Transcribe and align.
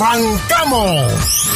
¡Arrancamos! 0.00 1.48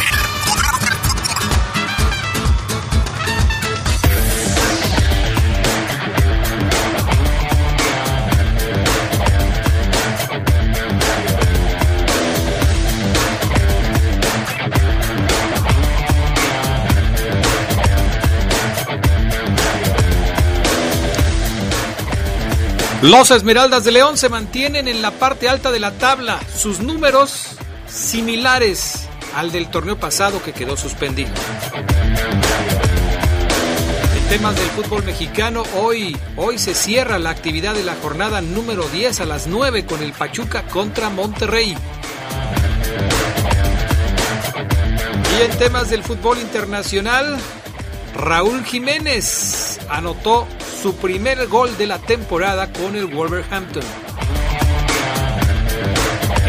Los 23.02 23.30
Esmeraldas 23.30 23.84
de 23.84 23.92
León 23.92 24.16
se 24.16 24.28
mantienen 24.28 24.88
en 24.88 25.00
la 25.00 25.12
parte 25.12 25.48
alta 25.48 25.70
de 25.70 25.78
la 25.78 25.92
tabla. 25.92 26.40
Sus 26.56 26.80
números 26.80 27.41
similares 28.12 29.08
al 29.34 29.52
del 29.52 29.70
torneo 29.70 29.98
pasado 29.98 30.42
que 30.42 30.52
quedó 30.52 30.76
suspendido. 30.76 31.30
En 34.16 34.28
temas 34.28 34.54
del 34.54 34.68
fútbol 34.68 35.02
mexicano, 35.02 35.62
hoy, 35.80 36.14
hoy 36.36 36.58
se 36.58 36.74
cierra 36.74 37.18
la 37.18 37.30
actividad 37.30 37.74
de 37.74 37.84
la 37.84 37.94
jornada 37.94 38.42
número 38.42 38.86
10 38.90 39.22
a 39.22 39.24
las 39.24 39.46
9 39.46 39.86
con 39.86 40.02
el 40.02 40.12
Pachuca 40.12 40.64
contra 40.64 41.08
Monterrey. 41.08 41.74
Y 45.38 45.42
en 45.42 45.50
temas 45.56 45.88
del 45.88 46.02
fútbol 46.02 46.36
internacional, 46.36 47.38
Raúl 48.14 48.62
Jiménez 48.62 49.80
anotó 49.88 50.46
su 50.82 50.94
primer 50.96 51.46
gol 51.46 51.78
de 51.78 51.86
la 51.86 51.98
temporada 51.98 52.70
con 52.74 52.94
el 52.94 53.06
Wolverhampton. 53.06 53.84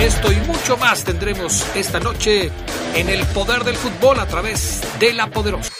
Esto 0.03 0.33
y 0.33 0.35
mucho 0.41 0.75
más 0.75 1.05
tendremos 1.05 1.65
esta 1.77 2.01
noche 2.01 2.51
en 2.93 3.07
el 3.07 3.25
poder 3.27 3.63
del 3.63 3.77
fútbol 3.77 4.19
a 4.19 4.27
través 4.27 4.81
de 4.99 5.13
la 5.13 5.27
poderosa. 5.27 5.71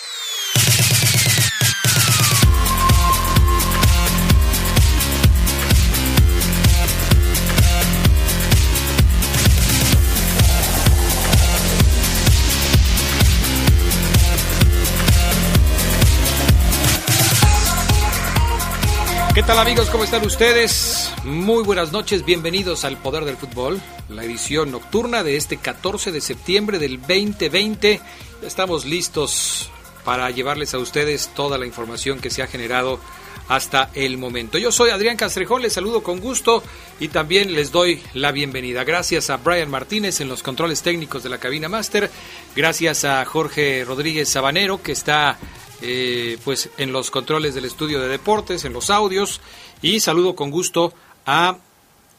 ¿Qué 19.33 19.41
tal 19.41 19.57
amigos? 19.57 19.89
¿Cómo 19.89 20.03
están 20.03 20.23
ustedes? 20.23 21.11
Muy 21.23 21.63
buenas 21.63 21.91
noches, 21.91 22.23
bienvenidos 22.23 22.85
al 22.85 22.97
Poder 22.97 23.25
del 23.25 23.35
Fútbol, 23.35 23.81
la 24.07 24.23
edición 24.23 24.71
nocturna 24.71 25.23
de 25.23 25.37
este 25.37 25.57
14 25.57 26.11
de 26.11 26.21
septiembre 26.21 26.77
del 26.77 26.99
2020. 27.01 27.99
Estamos 28.43 28.85
listos 28.85 29.71
para 30.05 30.29
llevarles 30.29 30.75
a 30.75 30.77
ustedes 30.77 31.31
toda 31.33 31.57
la 31.57 31.65
información 31.65 32.19
que 32.19 32.29
se 32.29 32.43
ha 32.43 32.47
generado 32.47 32.99
hasta 33.47 33.89
el 33.95 34.19
momento. 34.19 34.59
Yo 34.59 34.71
soy 34.71 34.91
Adrián 34.91 35.17
Castrejón, 35.17 35.63
les 35.63 35.73
saludo 35.73 36.03
con 36.03 36.19
gusto 36.19 36.61
y 36.99 37.07
también 37.07 37.53
les 37.53 37.71
doy 37.71 38.03
la 38.13 38.31
bienvenida. 38.31 38.83
Gracias 38.83 39.31
a 39.31 39.37
Brian 39.37 39.71
Martínez 39.71 40.21
en 40.21 40.29
los 40.29 40.43
controles 40.43 40.83
técnicos 40.83 41.23
de 41.23 41.29
la 41.29 41.39
cabina 41.39 41.69
máster, 41.69 42.11
gracias 42.55 43.03
a 43.03 43.25
Jorge 43.25 43.83
Rodríguez 43.83 44.29
Sabanero 44.29 44.83
que 44.83 44.91
está 44.91 45.39
eh, 45.83 46.37
pues 46.45 46.71
en 46.77 46.93
los 46.93 47.11
controles 47.11 47.53
del 47.53 47.65
estudio 47.65 47.99
de 47.99 48.07
deportes, 48.07 48.63
en 48.65 48.73
los 48.73 48.89
audios, 48.89 49.41
y 49.81 49.99
saludo 49.99 50.35
con 50.35 50.49
gusto 50.49 50.93
a 51.25 51.57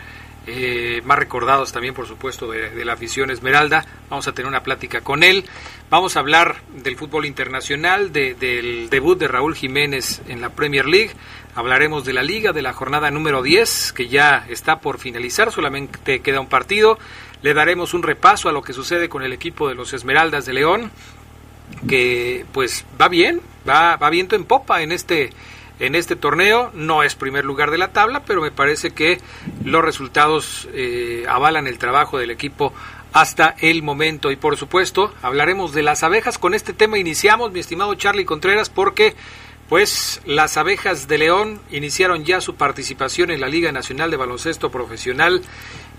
eh, 0.46 1.02
más 1.04 1.18
recordados 1.18 1.70
también, 1.70 1.94
por 1.94 2.06
supuesto, 2.06 2.50
de, 2.50 2.84
la 2.84 2.94
afición 2.94 3.30
Esmeralda. 3.30 3.84
Vamos 4.08 4.26
a 4.26 4.32
tener 4.32 4.48
una 4.48 4.62
plática 4.62 5.02
con 5.02 5.22
él. 5.22 5.44
Vamos 5.90 6.16
a 6.16 6.20
hablar 6.20 6.56
del 6.74 6.96
fútbol 6.96 7.26
internacional, 7.26 8.12
del 8.12 8.88
debut 8.90 9.18
de 9.18 9.28
Raúl 9.28 9.54
Jiménez 9.54 10.22
en 10.28 10.40
la 10.40 10.50
Premier 10.50 10.86
League. 10.86 11.12
Hablaremos 11.54 12.04
de 12.04 12.14
la 12.14 12.22
liga, 12.22 12.52
de 12.52 12.62
la 12.62 12.72
jornada 12.72 13.10
número 13.10 13.42
10, 13.42 13.92
que 13.92 14.08
ya 14.08 14.46
está 14.48 14.80
por 14.80 14.98
finalizar, 14.98 15.52
solamente 15.52 16.20
queda 16.20 16.40
un 16.40 16.48
partido. 16.48 16.98
Le 17.42 17.54
daremos 17.54 17.92
un 17.92 18.02
repaso 18.02 18.48
a 18.48 18.52
lo 18.52 18.62
que 18.62 18.72
sucede 18.72 19.08
con 19.08 19.22
el 19.22 19.32
equipo 19.32 19.68
de 19.68 19.74
los 19.74 19.92
Esmeraldas 19.92 20.46
de 20.46 20.52
León, 20.54 20.90
que 21.88 22.44
pues 22.52 22.86
va 23.00 23.08
bien, 23.08 23.40
va, 23.68 23.96
va 23.96 24.10
viento 24.10 24.36
en 24.36 24.44
popa 24.44 24.82
en 24.82 24.92
este 24.92 25.30
en 25.80 25.94
este 25.96 26.14
torneo. 26.14 26.70
No 26.74 27.02
es 27.02 27.16
primer 27.16 27.44
lugar 27.44 27.70
de 27.70 27.78
la 27.78 27.92
tabla, 27.92 28.22
pero 28.24 28.40
me 28.40 28.52
parece 28.52 28.92
que 28.92 29.20
los 29.64 29.84
resultados 29.84 30.68
eh, 30.72 31.24
avalan 31.28 31.66
el 31.66 31.78
trabajo 31.78 32.18
del 32.18 32.30
equipo 32.30 32.72
hasta 33.12 33.56
el 33.58 33.82
momento. 33.82 34.30
Y 34.30 34.36
por 34.36 34.56
supuesto, 34.56 35.12
hablaremos 35.22 35.72
de 35.72 35.82
las 35.82 36.02
abejas. 36.02 36.38
Con 36.38 36.54
este 36.54 36.72
tema 36.72 36.98
iniciamos, 36.98 37.50
mi 37.50 37.60
estimado 37.60 37.94
Charlie 37.94 38.24
Contreras, 38.24 38.70
porque 38.70 39.14
pues 39.68 40.20
las 40.26 40.56
abejas 40.56 41.06
de 41.06 41.18
León 41.18 41.60
iniciaron 41.70 42.24
ya 42.24 42.40
su 42.40 42.56
participación 42.56 43.30
en 43.30 43.40
la 43.40 43.48
Liga 43.48 43.70
Nacional 43.70 44.10
de 44.10 44.16
Baloncesto 44.16 44.70
Profesional. 44.70 45.42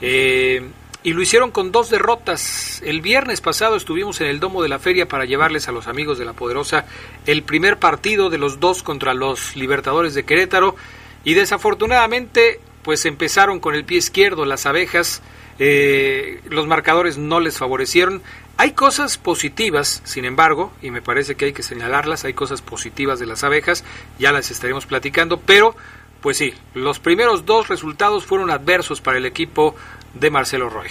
Eh, 0.02 0.70
y 1.04 1.14
lo 1.14 1.22
hicieron 1.22 1.52
con 1.52 1.72
dos 1.72 1.90
derrotas. 1.90 2.82
El 2.86 3.02
viernes 3.02 3.42
pasado 3.42 3.76
estuvimos 3.76 4.22
en 4.22 4.28
el 4.28 4.40
domo 4.40 4.62
de 4.62 4.70
la 4.70 4.80
feria 4.80 5.08
para 5.08 5.26
llevarles 5.26 5.68
a 5.68 5.72
los 5.72 5.88
amigos 5.88 6.18
de 6.18 6.26
la 6.26 6.34
Poderosa 6.34 6.86
el 7.26 7.44
primer 7.44 7.78
partido 7.78 8.30
de 8.30 8.38
los 8.38 8.60
dos 8.60 8.84
contra 8.84 9.14
los 9.14 9.56
Libertadores 9.56 10.14
de 10.14 10.24
Querétaro 10.24 10.76
y 11.24 11.34
desafortunadamente 11.34 12.60
pues 12.84 13.06
empezaron 13.06 13.60
con 13.60 13.76
el 13.76 13.86
pie 13.86 14.00
izquierdo 14.00 14.46
las 14.46 14.66
abejas, 14.66 15.22
eh, 15.60 16.42
los 16.50 16.68
marcadores 16.68 17.18
no 17.18 17.40
les 17.40 17.58
favorecieron. 17.58 18.22
Hay 18.58 18.74
cosas 18.74 19.18
positivas, 19.18 20.02
sin 20.04 20.26
embargo, 20.26 20.72
y 20.82 20.92
me 20.92 21.02
parece 21.02 21.36
que 21.36 21.46
hay 21.46 21.54
que 21.54 21.64
señalarlas, 21.64 22.26
hay 22.26 22.34
cosas 22.34 22.62
positivas 22.62 23.20
de 23.20 23.26
las 23.26 23.44
abejas, 23.44 23.84
ya 24.20 24.32
las 24.32 24.52
estaremos 24.52 24.86
platicando, 24.86 25.40
pero 25.40 25.76
pues 26.22 26.38
sí, 26.38 26.52
los 26.76 27.00
primeros 27.00 27.46
dos 27.46 27.68
resultados 27.70 28.26
fueron 28.26 28.52
adversos 28.52 29.02
para 29.02 29.18
el 29.18 29.26
equipo 29.26 29.76
de 30.14 30.30
Marcelo 30.30 30.70
Roy. 30.70 30.88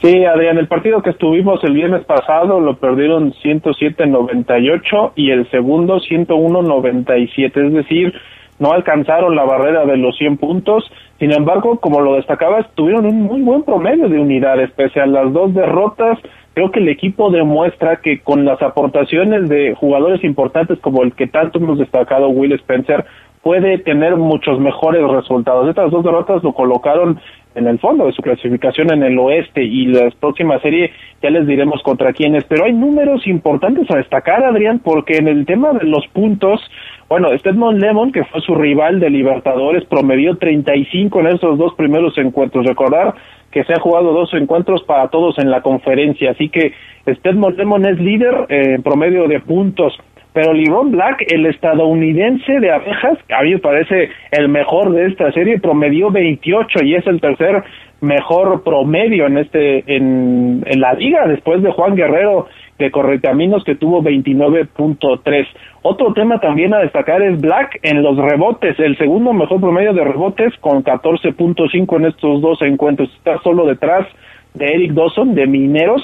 Sí, 0.00 0.24
Adrián, 0.24 0.58
el 0.58 0.66
partido 0.66 1.00
que 1.00 1.10
estuvimos 1.10 1.62
el 1.62 1.74
viernes 1.74 2.04
pasado 2.04 2.58
lo 2.60 2.76
perdieron 2.76 3.32
107-98 3.34 5.12
y 5.14 5.30
el 5.30 5.48
segundo 5.50 6.00
101-97, 6.00 7.66
es 7.66 7.72
decir, 7.72 8.12
no 8.58 8.72
alcanzaron 8.72 9.36
la 9.36 9.44
barrera 9.44 9.84
de 9.84 9.96
los 9.96 10.16
100 10.18 10.38
puntos. 10.38 10.90
Sin 11.18 11.32
embargo, 11.32 11.78
como 11.78 12.00
lo 12.00 12.14
destacabas, 12.14 12.66
tuvieron 12.74 13.06
un 13.06 13.22
muy 13.22 13.42
buen 13.42 13.62
promedio 13.62 14.08
de 14.08 14.18
unidades, 14.18 14.70
pese 14.72 15.00
a 15.00 15.06
las 15.06 15.32
dos 15.32 15.54
derrotas. 15.54 16.18
Creo 16.54 16.70
que 16.70 16.80
el 16.80 16.88
equipo 16.88 17.30
demuestra 17.30 17.96
que 17.96 18.20
con 18.20 18.44
las 18.44 18.60
aportaciones 18.60 19.48
de 19.48 19.74
jugadores 19.74 20.22
importantes 20.24 20.78
como 20.80 21.02
el 21.02 21.12
que 21.14 21.26
tanto 21.28 21.58
hemos 21.58 21.78
destacado, 21.78 22.28
Will 22.28 22.52
Spencer, 22.52 23.04
puede 23.42 23.78
tener 23.78 24.16
muchos 24.16 24.58
mejores 24.60 25.02
resultados. 25.02 25.68
Estas 25.68 25.90
dos 25.90 26.04
derrotas 26.04 26.42
lo 26.42 26.52
colocaron 26.52 27.20
en 27.54 27.66
el 27.66 27.78
fondo 27.78 28.06
de 28.06 28.12
su 28.12 28.22
clasificación 28.22 28.92
en 28.92 29.02
el 29.02 29.18
oeste 29.18 29.62
y 29.62 29.86
la 29.86 30.10
próxima 30.18 30.58
serie 30.60 30.90
ya 31.22 31.30
les 31.30 31.46
diremos 31.46 31.82
contra 31.82 32.12
quiénes, 32.12 32.44
pero 32.44 32.64
hay 32.64 32.72
números 32.72 33.26
importantes 33.26 33.90
a 33.90 33.98
destacar, 33.98 34.42
Adrián, 34.44 34.80
porque 34.82 35.16
en 35.16 35.28
el 35.28 35.44
tema 35.44 35.72
de 35.72 35.84
los 35.86 36.06
puntos, 36.08 36.60
bueno, 37.08 37.36
Stedmon 37.36 37.78
Lemon, 37.78 38.12
que 38.12 38.24
fue 38.24 38.40
su 38.40 38.54
rival 38.54 39.00
de 39.00 39.10
Libertadores, 39.10 39.84
promedió 39.84 40.36
35 40.36 41.20
en 41.20 41.26
esos 41.26 41.58
dos 41.58 41.74
primeros 41.74 42.16
encuentros. 42.16 42.64
Recordar 42.64 43.14
que 43.50 43.64
se 43.64 43.74
ha 43.74 43.80
jugado 43.80 44.14
dos 44.14 44.32
encuentros 44.32 44.82
para 44.84 45.08
todos 45.08 45.38
en 45.38 45.50
la 45.50 45.60
conferencia, 45.60 46.30
así 46.30 46.48
que 46.48 46.72
Stedmon 47.06 47.56
Lemon 47.56 47.84
es 47.84 47.98
líder 47.98 48.46
en 48.48 48.82
promedio 48.82 49.28
de 49.28 49.40
puntos 49.40 49.92
pero 50.32 50.52
Liron 50.52 50.90
Black, 50.90 51.24
el 51.28 51.46
estadounidense 51.46 52.60
de 52.60 52.70
abejas, 52.70 53.18
a 53.36 53.42
mí 53.42 53.50
me 53.52 53.58
parece 53.58 54.10
el 54.30 54.48
mejor 54.48 54.92
de 54.92 55.06
esta 55.06 55.30
serie, 55.32 55.60
promedió 55.60 56.10
28 56.10 56.84
y 56.84 56.94
es 56.94 57.06
el 57.06 57.20
tercer 57.20 57.62
mejor 58.00 58.64
promedio 58.64 59.26
en 59.26 59.38
este 59.38 59.84
en, 59.94 60.64
en 60.66 60.80
la 60.80 60.92
liga 60.94 61.26
después 61.28 61.62
de 61.62 61.70
Juan 61.70 61.94
Guerrero 61.94 62.48
de 62.78 62.90
Correcaminos 62.90 63.62
que 63.64 63.76
tuvo 63.76 64.02
29.3. 64.02 65.46
Otro 65.82 66.12
tema 66.12 66.40
también 66.40 66.74
a 66.74 66.80
destacar 66.80 67.22
es 67.22 67.40
Black 67.40 67.78
en 67.82 68.02
los 68.02 68.16
rebotes, 68.16 68.78
el 68.80 68.96
segundo 68.98 69.32
mejor 69.32 69.60
promedio 69.60 69.92
de 69.92 70.04
rebotes 70.04 70.52
con 70.60 70.82
14.5 70.82 71.96
en 71.96 72.06
estos 72.06 72.40
dos 72.40 72.60
encuentros. 72.62 73.08
Está 73.16 73.38
solo 73.42 73.66
detrás 73.66 74.06
de 74.54 74.66
Eric 74.66 74.92
Dawson 74.92 75.34
de 75.34 75.46
Mineros 75.46 76.02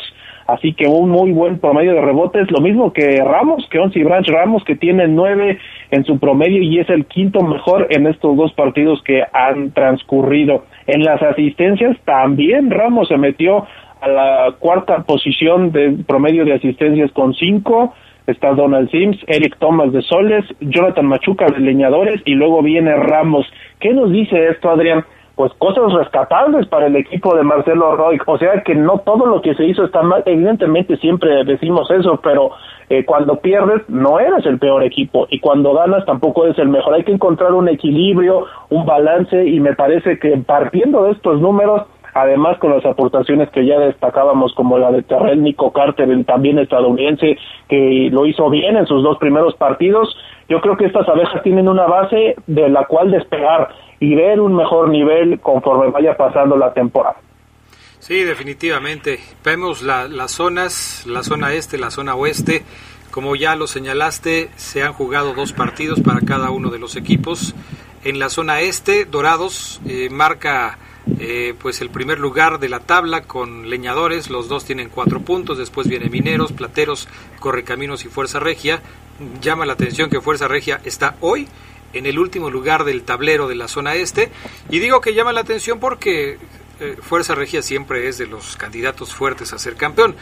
así 0.48 0.72
que 0.72 0.86
un 0.86 1.10
muy 1.10 1.30
buen 1.30 1.58
promedio 1.58 1.92
de 1.94 2.00
rebotes, 2.00 2.50
lo 2.50 2.60
mismo 2.60 2.92
que 2.92 3.22
Ramos, 3.22 3.68
que 3.70 3.78
Onsi 3.78 4.02
Branch 4.02 4.26
Ramos, 4.28 4.64
que 4.64 4.76
tiene 4.76 5.06
nueve 5.06 5.58
en 5.90 6.04
su 6.04 6.18
promedio 6.18 6.62
y 6.62 6.78
es 6.78 6.88
el 6.88 7.04
quinto 7.04 7.42
mejor 7.42 7.86
en 7.90 8.06
estos 8.06 8.34
dos 8.34 8.52
partidos 8.54 9.02
que 9.04 9.22
han 9.32 9.72
transcurrido. 9.72 10.64
En 10.86 11.02
las 11.02 11.22
asistencias 11.22 11.98
también 12.04 12.70
Ramos 12.70 13.08
se 13.08 13.18
metió 13.18 13.66
a 14.00 14.08
la 14.08 14.54
cuarta 14.58 15.04
posición 15.04 15.70
de 15.70 15.98
promedio 16.06 16.46
de 16.46 16.54
asistencias 16.54 17.12
con 17.12 17.34
cinco, 17.34 17.92
está 18.26 18.54
Donald 18.54 18.90
Sims, 18.90 19.18
Eric 19.26 19.58
Thomas 19.58 19.92
de 19.92 20.00
Soles, 20.00 20.46
Jonathan 20.60 21.06
Machuca 21.06 21.46
de 21.46 21.60
Leñadores 21.60 22.22
y 22.24 22.32
luego 22.32 22.62
viene 22.62 22.96
Ramos. 22.96 23.46
¿Qué 23.80 23.92
nos 23.92 24.10
dice 24.10 24.48
esto, 24.48 24.70
Adrián? 24.70 25.04
Pues 25.38 25.52
cosas 25.54 25.92
rescatables 25.92 26.66
para 26.66 26.88
el 26.88 26.96
equipo 26.96 27.36
de 27.36 27.44
Marcelo 27.44 27.94
Roy. 27.94 28.18
O 28.26 28.38
sea 28.38 28.60
que 28.64 28.74
no 28.74 28.98
todo 28.98 29.24
lo 29.24 29.40
que 29.40 29.54
se 29.54 29.66
hizo 29.66 29.84
está 29.84 30.02
mal. 30.02 30.24
Evidentemente 30.26 30.96
siempre 30.96 31.44
decimos 31.44 31.88
eso, 31.92 32.18
pero 32.20 32.50
eh, 32.90 33.04
cuando 33.04 33.36
pierdes 33.36 33.88
no 33.88 34.18
eres 34.18 34.44
el 34.46 34.58
peor 34.58 34.82
equipo 34.82 35.28
y 35.30 35.38
cuando 35.38 35.74
ganas 35.74 36.04
tampoco 36.06 36.44
eres 36.44 36.58
el 36.58 36.68
mejor. 36.68 36.92
Hay 36.92 37.04
que 37.04 37.12
encontrar 37.12 37.52
un 37.52 37.68
equilibrio, 37.68 38.46
un 38.70 38.84
balance 38.84 39.46
y 39.46 39.60
me 39.60 39.76
parece 39.76 40.18
que 40.18 40.36
partiendo 40.38 41.04
de 41.04 41.12
estos 41.12 41.40
números 41.40 41.82
además 42.14 42.58
con 42.58 42.72
las 42.72 42.84
aportaciones 42.84 43.48
que 43.50 43.64
ya 43.64 43.78
destacábamos 43.78 44.52
como 44.54 44.76
la 44.76 44.90
de 44.90 45.02
Terrell 45.02 45.40
Nico 45.40 45.72
Carter, 45.72 46.08
también 46.24 46.58
estadounidense 46.58 47.36
que 47.68 48.08
lo 48.10 48.26
hizo 48.26 48.50
bien 48.50 48.76
en 48.76 48.86
sus 48.86 49.04
dos 49.04 49.18
primeros 49.18 49.54
partidos, 49.54 50.16
yo 50.48 50.60
creo 50.60 50.76
que 50.76 50.86
estas 50.86 51.08
abejas 51.08 51.42
tienen 51.44 51.68
una 51.68 51.86
base 51.86 52.34
de 52.48 52.68
la 52.70 52.86
cual 52.86 53.12
despegar 53.12 53.68
y 54.00 54.14
ver 54.14 54.40
un 54.40 54.54
mejor 54.54 54.88
nivel 54.88 55.40
conforme 55.40 55.90
vaya 55.90 56.16
pasando 56.16 56.56
la 56.56 56.72
temporada. 56.72 57.16
Sí, 57.98 58.22
definitivamente. 58.22 59.18
Vemos 59.44 59.82
las 59.82 60.30
zonas, 60.30 61.04
la 61.06 61.22
zona 61.22 61.52
este, 61.54 61.78
la 61.78 61.90
zona 61.90 62.14
oeste. 62.14 62.62
Como 63.10 63.34
ya 63.34 63.56
lo 63.56 63.66
señalaste, 63.66 64.50
se 64.56 64.82
han 64.82 64.92
jugado 64.92 65.34
dos 65.34 65.52
partidos 65.52 66.00
para 66.00 66.20
cada 66.20 66.50
uno 66.50 66.70
de 66.70 66.78
los 66.78 66.94
equipos. 66.96 67.54
En 68.04 68.18
la 68.18 68.28
zona 68.28 68.60
este, 68.60 69.04
Dorados 69.04 69.80
eh, 69.86 70.08
marca 70.10 70.78
eh, 71.18 71.54
pues 71.60 71.80
el 71.80 71.90
primer 71.90 72.20
lugar 72.20 72.60
de 72.60 72.68
la 72.68 72.80
tabla 72.80 73.22
con 73.22 73.68
Leñadores. 73.68 74.30
Los 74.30 74.48
dos 74.48 74.64
tienen 74.64 74.90
cuatro 74.90 75.20
puntos. 75.20 75.58
Después 75.58 75.88
viene 75.88 76.08
Mineros, 76.08 76.52
Plateros, 76.52 77.08
Correcaminos 77.40 78.04
y 78.04 78.08
Fuerza 78.08 78.38
Regia. 78.38 78.80
Llama 79.40 79.66
la 79.66 79.72
atención 79.72 80.10
que 80.10 80.20
Fuerza 80.20 80.46
Regia 80.46 80.80
está 80.84 81.16
hoy 81.20 81.48
en 81.92 82.06
el 82.06 82.18
último 82.18 82.50
lugar 82.50 82.84
del 82.84 83.02
tablero 83.02 83.48
de 83.48 83.54
la 83.54 83.68
zona 83.68 83.94
este. 83.94 84.30
Y 84.70 84.78
digo 84.78 85.00
que 85.00 85.14
llama 85.14 85.32
la 85.32 85.40
atención 85.40 85.80
porque 85.80 86.38
eh, 86.80 86.96
Fuerza 87.00 87.34
Regia 87.34 87.60
siempre 87.62 88.08
es 88.08 88.18
de 88.18 88.26
los 88.26 88.56
candidatos 88.56 89.14
fuertes 89.14 89.52
a 89.52 89.58
ser 89.58 89.76
campeón. 89.76 90.14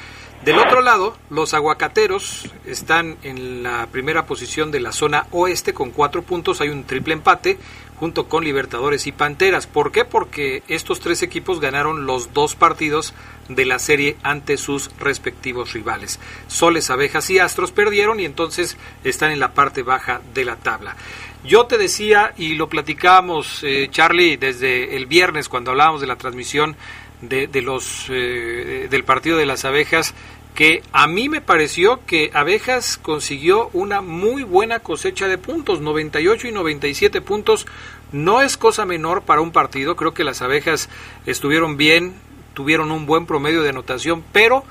Del 0.45 0.59
otro 0.59 0.81
lado, 0.81 1.17
los 1.31 1.55
aguacateros 1.55 2.51
están 2.67 3.17
en 3.23 3.63
la 3.63 3.89
primera 3.91 4.27
posición 4.27 4.71
de 4.71 4.81
la 4.81 4.93
zona 4.93 5.27
oeste 5.33 5.73
con 5.73 5.91
cuatro 5.91 6.23
puntos. 6.23 6.61
Hay 6.61 6.69
un 6.69 6.85
triple 6.85 7.15
empate 7.15 7.59
junto 7.99 8.29
con 8.29 8.45
Libertadores 8.45 9.07
y 9.07 9.13
Panteras. 9.13 9.67
¿Por 9.67 9.93
qué? 9.93 10.05
Porque 10.05 10.63
estos 10.69 11.01
tres 11.01 11.23
equipos 11.23 11.61
ganaron 11.61 12.07
los 12.07 12.33
dos 12.33 12.55
partidos 12.55 13.15
de 13.49 13.65
la 13.65 13.79
serie 13.79 14.17
ante 14.23 14.57
sus 14.57 14.91
respectivos 14.99 15.73
rivales. 15.73 16.21
Soles, 16.49 16.91
Abejas 16.91 17.31
y 17.31 17.39
Astros 17.39 17.73
perdieron 17.73 18.21
y 18.21 18.25
entonces 18.25 18.77
están 19.05 19.33
en 19.33 19.41
la 19.41 19.55
parte 19.55 19.83
baja 19.83 20.21
de 20.35 20.45
la 20.45 20.57
tabla. 20.57 20.97
Yo 21.47 21.67
te 21.67 21.79
decía, 21.79 22.33
y 22.37 22.57
lo 22.57 22.69
platicábamos, 22.69 23.63
eh, 23.63 23.87
Charlie, 23.91 24.37
desde 24.37 24.97
el 24.97 25.07
viernes 25.07 25.49
cuando 25.49 25.71
hablábamos 25.71 26.01
de 26.01 26.09
la 26.09 26.17
transmisión 26.17 26.75
de, 27.21 27.49
los, 27.63 28.07
eh, 28.11 28.89
del 28.91 29.05
partido 29.05 29.39
de 29.39 29.47
las 29.47 29.65
abejas, 29.65 30.13
que 30.57 30.83
a 30.93 31.07
mí 31.07 31.29
me 31.29 31.41
pareció 31.41 32.05
que 32.05 32.31
Abejas 32.35 32.97
consiguió 32.97 33.69
una 33.75 34.01
muy 34.01 34.43
buena 34.43 34.81
cosecha 34.81 35.29
de 35.29 35.39
puntos, 35.39 35.81
98 35.81 36.49
y 36.49 36.53
97 36.53 37.21
puntos. 37.21 37.67
No 38.11 38.41
es 38.41 38.57
cosa 38.57 38.87
menor 38.87 39.23
para 39.23 39.43
un 39.43 39.53
partido, 39.53 39.95
creo 39.97 40.15
que 40.15 40.25
las 40.25 40.43
abejas 40.43 40.89
estuvieron 41.27 41.77
bien, 41.77 42.15
tuvieron 42.55 42.91
un 42.91 43.07
buen 43.07 43.27
promedio 43.27 43.63
de 43.63 43.69
anotación, 43.69 44.25
pero 44.33 44.65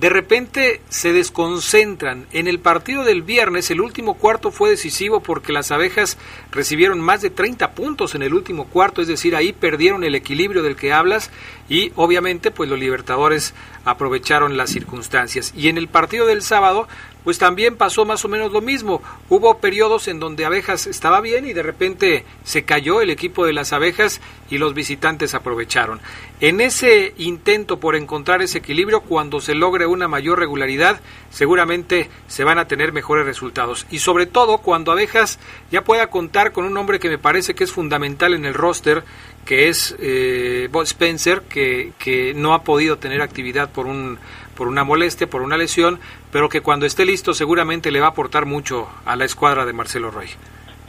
de 0.00 0.08
repente 0.08 0.80
se 0.88 1.12
desconcentran. 1.12 2.26
En 2.32 2.46
el 2.46 2.60
partido 2.60 3.02
del 3.02 3.22
viernes, 3.22 3.70
el 3.70 3.80
último 3.80 4.14
cuarto 4.14 4.52
fue 4.52 4.70
decisivo 4.70 5.20
porque 5.20 5.52
las 5.52 5.72
abejas 5.72 6.18
recibieron 6.52 7.00
más 7.00 7.20
de 7.20 7.30
30 7.30 7.72
puntos 7.72 8.14
en 8.14 8.22
el 8.22 8.32
último 8.32 8.66
cuarto, 8.66 9.02
es 9.02 9.08
decir, 9.08 9.34
ahí 9.34 9.52
perdieron 9.52 10.04
el 10.04 10.14
equilibrio 10.14 10.62
del 10.62 10.76
que 10.76 10.92
hablas 10.92 11.30
y 11.68 11.92
obviamente 11.96 12.52
pues 12.52 12.70
los 12.70 12.78
libertadores 12.78 13.54
aprovecharon 13.84 14.56
las 14.56 14.70
circunstancias. 14.70 15.52
Y 15.56 15.68
en 15.68 15.78
el 15.78 15.88
partido 15.88 16.26
del 16.26 16.42
sábado, 16.42 16.86
pues 17.28 17.38
también 17.38 17.76
pasó 17.76 18.06
más 18.06 18.24
o 18.24 18.28
menos 18.28 18.52
lo 18.52 18.62
mismo. 18.62 19.02
Hubo 19.28 19.58
periodos 19.58 20.08
en 20.08 20.18
donde 20.18 20.46
abejas 20.46 20.86
estaba 20.86 21.20
bien 21.20 21.44
y 21.44 21.52
de 21.52 21.62
repente 21.62 22.24
se 22.42 22.64
cayó 22.64 23.02
el 23.02 23.10
equipo 23.10 23.44
de 23.44 23.52
las 23.52 23.74
abejas 23.74 24.22
y 24.48 24.56
los 24.56 24.72
visitantes 24.72 25.34
aprovecharon. 25.34 26.00
En 26.40 26.62
ese 26.62 27.12
intento 27.18 27.80
por 27.80 27.96
encontrar 27.96 28.40
ese 28.40 28.56
equilibrio, 28.56 29.02
cuando 29.02 29.42
se 29.42 29.54
logre 29.54 29.84
una 29.84 30.08
mayor 30.08 30.38
regularidad, 30.38 31.02
seguramente 31.28 32.08
se 32.28 32.44
van 32.44 32.58
a 32.58 32.66
tener 32.66 32.94
mejores 32.94 33.26
resultados. 33.26 33.84
Y 33.90 33.98
sobre 33.98 34.24
todo 34.24 34.56
cuando 34.56 34.90
abejas 34.90 35.38
ya 35.70 35.84
pueda 35.84 36.06
contar 36.06 36.52
con 36.52 36.64
un 36.64 36.78
hombre 36.78 36.98
que 36.98 37.10
me 37.10 37.18
parece 37.18 37.54
que 37.54 37.64
es 37.64 37.72
fundamental 37.72 38.32
en 38.32 38.46
el 38.46 38.54
roster, 38.54 39.04
que 39.44 39.68
es 39.68 39.94
eh, 39.98 40.68
Bob 40.72 40.84
Spencer, 40.84 41.42
que, 41.42 41.92
que 41.98 42.32
no 42.32 42.54
ha 42.54 42.62
podido 42.62 42.96
tener 42.96 43.20
actividad 43.20 43.70
por 43.70 43.84
un 43.84 44.18
por 44.58 44.66
una 44.66 44.82
molestia, 44.82 45.28
por 45.28 45.42
una 45.42 45.56
lesión, 45.56 45.98
pero 46.32 46.48
que 46.48 46.60
cuando 46.60 46.84
esté 46.84 47.06
listo 47.06 47.32
seguramente 47.32 47.92
le 47.92 48.00
va 48.00 48.06
a 48.06 48.10
aportar 48.10 48.44
mucho 48.44 48.88
a 49.06 49.14
la 49.14 49.24
escuadra 49.24 49.64
de 49.64 49.72
Marcelo 49.72 50.10
Roy. 50.10 50.26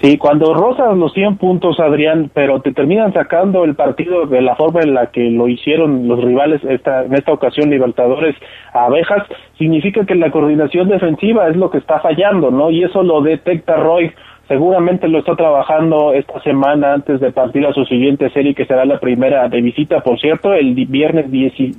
Sí, 0.02 0.18
cuando 0.18 0.54
rozas 0.54 0.98
los 0.98 1.12
100 1.14 1.36
puntos, 1.36 1.78
Adrián, 1.80 2.32
pero 2.34 2.62
te 2.62 2.72
terminan 2.72 3.12
sacando 3.12 3.66
el 3.66 3.76
partido 3.76 4.26
de 4.28 4.42
la 4.42 4.56
forma 4.56 4.80
en 4.80 4.94
la 4.94 5.08
que 5.08 5.30
lo 5.30 5.50
hicieron 5.50 6.08
los 6.08 6.24
rivales 6.24 6.64
esta, 6.64 7.04
en 7.04 7.14
esta 7.14 7.34
ocasión 7.34 7.70
Libertadores 7.70 8.34
Abejas, 8.74 9.28
significa 9.58 10.06
que 10.06 10.16
la 10.16 10.32
coordinación 10.32 10.88
defensiva 10.88 11.50
es 11.50 11.58
lo 11.58 11.70
que 11.70 11.80
está 11.80 12.00
fallando, 12.00 12.50
¿no? 12.50 12.72
Y 12.72 12.86
eso 12.86 13.04
lo 13.04 13.22
detecta 13.22 13.76
Roy 13.76 14.14
Seguramente 14.50 15.08
lo 15.08 15.20
está 15.20 15.36
trabajando 15.36 16.12
esta 16.12 16.42
semana 16.42 16.94
antes 16.96 17.20
de 17.20 17.32
partir 17.32 17.68
a 17.68 17.72
su 17.72 17.86
siguiente 17.86 18.32
serie, 18.32 18.56
que 18.56 18.66
será 18.66 18.84
la 18.84 19.00
primera 19.00 19.48
de 19.48 19.62
visita, 19.62 20.00
por 20.00 20.20
cierto, 20.20 20.56
el 20.56 20.74
viernes 20.74 21.28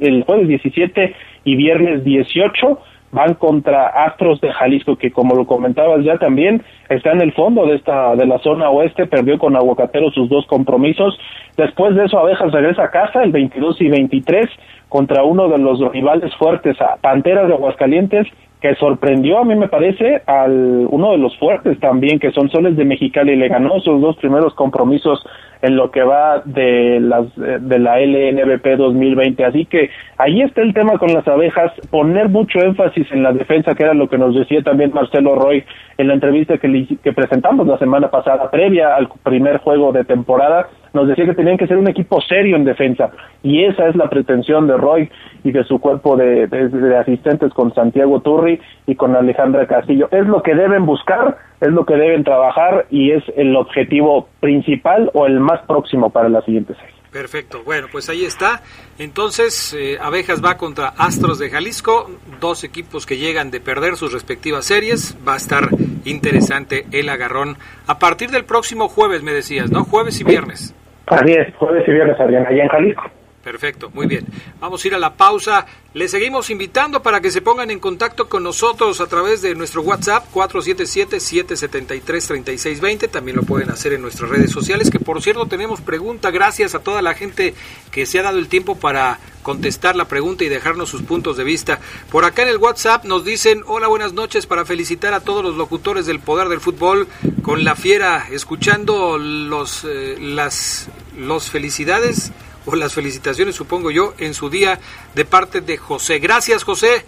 el 0.01 0.23
jueves 0.23 0.47
17 0.47 1.13
y 1.43 1.57
viernes 1.57 2.05
18 2.05 2.79
van 3.11 3.35
contra 3.35 3.89
Astros 3.89 4.41
de 4.41 4.53
Jalisco, 4.53 4.95
que 4.95 5.11
como 5.11 5.35
lo 5.35 5.47
comentabas 5.47 6.05
ya 6.05 6.17
también 6.19 6.63
está 6.89 7.11
en 7.11 7.23
el 7.23 7.33
fondo 7.33 7.67
de 7.67 7.75
esta 7.75 8.15
de 8.15 8.25
la 8.25 8.39
zona 8.39 8.71
oeste, 8.71 9.07
perdió 9.07 9.37
con 9.37 9.57
Aguacatero 9.57 10.13
sus 10.13 10.29
dos 10.29 10.47
compromisos. 10.47 11.19
Después 11.57 11.97
de 11.97 12.05
eso, 12.05 12.21
Abejas 12.21 12.53
regresa 12.53 12.85
a 12.85 12.91
casa 12.93 13.25
el 13.25 13.33
22 13.33 13.81
y 13.81 13.89
23 13.89 14.49
contra 14.89 15.25
uno 15.25 15.49
de 15.49 15.59
los 15.59 15.81
rivales 15.91 16.33
fuertes, 16.37 16.77
Panteras 17.01 17.49
de 17.49 17.55
Aguascalientes, 17.55 18.29
que 18.61 18.75
sorprendió 18.75 19.39
a 19.39 19.45
mí 19.45 19.55
me 19.55 19.69
parece 19.69 20.23
al 20.27 20.87
uno 20.91 21.13
de 21.13 21.19
los 21.19 21.37
fuertes 21.39 21.79
también 21.81 22.19
que 22.19 22.31
son 22.33 22.51
Soles 22.51 22.77
de 22.77 22.85
Mexicali 22.85 23.37
le 23.37 23.49
ganó 23.49 23.81
sus 23.81 24.01
dos 24.01 24.17
primeros 24.17 24.55
compromisos 24.55 25.25
en 25.63 25.77
lo 25.77 25.91
que 25.91 26.03
va 26.03 26.43
de 26.45 27.01
las 27.01 27.27
de 27.37 27.79
la 27.79 28.01
LNBP 28.01 28.77
2020 28.77 29.45
así 29.45 29.67
que 29.67 29.91
ahí 30.19 30.43
está 30.43 30.63
el 30.63 30.75
tema 30.75 30.99
con 30.99 31.13
las 31.13 31.27
abejas. 31.29 31.73
Poner 31.91 32.29
mucho 32.29 32.61
énfasis 32.61 33.11
en 33.13 33.23
la 33.23 33.33
defensa 33.33 33.75
que 33.75 33.85
era 33.85 33.95
lo 33.95 34.09
que 34.09 34.19
nos 34.19 34.35
decía 34.35 34.63
también 34.63 34.93
Marcelo 34.93 35.35
Roy 35.35 35.65
en 35.99 36.09
la 36.09 36.15
entrevista 36.15 36.59
que, 36.59 36.87
que 37.03 37.13
presentamos 37.13 37.67
la 37.67 37.79
semana 37.79 38.11
pasada 38.11 38.51
previa 38.51 38.95
al 38.95 39.09
primer 39.23 39.59
juego 39.59 39.93
de 39.93 40.05
temporada 40.05 40.69
nos 40.93 41.07
decía 41.07 41.25
que 41.25 41.35
tenían 41.35 41.57
que 41.57 41.67
ser 41.67 41.79
un 41.79 41.89
equipo 41.89 42.21
serio 42.21 42.57
en 42.57 42.65
defensa. 42.65 43.11
Y 43.43 43.65
esa 43.65 43.89
es 43.89 43.97
la 43.97 44.09
pretensión 44.09 44.67
de 44.67 44.77
Roy 44.77 45.09
y 45.45 45.53
de 45.53 45.65
su 45.65 45.79
cuerpo 45.79 46.17
de, 46.17 46.47
de, 46.47 46.97
asistentes 46.97 47.53
con 47.55 47.73
Santiago 47.75 48.21
Turri 48.21 48.61
y 48.87 48.95
con 48.97 49.15
Alejandra 49.15 49.67
Castillo. 49.67 50.09
Es 50.11 50.27
lo 50.27 50.43
que 50.43 50.55
deben 50.55 50.87
buscar, 50.87 51.39
es 51.61 51.69
lo 51.69 51.85
que 51.85 51.95
deben 51.95 52.25
trabajar 52.25 52.87
y 52.91 53.13
es 53.13 53.23
el 53.37 53.55
objetivo 53.57 54.29
principal 54.41 55.11
o 55.15 55.27
el 55.27 55.41
más 55.41 55.50
próximo 55.67 56.11
para 56.11 56.29
la 56.29 56.41
siguiente 56.43 56.75
serie. 56.75 56.95
Perfecto, 57.13 57.63
bueno, 57.65 57.89
pues 57.91 58.09
ahí 58.09 58.25
está. 58.25 58.61
Entonces, 58.99 59.75
eh, 59.77 59.99
Abejas 60.01 60.45
va 60.45 60.57
contra 60.57 60.93
Astros 60.97 61.41
de 61.41 61.51
Jalisco, 61.51 62.09
dos 62.41 62.63
equipos 62.63 63.05
que 63.05 63.19
llegan 63.19 63.51
de 63.51 63.61
perder 63.61 63.97
sus 63.97 64.13
respectivas 64.13 64.65
series. 64.65 65.19
Va 65.27 65.35
a 65.35 65.37
estar 65.37 65.65
interesante 66.05 66.87
el 66.93 67.09
agarrón 67.09 67.57
a 67.89 67.99
partir 67.99 68.31
del 68.31 68.45
próximo 68.45 68.89
jueves, 68.89 69.25
me 69.25 69.33
decías, 69.33 69.73
¿no? 69.73 69.85
Jueves 69.85 70.21
y 70.21 70.25
viernes. 70.25 70.75
Así 71.07 71.33
es, 71.33 71.53
jueves 71.57 71.83
y 71.89 71.91
viernes, 71.91 72.19
Adrián, 72.21 72.47
allá 72.47 72.63
en 72.63 72.69
Jalisco. 72.69 73.11
Perfecto, 73.43 73.91
muy 73.95 74.07
bien. 74.07 74.27
Vamos 74.61 74.85
a 74.85 74.89
ir 74.89 74.95
a 74.95 74.99
la 74.99 75.15
pausa. 75.15 75.65
Les 75.95 76.11
seguimos 76.11 76.51
invitando 76.51 77.03
para 77.03 77.23
que 77.23 77.31
se 77.31 77.41
pongan 77.41 77.71
en 77.71 77.81
contacto 77.81 78.29
con 78.29 78.43
nosotros 78.43 79.01
a 79.01 79.07
través 79.07 79.41
de 79.41 79.55
nuestro 79.55 79.81
WhatsApp 79.81 80.27
477-773-3620. 80.35 83.11
También 83.11 83.39
lo 83.39 83.45
pueden 83.45 83.71
hacer 83.71 83.95
en 83.95 84.03
nuestras 84.03 84.29
redes 84.29 84.51
sociales, 84.51 84.91
que 84.91 85.01
por 85.01 85.23
cierto 85.23 85.47
tenemos 85.47 85.81
pregunta. 85.81 86.31
Gracias 86.31 86.75
a 86.75 86.81
toda 86.81 87.01
la 87.01 87.15
gente 87.15 87.55
que 87.91 88.05
se 88.05 88.19
ha 88.19 88.23
dado 88.23 88.39
el 88.39 88.49
tiempo 88.49 88.79
para 88.79 89.19
contestar 89.43 89.97
la 89.97 90.07
pregunta 90.07 90.45
y 90.45 90.51
dejarnos 90.51 90.91
sus 90.91 91.01
puntos 91.01 91.39
de 91.39 91.45
vista. 91.45 91.81
Por 92.11 92.27
acá 92.27 92.43
en 92.43 92.49
el 92.49 92.59
WhatsApp 92.59 93.07
nos 93.07 93.25
dicen, 93.25 93.63
hola, 93.67 93.89
buenas 93.89 94.13
noches, 94.13 94.45
para 94.45 94.67
felicitar 94.67 95.15
a 95.15 95.21
todos 95.21 95.43
los 95.43 95.57
locutores 95.57 96.05
del 96.05 96.21
Poder 96.21 96.51
del 96.51 96.61
Fútbol 96.61 97.09
con 97.41 97.65
la 97.65 97.75
fiera, 97.75 98.29
escuchando 98.31 99.17
los, 99.17 99.85
eh, 99.85 100.19
las 100.21 100.91
los 101.17 101.51
felicidades 101.51 102.33
o 102.67 102.75
las 102.77 102.95
felicitaciones, 102.95 103.55
supongo 103.55 103.91
yo, 103.91 104.15
en 104.19 104.35
su 104.35 104.51
día 104.51 104.79
de 105.15 105.25
parte 105.25 105.61
de 105.61 105.77
José. 105.77 106.19
Gracias, 106.19 106.65
José. 106.65 107.05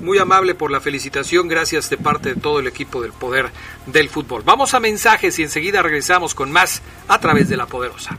Muy 0.00 0.18
amable 0.18 0.54
por 0.54 0.70
la 0.70 0.80
felicitación, 0.80 1.48
gracias 1.48 1.90
de 1.90 1.96
parte 1.96 2.34
de 2.34 2.40
todo 2.40 2.60
el 2.60 2.66
equipo 2.66 3.00
del 3.00 3.12
Poder 3.12 3.50
del 3.86 4.08
Fútbol. 4.08 4.42
Vamos 4.44 4.74
a 4.74 4.80
mensajes 4.80 5.38
y 5.38 5.42
enseguida 5.42 5.82
regresamos 5.82 6.34
con 6.34 6.52
más 6.52 6.82
a 7.08 7.18
través 7.18 7.48
de 7.48 7.56
la 7.56 7.66
Poderosa. 7.66 8.16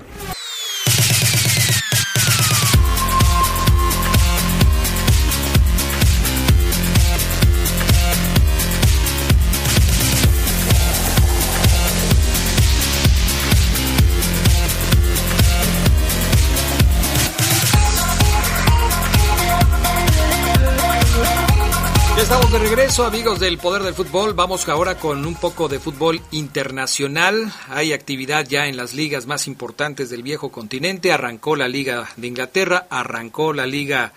Estamos 22.28 22.52
de 22.52 22.60
regreso, 22.60 23.06
amigos 23.06 23.40
del 23.40 23.58
Poder 23.58 23.84
del 23.84 23.94
Fútbol. 23.94 24.34
Vamos 24.34 24.68
ahora 24.68 24.98
con 24.98 25.26
un 25.26 25.36
poco 25.36 25.70
de 25.70 25.80
fútbol 25.80 26.20
internacional. 26.32 27.54
Hay 27.70 27.94
actividad 27.94 28.46
ya 28.46 28.68
en 28.68 28.76
las 28.76 28.94
ligas 28.94 29.28
más 29.28 29.48
importantes 29.48 30.10
del 30.10 30.24
viejo 30.24 30.52
continente. 30.52 31.14
Arrancó 31.14 31.56
la 31.56 31.70
Liga 31.70 32.10
de 32.18 32.28
Inglaterra, 32.28 32.86
arrancó 32.90 33.54
la 33.54 33.66
Liga 33.66 34.12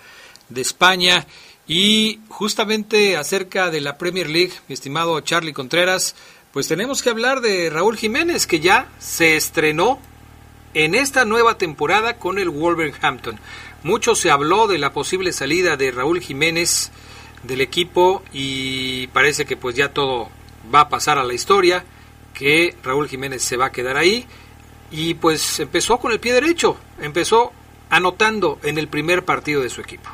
de 0.49 0.59
España. 0.59 1.25
Y 1.69 2.19
justamente 2.27 3.15
acerca 3.15 3.71
de 3.71 3.79
la 3.79 3.97
Premier 3.97 4.29
League, 4.29 4.51
mi 4.67 4.73
estimado 4.73 5.17
Charlie 5.21 5.53
Contreras, 5.53 6.13
pues 6.51 6.67
tenemos 6.67 7.01
que 7.01 7.11
hablar 7.11 7.39
de 7.39 7.69
Raúl 7.69 7.95
Jiménez, 7.95 8.45
que 8.45 8.59
ya 8.59 8.89
se 8.99 9.37
estrenó 9.37 9.99
en 10.73 10.95
esta 10.95 11.23
nueva 11.23 11.57
temporada 11.57 12.17
con 12.17 12.39
el 12.39 12.49
Wolverhampton. 12.49 13.39
Mucho 13.83 14.15
se 14.15 14.31
habló 14.31 14.67
de 14.67 14.79
la 14.79 14.91
posible 14.91 15.31
salida 15.31 15.77
de 15.77 15.91
Raúl 15.91 16.19
Jiménez 16.19 16.91
del 17.43 17.61
equipo 17.61 18.21
y 18.33 19.07
parece 19.07 19.45
que 19.45 19.57
pues 19.57 19.75
ya 19.75 19.89
todo 19.89 20.27
va 20.73 20.81
a 20.81 20.89
pasar 20.89 21.17
a 21.17 21.23
la 21.23 21.33
historia, 21.33 21.83
que 22.37 22.71
Raúl 22.83 23.07
Jiménez 23.07 23.41
se 23.41 23.57
va 23.57 23.67
a 23.67 23.71
quedar 23.71 23.97
ahí 23.97 24.25
y 24.91 25.15
pues 25.15 25.59
empezó 25.59 25.97
con 25.97 26.11
el 26.11 26.19
pie 26.19 26.33
derecho, 26.33 26.77
empezó 27.01 27.51
anotando 27.89 28.57
en 28.63 28.77
el 28.77 28.87
primer 28.87 29.23
partido 29.23 29.61
de 29.61 29.69
su 29.69 29.81
equipo. 29.81 30.09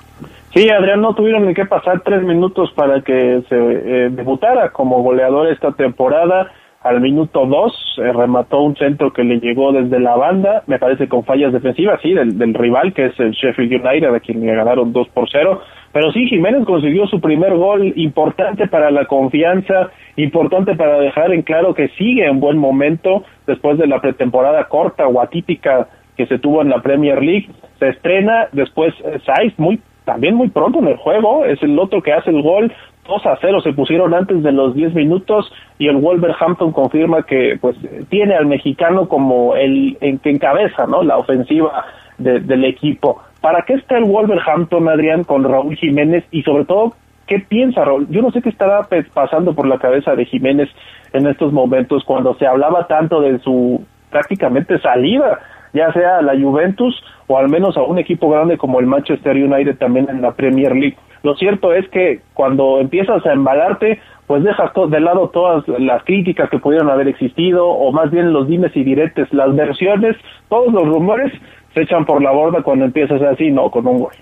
Sí, 0.54 0.70
Adrián, 0.70 1.02
no 1.02 1.14
tuvieron 1.14 1.46
ni 1.46 1.54
que 1.54 1.66
pasar 1.66 2.02
tres 2.04 2.24
minutos 2.24 2.72
para 2.76 3.02
que 3.02 3.44
se 3.48 3.56
eh, 3.56 4.10
debutara 4.10 4.72
como 4.72 5.04
goleador 5.04 5.52
esta 5.52 5.72
temporada. 5.74 6.52
Al 6.82 7.02
minuto 7.02 7.46
dos 7.46 7.74
eh, 7.98 8.12
remató 8.14 8.62
un 8.62 8.76
centro 8.76 9.12
que 9.12 9.24
le 9.24 9.40
llegó 9.40 9.72
desde 9.72 10.00
la 10.00 10.16
banda, 10.16 10.64
me 10.68 10.80
parece 10.80 11.08
con 11.10 11.26
fallas 11.26 11.52
defensivas, 11.52 12.00
sí, 12.02 12.14
del, 12.14 12.38
del 12.38 12.54
rival 12.54 12.94
que 12.94 13.08
es 13.08 13.20
el 13.20 13.32
Sheffield 13.32 13.86
United, 13.86 14.16
a 14.16 14.20
quien 14.20 14.44
le 14.44 14.56
ganaron 14.56 14.94
dos 14.94 15.08
por 15.10 15.30
cero 15.30 15.62
pero 15.92 16.12
sí, 16.12 16.28
Jiménez 16.28 16.66
consiguió 16.66 17.08
su 17.08 17.20
primer 17.20 17.56
gol 17.56 17.94
importante 17.96 18.68
para 18.68 18.92
la 18.92 19.06
confianza, 19.06 19.90
importante 20.16 20.76
para 20.76 21.00
dejar 21.00 21.34
en 21.34 21.42
claro 21.42 21.74
que 21.74 21.88
sigue 21.90 22.26
en 22.26 22.40
buen 22.40 22.58
momento 22.58 23.24
después 23.46 23.78
de 23.78 23.88
la 23.88 24.02
pretemporada 24.02 24.66
corta 24.66 25.08
o 25.08 25.22
atípica 25.22 25.88
que 26.16 26.26
se 26.26 26.40
tuvo 26.40 26.62
en 26.62 26.70
la 26.70 26.82
Premier 26.82 27.22
League. 27.22 27.50
Se 27.80 27.90
estrena 27.90 28.48
después 28.52 28.94
eh, 29.06 29.20
Saiz 29.26 29.58
muy 29.58 29.80
también 30.04 30.36
muy 30.36 30.48
pronto 30.48 30.80
en 30.80 30.88
el 30.88 30.96
juego, 30.96 31.44
es 31.44 31.62
el 31.62 31.78
otro 31.78 32.02
que 32.02 32.14
hace 32.14 32.30
el 32.30 32.42
gol, 32.42 32.72
2 33.08 33.26
a 33.26 33.38
0 33.42 33.62
se 33.62 33.74
pusieron 33.74 34.14
antes 34.14 34.42
de 34.42 34.54
los 34.54 34.74
10 34.74 34.94
minutos 34.94 35.52
y 35.80 35.88
el 35.88 35.98
Wolverhampton 35.98 36.72
confirma 36.72 37.24
que 37.24 37.58
pues 37.60 37.76
tiene 38.10 38.36
al 38.36 38.46
mexicano 38.46 39.10
como 39.10 39.56
el 39.56 39.98
en 40.00 40.20
que 40.20 40.30
encabeza, 40.30 40.86
¿no? 40.88 41.04
la 41.04 41.18
ofensiva 41.18 41.86
del 42.18 42.66
equipo. 42.66 43.22
¿Para 43.42 43.64
qué 43.64 43.74
está 43.76 43.98
el 43.98 44.06
Wolverhampton, 44.06 44.88
Adrián, 44.90 45.24
con 45.24 45.44
Raúl 45.44 45.76
Jiménez? 45.76 46.26
Y 46.32 46.44
sobre 46.44 46.66
todo, 46.66 46.94
¿qué 47.28 47.40
piensa 47.40 47.86
Raúl? 47.86 48.08
Yo 48.10 48.22
no 48.22 48.32
sé 48.32 48.42
qué 48.42 48.50
estará 48.50 48.88
pasando 49.14 49.54
por 49.54 49.68
la 49.68 49.78
cabeza 49.78 50.16
de 50.16 50.26
Jiménez 50.26 50.70
en 51.14 51.28
estos 51.28 51.54
momentos 51.54 52.04
cuando 52.04 52.36
se 52.36 52.48
hablaba 52.48 52.88
tanto 52.88 53.22
de 53.22 53.40
su 53.40 53.86
prácticamente 54.10 54.80
salida, 54.80 55.40
ya 55.74 55.92
sea 55.94 56.18
a 56.18 56.22
la 56.22 56.34
Juventus 56.40 57.04
o 57.28 57.38
al 57.38 57.50
menos 57.50 57.78
a 57.78 57.84
un 57.84 58.00
equipo 58.00 58.30
grande 58.30 58.58
como 58.58 58.80
el 58.80 58.86
Manchester 58.86 59.36
United 59.36 59.78
también 59.78 60.08
en 60.10 60.22
la 60.22 60.32
Premier 60.32 60.74
League. 60.74 60.98
Lo 61.24 61.36
cierto 61.36 61.74
es 61.74 61.88
que 61.90 62.22
cuando 62.34 62.80
empiezas 62.80 63.26
a 63.26 63.34
embalarte, 63.34 64.00
pues 64.28 64.44
dejas 64.44 64.72
de 64.90 65.00
lado 65.00 65.30
todas 65.30 65.68
las 65.68 66.04
críticas 66.04 66.50
que 66.50 66.60
pudieron 66.60 66.90
haber 66.90 67.08
existido, 67.08 67.68
o 67.68 67.92
más 67.92 68.12
bien 68.12 68.34
los 68.34 68.48
dimes 68.48 68.76
y 68.76 68.84
diretes, 68.84 69.32
las 69.34 69.56
versiones, 69.56 70.16
todos 70.50 70.72
los 70.74 70.88
rumores, 70.88 71.32
se 71.78 71.84
echan 71.84 72.06
por 72.06 72.22
la 72.22 72.32
borda 72.32 72.64
cuando 72.64 72.86
empiezas 72.86 73.22
así, 73.22 73.52
¿no? 73.52 73.70
Con 73.70 73.86
un 73.88 74.00
gol. 74.00 74.14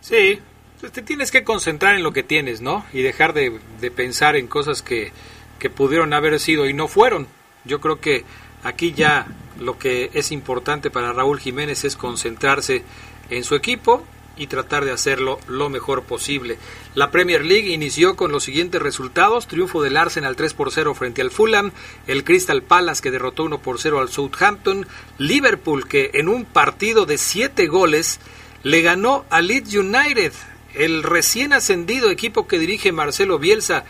Sí, 0.00 0.38
pues 0.80 0.92
te 0.92 1.02
tienes 1.02 1.30
que 1.30 1.44
concentrar 1.44 1.96
en 1.96 2.02
lo 2.02 2.12
que 2.12 2.22
tienes, 2.22 2.60
¿no? 2.60 2.84
Y 2.92 3.02
dejar 3.02 3.32
de, 3.32 3.58
de 3.80 3.90
pensar 3.90 4.36
en 4.36 4.46
cosas 4.46 4.82
que, 4.82 5.12
que 5.58 5.70
pudieron 5.70 6.12
haber 6.12 6.38
sido 6.38 6.68
y 6.68 6.74
no 6.74 6.88
fueron. 6.88 7.26
Yo 7.64 7.80
creo 7.80 8.00
que 8.00 8.24
aquí 8.62 8.92
ya 8.92 9.26
lo 9.58 9.78
que 9.78 10.10
es 10.14 10.30
importante 10.30 10.90
para 10.90 11.12
Raúl 11.12 11.40
Jiménez 11.40 11.84
es 11.84 11.96
concentrarse 11.96 12.82
en 13.30 13.44
su 13.44 13.54
equipo 13.54 14.04
y 14.36 14.48
tratar 14.48 14.84
de 14.84 14.92
hacerlo 14.92 15.38
lo 15.46 15.68
mejor 15.68 16.02
posible. 16.02 16.58
La 16.94 17.10
Premier 17.10 17.44
League 17.44 17.70
inició 17.70 18.16
con 18.16 18.32
los 18.32 18.44
siguientes 18.44 18.80
resultados: 18.82 19.46
triunfo 19.46 19.82
del 19.82 19.96
Arsenal 19.96 20.36
3 20.36 20.54
por 20.54 20.72
0 20.72 20.94
frente 20.94 21.22
al 21.22 21.30
Fulham, 21.30 21.72
el 22.06 22.24
Crystal 22.24 22.62
Palace 22.62 23.02
que 23.02 23.10
derrotó 23.10 23.44
1 23.44 23.60
por 23.60 23.80
0 23.80 24.00
al 24.00 24.08
Southampton, 24.08 24.86
Liverpool 25.18 25.88
que 25.88 26.10
en 26.14 26.28
un 26.28 26.44
partido 26.44 27.06
de 27.06 27.18
7 27.18 27.66
goles 27.66 28.20
le 28.62 28.82
ganó 28.82 29.24
a 29.30 29.40
Leeds 29.40 29.74
United, 29.74 30.32
el 30.74 31.02
recién 31.02 31.52
ascendido 31.52 32.10
equipo 32.10 32.46
que 32.48 32.58
dirige 32.58 32.92
Marcelo 32.92 33.38
Bielsa. 33.38 33.84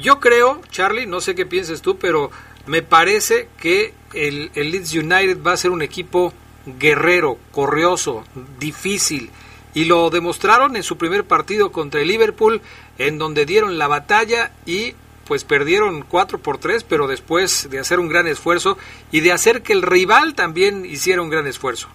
Yo 0.00 0.20
creo, 0.20 0.60
Charlie, 0.70 1.06
no 1.06 1.20
sé 1.20 1.34
qué 1.34 1.46
pienses 1.46 1.82
tú, 1.82 1.98
pero 1.98 2.30
me 2.66 2.82
parece 2.82 3.48
que 3.60 3.92
el, 4.14 4.50
el 4.54 4.70
Leeds 4.70 4.94
United 4.94 5.42
va 5.42 5.52
a 5.52 5.56
ser 5.56 5.70
un 5.70 5.82
equipo 5.82 6.32
guerrero, 6.78 7.38
corrioso, 7.50 8.24
difícil 8.58 9.30
y 9.74 9.84
lo 9.84 10.10
demostraron 10.10 10.76
en 10.76 10.82
su 10.82 10.96
primer 10.98 11.24
partido 11.24 11.72
contra 11.72 12.00
el 12.00 12.08
Liverpool, 12.08 12.60
en 12.98 13.18
donde 13.18 13.46
dieron 13.46 13.78
la 13.78 13.88
batalla 13.88 14.50
y 14.66 14.94
pues 15.26 15.44
perdieron 15.44 16.02
4 16.08 16.38
por 16.38 16.58
3, 16.58 16.84
pero 16.84 17.06
después 17.06 17.70
de 17.70 17.78
hacer 17.78 18.00
un 18.00 18.08
gran 18.08 18.26
esfuerzo 18.26 18.76
y 19.12 19.20
de 19.20 19.30
hacer 19.30 19.62
que 19.62 19.72
el 19.72 19.82
rival 19.82 20.34
también 20.34 20.84
hiciera 20.84 21.22
un 21.22 21.30
gran 21.30 21.46
esfuerzo. 21.46 21.88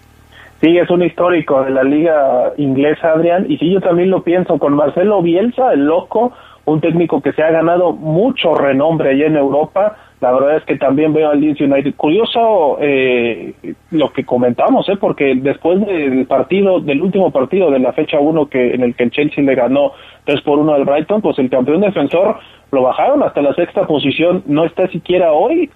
Sí, 0.62 0.78
es 0.78 0.88
un 0.88 1.02
histórico 1.02 1.62
de 1.62 1.70
la 1.70 1.84
liga 1.84 2.54
inglesa, 2.56 3.12
Adrián, 3.12 3.44
y 3.46 3.58
sí, 3.58 3.70
yo 3.70 3.80
también 3.80 4.08
lo 4.08 4.22
pienso, 4.22 4.58
con 4.58 4.74
Marcelo 4.74 5.20
Bielsa, 5.20 5.74
el 5.74 5.84
loco, 5.84 6.32
un 6.64 6.80
técnico 6.80 7.20
que 7.20 7.32
se 7.32 7.42
ha 7.42 7.50
ganado 7.50 7.92
mucho 7.92 8.54
renombre 8.54 9.10
allá 9.10 9.26
en 9.26 9.36
Europa, 9.36 9.98
la 10.20 10.32
verdad 10.32 10.56
es 10.56 10.64
que 10.64 10.76
también 10.76 11.12
veo 11.12 11.30
al 11.30 11.40
Leeds 11.40 11.60
United. 11.60 11.94
Curioso 11.94 12.78
eh, 12.80 13.52
lo 13.90 14.12
que 14.12 14.24
comentamos, 14.24 14.88
¿eh? 14.88 14.96
porque 14.98 15.34
después 15.34 15.84
del 15.84 16.26
partido, 16.26 16.80
del 16.80 17.02
último 17.02 17.30
partido 17.30 17.70
de 17.70 17.80
la 17.80 17.92
fecha 17.92 18.18
1 18.18 18.48
que, 18.48 18.74
en 18.74 18.82
el 18.82 18.94
que 18.94 19.04
el 19.04 19.10
Chelsea 19.10 19.44
le 19.44 19.54
ganó 19.54 19.92
3 20.24 20.40
por 20.40 20.58
1 20.58 20.72
al 20.72 20.84
Brighton, 20.84 21.20
pues 21.20 21.38
el 21.38 21.50
campeón 21.50 21.82
defensor 21.82 22.38
lo 22.72 22.82
bajaron 22.82 23.22
hasta 23.22 23.42
la 23.42 23.54
sexta 23.54 23.86
posición, 23.86 24.42
no 24.46 24.64
está 24.64 24.88
siquiera 24.88 25.32
hoy, 25.32 25.70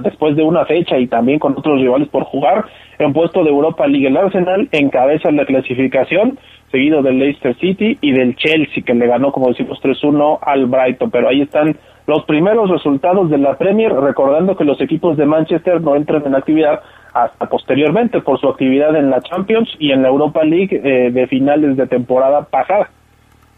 después 0.00 0.34
de 0.34 0.42
una 0.42 0.64
fecha 0.64 0.98
y 0.98 1.06
también 1.06 1.38
con 1.38 1.52
otros 1.56 1.80
rivales 1.80 2.08
por 2.08 2.24
jugar, 2.24 2.64
en 2.98 3.12
puesto 3.12 3.44
de 3.44 3.50
Europa 3.50 3.86
League. 3.86 4.06
El 4.06 4.16
Arsenal 4.16 4.68
encabeza 4.72 5.30
la 5.30 5.44
clasificación, 5.44 6.38
seguido 6.70 7.02
del 7.02 7.18
Leicester 7.18 7.54
City 7.58 7.98
y 8.00 8.12
del 8.12 8.34
Chelsea, 8.36 8.82
que 8.82 8.94
le 8.94 9.06
ganó, 9.06 9.30
como 9.30 9.48
decimos, 9.48 9.78
3-1 9.82 10.38
al 10.40 10.66
Brighton, 10.66 11.10
pero 11.10 11.28
ahí 11.28 11.42
están 11.42 11.76
los 12.06 12.24
primeros 12.24 12.68
resultados 12.70 13.30
de 13.30 13.38
la 13.38 13.56
Premier, 13.56 13.92
recordando 13.92 14.56
que 14.56 14.64
los 14.64 14.80
equipos 14.80 15.16
de 15.16 15.26
Manchester 15.26 15.80
no 15.80 15.94
entran 15.94 16.26
en 16.26 16.34
actividad 16.34 16.80
hasta 17.14 17.48
posteriormente 17.48 18.20
por 18.20 18.40
su 18.40 18.48
actividad 18.48 18.96
en 18.96 19.10
la 19.10 19.20
Champions 19.20 19.68
y 19.78 19.92
en 19.92 20.02
la 20.02 20.08
Europa 20.08 20.42
League 20.44 20.80
eh, 20.82 21.10
de 21.10 21.26
finales 21.26 21.76
de 21.76 21.86
temporada 21.86 22.44
pasada. 22.44 22.90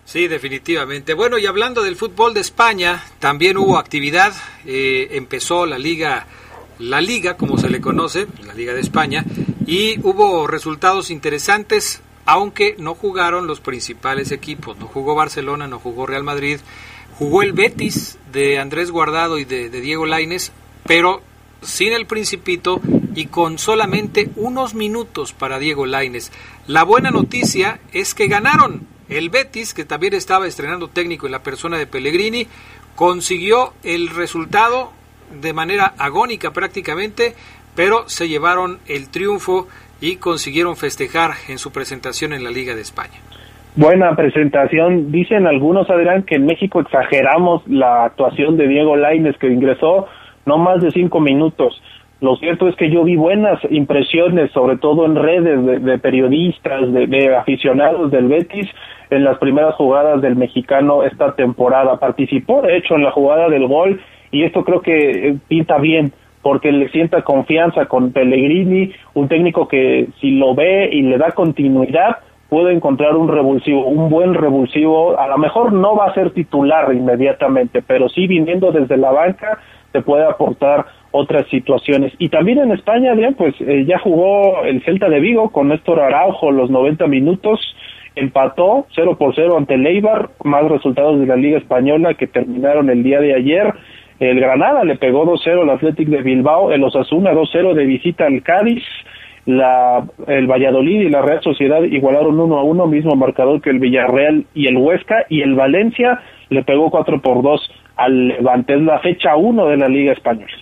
Sí, 0.05 0.29
definitivamente. 0.29 1.15
Bueno, 1.15 1.39
y 1.39 1.47
hablando 1.47 1.83
del 1.83 1.97
fútbol 1.97 2.35
de 2.35 2.41
España, 2.41 3.03
también 3.21 3.57
hubo 3.57 3.79
actividad. 3.79 4.33
Eh, 4.67 5.09
empezó 5.13 5.65
la 5.65 5.79
liga, 5.79 6.27
la 6.79 7.01
liga, 7.01 7.37
como 7.39 7.57
se 7.57 7.71
le 7.71 7.81
conoce, 7.81 8.27
la 8.47 8.53
liga 8.53 8.75
de 8.75 8.81
España, 8.81 9.25
y 9.67 9.99
hubo 10.01 10.47
resultados 10.47 11.11
interesantes, 11.11 12.03
aunque 12.27 12.77
no 12.79 12.95
jugaron 12.95 13.47
los 13.47 13.61
principales 13.61 14.31
equipos. 14.31 14.77
No 14.77 14.89
jugó 14.89 15.15
Barcelona, 15.15 15.69
no 15.69 15.79
jugó 15.79 16.07
Real 16.07 16.23
Madrid, 16.23 16.59
Jugó 17.19 17.43
el 17.43 17.53
Betis 17.53 18.19
de 18.33 18.59
Andrés 18.59 18.91
Guardado 18.91 19.39
y 19.39 19.45
de, 19.45 19.69
Diego 19.69 20.05
Laines, 20.05 20.51
pero 20.85 21.23
sin 21.63 21.93
el 21.93 22.07
Principito 22.07 22.81
y 23.15 23.27
con 23.27 23.59
solamente 23.59 24.31
unos 24.35 24.75
minutos 24.75 25.33
para 25.33 25.61
Diego 25.61 25.87
Laines. 25.87 26.33
La 26.67 26.83
buena 26.83 27.11
noticia 27.11 27.79
es 27.93 28.15
que 28.15 28.27
ganaron. 28.27 28.87
El 29.09 29.31
Betis, 29.31 29.75
que 29.75 29.85
también 29.85 30.15
estaba 30.15 30.49
estrenando 30.49 30.89
técnico 30.89 31.27
en 31.27 31.33
la 31.33 31.43
persona 31.43 31.79
de 31.79 31.87
Pellegrini, 31.87 32.49
consiguió 32.97 33.75
el 33.85 34.09
resultado 34.09 34.93
de 35.41 35.53
manera 35.53 35.95
agónica 35.99 36.53
prácticamente, 36.53 37.37
pero 37.77 38.09
se 38.09 38.29
llevaron 38.29 38.81
el 38.87 39.09
triunfo 39.09 39.69
y 40.01 40.17
consiguieron 40.17 40.77
festejar 40.77 41.37
en 41.47 41.59
su 41.59 41.71
presentación 41.71 42.33
en 42.33 42.43
la 42.43 42.51
Liga 42.51 42.75
de 42.75 42.83
España. 42.83 43.21
Buena 43.77 44.15
presentación. 44.15 45.11
Dicen 45.11 45.49
algunos, 45.49 45.91
Adrián, 45.91 46.23
que 46.23 46.37
en 46.37 46.47
México 46.47 46.81
exageramos 46.81 47.67
la 47.67 48.05
actuación 48.05 48.57
de 48.57 48.69
Diego 48.69 48.95
Laines, 48.95 49.37
que 49.39 49.49
ingresó 49.49 50.07
no 50.47 50.59
más 50.59 50.81
de 50.81 50.93
cinco 50.93 51.19
minutos. 51.19 51.83
Lo 52.21 52.37
cierto 52.37 52.69
es 52.69 52.77
que 52.77 52.89
yo 52.89 53.03
vi 53.03 53.17
buenas 53.17 53.59
impresiones, 53.71 54.53
sobre 54.53 54.77
todo 54.79 55.05
en 55.05 55.17
redes 55.17 55.83
de, 55.83 55.99
periodistas, 55.99 56.93
de, 56.93 57.37
aficionados 57.37 58.13
del 58.13 58.29
Betis, 58.29 58.69
en 59.11 59.25
las 59.25 59.39
primeras 59.39 59.75
jugadas 59.75 60.23
del 60.23 60.37
mexicano 60.37 61.03
esta 61.03 61.35
temporada. 61.35 61.99
Participó, 61.99 62.63
de 62.63 62.77
hecho, 62.77 62.95
en 62.95 63.03
la 63.03 63.11
jugada 63.11 63.49
del 63.49 63.67
gol 63.67 64.01
y 64.31 64.45
esto 64.45 64.65
creo 64.65 64.83
que 64.83 65.29
eh, 65.29 65.37
pinta 65.49 65.79
bien 65.79 66.13
porque 66.43 66.71
le 66.71 66.89
sienta 66.91 67.23
confianza 67.23 67.87
con 67.87 68.13
Pellegrini, 68.13 68.93
un 69.15 69.29
técnico 69.29 69.67
que 69.67 70.09
si 70.21 70.33
lo 70.33 70.55
ve 70.55 70.91
y 70.93 71.03
le 71.03 71.19
da 71.19 71.33
continuidad, 71.33 72.19
puede 72.55 72.73
encontrar 72.73 73.17
un 73.17 73.27
revulsivo, 73.27 73.85
un 73.85 74.09
buen 74.09 74.33
revulsivo, 74.33 75.19
a 75.19 75.27
lo 75.27 75.39
mejor 75.39 75.73
no 75.73 75.97
va 75.97 76.07
a 76.07 76.15
ser 76.15 76.31
titular 76.31 76.95
inmediatamente, 76.95 77.83
pero 77.83 78.09
sí 78.09 78.29
viniendo 78.29 78.71
desde 78.71 78.97
la 78.97 79.11
banca 79.11 79.59
te 79.91 80.03
puede 80.03 80.25
aportar 80.25 80.87
otras 81.11 81.49
situaciones. 81.49 82.13
Y 82.21 82.29
también 82.29 82.59
en 82.59 82.71
España, 82.71 83.13
bien, 83.15 83.35
pues 83.35 83.57
eh, 83.59 83.85
ya 83.89 83.99
jugó 83.99 84.63
el 84.63 84.85
Celta 84.85 85.09
de 85.09 85.19
Vigo 85.19 85.51
con 85.51 85.67
Néstor 85.67 85.99
Araujo 85.99 86.53
los 86.53 86.71
90 86.71 87.09
minutos, 87.09 87.59
empató 88.15 88.87
0 88.95 89.17
por 89.19 89.35
0 89.35 89.57
ante 89.59 89.75
el 89.75 89.85
Eibar, 89.89 90.31
más 90.45 90.63
resultados 90.63 91.19
de 91.19 91.27
la 91.27 91.35
Liga 91.35 91.59
Española 91.59 92.15
que 92.15 92.29
terminaron 92.29 92.89
el 92.89 93.03
día 93.03 93.19
de 93.19 93.35
ayer. 93.35 93.75
El 94.21 94.39
Granada 94.39 94.85
le 94.85 94.95
pegó 94.95 95.27
2-0 95.27 95.63
al 95.63 95.71
Athletic 95.71 96.07
de 96.07 96.23
Bilbao, 96.23 96.71
el 96.71 96.85
Osasuna 96.85 97.33
2-0 97.33 97.75
de 97.75 97.85
visita 97.85 98.27
al 98.27 98.45
Cádiz, 98.45 98.85
la, 99.47 100.05
el 100.27 100.47
Valladolid 100.47 101.01
y 101.01 101.11
la 101.11 101.23
Real 101.23 101.43
Sociedad 101.43 101.83
igualaron 101.83 102.41
uno 102.41 102.59
a 102.59 102.63
uno, 102.63 102.87
mismo 102.87 103.15
marcador 103.15 103.61
que 103.61 103.71
el 103.71 103.79
Villarreal 103.79 104.47
y 104.55 104.69
el 104.69 104.77
Huesca, 104.77 105.27
y 105.29 105.43
el 105.43 105.55
Valencia 105.55 106.23
le 106.49 106.63
pegó 106.63 106.91
4 106.91 107.21
por 107.21 107.43
2 107.43 107.71
al 107.97 108.29
Levante. 108.29 108.75
Es 108.75 108.83
la 108.83 108.99
fecha 109.01 109.37
1 109.37 109.67
de 109.67 109.77
la 109.77 109.89
Liga 109.89 110.13
Española. 110.13 110.53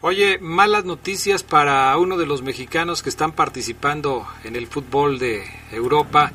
Oye, 0.00 0.38
malas 0.40 0.84
noticias 0.84 1.44
para 1.44 1.96
uno 1.96 2.16
de 2.16 2.26
los 2.26 2.42
mexicanos 2.42 3.02
que 3.02 3.08
están 3.08 3.32
participando 3.32 4.24
en 4.44 4.56
el 4.56 4.66
fútbol 4.66 5.18
de 5.18 5.42
Europa. 5.72 6.32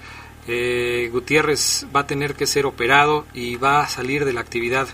Eh, 0.48 1.10
Gutiérrez 1.12 1.86
va 1.94 2.02
a 2.02 2.08
tener 2.08 2.34
que 2.36 2.48
ser 2.48 2.66
operado 2.66 3.26
y 3.34 3.58
va 3.58 3.82
a 3.82 3.88
salir 3.88 4.24
de 4.24 4.32
la 4.32 4.40
actividad 4.40 4.88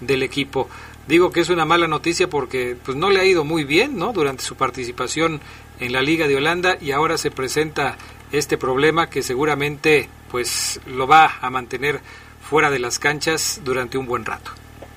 del 0.00 0.24
equipo. 0.24 0.68
Digo 1.06 1.30
que 1.30 1.38
es 1.38 1.50
una 1.50 1.64
mala 1.64 1.86
noticia 1.86 2.28
porque 2.28 2.76
pues 2.84 2.96
no 2.96 3.10
le 3.10 3.20
ha 3.20 3.24
ido 3.24 3.44
muy 3.44 3.62
bien, 3.62 3.96
¿no? 3.96 4.12
Durante 4.12 4.42
su 4.42 4.56
participación 4.56 5.40
en 5.80 5.92
la 5.92 6.02
Liga 6.02 6.26
de 6.26 6.36
Holanda 6.36 6.76
y 6.80 6.92
ahora 6.92 7.16
se 7.16 7.30
presenta 7.30 7.96
este 8.32 8.58
problema 8.58 9.08
que 9.08 9.22
seguramente 9.22 10.08
pues 10.30 10.80
lo 10.86 11.06
va 11.06 11.30
a 11.40 11.50
mantener 11.50 11.96
fuera 12.40 12.70
de 12.70 12.78
las 12.78 12.98
canchas 12.98 13.62
durante 13.64 13.98
un 13.98 14.06
buen 14.06 14.24
rato. 14.24 14.50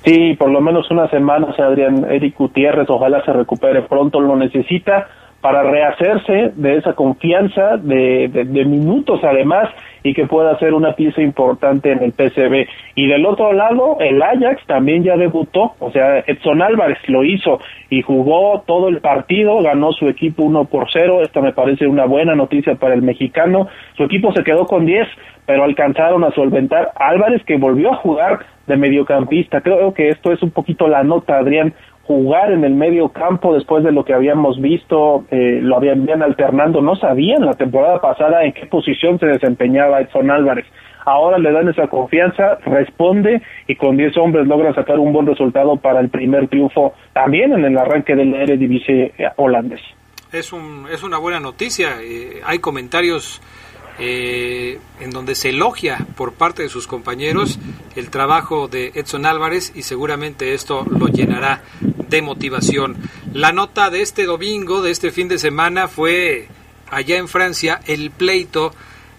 Sí, 0.04 0.36
por 0.36 0.50
lo 0.50 0.62
menos 0.62 0.90
una 0.92 1.10
semana, 1.10 1.54
Adrián 1.58 2.06
Eric 2.10 2.38
Gutiérrez, 2.38 2.90
ojalá 2.90 3.24
se 3.26 3.34
recupere 3.34 3.82
pronto, 3.82 4.20
lo 4.20 4.36
necesita 4.36 5.10
para 5.42 5.64
rehacerse 5.64 6.52
de 6.56 6.78
esa 6.78 6.94
confianza 6.94 7.78
de, 7.78 8.28
de, 8.28 8.66
minutos 8.66 9.22
además 9.24 9.70
y 10.04 10.14
que 10.14 10.26
pueda 10.26 10.58
ser 10.60 10.74
una 10.74 10.94
pieza 10.94 11.22
importante 11.22 11.92
en 11.92 12.04
el 12.04 12.12
PCB. 12.12 12.68
Y 12.96 13.08
del 13.08 13.26
otro 13.26 13.54
lado, 13.54 13.98
el 14.00 14.22
Ajax 14.22 14.66
también 14.66 15.04
ya 15.04 15.16
debutó, 15.16 15.74
o 15.80 15.92
sea, 15.92 16.20
Edson 16.28 16.62
Álvarez 16.62 16.98
lo 17.08 17.24
hizo 17.24 17.60
y 17.90 18.02
jugó 18.02 18.64
todo 18.66 18.90
el 18.90 19.00
partido, 19.00 19.62
ganó 19.62 19.92
su 19.94 20.08
equipo 20.08 20.44
1 20.44 20.66
por 20.66 20.88
0, 20.92 21.22
esta 21.22 21.42
me 21.42 21.54
parece 21.54 21.88
una 21.88 22.06
buena 22.06 22.36
noticia 22.36 22.76
para 22.76 22.94
el 22.94 23.02
mexicano, 23.02 23.68
su 23.96 24.04
equipo 24.04 24.34
se 24.34 24.44
quedó 24.44 24.66
con 24.66 24.86
10, 24.86 25.08
pero 25.46 25.64
alcanzaron 25.64 26.24
a 26.24 26.32
solventar. 26.32 26.92
Álvarez 26.96 27.44
que 27.46 27.58
volvió 27.58 27.94
a 27.94 27.98
jugar 27.98 28.40
de 28.68 28.78
mediocampista, 28.78 29.62
creo 29.62 29.94
que 29.94 30.10
esto 30.10 30.32
es 30.32 30.44
un 30.44 30.52
poquito 30.52 30.88
la 30.88 31.04
nota, 31.04 31.38
Adrián, 31.38 31.74
jugar 32.10 32.52
en 32.52 32.64
el 32.64 32.74
medio 32.74 33.10
campo 33.10 33.54
después 33.54 33.84
de 33.84 33.92
lo 33.92 34.04
que 34.04 34.16
habíamos 34.16 34.60
visto, 34.60 35.26
eh, 35.30 35.60
lo 35.62 35.76
habían 35.76 36.24
alternando, 36.24 36.82
no 36.82 36.96
sabían 36.96 37.46
la 37.46 37.54
temporada 37.54 38.02
pasada 38.02 38.44
en 38.44 38.54
qué 38.54 38.66
posición 38.66 39.20
se 39.20 39.28
desempeñaba 39.28 40.02
Edson 40.02 40.32
Álvarez. 40.32 40.66
Ahora 41.06 41.38
le 41.38 41.52
dan 41.52 41.70
esa 41.70 41.86
confianza, 41.86 42.58
responde 42.66 43.44
y 43.68 43.76
con 43.76 43.96
10 43.96 44.18
hombres 44.18 44.48
logra 44.48 44.74
sacar 44.74 44.98
un 44.98 45.14
buen 45.14 45.28
resultado 45.28 45.78
para 45.78 46.00
el 46.00 46.10
primer 46.10 46.48
triunfo 46.48 46.96
también 47.14 47.54
en 47.54 47.64
el 47.64 47.78
arranque 47.78 48.16
del 48.16 48.34
Eredivisie 48.34 49.14
holandés. 49.36 49.82
Es, 50.34 50.52
un, 50.52 50.88
es 50.92 51.04
una 51.04 51.20
buena 51.20 51.40
noticia, 51.40 51.90
eh, 52.02 52.42
hay 52.44 52.58
comentarios 52.58 53.40
eh, 54.00 54.80
en 55.00 55.12
donde 55.12 55.36
se 55.36 55.50
elogia 55.50 56.08
por 56.16 56.34
parte 56.34 56.64
de 56.64 56.70
sus 56.70 56.88
compañeros 56.88 57.60
el 57.96 58.10
trabajo 58.10 58.68
de 58.68 58.92
Edson 58.96 59.26
Álvarez 59.26 59.74
y 59.76 59.84
seguramente 59.84 60.54
esto 60.54 60.86
lo 60.90 61.08
llenará 61.08 61.64
de 61.82 62.22
motivación. 62.22 62.98
La 63.34 63.52
nota 63.52 63.90
de 63.90 64.02
este 64.02 64.26
domingo, 64.26 64.82
de 64.82 64.92
este 64.92 65.12
fin 65.12 65.28
de 65.28 65.38
semana, 65.38 65.88
fue 65.88 66.48
allá 66.90 67.18
en 67.18 67.28
Francia 67.28 67.82
el 67.86 68.12
pleito 68.12 68.74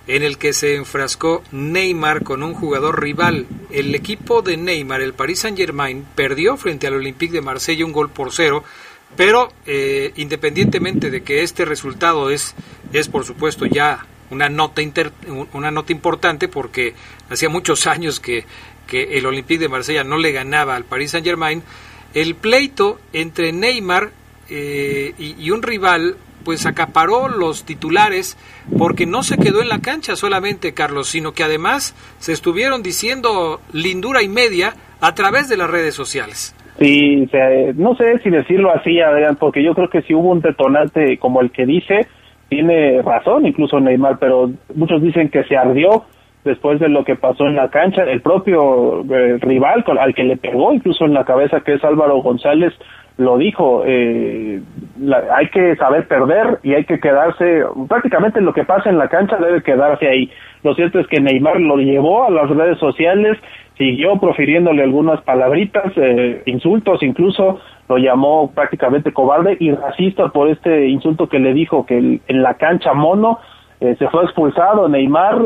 en 0.06 0.22
el 0.22 0.38
que 0.38 0.52
se 0.52 0.74
enfrascó 0.76 1.42
Neymar 1.52 2.24
con 2.24 2.42
un 2.42 2.54
jugador 2.54 3.00
rival. 3.00 3.46
El 3.70 3.94
equipo 3.94 4.42
de 4.42 4.56
Neymar, 4.56 5.02
el 5.02 5.14
Paris 5.14 5.40
Saint 5.40 5.56
Germain, 5.56 6.04
perdió 6.14 6.56
frente 6.56 6.86
al 6.86 6.94
Olympique 6.94 7.34
de 7.34 7.42
Marsella 7.42 7.84
un 7.84 7.92
gol 7.92 8.10
por 8.10 8.32
cero, 8.32 8.64
pero 9.16 9.52
eh, 9.66 10.12
independientemente 10.16 11.10
de 11.10 11.22
que 11.22 11.42
este 11.42 11.64
resultado 11.64 12.30
es, 12.30 12.54
es 12.92 13.08
por 13.08 13.24
supuesto 13.24 13.66
ya 13.66 14.06
una 14.30 14.48
nota, 14.48 14.82
una 15.52 15.70
nota 15.70 15.92
importante 15.92 16.48
porque 16.48 16.94
hacía 17.28 17.48
muchos 17.48 17.86
años 17.86 18.20
que, 18.20 18.44
que 18.86 19.18
el 19.18 19.26
Olympique 19.26 19.60
de 19.60 19.68
Marsella 19.68 20.04
no 20.04 20.18
le 20.18 20.32
ganaba 20.32 20.76
al 20.76 20.84
Paris 20.84 21.12
Saint 21.12 21.26
Germain. 21.26 21.62
El 22.14 22.34
pleito 22.34 22.98
entre 23.12 23.52
Neymar 23.52 24.10
eh, 24.50 25.14
y, 25.16 25.50
un 25.52 25.62
rival 25.62 26.16
pues 26.44 26.66
acaparó 26.66 27.28
los 27.28 27.64
titulares 27.64 28.36
porque 28.78 29.06
no 29.06 29.22
se 29.22 29.36
quedó 29.38 29.62
en 29.62 29.68
la 29.68 29.80
cancha 29.80 30.16
solamente, 30.16 30.74
Carlos, 30.74 31.08
sino 31.08 31.32
que 31.32 31.44
además 31.44 31.94
se 32.18 32.32
estuvieron 32.32 32.82
diciendo 32.82 33.60
lindura 33.72 34.22
y 34.22 34.28
media 34.28 34.74
a 35.00 35.14
través 35.14 35.48
de 35.48 35.56
las 35.56 35.70
redes 35.70 35.94
sociales. 35.94 36.56
Sí, 36.80 37.28
no 37.76 37.94
sé 37.94 38.18
si 38.24 38.30
decirlo 38.30 38.72
así, 38.74 39.00
Adrián, 39.00 39.36
porque 39.36 39.62
yo 39.62 39.74
creo 39.74 39.90
que 39.90 40.02
si 40.02 40.14
hubo 40.14 40.30
un 40.30 40.40
detonante 40.40 41.18
como 41.18 41.42
el 41.42 41.50
que 41.52 41.66
dice, 41.66 42.08
tiene 42.50 43.00
razón 43.00 43.46
incluso 43.46 43.80
Neymar, 43.80 44.18
pero 44.18 44.50
muchos 44.74 45.00
dicen 45.00 45.30
que 45.30 45.44
se 45.44 45.56
ardió 45.56 46.04
después 46.44 46.81
de 46.81 46.88
lo 46.88 47.05
que 47.05 47.16
pasó 47.16 47.46
en 47.46 47.57
la 47.57 47.68
cancha. 47.68 48.05
El 48.05 48.20
propio 48.20 49.03
eh, 49.03 49.38
rival 49.40 49.85
al 49.98 50.14
que 50.14 50.24
le 50.24 50.37
pegó 50.37 50.72
incluso 50.72 51.05
en 51.05 51.14
la 51.14 51.24
cabeza, 51.24 51.61
que 51.61 51.74
es 51.74 51.85
Álvaro 51.85 52.22
González, 52.22 52.72
lo 53.20 53.37
dijo, 53.37 53.83
eh, 53.85 54.62
hay 55.37 55.48
que 55.48 55.76
saber 55.76 56.09
perder 56.09 56.59
y 56.62 56.72
hay 56.72 56.85
que 56.85 56.98
quedarse, 56.98 57.64
prácticamente 57.87 58.40
lo 58.40 58.55
que 58.55 58.64
pasa 58.64 58.88
en 58.88 58.96
la 58.96 59.09
cancha 59.09 59.37
debe 59.37 59.62
quedarse 59.62 60.09
ahí. 60.09 60.31
Lo 60.62 60.74
cierto 60.74 60.98
es 60.98 61.07
que 61.07 61.20
Neymar 61.20 61.61
lo 61.61 61.76
llevó 61.76 62.24
a 62.24 62.31
las 62.31 62.48
redes 62.48 62.79
sociales, 62.79 63.37
siguió 63.76 64.18
profiriéndole 64.18 64.83
algunas 64.83 65.20
palabritas, 65.22 65.92
eh, 65.96 66.42
insultos 66.46 67.03
incluso, 67.03 67.61
lo 67.90 67.98
llamó 67.98 68.53
prácticamente 68.55 69.12
cobarde 69.12 69.57
y 69.61 69.70
racista 69.72 70.29
por 70.29 70.48
este 70.48 70.88
insulto 70.88 71.29
que 71.29 71.40
le 71.40 71.53
dijo 71.53 71.85
que 71.85 72.20
en 72.26 72.42
la 72.42 72.55
cancha 72.55 72.94
mono 72.94 73.38
eh, 73.80 73.96
se 73.98 74.08
fue 74.08 74.24
expulsado 74.24 74.88
Neymar, 74.88 75.40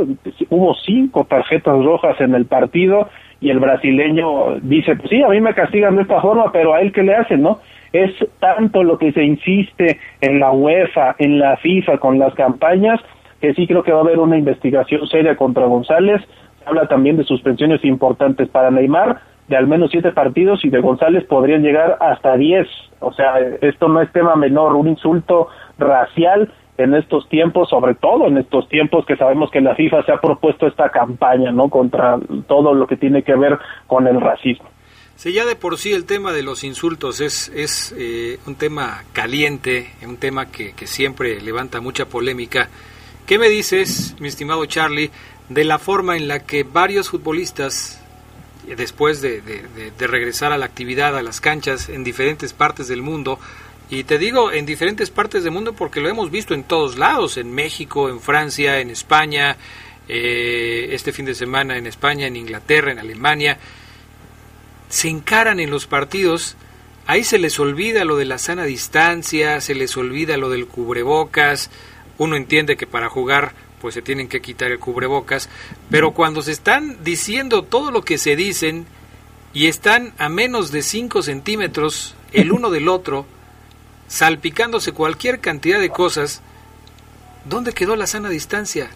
hubo 0.51 0.75
cinco 0.85 1.25
tarjetas 1.25 1.85
rojas 1.85 2.21
en 2.21 2.35
el 2.35 2.47
partido 2.47 3.09
y 3.41 3.51
el 3.51 3.61
brasileño 3.61 4.57
dice, 4.61 4.97
pues 4.97 5.09
sí, 5.09 5.23
a 5.23 5.29
mí 5.29 5.41
me 5.41 5.55
castigan 5.55 5.95
de 5.95 6.03
esta 6.03 6.21
forma, 6.21 6.51
pero 6.51 6.75
a 6.75 6.81
él 6.81 6.93
qué 6.93 7.03
le 7.05 7.15
hacen, 7.15 7.43
¿no? 7.43 7.61
Es 7.93 8.11
tanto 8.41 8.83
lo 8.83 8.99
que 8.99 9.13
se 9.13 9.23
insiste 9.23 10.01
en 10.21 10.41
la 10.41 10.51
UEFA, 10.51 11.15
en 11.19 11.39
la 11.39 11.57
FIFA, 11.59 11.99
con 11.99 12.19
las 12.19 12.35
campañas, 12.35 13.01
que 13.41 13.55
sí 13.55 13.69
creo 13.69 13.85
que 13.85 13.93
va 13.93 13.99
a 13.99 14.03
haber 14.03 14.19
una 14.19 14.37
investigación 14.37 15.07
seria 15.07 15.37
contra 15.37 15.67
González. 15.67 16.21
Habla 16.67 16.89
también 16.89 17.17
de 17.17 17.25
suspensiones 17.25 17.85
importantes 17.85 18.49
para 18.49 18.71
Neymar, 18.73 19.21
de 19.47 19.57
al 19.57 19.69
menos 19.69 19.91
siete 19.93 20.11
partidos, 20.11 20.65
y 20.65 20.71
de 20.71 20.81
González 20.81 21.23
podrían 21.25 21.63
llegar 21.63 21.99
hasta 22.01 22.37
diez. 22.37 22.67
O 22.99 23.13
sea, 23.13 23.35
esto 23.61 23.87
no 23.87 24.01
es 24.01 24.11
tema 24.11 24.35
menor, 24.35 24.75
un 24.75 24.89
insulto 24.89 25.49
racial 25.79 26.51
en 26.77 26.95
estos 26.95 27.29
tiempos, 27.29 27.69
sobre 27.69 27.95
todo 27.95 28.27
en 28.27 28.39
estos 28.39 28.69
tiempos 28.69 29.07
que 29.07 29.17
sabemos 29.17 29.51
que 29.51 29.61
la 29.61 29.75
FIFA 29.75 30.05
se 30.05 30.13
ha 30.13 30.21
propuesto 30.21 30.67
esta 30.67 30.91
campaña, 30.91 31.53
¿no? 31.53 31.69
Contra 31.69 32.19
todo 32.49 32.75
lo 32.75 32.87
que 32.87 32.97
tiene 32.97 33.23
que 33.23 33.35
ver 33.37 33.59
con 33.87 34.07
el 34.07 34.21
racismo. 34.21 34.69
Sí, 35.17 35.33
ya 35.33 35.45
de 35.45 35.55
por 35.55 35.79
sí 35.79 35.93
el 35.93 36.07
tema 36.07 36.33
de 36.33 36.43
los 36.43 36.65
insultos 36.65 37.21
es, 37.21 37.49
es 37.55 37.95
eh, 37.97 38.41
un 38.47 38.57
tema 38.57 39.05
caliente, 39.13 39.93
un 40.05 40.17
tema 40.17 40.47
que, 40.47 40.75
siempre 40.87 41.41
levanta 41.41 41.81
mucha 41.81 42.07
polémica. 42.07 42.69
¿Qué 43.25 43.39
me 43.39 43.49
dices, 43.49 44.17
mi 44.19 44.27
estimado 44.27 44.67
Charlie, 44.67 45.11
de 45.49 45.65
la 45.65 45.79
forma 45.79 46.17
en 46.17 46.27
la 46.27 46.41
que 46.41 46.65
varios 46.65 47.11
futbolistas, 47.11 48.03
después 48.77 49.23
de, 49.23 49.41
de 49.41 50.07
regresar 50.07 50.53
a 50.53 50.59
la 50.59 50.67
actividad, 50.67 51.17
a 51.17 51.23
las 51.23 51.41
canchas 51.41 51.89
en 51.89 52.03
diferentes 52.03 52.53
partes 52.53 52.89
del 52.89 53.03
mundo, 53.03 53.39
y 53.91 54.05
te 54.05 54.19
digo, 54.19 54.51
en 54.51 54.67
diferentes 54.67 55.11
partes 55.11 55.45
del 55.45 55.53
mundo 55.53 55.75
porque 55.75 56.01
lo 56.01 56.09
hemos 56.09 56.31
visto 56.31 56.55
en 56.55 56.65
todos 56.65 56.97
lados, 56.97 57.37
en 57.37 57.53
México, 57.53 58.09
en 58.09 58.21
Francia, 58.21 58.81
en 58.81 58.91
España, 58.91 59.57
eh, 60.09 60.89
este 60.93 61.13
fin 61.13 61.27
de 61.27 61.35
semana 61.35 61.77
en 61.77 61.87
España, 61.87 62.27
en 62.27 62.37
Inglaterra, 62.37 62.93
en 62.93 62.99
Alemania, 62.99 63.59
se 64.89 65.09
encaran 65.09 65.61
en 65.61 65.71
los 65.71 65.87
partidos, 65.87 66.57
ahí 67.07 67.25
se 67.25 67.39
les 67.39 67.59
olvida 67.61 68.05
lo 68.05 68.17
de 68.17 68.25
la 68.25 68.39
sana 68.39 68.65
distancia, 68.65 69.61
se 69.61 69.75
les 69.75 69.97
olvida 69.97 70.37
lo 70.37 70.51
del 70.51 70.67
cubrebocas, 70.67 71.71
uno 72.19 72.37
entiende 72.37 72.77
que 72.77 72.87
para 72.87 73.09
jugar 73.09 73.53
pues 73.81 73.95
se 73.95 74.03
tienen 74.03 74.29
que 74.29 74.41
quitar 74.41 74.71
el 74.71 74.79
cubrebocas, 74.79 75.51
pero 75.91 76.13
cuando 76.13 76.41
se 76.41 76.53
están 76.53 77.05
diciendo 77.05 77.65
todo 77.65 77.91
lo 77.91 78.03
que 78.03 78.17
se 78.17 78.35
dicen 78.35 78.87
y 79.53 79.67
están 79.67 80.15
a 80.17 80.31
menos 80.31 80.73
de 80.73 80.81
5 80.81 81.23
centímetros 81.23 82.15
el 82.33 82.51
uno 82.51 82.71
del 82.71 82.89
otro, 82.89 83.27
salpicándose 84.07 84.93
cualquier 84.93 85.41
cantidad 85.41 85.81
de 85.81 85.91
cosas, 85.91 86.43
¿dónde 87.49 87.73
quedó 87.73 87.97
la 87.97 88.07
sana 88.07 88.29
distancia? 88.29 88.87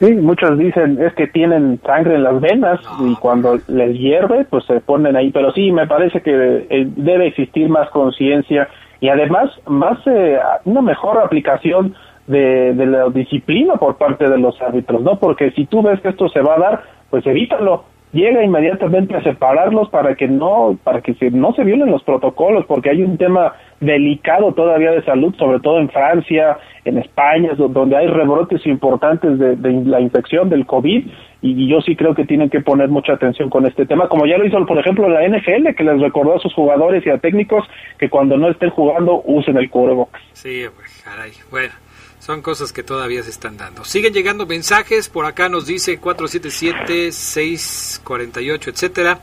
Sí, 0.00 0.12
muchos 0.12 0.56
dicen 0.56 1.02
es 1.02 1.12
que 1.14 1.26
tienen 1.26 1.80
sangre 1.84 2.14
en 2.14 2.22
las 2.22 2.40
venas 2.40 2.80
y 3.00 3.16
cuando 3.16 3.58
les 3.66 3.98
hierve, 3.98 4.44
pues 4.44 4.64
se 4.66 4.80
ponen 4.80 5.16
ahí. 5.16 5.32
Pero 5.32 5.50
sí, 5.52 5.72
me 5.72 5.88
parece 5.88 6.20
que 6.22 6.66
eh, 6.70 6.88
debe 6.96 7.26
existir 7.26 7.68
más 7.68 7.90
conciencia 7.90 8.68
y 9.00 9.08
además 9.08 9.50
más 9.66 9.98
eh, 10.06 10.38
una 10.64 10.82
mejor 10.82 11.18
aplicación 11.18 11.96
de, 12.28 12.74
de 12.74 12.86
la 12.86 13.08
disciplina 13.08 13.74
por 13.74 13.96
parte 13.96 14.28
de 14.28 14.38
los 14.38 14.60
árbitros, 14.62 15.02
¿no? 15.02 15.18
Porque 15.18 15.50
si 15.52 15.66
tú 15.66 15.82
ves 15.82 16.00
que 16.00 16.10
esto 16.10 16.28
se 16.28 16.42
va 16.42 16.54
a 16.54 16.60
dar, 16.60 16.84
pues 17.10 17.26
evítalo 17.26 17.84
llega 18.12 18.42
inmediatamente 18.42 19.14
a 19.14 19.22
separarlos 19.22 19.88
para 19.90 20.14
que 20.14 20.28
no 20.28 20.78
para 20.82 21.00
que 21.02 21.14
se, 21.14 21.30
no 21.30 21.52
se 21.52 21.64
violen 21.64 21.90
los 21.90 22.02
protocolos 22.02 22.64
porque 22.66 22.90
hay 22.90 23.02
un 23.02 23.18
tema 23.18 23.54
delicado 23.80 24.52
todavía 24.52 24.92
de 24.92 25.04
salud 25.04 25.34
sobre 25.36 25.60
todo 25.60 25.78
en 25.78 25.90
Francia 25.90 26.58
en 26.84 26.98
España 26.98 27.52
donde 27.56 27.96
hay 27.96 28.06
rebrotes 28.06 28.64
importantes 28.66 29.38
de, 29.38 29.56
la 29.84 30.00
infección 30.00 30.48
del 30.48 30.66
covid 30.66 31.06
y, 31.40 31.68
yo 31.68 31.80
sí 31.82 31.94
creo 31.94 32.14
que 32.14 32.24
tienen 32.24 32.50
que 32.50 32.60
poner 32.60 32.88
mucha 32.88 33.12
atención 33.12 33.50
con 33.50 33.66
este 33.66 33.86
tema 33.86 34.08
como 34.08 34.26
ya 34.26 34.38
lo 34.38 34.46
hizo 34.46 34.64
por 34.66 34.78
ejemplo 34.78 35.08
la 35.08 35.28
NFL 35.28 35.74
que 35.76 35.84
les 35.84 36.00
recordó 36.00 36.36
a 36.36 36.40
sus 36.40 36.54
jugadores 36.54 37.04
y 37.06 37.10
a 37.10 37.18
técnicos 37.18 37.64
que 37.98 38.08
cuando 38.08 38.36
no 38.36 38.48
estén 38.48 38.70
jugando 38.70 39.22
usen 39.24 39.56
el 39.56 39.70
cubrebocas. 39.70 40.22
Sí 40.32 40.64
caray. 41.04 41.32
Bueno 41.50 41.87
son 42.28 42.42
cosas 42.42 42.72
que 42.74 42.82
todavía 42.82 43.22
se 43.22 43.30
están 43.30 43.56
dando. 43.56 43.86
Siguen 43.86 44.12
llegando 44.12 44.44
mensajes, 44.44 45.08
por 45.08 45.24
acá 45.24 45.48
nos 45.48 45.64
dice 45.64 45.98
477-648, 45.98 48.68
etcétera. 48.68 49.22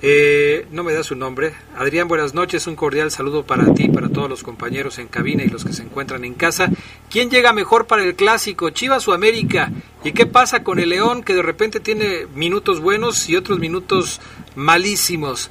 Eh, 0.00 0.66
no 0.70 0.82
me 0.82 0.94
da 0.94 1.02
su 1.02 1.16
nombre. 1.16 1.52
Adrián, 1.76 2.08
buenas 2.08 2.32
noches. 2.32 2.66
Un 2.66 2.76
cordial 2.76 3.10
saludo 3.10 3.44
para 3.44 3.74
ti, 3.74 3.90
para 3.90 4.08
todos 4.08 4.30
los 4.30 4.42
compañeros 4.42 4.98
en 4.98 5.08
cabina 5.08 5.44
y 5.44 5.48
los 5.48 5.66
que 5.66 5.74
se 5.74 5.82
encuentran 5.82 6.24
en 6.24 6.32
casa. 6.32 6.70
¿Quién 7.10 7.28
llega 7.28 7.52
mejor 7.52 7.86
para 7.86 8.04
el 8.04 8.14
clásico? 8.14 8.70
¿Chivas 8.70 9.06
o 9.06 9.12
América? 9.12 9.70
¿Y 10.02 10.12
qué 10.12 10.24
pasa 10.24 10.64
con 10.64 10.78
el 10.78 10.88
León 10.88 11.22
que 11.22 11.34
de 11.34 11.42
repente 11.42 11.78
tiene 11.78 12.26
minutos 12.34 12.80
buenos 12.80 13.28
y 13.28 13.36
otros 13.36 13.58
minutos 13.58 14.18
malísimos? 14.54 15.50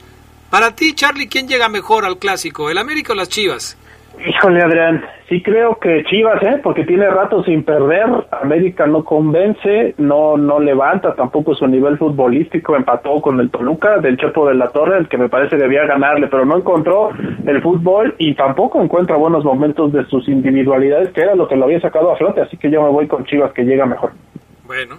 Para 0.49 0.75
ti, 0.75 0.95
Charlie, 0.95 1.27
¿quién 1.27 1.47
llega 1.47 1.69
mejor 1.69 2.03
al 2.03 2.17
clásico? 2.17 2.71
¿El 2.71 2.79
América 2.79 3.13
o 3.13 3.15
las 3.15 3.29
Chivas? 3.29 3.77
Híjole, 4.25 4.61
Adrián, 4.61 5.05
sí 5.29 5.41
creo 5.41 5.79
que 5.79 6.03
Chivas, 6.03 6.43
¿eh? 6.43 6.59
Porque 6.61 6.83
tiene 6.83 7.09
rato 7.09 7.41
sin 7.43 7.63
perder, 7.63 8.05
América 8.31 8.85
no 8.85 9.05
convence, 9.05 9.95
no 9.97 10.35
no 10.35 10.59
levanta 10.59 11.15
tampoco 11.15 11.55
su 11.55 11.65
nivel 11.67 11.97
futbolístico, 11.97 12.75
empató 12.75 13.21
con 13.21 13.39
el 13.39 13.49
Toluca 13.49 13.99
del 13.99 14.17
Chepo 14.17 14.47
de 14.47 14.55
la 14.55 14.67
Torre, 14.69 14.97
el 14.97 15.07
que 15.07 15.17
me 15.17 15.29
parece 15.29 15.55
debía 15.55 15.85
ganarle, 15.85 16.27
pero 16.27 16.45
no 16.45 16.57
encontró 16.57 17.11
el 17.45 17.61
fútbol 17.61 18.15
y 18.17 18.35
tampoco 18.35 18.81
encuentra 18.81 19.15
buenos 19.15 19.45
momentos 19.45 19.93
de 19.93 20.03
sus 20.07 20.27
individualidades, 20.27 21.11
que 21.13 21.21
era 21.21 21.35
lo 21.35 21.47
que 21.47 21.55
lo 21.55 21.65
había 21.65 21.79
sacado 21.79 22.11
a 22.11 22.17
flote, 22.17 22.41
así 22.41 22.57
que 22.57 22.69
yo 22.69 22.83
me 22.83 22.89
voy 22.89 23.07
con 23.07 23.23
Chivas 23.25 23.53
que 23.53 23.63
llega 23.63 23.85
mejor. 23.85 24.11
Bueno, 24.65 24.97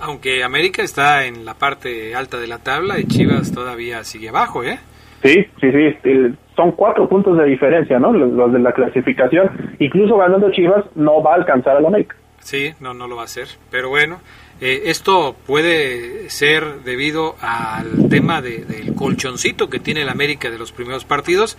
aunque 0.00 0.44
América 0.44 0.82
está 0.82 1.24
en 1.24 1.46
la 1.46 1.54
parte 1.54 2.14
alta 2.14 2.36
de 2.36 2.46
la 2.46 2.58
tabla 2.58 2.98
y 2.98 3.04
Chivas 3.04 3.52
todavía 3.52 4.04
sigue 4.04 4.28
abajo, 4.28 4.64
¿eh? 4.64 4.78
Sí, 5.22 5.46
sí, 5.60 5.70
sí, 5.70 6.34
son 6.56 6.72
cuatro 6.72 7.08
puntos 7.08 7.36
de 7.38 7.44
diferencia, 7.44 7.98
¿no? 7.98 8.12
Los, 8.12 8.52
de 8.52 8.58
la 8.58 8.72
clasificación. 8.72 9.76
Incluso 9.78 10.16
ganando 10.16 10.50
Chivas 10.50 10.84
no 10.94 11.22
va 11.22 11.32
a 11.32 11.36
alcanzar 11.36 11.76
a 11.76 11.80
la 11.80 11.88
América. 11.88 12.16
Sí, 12.40 12.72
no, 12.80 12.94
no 12.94 13.06
lo 13.06 13.16
va 13.16 13.22
a 13.22 13.24
hacer. 13.26 13.48
Pero 13.70 13.90
bueno, 13.90 14.20
eh, 14.60 14.82
esto 14.86 15.36
puede 15.46 16.30
ser 16.30 16.82
debido 16.84 17.36
al 17.40 18.08
tema 18.08 18.40
del 18.40 18.94
colchoncito 18.94 19.68
que 19.68 19.78
tiene 19.78 20.02
el 20.02 20.08
América 20.08 20.50
de 20.50 20.58
los 20.58 20.72
primeros 20.72 21.04
partidos. 21.04 21.58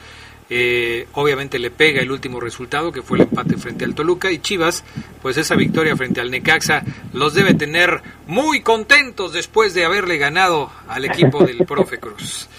Eh, 0.54 1.08
obviamente 1.14 1.60
le 1.60 1.72
pega 1.72 2.02
el 2.02 2.12
último 2.12 2.42
resultado 2.42 2.92
que 2.92 3.02
fue 3.02 3.20
el 3.20 3.24
empate 3.24 3.56
frente 3.56 3.86
al 3.86 3.96
Toluca 3.96 4.32
y 4.32 4.40
Chivas, 4.40 4.84
pues 5.22 5.38
esa 5.38 5.56
victoria 5.56 5.96
frente 5.96 6.20
al 6.20 6.30
Necaxa 6.30 6.84
los 7.14 7.34
debe 7.34 7.54
tener 7.54 8.02
muy 8.28 8.60
contentos 8.60 9.32
después 9.32 9.74
de 9.74 9.86
haberle 9.86 10.18
ganado 10.18 10.70
al 10.90 11.06
equipo 11.06 11.46
del 11.46 11.66
profe 11.66 12.00
Cruz. 12.00 12.50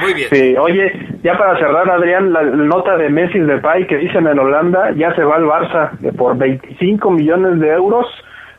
Muy 0.00 0.14
bien. 0.14 0.28
Sí, 0.30 0.56
oye, 0.56 0.92
ya 1.22 1.36
para 1.38 1.58
cerrar, 1.58 1.88
Adrián, 1.90 2.32
la 2.32 2.42
nota 2.42 2.96
de 2.96 3.08
Messi 3.08 3.38
de 3.38 3.58
Pay 3.58 3.86
que 3.86 3.98
dicen 3.98 4.26
en 4.26 4.38
Holanda, 4.38 4.92
ya 4.96 5.14
se 5.14 5.22
va 5.22 5.36
al 5.36 5.44
Barça 5.44 5.90
por 6.16 6.36
25 6.36 7.10
millones 7.10 7.60
de 7.60 7.68
euros. 7.68 8.06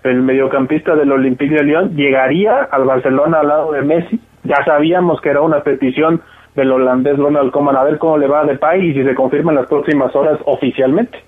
El 0.04 0.22
mediocampista 0.22 0.96
del 0.96 1.12
Olympique 1.12 1.56
de 1.56 1.64
Lyon 1.64 1.96
llegaría 1.96 2.64
al 2.64 2.84
Barcelona 2.86 3.40
al 3.40 3.48
lado 3.48 3.72
de 3.72 3.82
Messi. 3.82 4.20
Ya 4.44 4.64
sabíamos 4.66 5.22
que 5.22 5.30
era 5.30 5.42
una 5.42 5.62
petición 5.64 6.22
del 6.56 6.72
holandés 6.72 7.18
Ronald 7.18 7.52
Koeman. 7.52 7.76
A 7.76 7.84
ver 7.84 7.98
cómo 7.98 8.18
le 8.18 8.28
va 8.28 8.42
a 8.42 8.46
Depay 8.46 8.90
y 8.90 8.94
si 8.94 9.04
se 9.04 9.16
confirma 9.16 9.52
en 9.52 9.58
las 9.58 9.68
próximas 9.68 10.14
horas 10.16 10.40
oficialmente. 10.46 11.24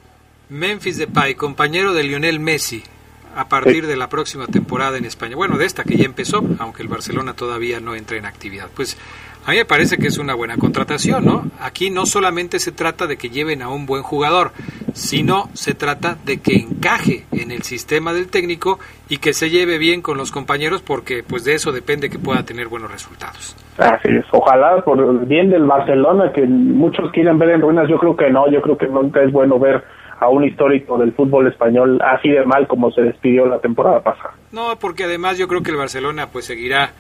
Memphis 0.50 0.98
Depay, 0.98 1.36
compañero 1.36 1.94
de 1.94 2.04
Lionel 2.04 2.40
Messi, 2.40 2.84
a 3.36 3.50
partir 3.50 3.88
de 3.88 3.98
la 3.98 4.10
próxima 4.10 4.46
temporada 4.48 4.98
en 4.98 5.06
España. 5.06 5.36
Bueno, 5.36 5.58
de 5.58 5.66
esta 5.66 5.84
que 5.84 5.98
ya 5.98 6.06
empezó, 6.06 6.44
aunque 6.60 6.84
el 6.84 6.88
Barcelona 6.88 7.34
todavía 7.34 7.80
no 7.80 7.96
entra 7.96 8.18
en 8.18 8.26
actividad. 8.26 8.68
Pues 8.76 8.98
A 9.46 9.52
mí 9.52 9.58
me 9.58 9.66
parece 9.66 9.98
que 9.98 10.08
es 10.08 10.18
una 10.18 10.34
buena 10.34 10.58
contratación, 10.58 11.24
¿no? 11.24 11.44
Aquí 11.62 11.92
no 11.92 12.08
solamente 12.08 12.58
se 12.58 12.72
trata 12.72 13.06
de 13.06 13.16
que 13.16 13.30
lleven 13.30 13.62
a 13.62 13.70
un 13.70 13.86
buen 13.86 14.02
jugador, 14.02 14.52
sino 14.94 15.50
se 15.54 15.76
trata 15.76 16.18
de 16.26 16.42
que 16.42 16.56
encaje 16.56 17.26
en 17.32 17.52
el 17.52 17.62
sistema 17.62 18.12
del 18.12 18.32
técnico 18.32 18.80
y 19.08 19.20
que 19.20 19.34
se 19.34 19.52
lleve 19.52 19.78
bien 19.78 20.02
con 20.02 20.18
los 20.18 20.32
compañeros 20.32 20.82
porque 20.82 21.22
pues 21.22 21.46
de 21.46 21.54
eso 21.54 21.72
depende 21.72 22.10
que 22.10 22.18
pueda 22.18 22.44
tener 22.44 22.70
buenos 22.70 22.92
resultados. 22.92 23.56
Así 23.78 24.08
es, 24.10 24.26
ojalá 24.32 24.82
por 24.84 25.00
el 25.00 25.28
bien 25.28 25.52
del 25.52 25.66
Barcelona 25.66 26.32
que 26.34 26.42
muchos 26.48 27.12
quieren 27.12 27.38
ver 27.38 27.52
en 27.52 27.62
ruinas, 27.62 27.88
yo 27.88 28.00
creo 28.00 28.18
que 28.18 28.32
no, 28.32 28.50
yo 28.50 28.64
creo 28.64 28.80
que 28.80 28.88
nunca 28.88 29.22
es 29.22 29.32
bueno 29.32 29.60
ver 29.60 29.84
a 30.20 30.28
un 30.28 30.44
histórico 30.44 30.98
del 30.98 31.14
fútbol 31.14 31.48
español 31.48 32.02
así 32.02 32.30
de 32.30 32.46
mal 32.46 32.68
como 32.68 32.90
se 32.90 33.04
despidió 33.04 33.46
la 33.46 33.60
temporada 33.60 34.00
pasada. 34.00 34.34
No, 34.52 34.76
porque 34.80 35.04
además 35.04 35.38
yo 35.38 35.48
creo 35.48 35.62
que 35.62 35.70
el 35.70 35.78
Barcelona 35.78 36.30
pues 36.32 36.46
seguirá 36.46 36.94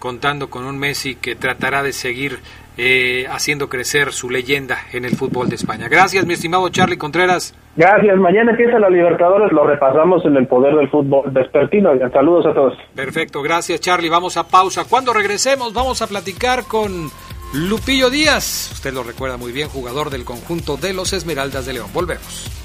contando 0.00 0.50
con 0.50 0.64
un 0.64 0.76
Messi 0.78 1.14
que 1.14 1.36
tratará 1.36 1.84
de 1.84 1.92
seguir 1.92 2.40
eh, 2.76 3.26
haciendo 3.30 3.68
crecer 3.68 4.12
su 4.12 4.30
leyenda 4.30 4.78
en 4.92 5.04
el 5.04 5.14
fútbol 5.14 5.48
de 5.48 5.56
España. 5.56 5.86
Gracias, 5.88 6.26
mi 6.26 6.34
estimado 6.34 6.68
Charlie 6.70 6.96
Contreras. 6.96 7.54
Gracias. 7.76 8.16
Mañana 8.16 8.50
empieza 8.50 8.78
la 8.78 8.90
Libertadores, 8.90 9.52
lo 9.52 9.64
repasamos 9.64 10.24
en 10.24 10.36
el 10.36 10.46
poder 10.46 10.74
del 10.74 10.88
fútbol 10.88 11.32
despertino. 11.32 11.90
Saludos 12.12 12.46
a 12.46 12.54
todos. 12.54 12.74
Perfecto, 12.94 13.42
gracias 13.42 13.80
Charlie. 13.80 14.08
Vamos 14.08 14.36
a 14.36 14.48
pausa. 14.48 14.84
Cuando 14.88 15.12
regresemos 15.12 15.72
vamos 15.72 16.02
a 16.02 16.06
platicar 16.06 16.64
con 16.64 17.10
Lupillo 17.52 18.10
Díaz. 18.10 18.70
Usted 18.72 18.94
lo 18.94 19.02
recuerda 19.02 19.36
muy 19.36 19.52
bien, 19.52 19.68
jugador 19.68 20.08
del 20.10 20.24
conjunto 20.24 20.76
de 20.76 20.94
los 20.94 21.12
Esmeraldas 21.12 21.66
de 21.66 21.74
León. 21.74 21.90
Volvemos. 21.92 22.59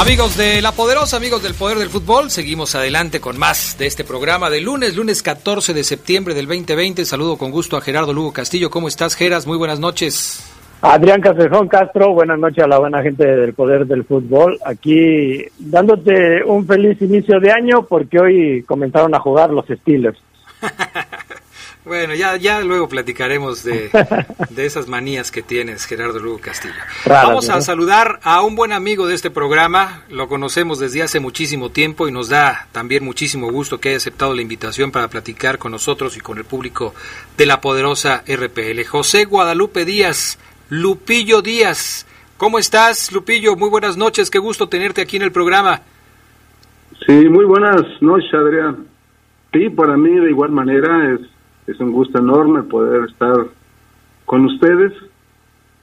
Amigos 0.00 0.36
de 0.36 0.62
La 0.62 0.70
Poderosa, 0.70 1.16
amigos 1.16 1.42
del 1.42 1.54
Poder 1.54 1.76
del 1.76 1.88
Fútbol, 1.88 2.30
seguimos 2.30 2.76
adelante 2.76 3.20
con 3.20 3.36
más 3.36 3.76
de 3.78 3.86
este 3.86 4.04
programa 4.04 4.48
de 4.48 4.60
lunes, 4.60 4.94
lunes 4.94 5.24
14 5.24 5.74
de 5.74 5.82
septiembre 5.82 6.34
del 6.34 6.46
2020. 6.46 7.04
Saludo 7.04 7.36
con 7.36 7.50
gusto 7.50 7.76
a 7.76 7.80
Gerardo 7.80 8.12
Lugo 8.12 8.32
Castillo. 8.32 8.70
¿Cómo 8.70 8.86
estás, 8.86 9.16
Geras? 9.16 9.44
Muy 9.44 9.58
buenas 9.58 9.80
noches. 9.80 10.48
Adrián 10.82 11.20
Casejón 11.20 11.66
Castro, 11.66 12.12
buenas 12.12 12.38
noches 12.38 12.62
a 12.62 12.68
la 12.68 12.78
buena 12.78 13.02
gente 13.02 13.26
del 13.26 13.54
Poder 13.54 13.86
del 13.86 14.04
Fútbol. 14.04 14.56
Aquí 14.64 15.44
dándote 15.58 16.44
un 16.44 16.64
feliz 16.64 17.02
inicio 17.02 17.40
de 17.40 17.50
año 17.50 17.82
porque 17.82 18.20
hoy 18.20 18.62
comenzaron 18.62 19.12
a 19.16 19.18
jugar 19.18 19.50
los 19.50 19.66
Steelers. 19.66 20.20
Bueno, 21.88 22.14
ya, 22.14 22.36
ya 22.36 22.60
luego 22.60 22.86
platicaremos 22.86 23.64
de, 23.64 23.88
de 24.50 24.66
esas 24.66 24.88
manías 24.88 25.30
que 25.30 25.42
tienes, 25.42 25.86
Gerardo 25.86 26.18
Lugo 26.18 26.38
Castillo. 26.38 26.74
Vamos 27.06 27.48
a 27.48 27.62
saludar 27.62 28.20
a 28.22 28.42
un 28.42 28.56
buen 28.56 28.72
amigo 28.72 29.06
de 29.06 29.14
este 29.14 29.30
programa, 29.30 30.02
lo 30.10 30.28
conocemos 30.28 30.78
desde 30.78 31.02
hace 31.02 31.18
muchísimo 31.18 31.70
tiempo 31.70 32.06
y 32.06 32.12
nos 32.12 32.28
da 32.28 32.68
también 32.72 33.02
muchísimo 33.04 33.50
gusto 33.50 33.80
que 33.80 33.88
haya 33.88 33.96
aceptado 33.96 34.34
la 34.34 34.42
invitación 34.42 34.92
para 34.92 35.08
platicar 35.08 35.56
con 35.56 35.72
nosotros 35.72 36.14
y 36.18 36.20
con 36.20 36.36
el 36.36 36.44
público 36.44 36.94
de 37.38 37.46
la 37.46 37.62
poderosa 37.62 38.22
RPL. 38.28 38.84
José 38.84 39.24
Guadalupe 39.24 39.86
Díaz, 39.86 40.38
Lupillo 40.68 41.40
Díaz. 41.40 42.06
¿Cómo 42.36 42.58
estás, 42.58 43.12
Lupillo? 43.12 43.56
Muy 43.56 43.70
buenas 43.70 43.96
noches, 43.96 44.28
qué 44.28 44.38
gusto 44.38 44.68
tenerte 44.68 45.00
aquí 45.00 45.16
en 45.16 45.22
el 45.22 45.32
programa. 45.32 45.80
Sí, 47.06 47.30
muy 47.30 47.46
buenas 47.46 47.80
noches, 48.02 48.34
Adrián. 48.34 48.86
Sí, 49.54 49.70
para 49.70 49.96
mí 49.96 50.10
de 50.10 50.28
igual 50.28 50.50
manera 50.50 51.14
es 51.14 51.37
es 51.68 51.78
un 51.80 51.92
gusto 51.92 52.18
enorme 52.18 52.62
poder 52.62 53.08
estar 53.08 53.46
con 54.24 54.46
ustedes 54.46 54.92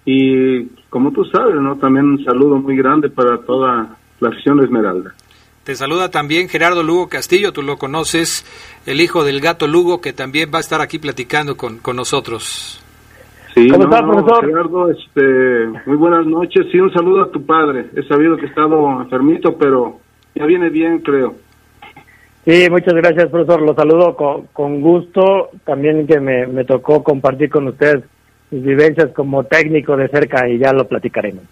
y 0.03 0.65
como 0.89 1.11
tú 1.11 1.23
sabes, 1.25 1.55
¿no? 1.55 1.77
También 1.77 2.05
un 2.05 2.23
saludo 2.25 2.57
muy 2.57 2.75
grande 2.75 3.09
para 3.09 3.37
toda 3.39 3.97
la 4.19 4.29
afición 4.29 4.63
Esmeralda. 4.63 5.13
Te 5.63 5.75
saluda 5.75 6.11
también 6.11 6.47
Gerardo 6.47 6.83
Lugo 6.83 7.09
Castillo, 7.09 7.51
tú 7.51 7.63
lo 7.63 7.77
conoces, 7.77 8.45
el 8.85 9.01
hijo 9.01 9.23
del 9.23 9.41
gato 9.41 9.67
Lugo, 9.67 9.99
que 9.99 10.13
también 10.13 10.51
va 10.53 10.59
a 10.59 10.61
estar 10.61 10.81
aquí 10.81 10.99
platicando 10.99 11.57
con, 11.57 11.79
con 11.79 11.95
nosotros. 11.95 12.81
Sí, 13.55 13.69
¿Cómo 13.69 13.89
profesor? 13.89 14.45
Gerardo, 14.45 14.91
este, 14.91 15.67
muy 15.87 15.97
buenas 15.97 16.25
noches 16.25 16.67
y 16.73 16.77
un 16.77 16.91
saludo 16.91 17.23
a 17.23 17.31
tu 17.31 17.45
padre. 17.45 17.89
He 17.95 18.03
sabido 18.03 18.35
que 18.37 18.45
ha 18.45 18.49
estado 18.49 19.01
enfermito, 19.01 19.57
pero 19.57 19.99
ya 20.35 20.45
viene 20.45 20.69
bien, 20.69 20.99
creo. 20.99 21.35
Sí, 22.45 22.69
muchas 22.69 22.93
gracias, 22.93 23.29
profesor. 23.29 23.61
Lo 23.61 23.73
saludo 23.73 24.15
con, 24.53 24.81
gusto. 24.81 25.49
También 25.65 26.05
que 26.05 26.19
me, 26.19 26.63
tocó 26.63 27.03
compartir 27.03 27.49
con 27.49 27.67
usted 27.67 28.03
mis 28.51 28.63
vivencias 28.63 29.09
como 29.15 29.43
técnico 29.45 29.97
de 29.97 30.07
cerca 30.07 30.47
y 30.47 30.59
ya 30.59 30.71
lo 30.71 30.87
platicaremos. 30.87 31.43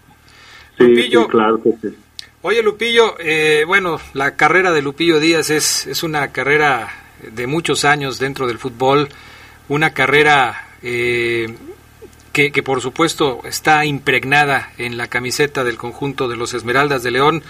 Sí, 0.78 0.84
Lupillo, 0.84 1.26
claro 1.26 1.60
que 1.60 1.72
sí. 1.72 1.96
Oye, 2.42 2.62
Lupillo, 2.62 3.16
eh, 3.18 3.64
bueno, 3.66 3.98
la 4.12 4.36
carrera 4.36 4.70
de 4.70 4.82
Lupillo 4.82 5.18
Díaz 5.18 5.50
es, 5.50 5.86
es 5.86 6.02
una 6.04 6.30
carrera 6.30 6.88
de 7.32 7.46
muchos 7.46 7.84
años 7.84 8.18
dentro 8.18 8.46
del 8.46 8.58
fútbol, 8.58 9.08
una 9.68 9.94
carrera 9.94 10.68
eh, 10.82 11.56
que, 12.32 12.52
que, 12.52 12.62
por 12.62 12.80
supuesto 12.80 13.40
está 13.44 13.84
impregnada 13.84 14.70
en 14.78 14.96
la 14.96 15.08
camiseta 15.08 15.64
del 15.64 15.76
conjunto 15.76 16.28
de 16.28 16.36
los 16.36 16.54
Esmeraldas 16.54 17.02
de 17.02 17.10
León 17.10 17.42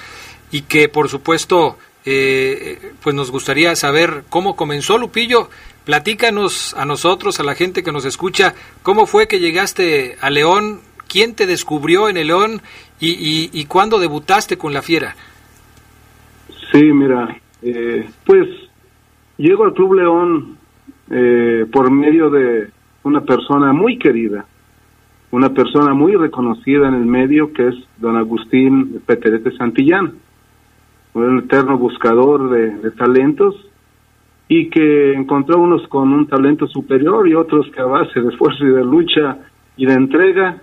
y 0.51 0.63
que 0.63 0.89
por 0.89 1.09
supuesto 1.09 1.77
eh, 2.07 2.93
pues 3.03 3.15
nos 3.15 3.31
gustaría 3.31 3.75
saber 3.77 4.25
cómo 4.29 4.57
comenzó 4.57 4.99
Lupillo. 4.99 5.49
Platícanos 5.85 6.75
a 6.75 6.85
nosotros, 6.85 7.41
a 7.41 7.45
la 7.45 7.55
gente 7.55 7.83
que 7.83 7.93
nos 7.93 8.05
escucha, 8.05 8.55
cómo 8.83 9.07
fue 9.07 9.29
que 9.29 9.41
llegaste 9.41 10.17
a 10.21 10.31
León, 10.31 10.81
quién 11.09 11.35
te 11.35 11.47
descubrió 11.47 12.09
en 12.09 12.17
el 12.17 12.29
León 12.29 12.63
y, 13.01 13.51
y, 13.53 13.65
cuándo 13.67 13.99
debutaste 13.99 14.57
con 14.57 14.73
la 14.73 14.81
Fiera. 14.81 15.15
Sí, 16.73 16.83
mira, 16.85 17.37
eh, 17.61 18.09
pues 18.25 18.49
llego 19.37 19.65
al 19.65 19.75
Club 19.75 19.95
León 19.95 20.57
eh, 21.11 21.67
por 21.71 21.91
medio 21.91 22.31
de 22.31 22.71
una 23.03 23.21
persona 23.21 23.75
muy 23.75 23.99
querida, 23.99 24.47
una 25.31 25.51
persona 25.51 25.93
muy 25.93 26.15
reconocida 26.15 26.89
en 26.89 26.95
el 26.95 27.05
medio 27.05 27.53
que 27.53 27.69
es 27.69 27.75
don 27.99 28.17
Agustín 28.17 29.03
Peterete 29.05 29.55
Santillán 29.57 30.15
un 31.15 31.39
eterno 31.39 31.79
buscador 31.79 32.51
de, 32.51 32.91
talentos 32.93 33.55
y 34.49 34.69
que 34.69 35.15
encontró 35.15 35.59
unos 35.59 35.87
con 35.89 36.13
un 36.13 36.27
talento 36.27 36.67
superior 36.67 37.27
y 37.29 37.35
otros 37.35 37.67
que 37.75 37.81
a 37.81 37.87
base 37.87 38.21
de 38.21 38.29
esfuerzo 38.29 38.65
y 38.65 38.71
de 38.71 38.85
lucha 38.85 39.39
y 39.77 39.87
de 39.87 39.95
entrega, 39.95 40.61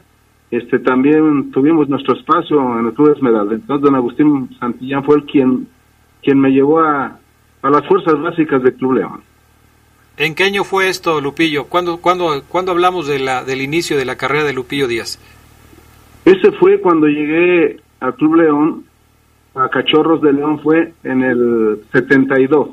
este 0.51 0.79
también 0.79 1.51
tuvimos 1.51 1.89
nuestro 1.89 2.15
espacio 2.15 2.79
en 2.79 2.87
el 2.87 2.93
Club 2.93 3.15
Esmeralda. 3.15 3.55
Entonces 3.55 3.83
don 3.83 3.95
Agustín 3.95 4.49
Santillán 4.59 5.03
fue 5.03 5.15
el 5.15 5.25
quien, 5.25 5.67
quien 6.21 6.39
me 6.39 6.51
llevó 6.51 6.81
a, 6.81 7.17
a 7.61 7.69
las 7.69 7.87
fuerzas 7.87 8.19
básicas 8.21 8.61
del 8.61 8.73
Club 8.75 8.93
León. 8.93 9.21
¿En 10.17 10.35
qué 10.35 10.43
año 10.43 10.63
fue 10.63 10.89
esto, 10.89 11.21
Lupillo? 11.21 11.65
¿Cuándo, 11.65 11.97
cuándo, 11.97 12.43
cuándo 12.47 12.71
hablamos 12.71 13.07
de 13.07 13.19
la, 13.19 13.43
del 13.43 13.61
inicio 13.61 13.97
de 13.97 14.05
la 14.05 14.17
carrera 14.17 14.43
de 14.43 14.53
Lupillo 14.53 14.87
Díaz? 14.87 15.19
Ese 16.25 16.51
fue 16.59 16.79
cuando 16.79 17.07
llegué 17.07 17.79
al 17.99 18.13
Club 18.15 18.35
León 18.35 18.85
a 19.55 19.69
Cachorros 19.69 20.21
de 20.21 20.33
León 20.33 20.59
fue 20.59 20.93
en 21.03 21.23
el 21.23 21.83
72. 21.91 22.69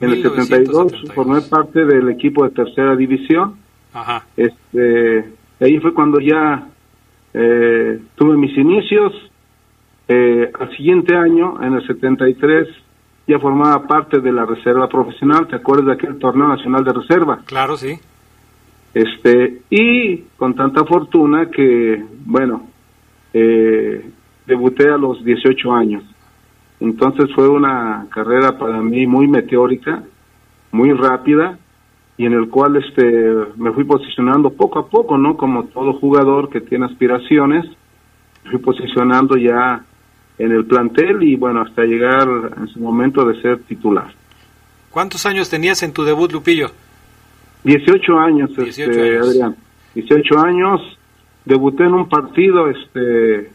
En 0.00 0.10
el 0.10 0.22
72 0.22 0.92
formé 1.14 1.40
parte 1.42 1.84
del 1.84 2.08
equipo 2.08 2.44
de 2.44 2.50
tercera 2.50 2.96
división. 2.96 3.56
Ajá. 3.92 4.26
Este, 4.36 5.32
ahí 5.60 5.78
fue 5.78 5.92
cuando 5.92 6.20
ya 6.20 6.68
eh, 7.34 8.00
tuve 8.14 8.36
mis 8.36 8.56
inicios. 8.56 9.12
Eh, 10.08 10.50
al 10.58 10.76
siguiente 10.76 11.14
año, 11.14 11.62
en 11.62 11.74
el 11.74 11.86
73, 11.86 12.68
ya 13.26 13.38
formaba 13.38 13.86
parte 13.86 14.20
de 14.20 14.32
la 14.32 14.44
reserva 14.44 14.88
profesional. 14.88 15.46
¿Te 15.46 15.56
acuerdas 15.56 15.86
de 15.86 15.92
aquel 15.92 16.18
torneo 16.18 16.48
nacional 16.48 16.84
de 16.84 16.92
reserva? 16.92 17.40
Claro, 17.46 17.76
sí. 17.76 17.98
Este, 18.92 19.62
y 19.70 20.16
con 20.36 20.54
tanta 20.54 20.84
fortuna 20.84 21.48
que, 21.48 22.04
bueno, 22.24 22.68
eh, 23.32 24.10
debuté 24.50 24.88
a 24.90 24.98
los 24.98 25.24
18 25.24 25.72
años. 25.72 26.04
Entonces 26.80 27.30
fue 27.34 27.48
una 27.48 28.06
carrera 28.10 28.58
para 28.58 28.80
mí 28.80 29.06
muy 29.06 29.28
meteórica, 29.28 30.02
muy 30.72 30.92
rápida 30.92 31.58
y 32.16 32.26
en 32.26 32.32
el 32.32 32.48
cual 32.48 32.76
este 32.76 33.02
me 33.56 33.72
fui 33.72 33.84
posicionando 33.84 34.50
poco 34.50 34.78
a 34.78 34.88
poco, 34.88 35.16
¿no? 35.16 35.36
Como 35.36 35.64
todo 35.64 35.94
jugador 35.94 36.50
que 36.50 36.60
tiene 36.60 36.86
aspiraciones, 36.86 37.64
fui 38.50 38.58
posicionando 38.58 39.36
ya 39.36 39.84
en 40.38 40.52
el 40.52 40.64
plantel 40.64 41.22
y 41.22 41.36
bueno, 41.36 41.62
hasta 41.62 41.84
llegar 41.84 42.28
en 42.56 42.68
su 42.68 42.80
momento 42.80 43.24
de 43.24 43.40
ser 43.40 43.60
titular. 43.64 44.12
¿Cuántos 44.90 45.24
años 45.26 45.48
tenías 45.48 45.82
en 45.82 45.92
tu 45.92 46.02
debut, 46.02 46.32
Lupillo? 46.32 46.70
18 47.64 48.18
años, 48.18 48.50
este, 48.58 48.82
años. 48.84 49.28
Adrián. 49.28 49.56
18 49.94 50.38
años. 50.38 50.80
Debuté 51.44 51.84
en 51.84 51.94
un 51.94 52.08
partido 52.08 52.68
este 52.68 53.50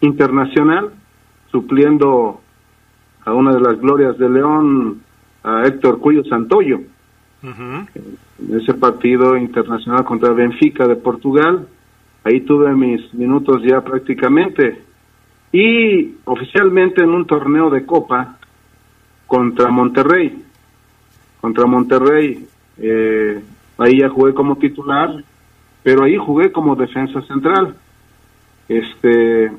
internacional, 0.00 0.90
supliendo 1.50 2.40
a 3.24 3.34
una 3.34 3.52
de 3.52 3.60
las 3.60 3.78
glorias 3.80 4.16
de 4.18 4.28
León, 4.28 5.02
a 5.42 5.66
Héctor 5.66 5.98
Cuyo 6.00 6.24
Santoyo. 6.24 6.80
En 7.42 8.60
ese 8.60 8.74
partido 8.74 9.36
internacional 9.36 10.04
contra 10.04 10.32
Benfica 10.32 10.86
de 10.86 10.96
Portugal, 10.96 11.66
ahí 12.24 12.40
tuve 12.40 12.74
mis 12.74 13.12
minutos 13.14 13.62
ya 13.62 13.80
prácticamente. 13.82 14.82
Y 15.52 16.16
oficialmente 16.24 17.02
en 17.02 17.10
un 17.10 17.26
torneo 17.26 17.70
de 17.70 17.84
copa 17.84 18.36
contra 19.26 19.70
Monterrey, 19.70 20.44
contra 21.40 21.66
Monterrey, 21.66 22.46
eh, 22.78 23.42
ahí 23.78 24.00
ya 24.00 24.08
jugué 24.08 24.34
como 24.34 24.56
titular, 24.56 25.24
pero 25.82 26.04
ahí 26.04 26.16
jugué 26.16 26.52
como 26.52 26.76
defensa 26.76 27.20
central. 27.22 27.74
Este, 28.68 29.50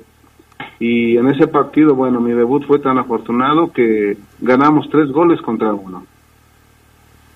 y 0.82 1.16
en 1.16 1.30
ese 1.30 1.46
partido, 1.46 1.94
bueno, 1.94 2.20
mi 2.20 2.34
debut 2.34 2.66
fue 2.66 2.80
tan 2.80 2.98
afortunado 2.98 3.72
que 3.72 4.18
ganamos 4.40 4.90
tres 4.90 5.12
goles 5.12 5.40
contra 5.40 5.72
uno. 5.72 6.08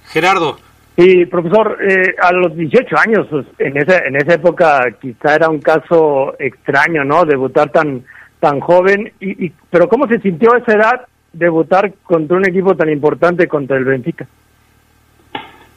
Gerardo. 0.05 0.58
Sí, 0.97 1.27
profesor, 1.27 1.77
eh, 1.79 2.15
a 2.19 2.31
los 2.31 2.55
18 2.55 2.97
años, 2.97 3.27
pues, 3.29 3.45
en 3.60 3.77
esa, 3.77 3.99
en 3.99 4.15
esa 4.15 4.34
época 4.34 4.88
quizá 4.99 5.36
era 5.36 5.47
un 5.47 5.60
caso 5.60 6.34
extraño, 6.39 7.03
¿no? 7.03 7.23
Debutar 7.23 7.69
tan, 7.69 8.03
tan 8.39 8.60
joven, 8.62 9.12
y, 9.19 9.51
pero 9.69 9.88
¿cómo 9.89 10.08
se 10.08 10.19
sintió 10.21 10.51
a 10.51 10.58
esa 10.58 10.73
edad 10.73 11.08
debutar 11.31 11.93
contra 12.01 12.38
un 12.38 12.47
equipo 12.47 12.75
tan 12.75 12.89
importante 12.89 13.47
contra 13.47 13.77
el 13.77 13.86
Benfica? 13.86 14.25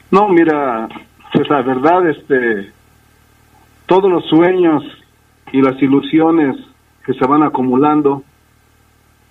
No, 0.09 0.27
mira, 0.29 0.89
pues 1.31 1.47
la 1.47 1.61
verdad, 1.61 2.09
este, 2.09 2.71
todos 3.85 4.09
los 4.09 4.25
sueños 4.27 4.83
y 5.51 5.61
las 5.61 5.79
ilusiones 5.83 6.55
que 7.09 7.15
se 7.15 7.25
van 7.25 7.41
acumulando 7.41 8.21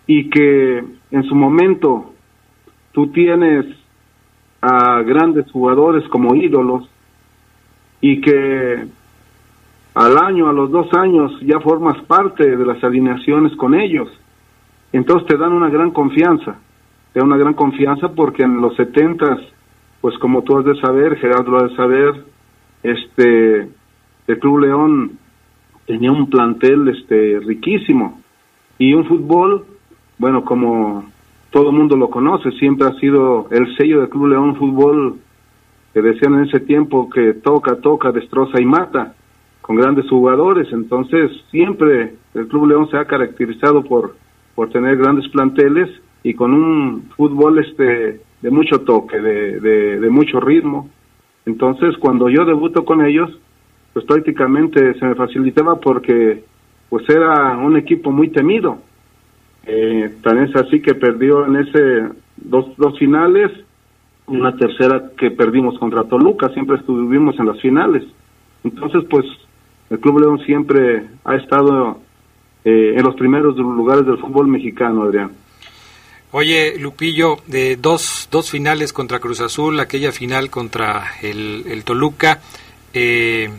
y 0.04 0.28
que 0.30 0.78
en 1.12 1.22
su 1.28 1.36
momento 1.36 2.12
tú 2.90 3.12
tienes 3.12 3.66
a 4.60 5.00
grandes 5.02 5.48
jugadores 5.52 6.02
como 6.08 6.34
ídolos 6.34 6.90
y 8.00 8.20
que 8.20 8.84
al 9.94 10.18
año, 10.18 10.48
a 10.48 10.52
los 10.52 10.72
dos 10.72 10.92
años, 10.94 11.30
ya 11.42 11.60
formas 11.60 12.02
parte 12.02 12.56
de 12.56 12.66
las 12.66 12.82
alineaciones 12.82 13.54
con 13.54 13.76
ellos. 13.76 14.08
Entonces 14.92 15.28
te 15.28 15.36
dan 15.36 15.52
una 15.52 15.70
gran 15.70 15.92
confianza, 15.92 16.58
te 17.12 17.20
dan 17.20 17.28
una 17.28 17.36
gran 17.36 17.54
confianza 17.54 18.08
porque 18.08 18.42
en 18.42 18.60
los 18.60 18.74
setentas, 18.74 19.38
pues 20.00 20.18
como 20.18 20.42
tú 20.42 20.58
has 20.58 20.64
de 20.64 20.80
saber, 20.80 21.16
Gerardo 21.18 21.52
lo 21.52 21.58
has 21.58 21.70
de 21.70 21.76
saber, 21.76 22.24
este, 22.82 23.68
el 24.26 24.38
Club 24.40 24.62
León 24.62 25.17
tenía 25.88 26.12
un 26.12 26.28
plantel 26.28 26.86
este 26.88 27.40
riquísimo 27.40 28.20
y 28.78 28.92
un 28.92 29.06
fútbol, 29.06 29.64
bueno, 30.18 30.44
como 30.44 31.06
todo 31.50 31.72
mundo 31.72 31.96
lo 31.96 32.10
conoce, 32.10 32.52
siempre 32.52 32.86
ha 32.86 32.92
sido 33.00 33.48
el 33.50 33.74
sello 33.76 34.00
del 34.00 34.10
Club 34.10 34.26
León 34.26 34.56
Fútbol 34.56 35.16
que 35.94 36.02
decían 36.02 36.34
en 36.34 36.44
ese 36.44 36.60
tiempo 36.60 37.08
que 37.08 37.32
toca, 37.32 37.76
toca, 37.76 38.12
destroza 38.12 38.60
y 38.60 38.66
mata, 38.66 39.14
con 39.62 39.76
grandes 39.76 40.06
jugadores. 40.10 40.68
Entonces, 40.72 41.30
siempre 41.50 42.16
el 42.34 42.46
Club 42.48 42.66
León 42.66 42.90
se 42.90 42.98
ha 42.98 43.06
caracterizado 43.06 43.82
por, 43.82 44.14
por 44.54 44.68
tener 44.68 44.98
grandes 44.98 45.26
planteles 45.30 45.88
y 46.22 46.34
con 46.34 46.52
un 46.52 47.08
fútbol 47.16 47.60
este 47.60 48.20
de 48.42 48.50
mucho 48.50 48.82
toque, 48.82 49.18
de, 49.18 49.58
de, 49.58 50.00
de 50.00 50.10
mucho 50.10 50.38
ritmo. 50.38 50.90
Entonces, 51.46 51.96
cuando 51.96 52.28
yo 52.28 52.44
debuto 52.44 52.84
con 52.84 53.04
ellos, 53.04 53.30
pues 53.98 54.06
prácticamente 54.06 54.94
se 54.94 55.04
me 55.04 55.16
facilitaba 55.16 55.80
porque 55.80 56.44
pues 56.88 57.08
era 57.08 57.56
un 57.56 57.76
equipo 57.76 58.12
muy 58.12 58.28
temido 58.28 58.78
eh, 59.70 60.14
tan 60.22 60.38
es 60.38 60.56
así 60.56 60.80
que 60.80 60.94
perdió 60.94 61.44
en 61.44 61.56
ese 61.56 62.08
dos, 62.36 62.66
dos 62.78 62.98
finales, 62.98 63.50
una 64.26 64.56
tercera 64.56 65.10
que 65.18 65.30
perdimos 65.30 65.78
contra 65.78 66.04
Toluca, 66.04 66.48
siempre 66.54 66.76
estuvimos 66.76 67.38
en 67.38 67.46
las 67.46 67.60
finales. 67.60 68.02
Entonces, 68.64 69.02
pues 69.10 69.26
el 69.90 70.00
Club 70.00 70.20
León 70.20 70.40
siempre 70.46 71.06
ha 71.24 71.36
estado 71.36 72.00
eh, 72.64 72.94
en 72.96 73.02
los 73.02 73.14
primeros 73.16 73.58
lugares 73.58 74.06
del 74.06 74.16
fútbol 74.18 74.48
mexicano, 74.48 75.02
Adrián. 75.02 75.32
Oye, 76.30 76.78
Lupillo, 76.78 77.36
de 77.46 77.76
dos, 77.76 78.28
dos 78.30 78.50
finales 78.50 78.94
contra 78.94 79.18
Cruz 79.18 79.40
Azul, 79.40 79.80
aquella 79.80 80.12
final 80.12 80.48
contra 80.48 81.12
el, 81.20 81.64
el 81.66 81.84
Toluca, 81.84 82.40
eh, 82.94 83.50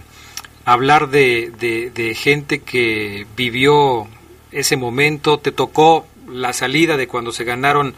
hablar 0.71 1.09
de, 1.09 1.51
de 1.93 2.15
gente 2.15 2.59
que 2.59 3.25
vivió 3.35 4.07
ese 4.51 4.77
momento, 4.77 5.39
te 5.39 5.51
tocó 5.51 6.05
la 6.27 6.53
salida 6.53 6.97
de 6.97 7.07
cuando 7.07 7.31
se 7.31 7.43
ganaron 7.43 7.95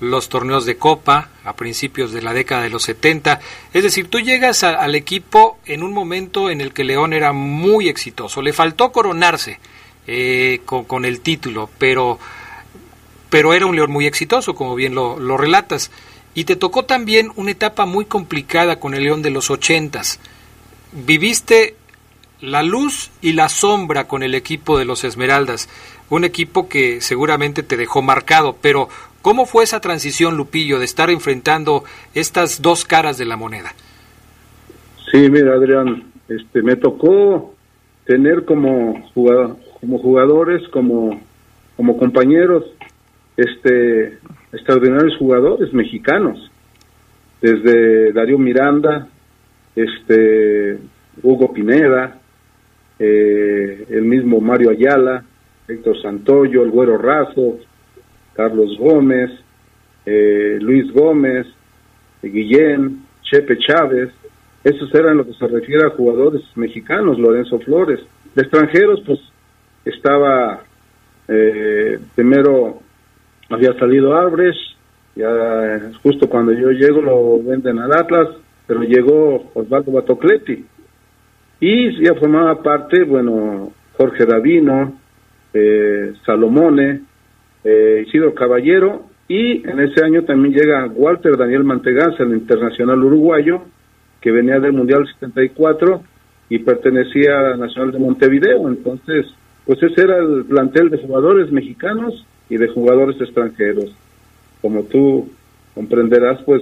los 0.00 0.28
torneos 0.28 0.66
de 0.66 0.76
Copa 0.76 1.30
a 1.44 1.54
principios 1.54 2.12
de 2.12 2.22
la 2.22 2.32
década 2.32 2.62
de 2.62 2.70
los 2.70 2.82
70. 2.84 3.40
Es 3.72 3.82
decir, 3.82 4.08
tú 4.08 4.20
llegas 4.20 4.62
al 4.64 4.94
equipo 4.94 5.58
en 5.66 5.82
un 5.82 5.92
momento 5.92 6.50
en 6.50 6.60
el 6.60 6.72
que 6.72 6.84
León 6.84 7.12
era 7.12 7.32
muy 7.32 7.88
exitoso. 7.88 8.42
Le 8.42 8.52
faltó 8.52 8.92
coronarse 8.92 9.58
eh, 10.06 10.60
con, 10.64 11.04
el 11.04 11.20
título, 11.20 11.70
pero, 11.78 12.18
pero 13.30 13.54
era 13.54 13.66
un 13.66 13.76
León 13.76 13.90
muy 13.90 14.06
exitoso, 14.06 14.54
como 14.54 14.74
bien 14.74 14.94
lo, 14.94 15.18
lo, 15.18 15.36
relatas. 15.36 15.90
Y 16.34 16.44
te 16.44 16.56
tocó 16.56 16.84
también 16.84 17.30
una 17.36 17.52
etapa 17.52 17.86
muy 17.86 18.04
complicada 18.04 18.80
con 18.80 18.94
el 18.94 19.04
León 19.04 19.22
de 19.22 19.30
los 19.30 19.50
ochentas. 19.50 20.18
Viviste 20.92 21.76
la 22.44 22.62
luz 22.62 23.10
y 23.20 23.32
la 23.32 23.48
sombra 23.48 24.06
con 24.06 24.22
el 24.22 24.34
equipo 24.34 24.78
de 24.78 24.84
los 24.84 25.04
Esmeraldas 25.04 25.68
un 26.10 26.24
equipo 26.24 26.68
que 26.68 27.00
seguramente 27.00 27.62
te 27.62 27.76
dejó 27.76 28.02
marcado, 28.02 28.56
pero 28.60 28.88
¿cómo 29.22 29.46
fue 29.46 29.64
esa 29.64 29.80
transición, 29.80 30.36
Lupillo, 30.36 30.78
de 30.78 30.84
estar 30.84 31.10
enfrentando 31.10 31.84
estas 32.14 32.62
dos 32.62 32.84
caras 32.84 33.18
de 33.18 33.24
la 33.24 33.36
moneda? 33.36 33.74
Sí, 35.10 35.30
mira, 35.30 35.54
Adrián, 35.54 36.04
este, 36.28 36.62
me 36.62 36.76
tocó 36.76 37.54
tener 38.04 38.44
como, 38.44 39.10
como 39.80 39.98
jugadores, 39.98 40.66
como, 40.68 41.20
como 41.76 41.96
compañeros, 41.96 42.64
este, 43.36 44.18
extraordinarios 44.52 45.16
jugadores 45.18 45.72
mexicanos, 45.72 46.50
desde 47.40 48.12
Darío 48.12 48.38
Miranda, 48.38 49.08
este, 49.74 50.78
Hugo 51.22 51.52
Pineda, 51.52 52.20
eh, 52.98 53.86
el 53.90 54.02
mismo 54.02 54.40
Mario 54.40 54.70
Ayala, 54.70 55.24
Héctor 55.66 56.00
Santoyo, 56.02 56.62
el 56.62 56.70
Güero 56.70 56.98
Razo, 56.98 57.58
Carlos 58.34 58.76
Gómez, 58.78 59.30
eh, 60.06 60.58
Luis 60.60 60.92
Gómez, 60.92 61.46
Guillén, 62.22 63.04
Chepe 63.22 63.58
Chávez, 63.58 64.10
esos 64.62 64.94
eran 64.94 65.18
lo 65.18 65.26
que 65.26 65.34
se 65.34 65.46
refiere 65.46 65.86
a 65.86 65.90
jugadores 65.90 66.42
mexicanos, 66.54 67.18
Lorenzo 67.18 67.58
Flores. 67.60 68.00
De 68.34 68.42
extranjeros, 68.42 69.02
pues 69.06 69.20
estaba 69.84 70.62
eh, 71.28 71.98
primero 72.14 72.80
había 73.50 73.72
salido 73.78 74.14
Arbres, 74.16 74.56
ya 75.14 75.92
justo 76.02 76.28
cuando 76.28 76.52
yo 76.52 76.70
llego 76.70 77.00
lo 77.00 77.42
venden 77.42 77.78
al 77.78 77.92
Atlas, 77.92 78.28
pero 78.66 78.82
llegó 78.82 79.50
Osvaldo 79.54 79.92
Batocleti. 79.92 80.64
Y 81.66 82.04
ya 82.04 82.14
formaba 82.16 82.62
parte, 82.62 83.04
bueno, 83.04 83.72
Jorge 83.96 84.26
Davino, 84.26 85.00
eh, 85.54 86.12
Salomone, 86.26 87.00
eh, 87.64 88.04
Isidro 88.06 88.34
Caballero, 88.34 89.06
y 89.28 89.66
en 89.66 89.80
ese 89.80 90.04
año 90.04 90.24
también 90.24 90.52
llega 90.52 90.84
Walter 90.94 91.38
Daniel 91.38 91.64
Manteganza, 91.64 92.22
el 92.22 92.34
internacional 92.34 93.02
uruguayo, 93.02 93.62
que 94.20 94.30
venía 94.30 94.60
del 94.60 94.74
Mundial 94.74 95.08
74 95.18 96.02
y 96.50 96.58
pertenecía 96.58 97.54
a 97.54 97.56
Nacional 97.56 97.92
de 97.92 97.98
Montevideo. 97.98 98.68
Entonces, 98.68 99.24
pues 99.64 99.82
ese 99.82 100.02
era 100.02 100.18
el 100.18 100.44
plantel 100.44 100.90
de 100.90 100.98
jugadores 100.98 101.50
mexicanos 101.50 102.26
y 102.50 102.58
de 102.58 102.68
jugadores 102.68 103.18
extranjeros. 103.22 103.90
Como 104.60 104.82
tú 104.82 105.30
comprenderás, 105.74 106.42
pues 106.42 106.60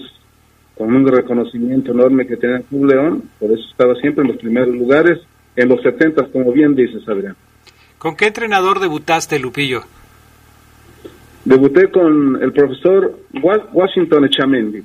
con 0.77 0.95
un 0.95 1.07
reconocimiento 1.07 1.93
enorme 1.93 2.27
que 2.27 2.37
tenía 2.37 2.57
el 2.57 2.65
Club 2.65 2.87
León, 2.87 3.31
por 3.39 3.51
eso 3.53 3.63
estaba 3.71 3.95
siempre 3.97 4.23
en 4.23 4.29
los 4.29 4.39
primeros 4.39 4.75
lugares, 4.75 5.21
en 5.57 5.69
los 5.69 5.83
70, 5.83 6.27
como 6.33 6.53
bien 6.53 6.75
dices, 6.75 7.07
Adrián. 7.09 7.37
¿Con 7.99 8.17
qué 8.17 8.27
entrenador 8.27 8.81
debutaste, 8.81 9.39
Lupillo? 9.39 9.83
Debuté 11.45 11.91
con 11.91 12.41
el 12.43 12.53
profesor 12.53 13.19
Washington 13.73 14.25
Echamendi. 14.25 14.83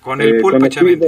Con 0.00 0.20
el 0.20 0.36
eh, 0.36 0.40
Pulpe 0.40 0.66
Echamendi. 0.66 1.06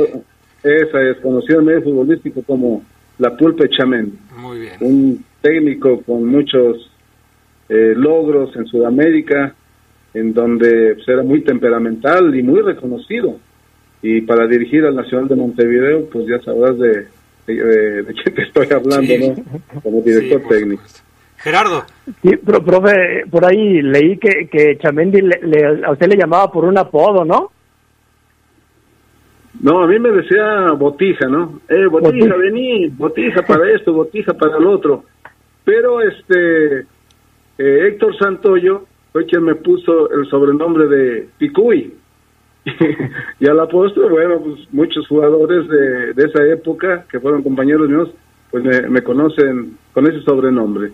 Esa 0.63 1.03
es, 1.03 1.19
conocido 1.19 1.61
en 1.61 1.67
medio 1.67 1.83
futbolístico 1.83 2.43
como 2.43 2.83
la 3.19 3.37
Pulpe 3.37 3.67
Echamendi. 3.67 4.19
Muy 4.37 4.61
bien. 4.61 4.75
Un 4.81 5.25
técnico 5.41 6.03
con 6.03 6.27
muchos 6.27 6.91
eh, 7.69 7.95
logros 7.97 8.55
en 8.57 8.67
Sudamérica, 8.67 9.55
en 10.15 10.33
donde 10.33 10.95
pues, 10.95 11.09
era 11.09 11.23
muy 11.23 11.43
temperamental 11.43 12.35
y 12.35 12.43
muy 12.43 12.61
reconocido. 12.63 13.39
Y 14.03 14.21
para 14.23 14.47
dirigir 14.47 14.85
al 14.85 14.95
Nacional 14.95 15.29
de 15.29 15.37
Montevideo, 15.37 16.09
pues 16.11 16.27
ya 16.27 16.41
sabrás 16.43 16.79
de, 16.79 17.09
de, 17.47 18.15
qué 18.25 18.31
te 18.31 18.43
estoy 18.43 18.69
hablando, 18.71 19.13
¿no? 19.19 19.81
Como 19.83 20.03
director 20.03 20.43
técnico. 20.49 20.83
Gerardo. 21.39 21.85
Sí, 22.23 22.37
pero, 22.45 22.65
profe, 22.65 23.25
por 23.31 23.45
ahí 23.45 23.81
leí 23.81 24.19
que, 24.19 24.49
que 24.49 24.77
Chamendi 24.79 25.23
le, 25.23 25.85
a 25.85 25.93
usted 25.93 26.09
le 26.09 26.17
llamaba 26.17 26.51
por 26.51 26.65
un 26.65 26.77
apodo, 26.77 27.25
¿no? 27.25 27.53
No, 29.61 29.83
a 29.83 29.87
mí 29.87 29.99
me 29.99 30.11
decía 30.11 30.73
botija, 30.73 31.27
¿no? 31.27 31.61
Eh, 31.69 31.87
botija, 31.87 32.37
vení, 32.37 32.89
botija 32.89 33.43
para 33.43 33.71
esto, 33.73 33.93
botija 33.93 34.35
para 34.35 34.59
lo 34.59 34.73
otro. 34.73 35.05
Pero 35.65 36.01
este, 36.01 36.81
eh, 37.59 37.89
Héctor 37.89 38.17
Santoyo 38.19 38.85
fue 39.13 39.27
quien 39.27 39.43
me 39.43 39.57
puso 39.57 40.11
el 40.11 40.29
sobrenombre 40.29 40.87
de 40.87 41.29
Picuy. 41.39 41.93
y 43.41 43.49
a 43.49 43.55
la 43.55 43.67
postre, 43.67 44.09
bueno, 44.09 44.41
pues 44.41 44.73
muchos 44.73 45.07
jugadores 45.09 45.69
de, 45.69 46.15
de 46.15 46.25
esa 46.25 46.45
época, 46.47 47.05
que 47.11 47.21
fueron 47.21 47.43
compañeros 47.43 47.89
míos, 47.89 48.11
pues 48.51 48.65
me, 48.89 49.03
conocen 49.03 49.77
con 49.93 50.07
ese 50.07 50.23
sobrenombre. 50.23 50.91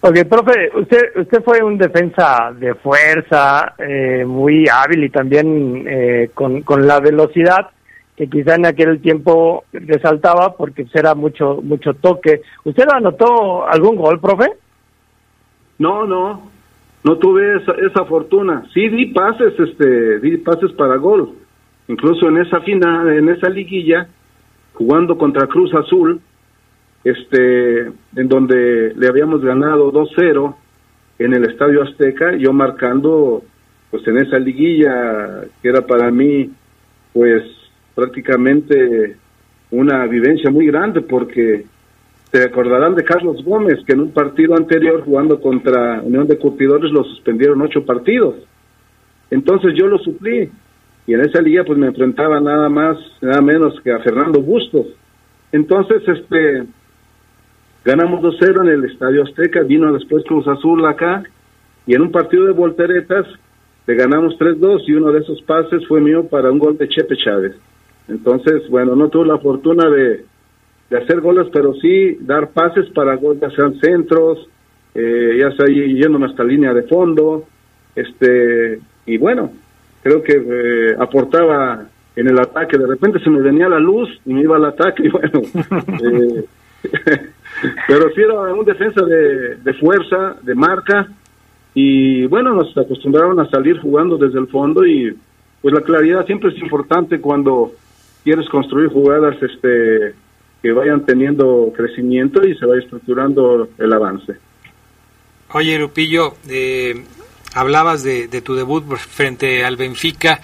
Ok, 0.00 0.24
profe, 0.28 0.70
usted, 0.74 1.16
usted 1.16 1.42
fue 1.44 1.62
un 1.62 1.78
defensa 1.78 2.52
de 2.58 2.74
fuerza, 2.74 3.74
eh, 3.78 4.24
muy 4.24 4.66
hábil 4.68 5.04
y 5.04 5.10
también 5.10 5.84
eh, 5.86 6.30
con, 6.34 6.62
con 6.62 6.86
la 6.86 6.98
velocidad 6.98 7.68
que 8.16 8.28
quizá 8.28 8.56
en 8.56 8.66
aquel 8.66 9.00
tiempo 9.00 9.64
resaltaba 9.72 10.56
porque 10.56 10.82
pues, 10.82 10.96
era 10.96 11.14
mucho 11.14 11.60
mucho 11.62 11.94
toque. 11.94 12.42
¿Usted 12.64 12.84
anotó 12.92 13.64
algún 13.68 13.94
gol, 13.94 14.18
profe? 14.20 14.46
No, 15.78 16.04
no, 16.04 16.50
no 17.04 17.16
tuve 17.18 17.56
esa, 17.56 17.72
esa 17.72 18.04
fortuna. 18.04 18.64
Sí 18.74 18.88
di 18.88 19.06
pases, 19.06 19.58
este, 19.58 20.20
di 20.20 20.36
pases 20.38 20.72
para 20.72 20.96
gol. 20.96 21.34
Incluso 21.88 22.28
en 22.28 22.38
esa 22.38 22.60
final, 22.60 23.08
en 23.10 23.28
esa 23.28 23.48
liguilla, 23.48 24.08
jugando 24.74 25.16
contra 25.16 25.46
Cruz 25.46 25.72
Azul, 25.74 26.20
este, 27.04 27.80
en 27.80 28.28
donde 28.28 28.92
le 28.94 29.08
habíamos 29.08 29.42
ganado 29.42 29.92
2-0 29.92 30.54
en 31.18 31.34
el 31.34 31.50
Estadio 31.50 31.82
Azteca, 31.82 32.36
yo 32.36 32.52
marcando, 32.52 33.42
pues 33.90 34.06
en 34.06 34.18
esa 34.18 34.38
liguilla 34.38 35.44
que 35.62 35.68
era 35.68 35.86
para 35.86 36.10
mí, 36.10 36.50
pues 37.12 37.42
prácticamente 37.94 39.16
una 39.70 40.06
vivencia 40.06 40.50
muy 40.50 40.66
grande 40.66 41.00
porque 41.00 41.64
te 42.30 42.42
acordarán 42.42 42.94
de 42.94 43.04
Carlos 43.04 43.42
Gómez 43.44 43.78
que 43.86 43.94
en 43.94 44.00
un 44.00 44.10
partido 44.10 44.54
anterior 44.54 45.02
jugando 45.02 45.40
contra 45.40 46.02
Unión 46.02 46.26
de 46.26 46.38
Curtidores 46.38 46.92
lo 46.92 47.04
suspendieron 47.04 47.62
ocho 47.62 47.84
partidos. 47.84 48.34
Entonces 49.30 49.72
yo 49.74 49.86
lo 49.86 49.98
suplí 49.98 50.50
y 51.06 51.14
en 51.14 51.20
esa 51.20 51.40
liga 51.40 51.64
pues 51.64 51.78
me 51.78 51.86
enfrentaba 51.86 52.38
nada 52.40 52.68
más, 52.68 52.98
nada 53.22 53.40
menos 53.40 53.80
que 53.80 53.92
a 53.92 54.00
Fernando 54.00 54.42
Bustos. 54.42 54.86
Entonces 55.52 56.02
este 56.06 56.64
ganamos 57.84 58.20
2-0 58.20 58.62
en 58.62 58.68
el 58.68 58.84
Estadio 58.84 59.22
Azteca, 59.22 59.62
vino 59.62 59.92
después 59.92 60.24
Cruz 60.24 60.46
Azul 60.46 60.84
acá 60.84 61.22
y 61.86 61.94
en 61.94 62.02
un 62.02 62.12
partido 62.12 62.44
de 62.44 62.52
volteretas 62.52 63.26
le 63.86 63.94
ganamos 63.94 64.38
3-2 64.38 64.82
y 64.86 64.92
uno 64.92 65.12
de 65.12 65.20
esos 65.20 65.40
pases 65.42 65.86
fue 65.88 66.02
mío 66.02 66.28
para 66.28 66.50
un 66.50 66.58
gol 66.58 66.76
de 66.76 66.88
Chepe 66.88 67.16
Chávez. 67.16 67.56
Entonces, 68.06 68.68
bueno, 68.68 68.94
no 68.94 69.08
tuve 69.08 69.26
la 69.26 69.38
fortuna 69.38 69.88
de, 69.88 70.26
hacer 70.96 71.20
goles, 71.20 71.48
pero 71.52 71.74
sí 71.74 72.16
dar 72.20 72.50
pases 72.50 72.88
para 72.90 73.16
goles, 73.16 73.40
ya 73.40 73.50
sean 73.50 73.78
centros, 73.80 74.48
eh, 74.94 75.36
ya 75.38 75.50
sea 75.52 75.66
yéndome 75.66 76.26
hasta 76.26 76.44
línea 76.44 76.72
de 76.72 76.82
fondo, 76.82 77.44
este, 77.94 78.80
y 79.06 79.18
bueno, 79.18 79.52
creo 80.02 80.22
que 80.22 80.32
eh, 80.34 80.96
aportaba 80.98 81.86
en 82.16 82.28
el 82.28 82.38
ataque, 82.38 82.78
de 82.78 82.86
repente 82.86 83.20
se 83.20 83.30
me 83.30 83.40
venía 83.40 83.68
la 83.68 83.78
luz 83.78 84.08
y 84.24 84.32
me 84.32 84.42
iba 84.42 84.56
al 84.56 84.64
ataque, 84.64 85.02
y 85.06 85.08
bueno, 85.08 85.40
eh, 86.02 86.44
pero 87.86 88.10
sí 88.14 88.20
era 88.22 88.54
un 88.54 88.64
defensa 88.64 89.04
de, 89.04 89.56
de 89.56 89.74
fuerza, 89.74 90.36
de 90.42 90.54
marca, 90.54 91.08
y 91.74 92.26
bueno, 92.26 92.54
nos 92.54 92.76
acostumbraron 92.76 93.38
a 93.40 93.48
salir 93.50 93.78
jugando 93.78 94.16
desde 94.16 94.38
el 94.38 94.48
fondo 94.48 94.84
y 94.86 95.16
pues 95.60 95.74
la 95.74 95.80
claridad 95.80 96.26
siempre 96.26 96.50
es 96.50 96.58
importante 96.60 97.20
cuando 97.20 97.72
quieres 98.24 98.48
construir 98.48 98.88
jugadas 98.88 99.36
este 99.42 100.14
que 100.62 100.72
vayan 100.72 101.04
teniendo 101.06 101.72
crecimiento 101.76 102.46
y 102.46 102.56
se 102.56 102.66
vaya 102.66 102.82
estructurando 102.82 103.68
el 103.78 103.92
avance. 103.92 104.36
Oye, 105.52 105.78
Lupillo, 105.78 106.34
eh, 106.48 107.04
hablabas 107.54 108.02
de, 108.02 108.28
de, 108.28 108.42
tu 108.42 108.54
debut 108.54 108.84
frente 108.96 109.64
al 109.64 109.76
Benfica, 109.76 110.40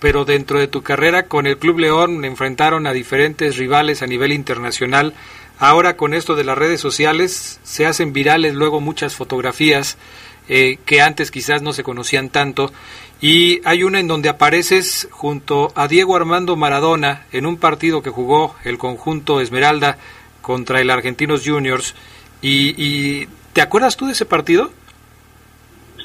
pero 0.00 0.24
dentro 0.24 0.58
de 0.58 0.68
tu 0.68 0.82
carrera 0.82 1.24
con 1.24 1.46
el 1.46 1.56
Club 1.56 1.78
León 1.78 2.24
enfrentaron 2.24 2.86
a 2.86 2.92
diferentes 2.92 3.56
rivales 3.56 4.02
a 4.02 4.06
nivel 4.06 4.32
internacional. 4.32 5.14
Ahora 5.58 5.96
con 5.96 6.14
esto 6.14 6.34
de 6.34 6.44
las 6.44 6.58
redes 6.58 6.80
sociales 6.80 7.60
se 7.62 7.86
hacen 7.86 8.12
virales 8.12 8.54
luego 8.54 8.80
muchas 8.80 9.14
fotografías 9.14 9.96
eh, 10.48 10.78
que 10.84 11.00
antes 11.00 11.30
quizás 11.30 11.62
no 11.62 11.72
se 11.72 11.82
conocían 11.82 12.28
tanto 12.28 12.70
y 13.20 13.60
hay 13.64 13.84
una 13.84 14.00
en 14.00 14.08
donde 14.08 14.28
apareces 14.28 15.08
junto 15.10 15.68
a 15.74 15.88
Diego 15.88 16.16
Armando 16.16 16.56
Maradona 16.56 17.22
en 17.32 17.46
un 17.46 17.56
partido 17.56 18.02
que 18.02 18.10
jugó 18.10 18.54
el 18.64 18.78
conjunto 18.78 19.40
Esmeralda 19.40 19.96
contra 20.42 20.80
el 20.80 20.90
Argentinos 20.90 21.42
Juniors. 21.44 21.94
¿Y, 22.42 23.26
te 23.54 23.62
acuerdas 23.62 23.96
tú 23.96 24.06
de 24.06 24.12
ese 24.12 24.26
partido? 24.26 24.70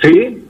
Sí, 0.01 0.45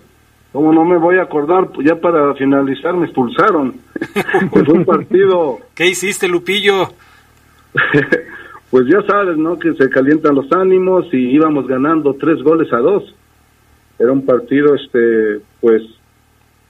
como 0.52 0.72
no 0.74 0.84
me 0.86 0.98
voy 0.98 1.18
a 1.18 1.24
acordar, 1.24 1.70
pues 1.72 1.88
ya 1.88 1.96
para 1.96 2.36
finalizar 2.36 2.94
me 2.94 3.06
expulsaron. 3.06 3.76
Fue 4.52 4.62
un 4.62 4.86
partido... 4.86 5.60
¿Qué 5.74 5.88
hiciste, 5.88 6.28
Lupillo? 6.28 6.90
pues 8.70 8.86
ya 8.88 9.02
sabes, 9.04 9.38
¿no? 9.38 9.58
Que 9.58 9.74
se 9.74 9.90
calientan 9.90 10.36
los 10.36 10.52
ánimos 10.52 11.12
y 11.14 11.18
íbamos 11.18 11.68
ganando 11.68 12.14
tres 12.16 12.44
goles 12.44 12.72
a 12.74 12.78
dos. 12.78 13.16
Era 13.98 14.12
un 14.12 14.26
partido, 14.26 14.76
este, 14.76 15.42
pues, 15.62 15.82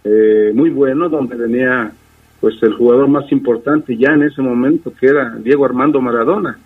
eh, 0.04 0.52
muy 0.54 0.70
bueno, 0.70 1.10
donde 1.10 1.36
venía 1.36 1.92
pues 2.40 2.56
el 2.64 2.74
jugador 2.74 3.08
más 3.10 3.30
importante 3.32 3.98
ya 3.98 4.14
en 4.14 4.24
ese 4.24 4.42
momento, 4.42 4.94
que 4.98 5.08
era 5.08 5.36
Diego 5.36 5.66
Armando 5.66 6.00
Maradona. 6.02 6.58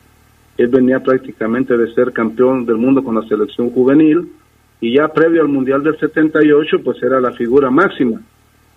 Él 0.57 0.67
venía 0.67 0.99
prácticamente 0.99 1.75
de 1.75 1.91
ser 1.93 2.13
campeón 2.13 2.65
del 2.65 2.77
mundo 2.77 3.03
con 3.03 3.15
la 3.15 3.27
selección 3.27 3.71
juvenil 3.71 4.31
y 4.79 4.95
ya 4.95 5.07
previo 5.07 5.41
al 5.41 5.47
Mundial 5.47 5.81
del 5.81 5.97
78 5.97 6.83
pues 6.83 7.01
era 7.01 7.19
la 7.19 7.31
figura 7.31 7.71
máxima. 7.71 8.21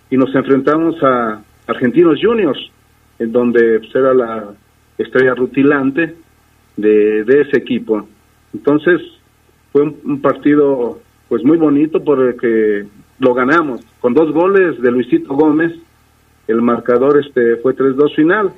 Y 0.08 0.16
nos 0.16 0.34
enfrentamos 0.34 0.96
a 1.02 1.42
Argentinos 1.66 2.18
Juniors, 2.22 2.70
en 3.18 3.32
donde 3.32 3.80
pues, 3.80 3.94
era 3.94 4.14
la 4.14 4.44
estrella 4.96 5.34
rutilante 5.34 6.14
de, 6.76 7.24
de 7.24 7.40
ese 7.42 7.58
equipo. 7.58 8.08
Entonces 8.54 9.02
fue 9.72 9.82
un 9.82 10.22
partido 10.22 11.00
pues 11.28 11.44
muy 11.44 11.58
bonito 11.58 12.02
porque 12.02 12.86
lo 13.18 13.34
ganamos 13.34 13.80
con 14.00 14.14
dos 14.14 14.32
goles 14.32 14.80
de 14.80 14.90
Luisito 14.90 15.34
Gómez. 15.34 15.72
El 16.46 16.62
marcador 16.62 17.18
este 17.18 17.56
fue 17.56 17.74
3-2 17.74 18.14
final 18.14 18.52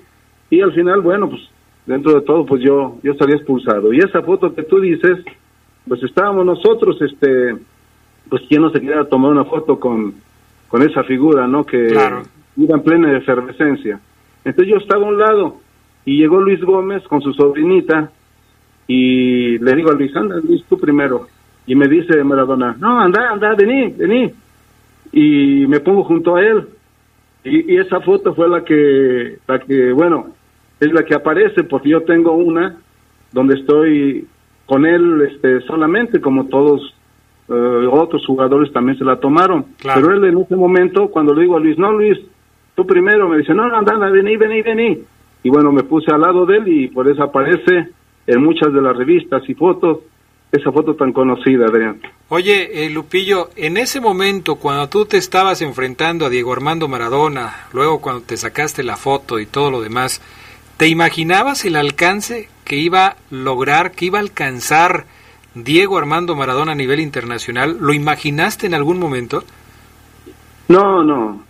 y 0.51 0.61
al 0.61 0.73
final, 0.73 1.01
bueno, 1.01 1.29
pues 1.31 1.43
dentro 1.87 2.13
de 2.13 2.21
todo 2.23 2.45
pues 2.45 2.63
yo 2.63 2.99
yo 3.03 3.15
salí 3.15 3.33
expulsado. 3.33 3.93
Y 3.93 3.99
esa 3.99 4.23
foto 4.23 4.55
que 4.55 4.63
tú 4.63 4.81
dices, 4.81 5.25
pues 5.87 6.03
estábamos 6.03 6.45
nosotros 6.45 7.01
este 7.01 7.57
pues 8.29 8.43
quién 8.49 8.63
no 8.63 8.71
se 8.71 8.81
quería 8.81 9.05
tomar 9.05 9.31
una 9.31 9.45
foto 9.45 9.79
con 9.79 10.15
con 10.69 10.83
esa 10.83 11.03
figura, 11.05 11.47
¿no? 11.47 11.65
Que 11.65 11.89
iba 12.57 12.77
en 12.77 12.83
plena 12.83 13.17
efervescencia. 13.17 14.01
Entonces 14.45 14.73
yo 14.73 14.79
estaba 14.79 15.07
a 15.07 15.09
un 15.09 15.19
lado 15.19 15.61
y 16.05 16.19
llegó 16.19 16.41
Luis 16.41 16.61
Gómez 16.61 17.03
con 17.05 17.23
su 17.23 17.33
sobrinita 17.33 18.11
y 18.87 19.59
le 19.59 19.75
digo 19.75 19.91
a 19.91 19.95
Luis, 19.95 20.15
anda 20.17 20.37
Luis, 20.37 20.65
tú 20.69 20.79
primero. 20.79 21.27
Y 21.67 21.75
me 21.75 21.87
dice 21.87 22.23
Maradona, 22.25 22.77
no, 22.79 22.99
anda, 22.99 23.31
anda, 23.31 23.55
vení, 23.55 23.95
vení 23.97 24.33
y 25.13 25.67
me 25.67 25.81
pongo 25.81 26.05
junto 26.05 26.37
a 26.37 26.43
él. 26.43 26.69
Y, 27.45 27.77
esa 27.77 28.01
foto 28.01 28.35
fue 28.35 28.49
la 28.49 28.65
que, 28.65 29.39
la 29.47 29.59
que, 29.61 29.93
bueno, 29.93 30.35
es 30.81 30.93
la 30.93 31.03
que 31.05 31.15
aparece 31.15 31.65
porque 31.65 31.91
yo 31.91 32.03
tengo 32.03 32.33
una 32.33 32.77
donde 33.33 33.55
estoy 33.55 34.27
con 34.67 34.85
él 34.85 35.29
este, 35.31 35.61
solamente, 35.63 36.21
como 36.21 36.47
todos 36.47 36.95
eh, 37.49 37.89
otros 37.91 38.27
jugadores 38.27 38.73
también 38.73 38.99
se 38.99 39.05
la 39.05 39.17
tomaron. 39.17 39.67
Pero 39.83 40.13
él 40.13 40.25
en 40.25 40.39
ese 40.39 40.57
momento, 40.57 41.09
cuando 41.09 41.35
le 41.35 41.43
digo 41.43 41.57
a 41.57 41.61
Luis, 41.61 41.79
no 41.79 41.93
Luis, 41.93 42.19
tú 42.75 42.87
primero, 42.87 43.29
me 43.29 43.39
dice, 43.39 43.55
no, 43.55 43.69
no, 43.69 43.77
anda, 43.77 43.97
vení, 44.11 44.37
vení, 44.37 44.63
vení. 44.63 44.99
Y 45.43 45.51
bueno, 45.51 45.73
me 45.73 45.85
puse 45.85 46.13
al 46.13 46.21
lado 46.21 46.45
de 46.45 46.59
él 46.59 46.69
y 46.69 46.89
por 46.89 47.09
eso 47.09 47.23
aparece 47.23 47.89
en 48.27 48.43
muchas 48.43 48.73
de 48.73 48.83
las 48.83 48.97
revistas 48.97 49.49
y 49.49 49.55
fotos 49.55 50.01
esa 50.51 50.73
foto 50.73 50.95
tan 50.95 51.13
conocida, 51.13 51.67
Adrián. 51.67 52.01
Oye, 52.29 52.85
eh, 52.85 52.91
Lupillo, 52.91 53.51
en 53.57 53.77
ese 53.77 54.01
momento, 54.01 54.57
cuando 54.57 54.89
tú 54.89 55.05
te 55.05 55.19
estabas 55.19 55.61
enfrentando 55.61 56.25
a 56.25 56.31
Diego 56.31 56.53
Armando 56.53 56.89
Maradona, 56.89 57.67
luego 57.73 58.01
cuando 58.01 58.23
te 58.23 58.37
sacaste 58.37 58.83
la 58.83 58.97
foto 58.97 59.39
y 59.39 59.47
todo 59.47 59.71
lo 59.71 59.83
demás, 59.83 60.23
¿te 60.77 60.89
imaginabas 60.89 61.65
el 61.65 61.77
alcance 61.77 62.49
que 62.65 62.77
iba 62.77 63.07
a 63.07 63.17
lograr, 63.31 63.93
que 63.93 64.07
iba 64.07 64.19
a 64.19 64.23
alcanzar 64.23 65.05
Diego 65.55 65.99
Armando 65.99 66.35
Maradona 66.35 66.73
a 66.73 66.77
nivel 66.77 67.01
internacional? 67.01 67.77
¿Lo 67.81 67.93
imaginaste 67.93 68.67
en 68.67 68.75
algún 68.75 68.99
momento? 68.99 69.45
No, 70.69 71.03
no, 71.03 71.43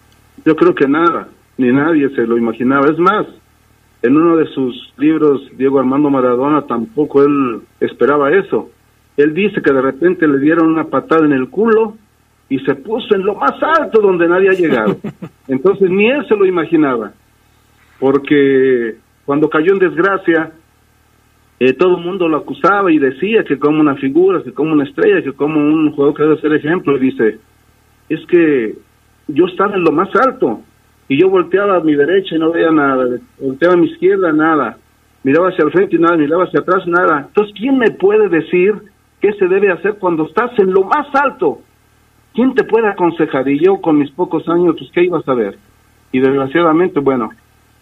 yo 0.44 0.56
creo 0.56 0.74
que 0.74 0.88
nada, 0.88 1.28
ni 1.56 1.72
nadie 1.72 2.08
se 2.16 2.26
lo 2.26 2.36
imaginaba. 2.36 2.88
Es 2.88 2.98
más, 2.98 3.26
en 4.02 4.16
uno 4.16 4.36
de 4.36 4.46
sus 4.46 4.92
libros, 4.96 5.40
Diego 5.56 5.78
Armando 5.78 6.10
Maradona 6.10 6.62
tampoco 6.62 7.22
él 7.22 7.62
esperaba 7.80 8.32
eso 8.32 8.70
él 9.18 9.34
dice 9.34 9.60
que 9.60 9.72
de 9.72 9.82
repente 9.82 10.28
le 10.28 10.38
dieron 10.38 10.70
una 10.70 10.84
patada 10.84 11.26
en 11.26 11.32
el 11.32 11.50
culo 11.50 11.96
y 12.48 12.60
se 12.60 12.76
puso 12.76 13.14
en 13.16 13.24
lo 13.24 13.34
más 13.34 13.60
alto 13.60 14.00
donde 14.00 14.28
nadie 14.28 14.48
ha 14.48 14.52
llegado. 14.52 14.96
Entonces 15.48 15.90
ni 15.90 16.08
él 16.08 16.24
se 16.26 16.36
lo 16.36 16.46
imaginaba. 16.46 17.12
porque 17.98 18.96
cuando 19.24 19.50
cayó 19.50 19.72
en 19.72 19.80
desgracia, 19.80 20.52
eh, 21.58 21.72
todo 21.72 21.98
el 21.98 22.04
mundo 22.04 22.28
lo 22.28 22.36
acusaba 22.36 22.92
y 22.92 22.98
decía 22.98 23.42
que 23.42 23.58
como 23.58 23.80
una 23.80 23.96
figura, 23.96 24.42
que 24.42 24.52
como 24.52 24.72
una 24.72 24.84
estrella, 24.84 25.20
que 25.20 25.32
como 25.32 25.58
un 25.58 25.90
jugador 25.90 26.14
que 26.14 26.22
debe 26.22 26.40
ser 26.40 26.52
ejemplo, 26.52 26.96
y 26.96 27.00
dice, 27.00 27.38
es 28.08 28.24
que 28.26 28.76
yo 29.26 29.46
estaba 29.46 29.74
en 29.74 29.82
lo 29.82 29.90
más 29.90 30.08
alto, 30.14 30.62
y 31.08 31.20
yo 31.20 31.28
volteaba 31.28 31.76
a 31.76 31.80
mi 31.80 31.96
derecha 31.96 32.36
y 32.36 32.38
no 32.38 32.52
veía 32.52 32.70
nada, 32.70 33.18
volteaba 33.40 33.74
a 33.74 33.78
mi 33.78 33.88
izquierda 33.90 34.32
nada, 34.32 34.78
miraba 35.24 35.48
hacia 35.48 35.64
el 35.64 35.72
frente 35.72 35.96
y 35.96 35.98
nada, 35.98 36.16
miraba 36.16 36.44
hacia 36.44 36.60
atrás 36.60 36.86
nada. 36.86 37.24
Entonces, 37.26 37.52
¿quién 37.58 37.76
me 37.76 37.90
puede 37.90 38.28
decir 38.28 38.74
qué 39.20 39.32
se 39.32 39.46
debe 39.46 39.72
hacer 39.72 39.96
cuando 39.98 40.26
estás 40.26 40.58
en 40.58 40.72
lo 40.72 40.84
más 40.84 41.06
alto? 41.14 41.60
¿Quién 42.34 42.54
te 42.54 42.64
puede 42.64 42.88
aconsejar? 42.88 43.48
Y 43.48 43.58
yo 43.64 43.80
con 43.80 43.98
mis 43.98 44.10
pocos 44.10 44.48
años, 44.48 44.76
pues, 44.78 44.90
¿qué 44.92 45.04
iba 45.04 45.18
a 45.18 45.22
saber? 45.22 45.58
Y 46.12 46.20
desgraciadamente, 46.20 47.00
bueno, 47.00 47.30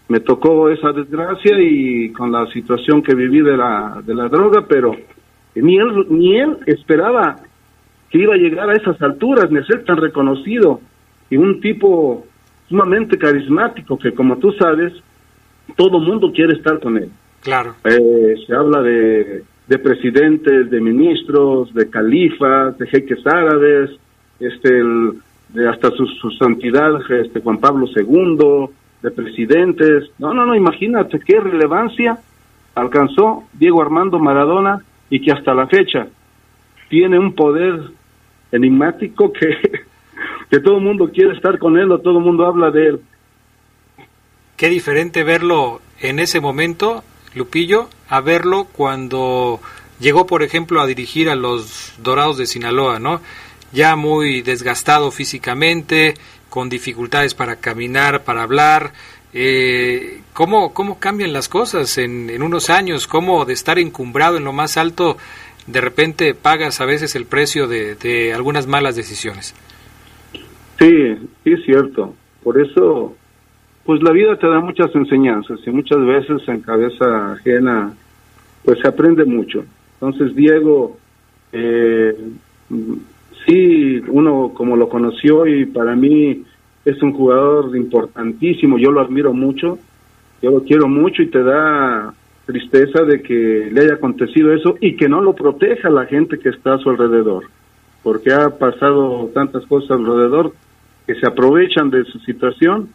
me 0.08 0.20
tocó 0.20 0.70
esa 0.70 0.92
desgracia 0.92 1.56
y 1.60 2.10
con 2.12 2.32
la 2.32 2.46
situación 2.52 3.02
que 3.02 3.14
viví 3.14 3.40
de 3.40 3.56
la, 3.56 4.00
de 4.04 4.14
la 4.14 4.28
droga, 4.28 4.64
pero 4.68 4.94
ni 5.54 5.78
él, 5.78 6.06
ni 6.10 6.38
él 6.38 6.58
esperaba 6.66 7.36
que 8.10 8.18
iba 8.18 8.34
a 8.34 8.38
llegar 8.38 8.70
a 8.70 8.74
esas 8.74 9.00
alturas, 9.02 9.50
ni 9.50 9.58
a 9.58 9.64
ser 9.64 9.84
tan 9.84 9.96
reconocido, 9.96 10.80
y 11.28 11.36
un 11.36 11.60
tipo 11.60 12.24
sumamente 12.68 13.18
carismático 13.18 13.98
que 13.98 14.12
como 14.12 14.38
tú 14.38 14.52
sabes, 14.52 14.92
todo 15.76 15.98
mundo 15.98 16.30
quiere 16.32 16.54
estar 16.54 16.78
con 16.80 16.96
él. 16.96 17.10
Claro. 17.42 17.74
Eh, 17.84 18.34
se 18.46 18.54
habla 18.54 18.82
de, 18.82 19.44
de 19.66 19.78
presidentes, 19.78 20.70
de 20.70 20.80
ministros, 20.80 21.72
de 21.74 21.90
califas, 21.90 22.78
de 22.78 22.86
jeques 22.86 23.26
árabes, 23.26 23.90
este, 24.38 24.82
hasta 25.68 25.90
su, 25.90 26.06
su, 26.06 26.30
santidad 26.32 27.00
este, 27.10 27.40
Juan 27.40 27.58
Pablo 27.58 27.86
II, 27.94 28.68
de 29.02 29.10
presidentes. 29.10 30.04
No, 30.18 30.32
no, 30.32 30.46
no, 30.46 30.54
imagínate 30.54 31.18
qué 31.20 31.40
relevancia 31.40 32.18
alcanzó 32.74 33.44
Diego 33.54 33.82
Armando 33.82 34.18
Maradona 34.18 34.82
y 35.10 35.20
que 35.20 35.32
hasta 35.32 35.54
la 35.54 35.66
fecha 35.66 36.06
tiene 36.88 37.18
un 37.18 37.34
poder 37.34 37.80
enigmático 38.52 39.32
que, 39.32 39.48
que 40.50 40.60
todo 40.60 40.78
el 40.78 40.84
mundo 40.84 41.10
quiere 41.12 41.34
estar 41.34 41.58
con 41.58 41.76
él 41.78 41.90
o 41.90 41.98
todo 41.98 42.18
el 42.18 42.24
mundo 42.24 42.46
habla 42.46 42.70
de 42.70 42.88
él. 42.88 43.00
Qué 44.56 44.68
diferente 44.68 45.24
verlo 45.24 45.80
en 46.00 46.18
ese 46.18 46.40
momento, 46.40 47.02
Lupillo, 47.36 47.88
a 48.08 48.20
verlo 48.20 48.66
cuando 48.72 49.60
llegó, 50.00 50.26
por 50.26 50.42
ejemplo, 50.42 50.80
a 50.80 50.86
dirigir 50.86 51.28
a 51.28 51.36
los 51.36 51.92
Dorados 52.02 52.38
de 52.38 52.46
Sinaloa, 52.46 52.98
¿no? 52.98 53.20
Ya 53.72 53.94
muy 53.94 54.42
desgastado 54.42 55.10
físicamente, 55.10 56.14
con 56.48 56.68
dificultades 56.68 57.34
para 57.34 57.56
caminar, 57.56 58.24
para 58.24 58.42
hablar. 58.42 58.92
Eh, 59.34 60.22
¿cómo, 60.32 60.72
¿Cómo 60.72 60.98
cambian 60.98 61.34
las 61.34 61.48
cosas 61.48 61.98
en, 61.98 62.30
en 62.30 62.42
unos 62.42 62.70
años? 62.70 63.06
¿Cómo 63.06 63.44
de 63.44 63.52
estar 63.52 63.78
encumbrado 63.78 64.38
en 64.38 64.44
lo 64.44 64.54
más 64.54 64.78
alto, 64.78 65.18
de 65.66 65.80
repente 65.80 66.34
pagas 66.34 66.80
a 66.80 66.86
veces 66.86 67.14
el 67.16 67.26
precio 67.26 67.66
de, 67.66 67.96
de 67.96 68.32
algunas 68.32 68.66
malas 68.66 68.96
decisiones? 68.96 69.54
Sí, 70.78 71.16
sí 71.44 71.52
es 71.52 71.64
cierto. 71.64 72.14
Por 72.42 72.60
eso, 72.60 73.14
pues 73.86 74.02
la 74.02 74.10
vida 74.10 74.36
te 74.36 74.48
da 74.48 74.60
muchas 74.60 74.94
enseñanzas 74.94 75.60
y 75.64 75.70
muchas 75.70 76.04
veces 76.04 76.46
en 76.48 76.60
cabeza 76.60 77.32
ajena, 77.32 77.94
pues 78.64 78.80
se 78.80 78.88
aprende 78.88 79.24
mucho. 79.24 79.64
Entonces 79.94 80.34
Diego, 80.34 80.98
eh, 81.52 82.14
sí, 83.46 84.02
uno 84.08 84.52
como 84.52 84.76
lo 84.76 84.88
conoció 84.88 85.46
y 85.46 85.66
para 85.66 85.94
mí 85.94 86.42
es 86.84 87.00
un 87.02 87.12
jugador 87.12 87.76
importantísimo, 87.76 88.78
yo 88.78 88.90
lo 88.90 89.00
admiro 89.00 89.32
mucho, 89.32 89.78
yo 90.42 90.50
lo 90.50 90.62
quiero 90.64 90.88
mucho 90.88 91.22
y 91.22 91.28
te 91.28 91.42
da 91.42 92.12
tristeza 92.44 93.02
de 93.02 93.22
que 93.22 93.68
le 93.72 93.80
haya 93.80 93.94
acontecido 93.94 94.52
eso 94.52 94.76
y 94.80 94.96
que 94.96 95.08
no 95.08 95.20
lo 95.20 95.34
proteja 95.34 95.90
la 95.90 96.06
gente 96.06 96.38
que 96.38 96.48
está 96.48 96.74
a 96.74 96.78
su 96.78 96.90
alrededor, 96.90 97.44
porque 98.02 98.32
ha 98.32 98.50
pasado 98.50 99.30
tantas 99.34 99.64
cosas 99.66 99.92
alrededor 99.92 100.52
que 101.06 101.14
se 101.14 101.26
aprovechan 101.26 101.90
de 101.90 102.04
su 102.04 102.18
situación, 102.20 102.88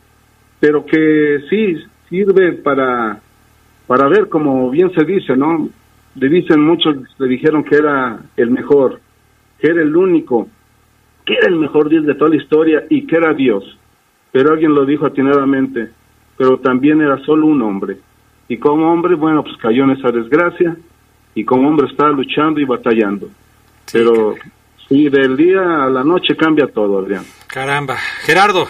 pero 0.62 0.86
que 0.86 1.39
sí 1.49 1.76
sirve 2.07 2.53
para 2.53 3.20
para 3.88 4.07
ver 4.07 4.30
como 4.30 4.70
bien 4.70 4.89
se 4.93 5.03
dice, 5.03 5.36
¿no? 5.36 5.68
Le 6.16 6.30
dicen 6.30 6.62
muchos, 6.62 6.95
le 7.18 7.28
dijeron 7.28 7.66
que 7.66 7.76
era 7.76 8.20
el 8.38 8.49
mejor, 8.49 9.01
que 9.59 9.68
era 9.68 9.82
el 9.82 9.93
único, 9.93 10.47
que 11.26 11.34
era 11.34 11.47
el 11.47 11.57
mejor 11.57 11.89
Dios 11.89 12.05
de 12.05 12.16
toda 12.16 12.30
la 12.30 12.38
historia 12.38 12.86
y 12.89 13.05
que 13.05 13.18
era 13.18 13.34
Dios. 13.34 13.78
Pero 14.32 14.53
alguien 14.53 14.74
lo 14.74 14.86
dijo 14.86 15.05
atinadamente, 15.05 15.89
pero 16.38 16.57
también 16.59 17.01
era 17.01 17.18
solo 17.26 17.47
un 17.47 17.62
hombre. 17.62 17.97
Y 18.47 18.57
como 18.57 18.93
hombre, 18.93 19.16
bueno, 19.16 19.43
pues 19.43 19.57
cayó 19.57 19.84
en 19.84 19.91
esa 19.91 20.09
desgracia 20.09 20.78
y 21.36 21.43
como 21.43 21.68
hombre 21.68 21.88
estaba 21.88 22.12
luchando 22.12 22.62
y 22.62 22.66
batallando. 22.66 23.28
Sí, 23.88 23.97
pero 23.97 24.36
sí, 24.88 25.09
del 25.09 25.36
día 25.36 25.84
a 25.84 25.89
la 25.89 26.03
noche 26.03 26.38
cambia 26.38 26.68
todo, 26.68 26.99
Adrián. 26.99 27.26
Caramba. 27.47 27.97
Gerardo. 28.24 28.68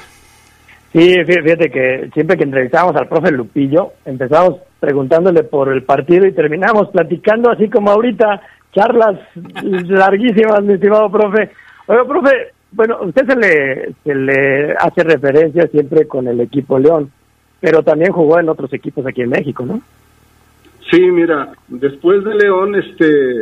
Sí, 0.93 1.15
fíjate 1.25 1.71
que 1.71 2.09
siempre 2.13 2.35
que 2.37 2.43
entrevistamos 2.43 2.95
al 2.95 3.07
profe 3.07 3.31
Lupillo, 3.31 3.93
empezamos 4.03 4.59
preguntándole 4.79 5.43
por 5.43 5.71
el 5.71 5.83
partido 5.83 6.25
y 6.25 6.33
terminamos 6.33 6.89
platicando 6.89 7.49
así 7.49 7.69
como 7.69 7.91
ahorita, 7.91 8.41
charlas 8.73 9.19
larguísimas, 9.63 10.63
mi 10.63 10.73
estimado 10.73 11.09
profe. 11.09 11.49
Oiga, 11.87 12.05
profe, 12.05 12.31
bueno, 12.71 12.97
usted 13.03 13.25
se 13.25 13.35
le, 13.37 13.93
se 14.03 14.15
le 14.15 14.73
hace 14.73 15.03
referencia 15.03 15.67
siempre 15.67 16.07
con 16.07 16.27
el 16.27 16.41
equipo 16.41 16.77
León, 16.77 17.09
pero 17.61 17.83
también 17.83 18.11
jugó 18.11 18.39
en 18.39 18.49
otros 18.49 18.73
equipos 18.73 19.05
aquí 19.05 19.21
en 19.21 19.29
México, 19.29 19.65
¿no? 19.65 19.81
Sí, 20.89 20.99
mira, 20.99 21.53
después 21.69 22.21
de 22.25 22.35
León, 22.35 22.75
este, 22.75 23.39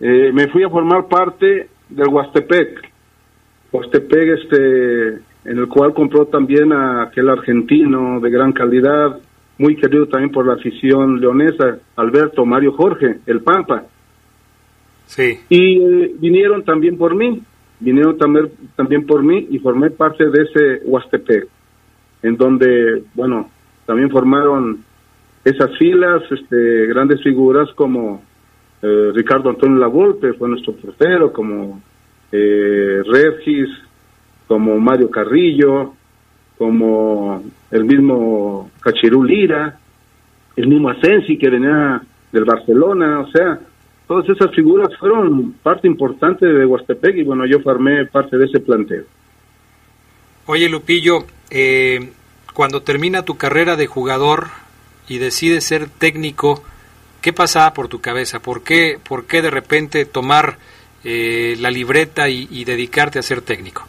eh, 0.00 0.30
me 0.32 0.48
fui 0.48 0.62
a 0.62 0.70
formar 0.70 1.06
parte 1.06 1.68
del 1.90 2.08
Huastepec. 2.08 2.90
Huastepec, 3.72 4.38
este, 4.38 5.20
en 5.46 5.58
el 5.58 5.68
cual 5.68 5.94
compró 5.94 6.26
también 6.26 6.72
a 6.72 7.04
aquel 7.04 7.28
argentino 7.28 8.18
de 8.20 8.30
gran 8.30 8.52
calidad, 8.52 9.18
muy 9.58 9.76
querido 9.76 10.06
también 10.08 10.32
por 10.32 10.46
la 10.46 10.54
afición 10.54 11.20
leonesa, 11.20 11.78
Alberto 11.94 12.44
Mario 12.44 12.72
Jorge, 12.72 13.20
el 13.26 13.40
Pampa. 13.40 13.84
Sí. 15.06 15.38
Y 15.48 15.78
eh, 15.78 16.14
vinieron 16.18 16.64
también 16.64 16.98
por 16.98 17.14
mí, 17.14 17.40
vinieron 17.78 18.18
también, 18.18 18.50
también 18.74 19.06
por 19.06 19.22
mí 19.22 19.46
y 19.50 19.58
formé 19.60 19.90
parte 19.90 20.28
de 20.28 20.42
ese 20.42 20.84
Huastepec, 20.84 21.46
en 22.22 22.36
donde, 22.36 23.04
bueno, 23.14 23.48
también 23.86 24.10
formaron 24.10 24.84
esas 25.44 25.70
filas, 25.78 26.22
este, 26.28 26.86
grandes 26.86 27.22
figuras 27.22 27.68
como 27.76 28.20
eh, 28.82 29.12
Ricardo 29.14 29.50
Antonio 29.50 29.78
Lavolpe, 29.78 30.32
fue 30.32 30.48
nuestro 30.48 30.72
portero, 30.74 31.32
como 31.32 31.80
eh, 32.32 33.00
Regis, 33.06 33.68
como 34.46 34.78
Mario 34.78 35.10
Carrillo, 35.10 35.94
como 36.58 37.42
el 37.70 37.84
mismo 37.84 38.70
Cachirú 38.80 39.24
Lira, 39.24 39.78
el 40.56 40.68
mismo 40.68 40.88
Asensi 40.88 41.36
que 41.36 41.50
venía 41.50 42.00
del 42.32 42.44
Barcelona, 42.44 43.20
o 43.20 43.30
sea, 43.30 43.60
todas 44.06 44.28
esas 44.28 44.54
figuras 44.54 44.88
fueron 44.98 45.52
parte 45.62 45.86
importante 45.86 46.46
de 46.46 46.64
Huastepec 46.64 47.16
y 47.16 47.24
bueno, 47.24 47.44
yo 47.46 47.60
formé 47.60 48.06
parte 48.06 48.38
de 48.38 48.46
ese 48.46 48.60
plantel. 48.60 49.06
Oye 50.46 50.68
Lupillo, 50.68 51.26
eh, 51.50 52.12
cuando 52.54 52.82
termina 52.82 53.24
tu 53.24 53.36
carrera 53.36 53.76
de 53.76 53.86
jugador 53.86 54.46
y 55.08 55.18
decides 55.18 55.64
ser 55.64 55.88
técnico, 55.88 56.62
¿qué 57.20 57.32
pasaba 57.32 57.74
por 57.74 57.88
tu 57.88 58.00
cabeza? 58.00 58.40
¿Por 58.40 58.62
qué, 58.62 58.98
por 59.06 59.26
qué 59.26 59.42
de 59.42 59.50
repente 59.50 60.04
tomar 60.04 60.58
eh, 61.04 61.56
la 61.60 61.70
libreta 61.70 62.28
y 62.28 62.64
dedicarte 62.64 63.18
a 63.18 63.22
ser 63.22 63.42
técnico? 63.42 63.86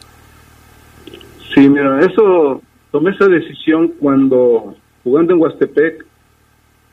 Sí, 1.54 1.68
mira, 1.68 2.00
eso, 2.00 2.62
tomé 2.90 3.10
esa 3.10 3.26
decisión 3.26 3.88
cuando 3.98 4.76
jugando 5.02 5.32
en 5.34 5.40
Huastepec 5.40 6.04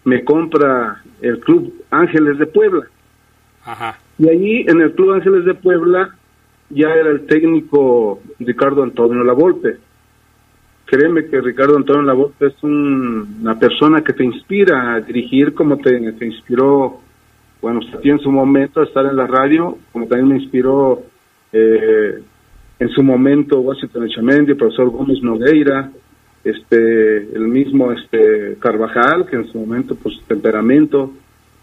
me 0.06 0.24
compra 0.24 1.02
el 1.22 1.40
Club 1.40 1.74
Ángeles 1.90 2.38
de 2.38 2.46
Puebla. 2.46 2.86
Ajá. 3.66 3.98
Y 4.18 4.30
allí 4.30 4.66
en 4.68 4.82
el 4.82 4.94
Club 4.94 5.14
Ángeles 5.14 5.46
de 5.46 5.56
Puebla 5.56 6.16
ya 6.70 6.90
era 6.90 7.10
el 7.10 7.26
técnico 7.26 8.22
Ricardo 8.40 8.84
Antonio 8.84 9.24
Lavolpe. 9.24 9.78
Créeme 10.86 11.26
que 11.26 11.42
Ricardo 11.42 11.76
Antonio 11.78 12.04
Lavolpe 12.04 12.48
es 12.48 12.64
un, 12.64 13.40
una 13.42 13.58
persona 13.58 14.04
que 14.04 14.14
te 14.14 14.24
inspira 14.24 14.94
a 14.94 15.02
dirigir 15.02 15.54
como 15.54 15.78
te, 15.78 16.12
te 16.14 16.26
inspiró, 16.26 17.00
bueno, 17.62 17.80
ti 18.02 18.10
en 18.10 18.20
su 18.20 18.32
momento 18.32 18.82
a 18.82 18.86
estar 18.86 19.06
en 19.06 19.16
la 19.16 19.26
radio, 19.26 19.78
como 19.92 20.06
también 20.06 20.30
me 20.30 20.44
inspiró 20.44 21.02
eh, 21.52 22.22
en 22.80 22.90
su 22.90 23.04
momento 23.04 23.60
Washington 23.60 24.06
Echamendi, 24.06 24.52
el 24.52 24.58
profesor 24.58 24.90
Gómez 24.90 25.22
Nogueira, 25.22 25.92
este, 26.44 27.18
el 27.36 27.48
mismo 27.48 27.92
este 27.92 28.58
Carvajal, 28.60 29.26
que 29.26 29.38
en 29.38 29.48
su 29.52 29.60
momento, 29.60 29.96
pues, 29.96 30.20
temperamento, 30.28 31.12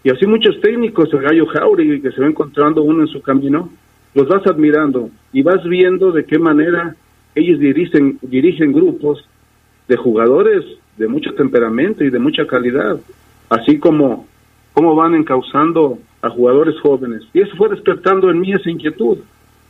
y 0.03 0.09
así 0.09 0.25
muchos 0.25 0.59
técnicos, 0.59 1.13
el 1.13 1.21
Gallo 1.21 1.45
Jauregui, 1.45 2.01
que 2.01 2.11
se 2.11 2.19
va 2.19 2.27
encontrando 2.27 2.83
uno 2.83 3.01
en 3.03 3.07
su 3.07 3.21
camino, 3.21 3.69
los 4.13 4.27
vas 4.27 4.45
admirando 4.45 5.09
y 5.31 5.41
vas 5.41 5.63
viendo 5.63 6.11
de 6.11 6.25
qué 6.25 6.37
manera 6.37 6.95
ellos 7.35 7.59
dirigen, 7.59 8.19
dirigen 8.21 8.73
grupos 8.73 9.25
de 9.87 9.95
jugadores 9.95 10.65
de 10.97 11.07
mucho 11.07 11.33
temperamento 11.33 12.03
y 12.03 12.09
de 12.09 12.19
mucha 12.19 12.45
calidad, 12.45 12.99
así 13.49 13.79
como 13.79 14.27
cómo 14.73 14.95
van 14.95 15.15
encauzando 15.15 15.99
a 16.21 16.29
jugadores 16.29 16.79
jóvenes. 16.81 17.23
Y 17.33 17.41
eso 17.41 17.55
fue 17.55 17.69
despertando 17.69 18.29
en 18.29 18.41
mí 18.41 18.51
esa 18.51 18.69
inquietud 18.69 19.19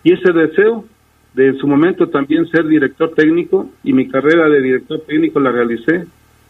y 0.04 0.14
ese 0.14 0.34
deseo 0.34 0.86
de 1.34 1.48
en 1.48 1.58
su 1.58 1.68
momento 1.68 2.10
también 2.10 2.48
ser 2.50 2.68
director 2.68 3.14
técnico 3.16 3.70
y 3.84 3.94
mi 3.94 4.08
carrera 4.08 4.48
de 4.50 4.62
director 4.62 5.02
técnico 5.02 5.40
la 5.40 5.52
realicé 5.52 6.06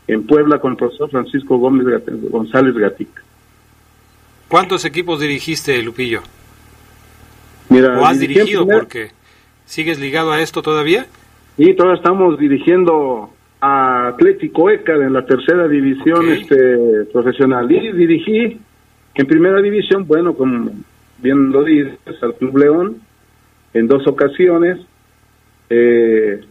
en 0.07 0.27
Puebla 0.27 0.59
con 0.59 0.71
el 0.71 0.77
profesor 0.77 1.09
Francisco 1.09 1.57
Gómez 1.57 1.87
González 2.29 2.75
Gatica. 2.75 3.21
¿Cuántos 4.49 4.85
equipos 4.85 5.19
dirigiste, 5.21 5.81
Lupillo? 5.81 6.21
Mira, 7.69 7.99
¿O 7.99 8.05
has 8.05 8.19
dirigido? 8.19 8.67
Porque 8.67 9.11
sigues 9.65 9.99
ligado 9.99 10.31
a 10.31 10.41
esto 10.41 10.61
todavía. 10.61 11.07
Sí, 11.57 11.73
todavía 11.73 11.97
estamos 11.97 12.37
dirigiendo 12.37 13.29
a 13.61 14.09
Atlético 14.09 14.69
ECA 14.69 14.95
en 14.95 15.13
la 15.13 15.25
tercera 15.25 15.67
división 15.67 16.29
este 16.29 17.05
profesional 17.13 17.71
y 17.71 17.93
dirigí 17.93 18.59
en 19.15 19.27
primera 19.27 19.61
división, 19.61 20.05
bueno, 20.05 20.33
como 20.33 20.71
bien 21.19 21.51
lo 21.51 21.63
dices, 21.63 21.97
al 22.21 22.35
Club 22.35 22.57
León 22.57 22.97
en 23.73 23.87
dos 23.87 24.05
ocasiones, 24.07 24.79
eh, 25.69 26.41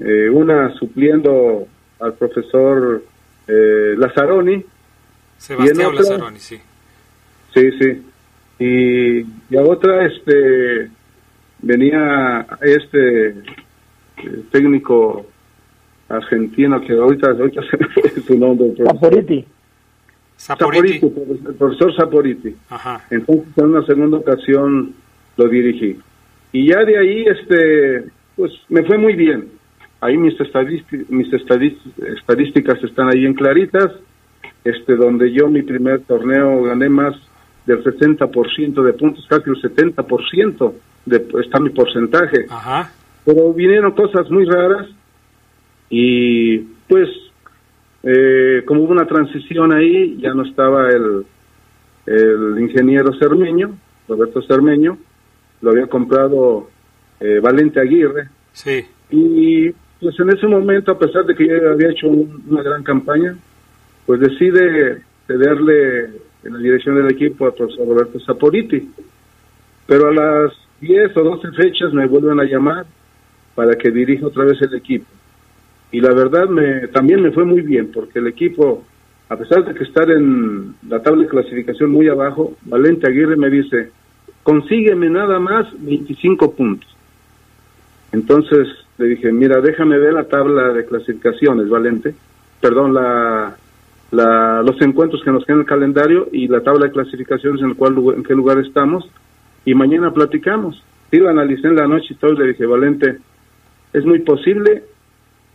eh, 0.00 0.30
una 0.30 0.74
supliendo 0.74 1.66
al 2.00 2.14
profesor 2.14 3.04
eh, 3.46 3.94
Lazzaroni. 3.96 4.64
Sebastián 5.36 5.94
Lazzaroni, 5.94 6.38
sí. 6.38 6.58
Sí, 7.54 7.70
sí. 7.80 8.02
Y, 8.58 9.18
y 9.50 9.56
a 9.56 9.62
otra, 9.62 10.06
este, 10.06 10.90
venía 11.62 12.46
este 12.60 13.34
técnico 14.50 15.26
argentino 16.08 16.80
que 16.80 16.92
ahorita, 16.94 17.30
ahorita 17.30 17.62
se 17.70 17.76
me 17.76 17.86
fue 17.88 18.10
su 18.22 18.38
nombre. 18.38 18.74
Saporiti. 18.76 19.44
Saporiti. 20.36 21.06
el 21.06 21.54
profesor 21.54 21.94
Saporiti. 21.96 22.56
Entonces 23.10 23.46
en 23.56 23.64
una 23.64 23.86
segunda 23.86 24.18
ocasión 24.18 24.94
lo 25.36 25.48
dirigí. 25.48 25.98
Y 26.52 26.68
ya 26.68 26.84
de 26.84 26.98
ahí, 26.98 27.24
este, 27.26 28.10
pues 28.36 28.52
me 28.68 28.84
fue 28.84 28.98
muy 28.98 29.14
bien. 29.14 29.48
Ahí 30.00 30.16
mis, 30.16 30.38
estadísticas, 30.40 31.10
mis 31.10 31.32
estadísticas 31.32 32.82
están 32.84 33.08
ahí 33.08 33.26
en 33.26 33.34
claritas, 33.34 33.92
este, 34.64 34.96
donde 34.96 35.32
yo 35.32 35.48
mi 35.48 35.62
primer 35.62 36.00
torneo 36.02 36.62
gané 36.62 36.88
más 36.88 37.14
del 37.66 37.82
60% 37.84 38.82
de 38.82 38.92
puntos, 38.94 39.26
casi 39.28 39.50
el 39.50 39.56
70% 39.56 40.72
de, 41.04 41.26
está 41.42 41.60
mi 41.60 41.70
porcentaje. 41.70 42.46
Pero 43.24 43.52
vinieron 43.52 43.92
cosas 43.92 44.30
muy 44.30 44.46
raras 44.46 44.86
y 45.90 46.58
pues 46.88 47.08
eh, 48.02 48.62
como 48.66 48.82
hubo 48.82 48.92
una 48.92 49.06
transición 49.06 49.74
ahí, 49.74 50.16
ya 50.20 50.32
no 50.32 50.44
estaba 50.44 50.88
el, 50.88 51.26
el 52.06 52.60
ingeniero 52.60 53.12
Cermeño, 53.18 53.76
Roberto 54.08 54.40
Cermeño, 54.42 54.96
lo 55.60 55.70
había 55.70 55.86
comprado 55.86 56.68
eh, 57.20 57.40
Valente 57.40 57.80
Aguirre. 57.80 58.28
Sí. 58.52 58.84
Y 59.10 59.70
pues 60.00 60.18
en 60.20 60.30
ese 60.30 60.46
momento, 60.46 60.92
a 60.92 60.98
pesar 60.98 61.24
de 61.24 61.34
que 61.34 61.46
yo 61.46 61.70
había 61.70 61.90
hecho 61.90 62.08
una 62.08 62.62
gran 62.62 62.82
campaña, 62.82 63.36
pues 64.06 64.20
decide 64.20 65.02
cederle 65.26 66.04
en 66.44 66.52
la 66.52 66.58
dirección 66.58 66.96
del 66.96 67.10
equipo 67.10 67.46
a 67.46 67.54
profesor 67.54 67.86
Roberto 67.86 68.20
Saporiti. 68.20 68.90
Pero 69.86 70.08
a 70.08 70.12
las 70.12 70.52
10 70.80 71.16
o 71.16 71.22
12 71.22 71.52
fechas 71.52 71.92
me 71.92 72.06
vuelven 72.06 72.40
a 72.40 72.44
llamar 72.44 72.86
para 73.54 73.74
que 73.74 73.90
dirija 73.90 74.26
otra 74.26 74.44
vez 74.44 74.60
el 74.62 74.74
equipo. 74.74 75.06
Y 75.90 76.00
la 76.00 76.12
verdad 76.12 76.48
me 76.48 76.88
también 76.88 77.22
me 77.22 77.32
fue 77.32 77.44
muy 77.44 77.62
bien, 77.62 77.90
porque 77.92 78.18
el 78.18 78.26
equipo, 78.26 78.84
a 79.28 79.36
pesar 79.36 79.64
de 79.64 79.74
que 79.74 79.84
estar 79.84 80.10
en 80.10 80.74
la 80.88 81.02
tabla 81.02 81.22
de 81.22 81.28
clasificación 81.28 81.90
muy 81.90 82.08
abajo, 82.08 82.56
Valente 82.62 83.08
Aguirre 83.08 83.36
me 83.36 83.50
dice, 83.50 83.90
consígueme 84.48 85.10
nada 85.10 85.38
más 85.38 85.66
25 85.78 86.54
puntos. 86.54 86.88
Entonces 88.12 88.66
le 88.96 89.08
dije, 89.08 89.30
mira, 89.30 89.60
déjame 89.60 89.98
ver 89.98 90.14
la 90.14 90.24
tabla 90.24 90.72
de 90.72 90.86
clasificaciones, 90.86 91.68
Valente, 91.68 92.14
perdón, 92.58 92.94
la, 92.94 93.54
la, 94.10 94.62
los 94.62 94.80
encuentros 94.80 95.22
que 95.22 95.32
nos 95.32 95.44
quedan 95.44 95.58
en 95.58 95.60
el 95.60 95.66
calendario 95.66 96.28
y 96.32 96.48
la 96.48 96.62
tabla 96.62 96.86
de 96.86 96.92
clasificaciones 96.92 97.60
en, 97.60 97.68
el 97.68 97.76
cual, 97.76 97.96
en 98.16 98.22
qué 98.22 98.32
lugar 98.32 98.58
estamos, 98.60 99.06
y 99.66 99.74
mañana 99.74 100.14
platicamos. 100.14 100.82
Sí, 101.10 101.18
lo 101.18 101.28
analicé 101.28 101.68
en 101.68 101.76
la 101.76 101.86
noche 101.86 102.14
y 102.14 102.14
todo, 102.14 102.32
y 102.32 102.38
le 102.38 102.48
dije, 102.48 102.64
Valente, 102.64 103.18
es 103.92 104.06
muy 104.06 104.20
posible 104.20 104.82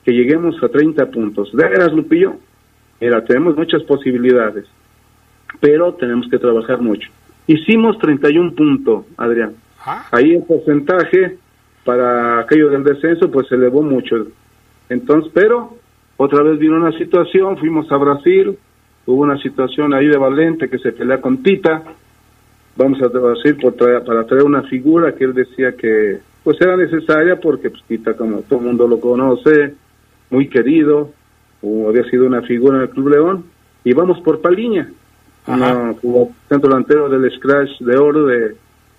que 0.06 0.12
lleguemos 0.12 0.62
a 0.62 0.70
30 0.70 1.10
puntos. 1.10 1.52
¿De 1.52 1.68
veras, 1.68 1.92
Lupillo? 1.94 2.36
Mira, 3.02 3.26
tenemos 3.26 3.58
muchas 3.58 3.82
posibilidades, 3.86 4.68
pero 5.60 5.96
tenemos 5.96 6.28
que 6.30 6.38
trabajar 6.38 6.80
mucho. 6.80 7.10
Hicimos 7.48 7.98
31 8.00 8.54
puntos, 8.54 9.06
Adrián. 9.18 9.54
Ah. 9.86 10.08
Ahí 10.12 10.36
el 10.36 10.44
porcentaje 10.44 11.38
para 11.84 12.40
aquello 12.40 12.70
del 12.70 12.84
descenso 12.84 13.30
pues 13.30 13.48
se 13.48 13.56
elevó 13.56 13.82
mucho. 13.82 14.28
Entonces, 14.90 15.32
pero 15.34 15.78
otra 16.18 16.42
vez 16.44 16.60
vino 16.60 16.78
una 16.78 16.98
situación, 16.98 17.58
fuimos 17.58 17.92
a 17.92 17.98
Brasil, 17.98 18.58
hubo 19.06 19.22
una 19.22 19.38
situación 19.40 19.94
ahí 19.94 20.08
de 20.08 20.18
Valente 20.18 20.70
que 20.70 20.80
se 20.80 20.94
pelea 20.94 21.20
con 21.20 21.44
Tita, 21.44 21.84
vamos 22.78 23.02
a 23.02 23.08
Brasil 23.08 23.58
por 23.58 23.76
para 23.76 24.26
traer 24.26 24.44
una 24.44 24.64
figura 24.64 25.14
que 25.14 25.26
él 25.26 25.34
decía 25.34 25.74
que 25.74 26.20
pues 26.44 26.60
era 26.62 26.78
necesaria 26.78 27.40
porque 27.40 27.70
pues, 27.70 27.84
Tita 27.84 28.14
como 28.14 28.42
todo 28.44 28.60
el 28.60 28.66
mundo 28.68 28.88
lo 28.88 29.00
conoce, 29.02 29.76
muy 30.30 30.48
querido, 30.48 31.12
o 31.62 31.90
había 31.90 32.04
sido 32.06 32.26
una 32.26 32.42
figura 32.42 32.78
en 32.78 32.84
el 32.84 32.90
Club 32.90 33.10
León, 33.10 33.46
y 33.84 33.94
vamos 33.94 34.22
por 34.22 34.40
Paliña 34.40 34.90
jugó 36.02 36.32
centro 36.48 36.70
delantero 36.70 37.10
del 37.10 37.32
Scratch 37.32 37.80
de 37.80 37.98
Oro 37.98 38.26
de 38.26 38.56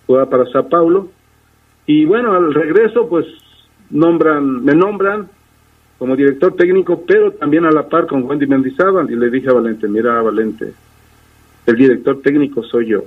jugaba 0.07 0.29
para 0.29 0.47
Sao 0.47 0.69
Paulo. 0.69 1.09
Y 1.87 2.05
bueno 2.05 2.33
al 2.33 2.53
regreso 2.53 3.09
pues 3.09 3.27
nombran 3.91 4.65
me 4.65 4.75
nombran 4.75 5.29
como 5.99 6.17
director 6.17 6.55
técnico 6.57 7.03
pero 7.07 7.33
también 7.33 7.65
a 7.65 7.71
la 7.71 7.89
par 7.89 8.07
con 8.07 8.25
Wendy 8.25 8.47
Mendizábal 8.47 9.11
y 9.11 9.17
le 9.17 9.31
dije 9.31 9.49
a 9.49 9.53
Valente 9.53 9.87
mira 9.89 10.21
Valente 10.23 10.73
el 11.67 11.77
director 11.77 12.21
técnico 12.21 12.63
soy 12.63 12.89
yo. 12.89 13.05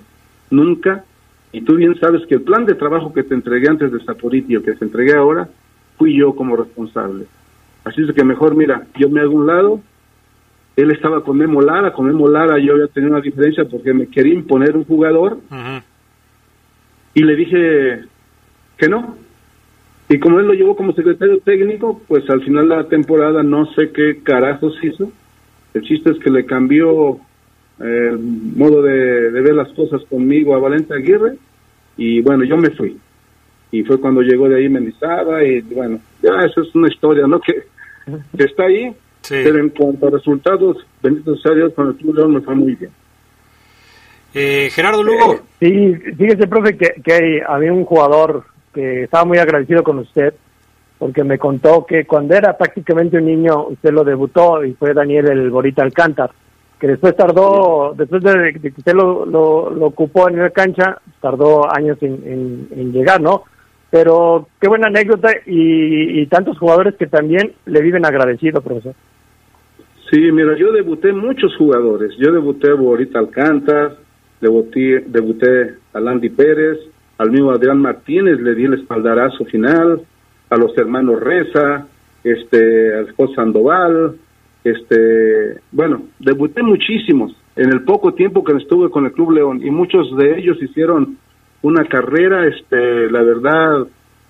Nunca 0.50 1.04
y 1.52 1.62
tú 1.62 1.76
bien 1.76 2.00
sabes 2.00 2.26
que 2.28 2.36
el 2.36 2.42
plan 2.42 2.66
de 2.66 2.76
trabajo 2.76 3.14
que 3.14 3.24
te 3.24 3.34
entregué 3.34 3.68
antes 3.70 3.92
de 3.92 4.04
Saporiti 4.04 4.56
o 4.56 4.64
que 4.64 4.74
te 4.74 4.86
entregué 4.86 5.16
ahora 5.16 5.48
fui 5.98 6.16
yo 6.16 6.36
como 6.36 6.56
responsable. 6.56 7.26
Así 7.84 8.04
es 8.04 8.14
que 8.14 8.24
mejor 8.24 8.56
mira 8.56 8.86
yo 8.98 9.10
me 9.10 9.22
hago 9.22 9.34
un 9.34 9.48
lado 9.48 9.82
él 10.78 10.92
estaba 10.92 11.24
con 11.24 11.38
Memo 11.38 11.60
Lara, 11.60 11.92
con 11.92 12.06
Memo 12.06 12.30
Lara 12.30 12.60
yo 12.60 12.74
había 12.74 12.88
tenido 12.88 13.14
una 13.14 13.22
diferencia 13.22 13.66
porque 13.66 13.94
me 13.94 14.08
quería 14.08 14.36
imponer 14.36 14.78
un 14.78 14.86
jugador 14.86 15.40
y 17.16 17.24
le 17.24 17.36
dije 17.36 18.04
que 18.78 18.88
no. 18.88 19.18
Y 20.08 20.20
como 20.20 20.40
él 20.40 20.46
lo 20.46 20.54
llevó 20.54 20.76
como 20.76 20.94
secretario 20.94 21.40
técnico, 21.40 22.00
pues 22.08 22.30
al 22.30 22.44
final 22.44 22.70
de 22.70 22.76
la 22.76 22.88
temporada 22.88 23.42
no 23.42 23.66
sé 23.74 23.90
qué 23.90 24.22
carajos 24.22 24.78
hizo. 24.84 25.12
El 25.74 25.82
chiste 25.82 26.12
es 26.12 26.20
que 26.20 26.30
le 26.30 26.46
cambió 26.46 27.20
el 27.80 28.20
modo 28.20 28.84
de, 28.84 29.32
ver 29.32 29.56
las 29.56 29.70
cosas 29.70 30.04
conmigo 30.04 30.56
a 30.56 30.60
Valente 30.60 30.94
Aguirre 30.94 31.38
y 31.98 32.22
bueno, 32.22 32.44
yo 32.44 32.56
me 32.56 32.70
fui. 32.70 32.98
Y 33.72 33.84
fue 33.84 34.00
cuando 34.00 34.22
llegó 34.22 34.48
de 34.48 34.58
ahí 34.58 34.70
Mendizábal 34.70 35.44
y 35.44 35.62
bueno, 35.62 36.00
ya 36.22 36.34
eso 36.46 36.62
es 36.62 36.74
una 36.76 36.88
historia, 36.88 37.26
¿no? 37.26 37.40
Que, 37.42 37.64
que 38.38 38.44
está 38.44 38.66
ahí 38.66 38.96
pero 39.30 39.60
en 39.60 39.70
cuanto 39.70 40.08
a 40.08 40.12
resultados, 40.12 40.78
bendito 41.02 41.36
sea 41.38 41.54
Dios, 41.54 41.74
con 41.74 41.88
el 41.88 41.96
Club 41.96 42.16
León 42.16 42.34
me 42.34 42.42
fue 42.42 42.56
muy 42.56 42.76
bien. 42.76 42.92
Eh, 44.34 44.70
Gerardo 44.72 45.04
Lugo. 45.04 45.34
Eh, 45.34 45.42
sí, 45.60 46.14
fíjese, 46.16 46.48
profe, 46.48 46.78
que, 46.78 47.02
que 47.04 47.42
había 47.48 47.74
un 47.74 47.86
jugador 47.86 48.46
que 48.74 49.04
estaba 49.04 49.26
muy 49.26 49.38
agradecido 49.38 49.84
con 49.84 50.00
usted, 50.00 50.34
porque 51.00 51.24
me 51.24 51.38
contó 51.38 51.86
que 51.86 52.06
cuando 52.06 52.36
era 52.36 52.58
prácticamente 52.58 53.18
un 53.18 53.26
niño, 53.26 53.68
usted 53.68 53.92
lo 53.92 54.04
debutó 54.04 54.64
y 54.64 54.74
fue 54.74 54.94
Daniel 54.94 55.30
el 55.30 55.50
Borita 55.50 55.84
Alcántar, 55.84 56.32
que 56.80 56.88
después 56.88 57.16
tardó, 57.16 57.94
después 57.98 58.24
de, 58.24 58.54
que 58.62 58.74
usted 58.78 58.94
lo, 58.94 59.26
lo, 59.26 59.86
ocupó 59.86 60.30
en 60.30 60.40
la 60.40 60.50
cancha, 60.50 61.00
tardó 61.20 61.74
años 61.74 61.98
en, 62.02 62.68
en 62.72 62.92
llegar, 62.92 63.20
¿no? 63.22 63.44
Pero 63.90 64.48
qué 64.60 64.68
buena 64.68 64.88
anécdota 64.88 65.30
y, 65.46 66.26
tantos 66.28 66.58
jugadores 66.58 66.96
que 66.96 67.08
también 67.08 67.54
le 67.66 67.82
viven 67.82 68.06
agradecido, 68.06 68.62
profesor. 68.62 68.94
Sí, 70.10 70.32
mira, 70.32 70.56
yo 70.58 70.72
debuté 70.72 71.12
muchos 71.12 71.56
jugadores. 71.58 72.16
Yo 72.18 72.32
debuté 72.32 72.72
a 72.72 72.76
Borita 72.76 73.20
Alcántar, 73.20 73.98
debuté, 74.40 75.04
debuté 75.08 75.76
a 75.94 76.00
Landy 76.00 76.30
Pérez, 76.30 76.80
al 77.18 77.32
mismo 77.32 77.52
Adrián 77.52 77.80
Martínez 77.80 78.40
le 78.40 78.56
di 78.56 78.66
el 78.66 78.76
espaldarazo 78.76 79.44
final, 79.46 80.02
a 80.50 80.56
los 80.56 80.78
hermanos 80.78 81.20
Reza, 81.20 81.88
este, 82.24 82.96
al 82.96 83.12
José 83.14 83.36
Sandoval, 83.36 84.16
este, 84.64 85.60
bueno, 85.72 86.04
debuté 86.20 86.62
muchísimos 86.62 87.36
en 87.56 87.72
el 87.72 87.84
poco 87.84 88.14
tiempo 88.14 88.44
que 88.44 88.54
estuve 88.54 88.90
con 88.90 89.06
el 89.06 89.12
Club 89.12 89.32
León 89.32 89.62
y 89.64 89.72
muchos 89.72 90.16
de 90.16 90.38
ellos 90.38 90.62
hicieron 90.62 91.18
una 91.62 91.86
carrera, 91.86 92.46
este, 92.48 93.10
la 93.10 93.24
verdad, 93.24 93.88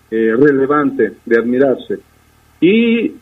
eh, 0.09 0.33
relevante 0.39 1.13
de 1.25 1.37
admirarse. 1.37 1.99
Y 2.61 3.13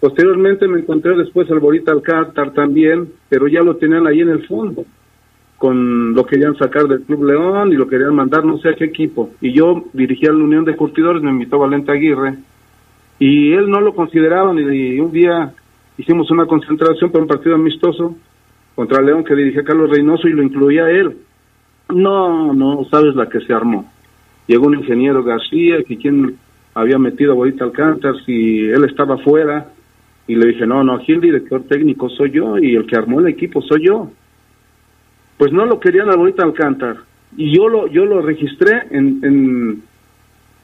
Posteriormente 0.00 0.66
me 0.66 0.80
encontré 0.80 1.14
después 1.14 1.50
al 1.50 1.60
Borita 1.60 1.92
Alcántar 1.92 2.52
también, 2.52 3.12
pero 3.28 3.46
ya 3.48 3.60
lo 3.60 3.76
tenían 3.76 4.06
ahí 4.06 4.20
en 4.20 4.30
el 4.30 4.46
fondo, 4.46 4.86
con 5.58 6.14
lo 6.14 6.24
querían 6.24 6.56
sacar 6.56 6.88
del 6.88 7.02
Club 7.02 7.24
León 7.24 7.70
y 7.70 7.76
lo 7.76 7.86
querían 7.86 8.14
mandar 8.14 8.42
no 8.44 8.56
sé 8.58 8.70
a 8.70 8.74
qué 8.74 8.84
equipo. 8.86 9.30
Y 9.42 9.52
yo 9.52 9.84
dirigía 9.92 10.32
la 10.32 10.42
Unión 10.42 10.64
de 10.64 10.74
Curtidores, 10.74 11.22
me 11.22 11.30
invitó 11.30 11.58
Valente 11.58 11.92
Aguirre, 11.92 12.38
y 13.18 13.52
él 13.52 13.68
no 13.68 13.82
lo 13.82 13.94
consideraba, 13.94 14.58
y 14.58 14.98
un 14.98 15.12
día 15.12 15.52
hicimos 15.98 16.30
una 16.30 16.46
concentración 16.46 17.12
para 17.12 17.22
un 17.22 17.28
partido 17.28 17.54
amistoso 17.54 18.16
contra 18.74 19.02
León 19.02 19.22
que 19.22 19.34
dirigía 19.34 19.64
Carlos 19.64 19.90
Reynoso 19.90 20.26
y 20.26 20.32
lo 20.32 20.42
incluía 20.42 20.90
él. 20.90 21.18
No, 21.90 22.54
no 22.54 22.86
sabes 22.90 23.14
la 23.14 23.28
que 23.28 23.40
se 23.40 23.52
armó. 23.52 23.84
Llegó 24.46 24.68
un 24.68 24.78
ingeniero 24.78 25.22
García, 25.22 25.82
que 25.86 25.98
quien 25.98 26.36
había 26.72 26.98
metido 26.98 27.32
a 27.32 27.34
Borita 27.34 27.64
Alcántar, 27.64 28.14
si 28.24 28.60
él 28.60 28.84
estaba 28.84 29.18
fuera, 29.18 29.66
y 30.30 30.36
le 30.36 30.46
dije, 30.46 30.64
no, 30.64 30.84
no, 30.84 30.94
aquí 30.94 31.10
el 31.10 31.20
director 31.20 31.64
técnico 31.64 32.08
soy 32.08 32.30
yo 32.30 32.56
y 32.56 32.76
el 32.76 32.86
que 32.86 32.96
armó 32.96 33.18
el 33.18 33.26
equipo 33.26 33.60
soy 33.62 33.84
yo. 33.84 34.12
Pues 35.36 35.52
no 35.52 35.66
lo 35.66 35.80
querían 35.80 36.08
a 36.08 36.14
Borita 36.14 36.44
Alcántar. 36.44 36.98
Y 37.36 37.52
yo 37.56 37.68
lo, 37.68 37.88
yo 37.88 38.04
lo 38.04 38.22
registré 38.22 38.84
en, 38.92 39.18
en, 39.24 39.82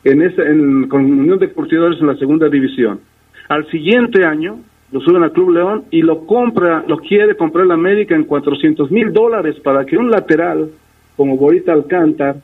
en, 0.04 0.22
esa, 0.22 0.42
en 0.44 0.86
con 0.86 1.04
Unión 1.04 1.40
de 1.40 1.52
en 1.52 2.06
la 2.06 2.14
segunda 2.14 2.48
división. 2.48 3.00
Al 3.48 3.68
siguiente 3.68 4.24
año 4.24 4.60
lo 4.92 5.00
suben 5.00 5.24
al 5.24 5.32
Club 5.32 5.50
León 5.50 5.86
y 5.90 6.02
lo 6.02 6.26
compra, 6.26 6.84
lo 6.86 6.98
quiere 6.98 7.34
comprar 7.34 7.66
la 7.66 7.74
América 7.74 8.14
en 8.14 8.22
400 8.22 8.88
mil 8.92 9.12
dólares 9.12 9.56
para 9.64 9.84
que 9.84 9.96
un 9.96 10.12
lateral 10.12 10.70
como 11.16 11.36
Borita 11.36 11.72
Alcántar 11.72 12.36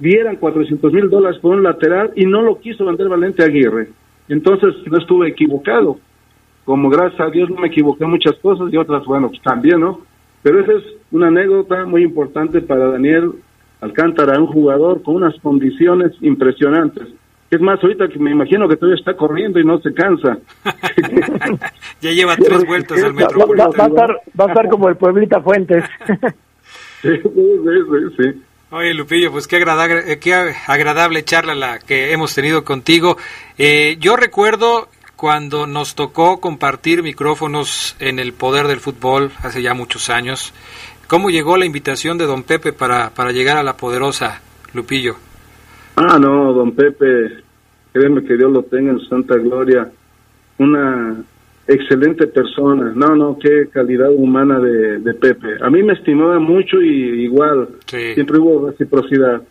dieran 0.00 0.34
400 0.34 0.92
mil 0.92 1.08
dólares 1.08 1.38
por 1.40 1.54
un 1.54 1.62
lateral 1.62 2.10
y 2.16 2.26
no 2.26 2.42
lo 2.42 2.58
quiso 2.58 2.84
vender 2.84 3.08
Valente 3.08 3.44
Aguirre. 3.44 3.90
Entonces 4.28 4.74
no 4.90 4.98
estuve 4.98 5.28
equivocado 5.28 6.00
como 6.66 6.90
gracias 6.90 7.20
a 7.20 7.30
Dios 7.30 7.48
no 7.48 7.60
me 7.60 7.68
equivoqué 7.68 8.04
en 8.04 8.10
muchas 8.10 8.34
cosas 8.42 8.70
y 8.72 8.76
otras, 8.76 9.04
bueno, 9.06 9.28
pues 9.28 9.40
también, 9.40 9.80
¿no? 9.80 10.00
Pero 10.42 10.60
esa 10.60 10.72
es 10.72 10.84
una 11.12 11.28
anécdota 11.28 11.86
muy 11.86 12.02
importante 12.02 12.60
para 12.60 12.90
Daniel 12.90 13.32
Alcántara, 13.80 14.38
un 14.38 14.48
jugador 14.48 15.02
con 15.02 15.14
unas 15.14 15.34
condiciones 15.40 16.12
impresionantes. 16.20 17.08
Es 17.50 17.60
más, 17.60 17.80
ahorita 17.80 18.08
que 18.08 18.18
me 18.18 18.32
imagino 18.32 18.68
que 18.68 18.76
todavía 18.76 18.98
está 18.98 19.16
corriendo 19.16 19.60
y 19.60 19.64
no 19.64 19.78
se 19.80 19.94
cansa. 19.94 20.38
ya 22.00 22.10
lleva 22.10 22.34
tres 22.36 22.66
vueltas 22.66 23.00
al 23.02 23.14
metro. 23.14 23.46
Va, 23.56 23.66
a 23.66 23.86
estar, 23.86 24.20
va 24.38 24.44
a 24.46 24.48
estar 24.48 24.68
como 24.68 24.88
el 24.88 24.96
Pueblita 24.96 25.40
Fuentes. 25.40 25.84
sí, 27.02 27.10
sí, 27.22 28.16
sí. 28.18 28.42
Oye, 28.70 28.92
Lupillo, 28.94 29.30
pues 29.30 29.46
qué 29.46 29.56
agradable, 29.56 30.12
eh, 30.12 30.18
qué 30.18 30.34
agradable 30.34 31.22
charla 31.22 31.54
la 31.54 31.78
que 31.78 32.12
hemos 32.12 32.34
tenido 32.34 32.64
contigo. 32.64 33.16
Eh, 33.56 33.96
yo 34.00 34.16
recuerdo 34.16 34.88
cuando 35.16 35.66
nos 35.66 35.94
tocó 35.94 36.40
compartir 36.40 37.02
micrófonos 37.02 37.96
en 37.98 38.18
el 38.18 38.34
poder 38.34 38.66
del 38.66 38.80
fútbol 38.80 39.30
hace 39.42 39.62
ya 39.62 39.72
muchos 39.74 40.10
años. 40.10 40.52
¿Cómo 41.08 41.30
llegó 41.30 41.56
la 41.56 41.64
invitación 41.64 42.18
de 42.18 42.26
don 42.26 42.42
Pepe 42.42 42.72
para, 42.72 43.10
para 43.10 43.32
llegar 43.32 43.56
a 43.56 43.62
la 43.62 43.76
poderosa, 43.76 44.42
Lupillo? 44.74 45.14
Ah, 45.96 46.18
no, 46.20 46.52
don 46.52 46.72
Pepe, 46.72 47.42
créeme 47.92 48.22
que 48.24 48.36
Dios 48.36 48.52
lo 48.52 48.62
tenga 48.64 48.92
en 48.92 49.00
santa 49.08 49.36
gloria. 49.36 49.90
Una 50.58 51.16
excelente 51.66 52.26
persona. 52.26 52.92
No, 52.94 53.16
no, 53.16 53.38
qué 53.38 53.68
calidad 53.72 54.10
humana 54.12 54.58
de, 54.58 54.98
de 54.98 55.14
Pepe. 55.14 55.56
A 55.62 55.70
mí 55.70 55.82
me 55.82 55.94
estimaba 55.94 56.38
mucho 56.38 56.80
y 56.82 57.24
igual, 57.24 57.68
siempre 57.86 58.38
hubo 58.38 58.68
reciprocidad. 58.68 59.42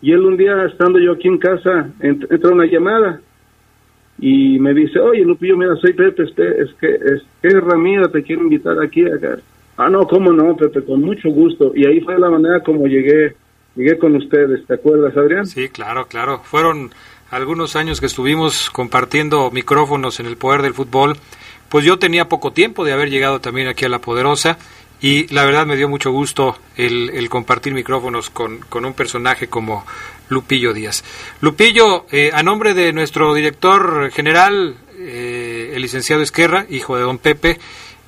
Y 0.00 0.10
él 0.10 0.22
un 0.22 0.36
día, 0.36 0.64
estando 0.64 0.98
yo 0.98 1.12
aquí 1.12 1.28
en 1.28 1.38
casa, 1.38 1.90
entró 2.00 2.50
una 2.50 2.66
llamada 2.66 3.20
y 4.22 4.56
me 4.60 4.72
dice, 4.72 5.00
oye 5.00 5.24
Lupillo, 5.24 5.56
mira, 5.56 5.74
soy 5.80 5.94
Pepe, 5.94 6.22
este, 6.22 6.62
es 6.62 6.70
que 6.80 6.94
es 6.94 7.22
que 7.42 7.60
Ramírez 7.60 8.12
te 8.12 8.22
quiero 8.22 8.42
invitar 8.42 8.80
aquí 8.80 9.04
acá. 9.04 9.38
Ah, 9.76 9.88
no, 9.90 10.06
cómo 10.06 10.32
no, 10.32 10.56
Pepe, 10.56 10.84
con 10.84 11.00
mucho 11.02 11.28
gusto. 11.30 11.72
Y 11.74 11.84
ahí 11.86 12.00
fue 12.00 12.16
la 12.20 12.30
manera 12.30 12.60
como 12.60 12.86
llegué, 12.86 13.34
llegué 13.74 13.98
con 13.98 14.14
ustedes, 14.14 14.64
¿te 14.64 14.74
acuerdas, 14.74 15.16
Adrián? 15.16 15.44
Sí, 15.44 15.68
claro, 15.70 16.06
claro. 16.06 16.40
Fueron 16.44 16.92
algunos 17.32 17.74
años 17.74 17.98
que 17.98 18.06
estuvimos 18.06 18.70
compartiendo 18.70 19.50
micrófonos 19.50 20.20
en 20.20 20.26
el 20.26 20.36
poder 20.36 20.62
del 20.62 20.74
fútbol. 20.74 21.16
Pues 21.68 21.84
yo 21.84 21.98
tenía 21.98 22.28
poco 22.28 22.52
tiempo 22.52 22.84
de 22.84 22.92
haber 22.92 23.10
llegado 23.10 23.40
también 23.40 23.66
aquí 23.66 23.86
a 23.86 23.88
La 23.88 23.98
Poderosa 23.98 24.56
y 25.00 25.26
la 25.34 25.44
verdad 25.44 25.66
me 25.66 25.76
dio 25.76 25.88
mucho 25.88 26.12
gusto 26.12 26.56
el, 26.76 27.10
el 27.10 27.28
compartir 27.28 27.74
micrófonos 27.74 28.30
con, 28.30 28.60
con, 28.68 28.84
un 28.84 28.94
personaje 28.94 29.48
como 29.48 29.84
Lupillo 30.32 30.72
Díaz. 30.72 31.04
Lupillo, 31.40 32.06
eh, 32.10 32.30
a 32.32 32.42
nombre 32.42 32.74
de 32.74 32.92
nuestro 32.92 33.34
director 33.34 34.10
general, 34.10 34.76
eh, 34.98 35.72
el 35.74 35.82
licenciado 35.82 36.22
Esquerra, 36.22 36.66
hijo 36.68 36.96
de 36.96 37.02
don 37.02 37.18
Pepe, 37.18 37.60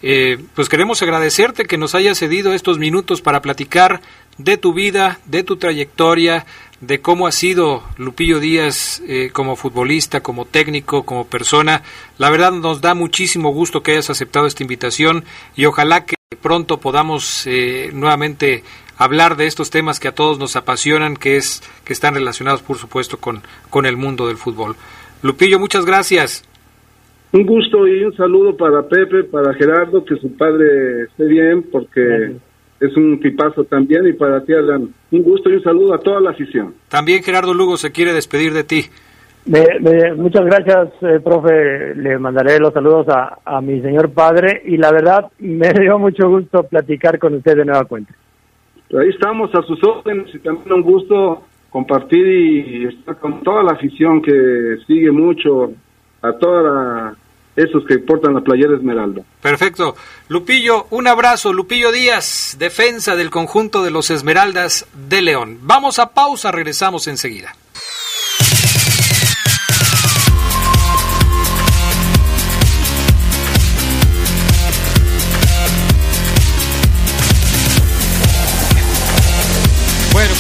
eh, 0.03 0.39
pues 0.55 0.68
queremos 0.68 1.01
agradecerte 1.03 1.64
que 1.64 1.79
nos 1.79 1.95
haya 1.95 2.14
cedido 2.14 2.53
estos 2.53 2.79
minutos 2.79 3.22
para 3.22 3.41
platicar 3.41 4.01
de 4.37 4.57
tu 4.57 4.75
vida, 4.75 5.20
de 5.27 5.45
tu 5.45 5.57
trayectoria, 5.57 6.45
de 6.81 7.01
cómo 7.01 7.27
ha 7.27 7.33
sido 7.33 7.83
Lupillo 7.97 8.41
Díaz 8.41 9.01
como 9.33 9.57
futbolista, 9.57 10.20
como 10.20 10.45
técnico, 10.45 11.07
como 11.07 11.27
persona. 11.27 11.83
La 12.18 12.29
verdad 12.29 12.53
nos 12.53 12.83
da 12.83 12.95
muchísimo 12.95 13.51
gusto 13.51 13.83
que 13.83 13.93
hayas 13.93 14.11
aceptado 14.11 14.47
esta 14.47 14.62
invitación 14.62 15.25
y 15.57 15.64
ojalá 15.64 16.05
que 16.05 16.16
pronto 16.45 16.79
podamos 16.79 17.47
eh, 17.47 17.91
nuevamente 17.95 18.64
hablar 18.97 19.36
de 19.36 19.47
estos 19.47 19.70
temas 19.70 20.01
que 20.01 20.09
a 20.09 20.14
todos 20.14 20.38
nos 20.38 20.57
apasionan, 20.57 21.16
que 21.16 21.36
es 21.36 21.62
que 21.84 21.92
están 21.92 22.14
relacionados, 22.14 22.62
por 22.62 22.76
supuesto, 22.76 23.18
con, 23.18 23.42
con 23.70 23.86
el 23.86 23.97
mundo 23.97 24.26
del 24.28 24.36
fútbol. 24.36 24.76
Lupillo, 25.22 25.59
muchas 25.59 25.84
gracias. 25.84 26.45
Un 27.32 27.47
gusto 27.47 27.86
y 27.88 28.05
un 28.05 28.16
saludo 28.16 28.57
para 28.57 28.82
Pepe, 28.82 29.24
para 29.24 29.55
Gerardo, 29.55 30.05
que 30.05 30.16
su 30.16 30.36
padre 30.36 31.05
esté 31.05 31.24
bien, 31.24 31.64
porque 31.70 32.36
es 32.80 32.97
un 32.97 33.18
tipazo 33.20 33.64
también, 33.64 34.07
y 34.07 34.12
para 34.12 34.45
ti, 34.45 34.53
Alan. 34.53 34.88
Un 35.11 35.22
gusto 35.22 35.51
y 35.51 35.55
un 35.55 35.62
saludo 35.62 35.95
a 35.95 35.99
toda 35.99 36.20
la 36.20 36.30
afición. 36.30 36.74
También 36.88 37.22
Gerardo 37.22 37.53
Lugo 37.53 37.76
se 37.76 37.90
quiere 37.90 38.12
despedir 38.12 38.53
de 38.53 38.64
ti 38.64 38.90
muchas 40.16 40.45
gracias, 40.45 40.88
eh, 41.03 41.20
profe. 41.22 41.95
Le 41.95 42.18
mandaré 42.18 42.59
los 42.59 42.72
saludos 42.72 43.09
a, 43.09 43.38
a, 43.45 43.61
mi 43.61 43.80
señor 43.80 44.11
padre 44.11 44.62
y 44.64 44.76
la 44.76 44.90
verdad 44.90 45.30
me 45.38 45.72
dio 45.72 45.99
mucho 45.99 46.28
gusto 46.28 46.64
platicar 46.64 47.18
con 47.18 47.34
usted 47.34 47.57
de 47.57 47.64
nueva 47.64 47.84
cuenta. 47.84 48.14
Ahí 48.93 49.09
estamos 49.09 49.55
a 49.55 49.62
sus 49.62 49.82
órdenes 49.82 50.35
y 50.35 50.39
también 50.39 50.72
un 50.72 50.82
gusto 50.82 51.43
compartir 51.70 52.26
y 52.26 52.85
estar 52.87 53.18
con 53.18 53.43
toda 53.43 53.62
la 53.62 53.72
afición 53.72 54.22
que 54.22 54.76
sigue 54.87 55.11
mucho 55.11 55.72
a 56.22 56.32
toda 56.32 57.16
esos 57.57 57.85
que 57.87 57.99
portan 57.99 58.35
la 58.35 58.41
playera 58.41 58.76
Esmeralda. 58.76 59.22
Perfecto. 59.41 59.97
Lupillo, 60.28 60.87
un 60.91 61.07
abrazo. 61.07 61.53
Lupillo 61.53 61.93
Díaz, 61.93 62.57
defensa 62.59 63.16
del 63.16 63.30
conjunto 63.30 63.82
de 63.82 63.91
los 63.91 64.11
Esmeraldas 64.11 64.87
de 65.09 65.22
León. 65.22 65.59
Vamos 65.62 65.99
a 65.99 66.12
pausa, 66.12 66.53
regresamos 66.53 67.09
enseguida. 67.09 67.55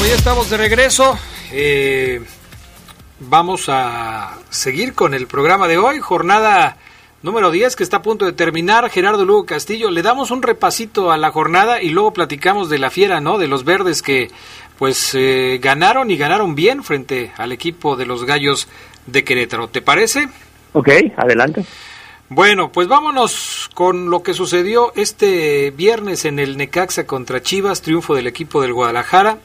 Pues 0.04 0.12
ya 0.12 0.18
estamos 0.18 0.50
de 0.50 0.58
regreso. 0.58 1.18
Eh, 1.50 2.20
vamos 3.20 3.70
a 3.70 4.36
seguir 4.50 4.92
con 4.92 5.14
el 5.14 5.26
programa 5.26 5.66
de 5.66 5.78
hoy, 5.78 5.98
jornada 5.98 6.76
número 7.22 7.50
10 7.50 7.74
que 7.74 7.82
está 7.84 7.98
a 7.98 8.02
punto 8.02 8.26
de 8.26 8.34
terminar. 8.34 8.90
Gerardo 8.90 9.24
Lugo 9.24 9.46
Castillo, 9.46 9.90
le 9.90 10.02
damos 10.02 10.30
un 10.30 10.42
repasito 10.42 11.10
a 11.10 11.16
la 11.16 11.30
jornada 11.30 11.80
y 11.80 11.88
luego 11.88 12.12
platicamos 12.12 12.68
de 12.68 12.80
la 12.80 12.90
fiera, 12.90 13.22
¿no? 13.22 13.38
De 13.38 13.48
los 13.48 13.64
verdes 13.64 14.02
que 14.02 14.30
pues 14.78 15.14
eh, 15.14 15.58
ganaron 15.62 16.10
y 16.10 16.18
ganaron 16.18 16.54
bien 16.54 16.84
frente 16.84 17.32
al 17.38 17.52
equipo 17.52 17.96
de 17.96 18.04
los 18.04 18.24
Gallos 18.24 18.68
de 19.06 19.24
Querétaro. 19.24 19.68
¿Te 19.68 19.80
parece? 19.80 20.28
Ok, 20.74 20.90
adelante. 21.16 21.64
Bueno, 22.28 22.72
pues 22.72 22.88
vámonos 22.88 23.70
con 23.72 24.10
lo 24.10 24.22
que 24.22 24.34
sucedió 24.34 24.92
este 24.96 25.70
viernes 25.70 26.26
en 26.26 26.38
el 26.38 26.58
Necaxa 26.58 27.06
contra 27.06 27.42
Chivas, 27.42 27.80
triunfo 27.80 28.14
del 28.14 28.26
equipo 28.26 28.60
del 28.60 28.74
Guadalajara. 28.74 29.38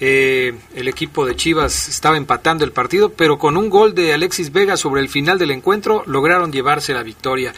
Eh, 0.00 0.52
el 0.74 0.88
equipo 0.88 1.24
de 1.24 1.36
Chivas 1.36 1.88
estaba 1.88 2.16
empatando 2.16 2.64
el 2.64 2.72
partido, 2.72 3.12
pero 3.16 3.38
con 3.38 3.56
un 3.56 3.70
gol 3.70 3.94
de 3.94 4.12
Alexis 4.12 4.52
Vega 4.52 4.76
sobre 4.76 5.00
el 5.00 5.08
final 5.08 5.38
del 5.38 5.52
encuentro 5.52 6.02
lograron 6.06 6.52
llevarse 6.52 6.94
la 6.94 7.02
victoria. 7.02 7.52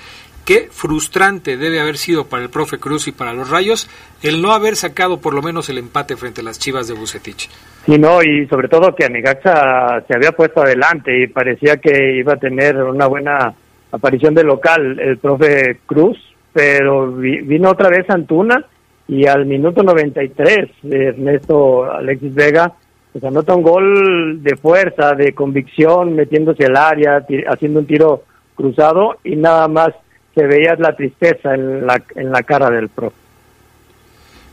Qué 0.45 0.69
frustrante 0.71 1.57
debe 1.57 1.81
haber 1.81 1.97
sido 1.97 2.27
para 2.27 2.45
el 2.45 2.51
profe 2.51 2.79
Cruz 2.79 3.09
y 3.09 3.13
para 3.13 3.33
los 3.33 3.51
Rayos 3.51 3.89
el 4.23 4.41
no 4.41 4.53
haber 4.53 4.77
sacado 4.77 5.21
por 5.21 5.35
lo 5.35 5.43
menos 5.43 5.69
el 5.71 5.79
empate 5.79 6.17
frente 6.17 6.41
a 6.41 6.45
las 6.45 6.61
Chivas 6.61 6.87
de 6.87 6.95
Bucetich. 6.95 7.49
Sí, 7.85 7.99
no, 7.99 8.23
y 8.23 8.47
sobre 8.47 8.69
todo 8.69 8.95
que 8.95 9.07
Anigacha 9.07 10.05
se 10.07 10.15
había 10.15 10.31
puesto 10.33 10.63
adelante 10.63 11.21
y 11.21 11.27
parecía 11.27 11.79
que 11.79 12.19
iba 12.19 12.35
a 12.35 12.39
tener 12.39 12.77
una 12.77 13.09
buena 13.09 13.55
aparición 13.91 14.35
de 14.35 14.45
local 14.45 15.01
el 15.01 15.19
profe 15.19 15.81
Cruz, 15.85 16.17
pero 16.53 17.11
vino 17.11 17.71
otra 17.71 17.89
vez 17.89 18.09
Antuna 18.09 18.65
y 19.09 19.27
al 19.27 19.47
minuto 19.47 19.83
93 19.83 20.71
Ernesto 20.91 21.85
Alexis 21.85 22.35
Vega 22.35 22.73
pues 23.13 23.25
anota 23.25 23.55
un 23.55 23.63
gol 23.63 24.43
de 24.43 24.57
fuerza, 24.57 25.15
de 25.15 25.33
convicción, 25.33 26.15
metiéndose 26.15 26.67
al 26.67 26.77
área, 26.77 27.25
haciendo 27.49 27.81
un 27.81 27.87
tiro 27.87 28.25
cruzado 28.55 29.17
y 29.25 29.37
nada 29.37 29.69
más 29.69 29.95
se 30.35 30.47
veía 30.47 30.75
la 30.77 30.95
tristeza 30.95 31.55
en 31.55 31.87
la, 31.87 32.03
en 32.15 32.31
la 32.31 32.43
cara 32.43 32.71
del 32.71 32.91
pro. 32.91 33.11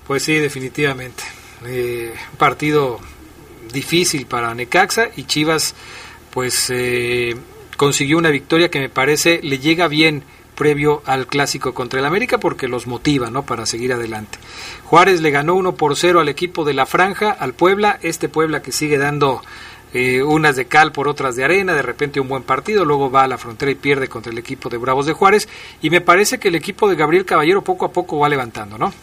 Pues 0.08 0.24
sí, 0.24 0.38
definitivamente. 0.38 1.24
Eh, 1.68 2.14
un 2.32 2.38
partido 2.38 2.99
difícil 3.74 4.28
para 4.28 4.56
Necaxa 4.56 5.10
y 5.16 5.24
Chivas 5.24 5.76
pues 6.32 6.70
eh, 6.74 7.36
consiguió 7.76 8.18
una 8.18 8.30
victoria 8.30 8.70
que 8.70 8.80
me 8.80 8.89
parece 8.89 9.41
le 9.43 9.60
llega 9.60 9.89
bien 9.89 10.24
previo 10.64 11.01
al 11.05 11.28
clásico 11.28 11.74
contra 11.74 11.99
el 11.99 12.05
América 12.05 12.38
porque 12.38 12.70
los 12.70 12.88
motiva 12.88 13.30
¿no? 13.30 13.43
para 13.43 13.66
seguir 13.66 13.91
adelante. 13.91 14.38
Juárez 14.86 15.20
le 15.20 15.30
ganó 15.30 15.55
1 15.55 15.76
por 15.76 15.97
0 15.97 16.22
al 16.22 16.30
equipo 16.30 16.64
de 16.64 16.74
la 16.74 16.86
Franja, 16.86 17.32
al 17.32 17.51
Puebla, 17.51 17.99
este 18.01 18.30
Puebla 18.30 18.61
que 18.61 18.72
sigue 18.72 18.97
dando 18.97 19.41
eh, 19.93 20.24
unas 20.24 20.55
de 20.55 20.64
cal 20.64 20.93
por 20.93 21.09
otras 21.09 21.36
de 21.36 21.43
arena, 21.43 21.74
de 21.74 21.82
repente 21.82 22.22
un 22.22 22.30
buen 22.30 22.43
partido, 22.43 22.86
luego 22.86 23.11
va 23.11 23.24
a 23.24 23.28
la 23.28 23.38
frontera 23.38 23.74
y 23.74 23.76
pierde 23.76 24.07
contra 24.07 24.32
el 24.32 24.38
equipo 24.38 24.70
de 24.70 24.78
Bravos 24.78 25.05
de 25.05 25.11
Juárez, 25.11 25.49
y 25.82 25.89
me 25.89 25.99
parece 25.99 26.39
que 26.39 26.47
el 26.47 26.55
equipo 26.55 26.88
de 26.88 26.95
Gabriel 26.95 27.26
Caballero 27.26 27.61
poco 27.61 27.84
a 27.84 27.91
poco 27.91 28.20
va 28.20 28.30
levantando, 28.30 28.78
¿no? 28.78 28.93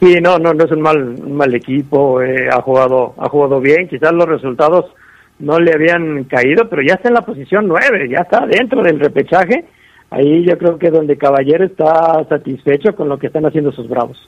Sí, 0.00 0.16
no, 0.22 0.38
no, 0.38 0.54
no 0.54 0.64
es 0.64 0.72
un 0.72 0.80
mal, 0.80 1.22
mal 1.28 1.54
equipo, 1.54 2.22
eh, 2.22 2.48
ha 2.50 2.62
jugado, 2.62 3.14
ha 3.18 3.28
jugado 3.28 3.60
bien, 3.60 3.88
quizás 3.88 4.12
los 4.14 4.26
resultados 4.26 4.86
no 5.38 5.60
le 5.60 5.74
habían 5.74 6.24
caído, 6.24 6.66
pero 6.70 6.80
ya 6.80 6.94
está 6.94 7.08
en 7.08 7.14
la 7.14 7.26
posición 7.26 7.68
nueve, 7.68 8.08
ya 8.08 8.20
está 8.22 8.46
dentro 8.46 8.82
del 8.82 8.98
repechaje, 8.98 9.66
ahí 10.14 10.44
yo 10.46 10.56
creo 10.56 10.78
que 10.78 10.90
donde 10.90 11.16
Caballero 11.16 11.64
está 11.64 12.24
satisfecho 12.28 12.94
con 12.94 13.08
lo 13.08 13.18
que 13.18 13.26
están 13.26 13.46
haciendo 13.46 13.72
sus 13.72 13.88
Bravos. 13.88 14.18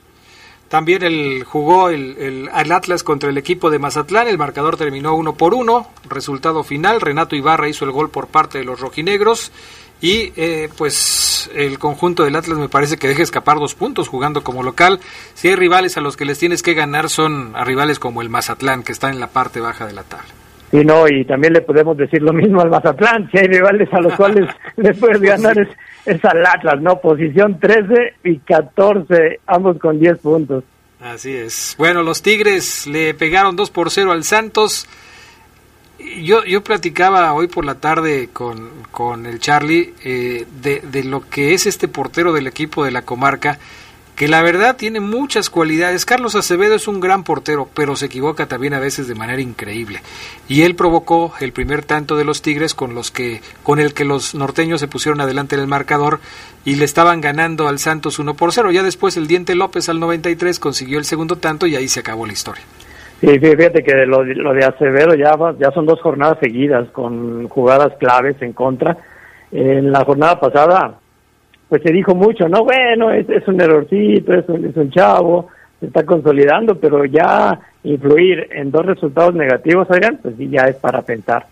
También 0.69 1.01
el, 1.03 1.43
jugó 1.45 1.89
el, 1.89 2.17
el, 2.17 2.49
Atlas 2.71 3.03
contra 3.03 3.29
el 3.29 3.37
equipo 3.37 3.69
de 3.69 3.79
Mazatlán. 3.79 4.27
El 4.27 4.37
marcador 4.37 4.75
terminó 4.75 5.15
uno 5.15 5.35
por 5.35 5.53
uno. 5.53 5.87
Resultado 6.09 6.63
final: 6.63 6.99
Renato 6.99 7.35
Ibarra 7.35 7.69
hizo 7.69 7.85
el 7.85 7.91
gol 7.91 8.09
por 8.09 8.27
parte 8.27 8.57
de 8.57 8.65
los 8.65 8.79
rojinegros. 8.79 9.51
Y 10.01 10.33
eh, 10.35 10.69
pues 10.77 11.49
el 11.55 11.79
conjunto 11.79 12.23
del 12.23 12.35
Atlas 12.35 12.59
me 12.59 12.69
parece 12.69 12.97
que 12.97 13.07
deja 13.07 13.23
escapar 13.23 13.57
dos 13.57 13.73
puntos 13.73 14.09
jugando 14.09 14.43
como 14.43 14.61
local. 14.61 14.99
Si 15.33 15.47
hay 15.47 15.55
rivales 15.55 15.97
a 15.97 16.01
los 16.01 16.17
que 16.17 16.25
les 16.25 16.37
tienes 16.37 16.61
que 16.61 16.73
ganar, 16.73 17.09
son 17.09 17.55
a 17.55 17.63
rivales 17.63 17.97
como 17.97 18.21
el 18.21 18.29
Mazatlán, 18.29 18.83
que 18.83 18.91
está 18.91 19.09
en 19.09 19.19
la 19.19 19.27
parte 19.27 19.59
baja 19.59 19.87
de 19.87 19.93
la 19.93 20.03
tabla. 20.03 20.36
Sí, 20.71 20.83
no, 20.83 21.07
y 21.07 21.23
también 21.23 21.53
le 21.53 21.61
podemos 21.61 21.95
decir 21.95 22.21
lo 22.21 22.33
mismo 22.33 22.61
al 22.61 22.69
Mazatlán. 22.69 23.29
Si 23.31 23.37
hay 23.37 23.47
rivales 23.47 23.87
a 23.93 24.01
los 24.01 24.13
cuales 24.15 24.49
le 24.75 24.93
puedes 24.93 25.21
ganar, 25.21 25.57
es 25.57 25.69
es 26.07 26.23
al 26.23 26.45
Atlas, 26.45 26.81
¿no? 26.81 26.99
Posición 26.99 27.59
13 27.59 28.15
y 28.23 28.39
14, 28.39 29.41
ambos 29.45 29.77
con 29.77 29.99
10 29.99 30.19
puntos. 30.19 30.63
Así 31.01 31.31
es. 31.31 31.75
Bueno, 31.77 32.01
los 32.01 32.21
Tigres 32.21 32.87
le 32.87 33.13
pegaron 33.13 33.55
2 33.55 33.69
por 33.69 33.91
0 33.91 34.13
al 34.13 34.23
Santos. 34.23 34.87
Yo, 36.21 36.45
yo 36.45 36.63
platicaba 36.63 37.33
hoy 37.33 37.47
por 37.47 37.65
la 37.65 37.75
tarde 37.75 38.29
con, 38.31 38.69
con 38.91 39.25
el 39.25 39.39
Charlie 39.39 39.93
eh, 40.03 40.45
de, 40.61 40.79
de 40.79 41.03
lo 41.03 41.27
que 41.29 41.53
es 41.53 41.67
este 41.67 41.87
portero 41.87 42.31
del 42.31 42.47
equipo 42.47 42.85
de 42.85 42.91
la 42.91 43.01
comarca 43.01 43.59
que 44.17 44.27
la 44.27 44.41
verdad 44.41 44.75
tiene 44.75 44.99
muchas 44.99 45.51
cualidades. 45.51 46.03
Carlos 46.03 46.35
Acevedo 46.35 46.73
es 46.73 46.87
un 46.87 46.99
gran 46.99 47.23
portero, 47.23 47.69
pero 47.75 47.95
se 47.95 48.07
equivoca 48.07 48.47
también 48.47 48.73
a 48.73 48.79
veces 48.79 49.07
de 49.07 49.13
manera 49.13 49.39
increíble. 49.43 49.99
Y 50.49 50.63
él 50.63 50.75
provocó 50.75 51.33
el 51.39 51.53
primer 51.53 51.83
tanto 51.85 52.17
de 52.17 52.25
los 52.25 52.41
Tigres 52.41 52.73
con 52.73 52.95
los 52.95 53.11
que 53.11 53.41
con 53.61 53.79
el 53.79 53.93
que 53.93 54.05
los 54.05 54.33
norteños 54.33 54.79
se 54.79 54.87
pusieron 54.87 55.21
adelante 55.21 55.53
en 55.53 55.61
el 55.61 55.67
marcador 55.67 56.19
y 56.65 56.77
le 56.77 56.85
estaban 56.85 57.21
ganando 57.21 57.67
al 57.67 57.77
Santos 57.77 58.17
1 58.17 58.33
por 58.33 58.51
0. 58.51 58.71
Ya 58.71 58.81
después 58.81 59.17
el 59.17 59.27
Diente 59.27 59.53
López 59.53 59.87
al 59.87 59.99
93 59.99 60.59
consiguió 60.59 60.97
el 60.97 61.05
segundo 61.05 61.35
tanto 61.35 61.67
y 61.67 61.75
ahí 61.75 61.87
se 61.87 61.99
acabó 61.99 62.25
la 62.25 62.33
historia. 62.33 62.63
Sí, 63.21 63.37
fíjate 63.39 63.83
que 63.83 63.93
lo, 64.07 64.23
lo 64.23 64.53
de 64.53 64.65
Acevedo 64.65 65.13
ya, 65.13 65.37
ya 65.59 65.69
son 65.71 65.85
dos 65.85 66.01
jornadas 66.01 66.39
seguidas 66.41 66.89
con 66.89 67.47
jugadas 67.49 67.93
claves 67.99 68.35
en 68.41 68.53
contra. 68.53 68.97
En 69.51 69.91
la 69.91 70.03
jornada 70.03 70.39
pasada 70.39 70.97
pues 71.69 71.81
se 71.83 71.91
dijo 71.91 72.15
mucho, 72.15 72.47
no, 72.47 72.63
bueno, 72.63 73.11
es, 73.11 73.29
es 73.29 73.47
un 73.47 73.59
errorcito, 73.59 74.33
es 74.33 74.47
un, 74.47 74.65
es 74.65 74.75
un 74.75 74.89
chavo, 74.91 75.47
se 75.79 75.87
está 75.87 76.05
consolidando, 76.05 76.75
pero 76.75 77.05
ya 77.05 77.59
influir 77.83 78.47
en 78.51 78.71
dos 78.71 78.85
resultados 78.85 79.35
negativos, 79.35 79.87
oigan, 79.89 80.17
pues 80.21 80.35
sí, 80.37 80.49
ya 80.49 80.63
es 80.63 80.75
para 80.77 81.01
pensar. 81.01 81.45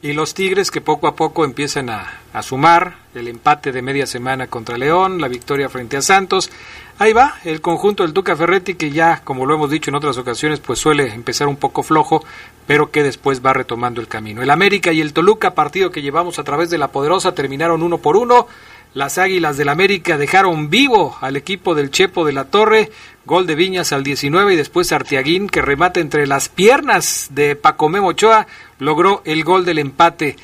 Y 0.00 0.12
los 0.12 0.32
Tigres 0.32 0.70
que 0.70 0.80
poco 0.80 1.08
a 1.08 1.16
poco 1.16 1.44
empiezan 1.44 1.90
a, 1.90 2.06
a, 2.32 2.42
sumar 2.42 2.94
el 3.16 3.26
empate 3.26 3.72
de 3.72 3.82
media 3.82 4.06
semana 4.06 4.46
contra 4.46 4.78
León, 4.78 5.20
la 5.20 5.26
victoria 5.26 5.68
frente 5.68 5.96
a 5.96 6.02
Santos. 6.02 6.52
Ahí 7.00 7.12
va 7.12 7.34
el 7.44 7.60
conjunto 7.60 8.04
del 8.04 8.12
Tuca 8.12 8.36
Ferretti 8.36 8.74
que 8.74 8.92
ya, 8.92 9.22
como 9.24 9.44
lo 9.44 9.56
hemos 9.56 9.70
dicho 9.70 9.90
en 9.90 9.96
otras 9.96 10.16
ocasiones, 10.16 10.60
pues 10.60 10.78
suele 10.78 11.12
empezar 11.12 11.48
un 11.48 11.56
poco 11.56 11.82
flojo, 11.82 12.24
pero 12.68 12.92
que 12.92 13.02
después 13.02 13.44
va 13.44 13.52
retomando 13.52 14.00
el 14.00 14.06
camino. 14.06 14.40
El 14.40 14.50
América 14.50 14.92
y 14.92 15.00
el 15.00 15.12
Toluca, 15.12 15.54
partido 15.54 15.90
que 15.90 16.02
llevamos 16.02 16.38
a 16.38 16.44
través 16.44 16.70
de 16.70 16.78
la 16.78 16.92
Poderosa, 16.92 17.34
terminaron 17.34 17.82
uno 17.82 17.98
por 17.98 18.16
uno. 18.16 18.46
Las 18.98 19.16
Águilas 19.16 19.56
del 19.56 19.68
América 19.68 20.18
dejaron 20.18 20.70
vivo 20.70 21.14
al 21.20 21.36
equipo 21.36 21.76
del 21.76 21.92
Chepo 21.92 22.26
de 22.26 22.32
la 22.32 22.46
Torre. 22.46 22.88
Gol 23.26 23.46
de 23.46 23.54
Viñas 23.54 23.92
al 23.92 24.02
19 24.02 24.54
y 24.54 24.56
después 24.56 24.90
Artiaguín, 24.90 25.46
que 25.46 25.62
remata 25.62 26.00
entre 26.00 26.26
las 26.26 26.48
piernas 26.48 27.30
de 27.32 27.54
Pacomé 27.54 28.00
Ochoa, 28.00 28.48
logró 28.80 29.22
el 29.24 29.44
gol 29.44 29.64
del 29.64 29.78
empate. 29.78 30.34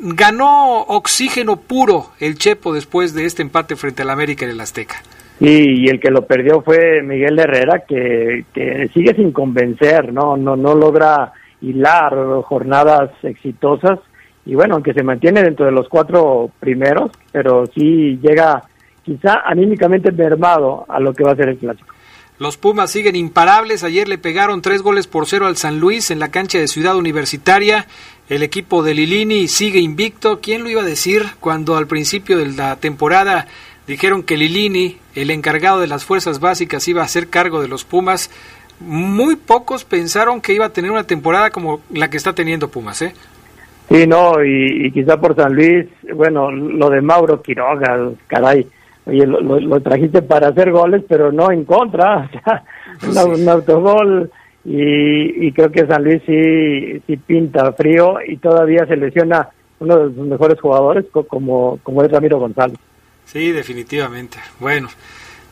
Ganó 0.00 0.80
oxígeno 0.80 1.56
puro 1.60 2.06
el 2.20 2.38
Chepo 2.38 2.72
después 2.72 3.12
de 3.12 3.26
este 3.26 3.42
empate 3.42 3.76
frente 3.76 4.00
al 4.00 4.08
América 4.08 4.46
en 4.46 4.52
el 4.52 4.60
Azteca. 4.62 5.02
Sí, 5.38 5.82
y 5.82 5.88
el 5.88 6.00
que 6.00 6.10
lo 6.10 6.26
perdió 6.26 6.62
fue 6.62 7.02
Miguel 7.02 7.38
Herrera, 7.38 7.84
que, 7.86 8.46
que 8.54 8.88
sigue 8.94 9.14
sin 9.14 9.30
convencer, 9.30 10.10
no, 10.10 10.38
no, 10.38 10.56
no 10.56 10.74
logra 10.74 11.34
hilar 11.60 12.14
jornadas 12.44 13.10
exitosas 13.22 13.98
y 14.46 14.54
bueno, 14.54 14.74
aunque 14.74 14.92
se 14.92 15.02
mantiene 15.02 15.42
dentro 15.42 15.66
de 15.66 15.72
los 15.72 15.88
cuatro 15.88 16.50
primeros, 16.60 17.10
pero 17.32 17.66
sí 17.74 18.18
llega 18.22 18.62
quizá 19.02 19.40
anímicamente 19.44 20.12
mermado 20.12 20.84
a 20.88 21.00
lo 21.00 21.12
que 21.12 21.24
va 21.24 21.32
a 21.32 21.36
ser 21.36 21.50
el 21.50 21.58
clásico. 21.58 21.94
Los 22.38 22.56
Pumas 22.56 22.90
siguen 22.90 23.14
imparables. 23.14 23.84
Ayer 23.84 24.08
le 24.08 24.18
pegaron 24.18 24.60
tres 24.60 24.82
goles 24.82 25.06
por 25.06 25.26
cero 25.26 25.46
al 25.46 25.56
San 25.56 25.78
Luis 25.78 26.10
en 26.10 26.18
la 26.18 26.32
cancha 26.32 26.58
de 26.58 26.66
Ciudad 26.66 26.96
Universitaria. 26.96 27.86
El 28.28 28.42
equipo 28.42 28.82
de 28.82 28.94
Lilini 28.94 29.46
sigue 29.46 29.78
invicto. 29.78 30.40
¿Quién 30.40 30.64
lo 30.64 30.70
iba 30.70 30.82
a 30.82 30.86
decir 30.86 31.26
cuando 31.38 31.76
al 31.76 31.86
principio 31.86 32.36
de 32.36 32.46
la 32.46 32.76
temporada 32.76 33.46
dijeron 33.86 34.24
que 34.24 34.36
Lilini, 34.36 34.98
el 35.14 35.30
encargado 35.30 35.78
de 35.78 35.86
las 35.86 36.04
fuerzas 36.04 36.40
básicas, 36.40 36.88
iba 36.88 37.02
a 37.02 37.04
hacer 37.04 37.28
cargo 37.28 37.62
de 37.62 37.68
los 37.68 37.84
Pumas? 37.84 38.30
Muy 38.80 39.36
pocos 39.36 39.84
pensaron 39.84 40.40
que 40.40 40.54
iba 40.54 40.66
a 40.66 40.72
tener 40.72 40.90
una 40.90 41.06
temporada 41.06 41.50
como 41.50 41.82
la 41.90 42.10
que 42.10 42.16
está 42.16 42.32
teniendo 42.32 42.68
Pumas, 42.68 43.00
¿eh? 43.02 43.14
Sí, 43.88 44.06
no, 44.06 44.42
y, 44.42 44.90
quizá 44.92 45.18
por 45.18 45.36
San 45.36 45.54
Luis, 45.54 45.86
bueno, 46.14 46.50
lo 46.50 46.88
de 46.88 47.02
Mauro 47.02 47.42
Quiroga, 47.42 48.10
caray, 48.26 48.66
oye, 49.06 49.26
lo, 49.26 49.80
trajiste 49.80 50.22
para 50.22 50.48
hacer 50.48 50.72
goles, 50.72 51.04
pero 51.06 51.30
no 51.30 51.50
en 51.50 51.64
contra, 51.64 52.30
o 53.06 53.12
sea, 53.12 53.24
un 53.26 53.48
autogol, 53.48 54.30
y, 54.64 55.52
creo 55.52 55.70
que 55.70 55.86
San 55.86 56.02
Luis 56.02 56.22
sí, 56.24 57.02
sí 57.06 57.16
pinta 57.18 57.72
frío 57.72 58.16
y 58.26 58.38
todavía 58.38 58.86
se 58.86 58.96
lesiona 58.96 59.50
uno 59.80 60.08
de 60.08 60.14
sus 60.14 60.26
mejores 60.26 60.58
jugadores 60.58 61.04
como, 61.10 61.78
como 61.82 62.02
es 62.02 62.10
Ramiro 62.10 62.38
González. 62.38 62.78
Sí, 63.26 63.52
definitivamente. 63.52 64.38
Bueno, 64.60 64.88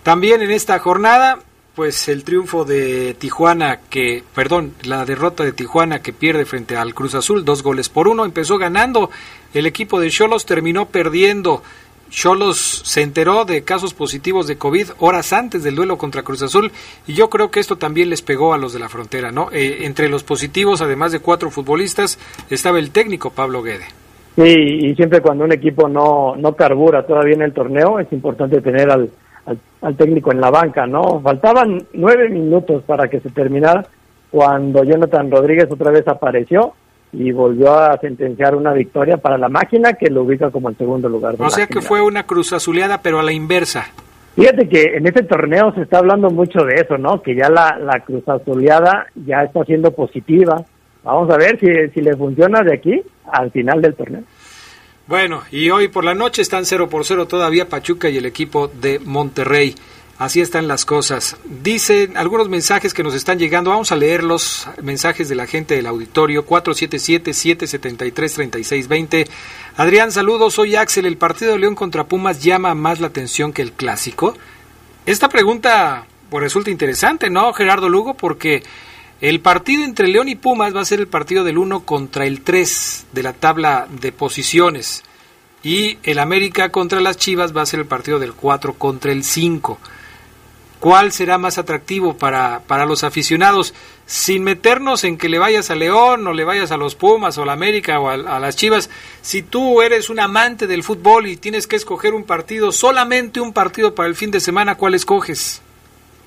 también 0.02 0.40
en 0.40 0.50
esta 0.50 0.78
jornada 0.78 1.38
pues 1.74 2.08
el 2.08 2.24
triunfo 2.24 2.64
de 2.64 3.14
Tijuana 3.18 3.80
que, 3.88 4.22
perdón, 4.34 4.74
la 4.84 5.04
derrota 5.04 5.44
de 5.44 5.52
Tijuana 5.52 6.02
que 6.02 6.12
pierde 6.12 6.44
frente 6.44 6.76
al 6.76 6.94
Cruz 6.94 7.14
Azul, 7.14 7.44
dos 7.44 7.62
goles 7.62 7.88
por 7.88 8.08
uno, 8.08 8.24
empezó 8.24 8.58
ganando, 8.58 9.10
el 9.54 9.66
equipo 9.66 10.00
de 10.00 10.10
Cholos 10.10 10.44
terminó 10.44 10.86
perdiendo. 10.86 11.62
Cholos 12.10 12.82
se 12.84 13.00
enteró 13.00 13.46
de 13.46 13.64
casos 13.64 13.94
positivos 13.94 14.46
de 14.46 14.58
COVID 14.58 14.90
horas 14.98 15.32
antes 15.32 15.62
del 15.62 15.76
duelo 15.76 15.96
contra 15.96 16.22
Cruz 16.22 16.42
Azul 16.42 16.70
y 17.06 17.14
yo 17.14 17.30
creo 17.30 17.50
que 17.50 17.60
esto 17.60 17.76
también 17.76 18.10
les 18.10 18.20
pegó 18.20 18.52
a 18.52 18.58
los 18.58 18.74
de 18.74 18.78
la 18.78 18.90
frontera, 18.90 19.32
¿no? 19.32 19.48
Eh, 19.50 19.86
entre 19.86 20.10
los 20.10 20.22
positivos, 20.22 20.82
además 20.82 21.12
de 21.12 21.20
cuatro 21.20 21.50
futbolistas, 21.50 22.18
estaba 22.50 22.78
el 22.78 22.90
técnico 22.90 23.30
Pablo 23.30 23.62
Guede. 23.62 23.86
Sí, 24.36 24.42
y 24.42 24.94
siempre 24.94 25.22
cuando 25.22 25.44
un 25.44 25.52
equipo 25.52 25.88
no, 25.88 26.36
no 26.36 26.54
carbura 26.54 27.06
todavía 27.06 27.34
en 27.34 27.42
el 27.42 27.52
torneo, 27.54 27.98
es 27.98 28.12
importante 28.12 28.60
tener 28.60 28.90
al, 28.90 29.10
al, 29.46 29.96
técnico 29.96 30.32
en 30.32 30.40
la 30.40 30.50
banca, 30.50 30.86
¿no? 30.86 31.20
Faltaban 31.20 31.86
nueve 31.94 32.28
minutos 32.28 32.82
para 32.84 33.08
que 33.08 33.20
se 33.20 33.30
terminara 33.30 33.84
cuando 34.30 34.84
Jonathan 34.84 35.30
Rodríguez 35.30 35.68
otra 35.70 35.90
vez 35.90 36.06
apareció 36.08 36.74
y 37.12 37.30
volvió 37.32 37.74
a 37.74 37.98
sentenciar 37.98 38.54
una 38.54 38.72
victoria 38.72 39.18
para 39.18 39.36
la 39.36 39.48
máquina 39.48 39.92
que 39.92 40.08
lo 40.08 40.22
ubica 40.22 40.50
como 40.50 40.70
el 40.70 40.76
segundo 40.76 41.08
lugar. 41.08 41.34
o 41.38 41.50
sea 41.50 41.66
que 41.66 41.82
fue 41.82 42.00
una 42.00 42.24
cruz 42.24 42.52
azuleada, 42.52 43.02
pero 43.02 43.20
a 43.20 43.22
la 43.22 43.32
inversa. 43.32 43.86
Fíjate 44.34 44.66
que 44.66 44.96
en 44.96 45.06
este 45.06 45.24
torneo 45.24 45.74
se 45.74 45.82
está 45.82 45.98
hablando 45.98 46.30
mucho 46.30 46.64
de 46.64 46.76
eso, 46.76 46.96
¿no? 46.96 47.20
Que 47.20 47.34
ya 47.34 47.50
la, 47.50 47.76
la 47.78 48.00
cruz 48.00 48.26
azuleada 48.26 49.06
ya 49.14 49.42
está 49.42 49.62
siendo 49.64 49.90
positiva. 49.92 50.64
Vamos 51.04 51.28
a 51.30 51.36
ver 51.36 51.58
si, 51.60 51.66
si 51.92 52.00
le 52.00 52.16
funciona 52.16 52.62
de 52.62 52.74
aquí 52.74 53.02
al 53.30 53.50
final 53.50 53.82
del 53.82 53.94
torneo. 53.94 54.22
Bueno, 55.12 55.44
y 55.50 55.68
hoy 55.68 55.88
por 55.88 56.06
la 56.06 56.14
noche 56.14 56.40
están 56.40 56.64
0 56.64 56.88
por 56.88 57.04
0 57.04 57.26
todavía 57.26 57.68
Pachuca 57.68 58.08
y 58.08 58.16
el 58.16 58.24
equipo 58.24 58.68
de 58.68 58.98
Monterrey. 58.98 59.74
Así 60.16 60.40
están 60.40 60.68
las 60.68 60.86
cosas. 60.86 61.36
Dicen 61.44 62.16
algunos 62.16 62.48
mensajes 62.48 62.94
que 62.94 63.02
nos 63.02 63.12
están 63.12 63.38
llegando. 63.38 63.68
Vamos 63.68 63.92
a 63.92 63.96
leer 63.96 64.24
los 64.24 64.66
mensajes 64.80 65.28
de 65.28 65.34
la 65.34 65.46
gente 65.46 65.76
del 65.76 65.86
auditorio. 65.86 66.46
477-773-3620. 66.46 69.28
Adrián, 69.76 70.12
saludos. 70.12 70.54
Soy 70.54 70.76
Axel. 70.76 71.04
¿El 71.04 71.18
partido 71.18 71.52
de 71.52 71.58
León 71.58 71.74
contra 71.74 72.04
Pumas 72.04 72.42
llama 72.42 72.74
más 72.74 72.98
la 72.98 73.08
atención 73.08 73.52
que 73.52 73.60
el 73.60 73.72
clásico? 73.72 74.34
Esta 75.04 75.28
pregunta 75.28 76.06
pues, 76.30 76.42
resulta 76.42 76.70
interesante, 76.70 77.28
¿no, 77.28 77.52
Gerardo 77.52 77.90
Lugo? 77.90 78.14
Porque 78.14 78.62
el 79.22 79.40
partido 79.40 79.84
entre 79.84 80.08
León 80.08 80.28
y 80.28 80.34
Pumas 80.34 80.76
va 80.76 80.82
a 80.82 80.84
ser 80.84 81.00
el 81.00 81.06
partido 81.08 81.44
del 81.44 81.56
1 81.56 81.86
contra 81.86 82.26
el 82.26 82.42
3 82.42 83.06
de 83.12 83.22
la 83.22 83.32
tabla 83.32 83.88
de 83.88 84.12
posiciones. 84.12 85.02
Y 85.62 85.96
el 86.02 86.18
América 86.18 86.70
contra 86.70 87.00
las 87.00 87.16
Chivas 87.16 87.56
va 87.56 87.62
a 87.62 87.66
ser 87.66 87.80
el 87.80 87.86
partido 87.86 88.18
del 88.18 88.34
4 88.34 88.74
contra 88.74 89.12
el 89.12 89.24
5 89.24 89.78
cuál 90.82 91.12
será 91.12 91.38
más 91.38 91.58
atractivo 91.58 92.18
para, 92.18 92.62
para 92.66 92.86
los 92.86 93.04
aficionados, 93.04 93.72
sin 94.04 94.42
meternos 94.42 95.04
en 95.04 95.16
que 95.16 95.28
le 95.28 95.38
vayas 95.38 95.70
a 95.70 95.76
León 95.76 96.26
o 96.26 96.32
le 96.32 96.42
vayas 96.42 96.72
a 96.72 96.76
los 96.76 96.96
Pumas 96.96 97.38
o 97.38 97.44
a 97.44 97.46
la 97.46 97.52
América 97.52 98.00
o 98.00 98.08
a, 98.08 98.40
las 98.40 98.56
Chivas, 98.56 98.90
si 99.20 99.42
tú 99.42 99.80
eres 99.80 100.10
un 100.10 100.18
amante 100.18 100.66
del 100.66 100.82
fútbol 100.82 101.28
y 101.28 101.36
tienes 101.36 101.68
que 101.68 101.76
escoger 101.76 102.14
un 102.14 102.24
partido, 102.24 102.72
solamente 102.72 103.38
un 103.38 103.52
partido 103.52 103.94
para 103.94 104.08
el 104.08 104.16
fin 104.16 104.32
de 104.32 104.40
semana, 104.40 104.74
¿cuál 104.74 104.94
escoges? 104.94 105.61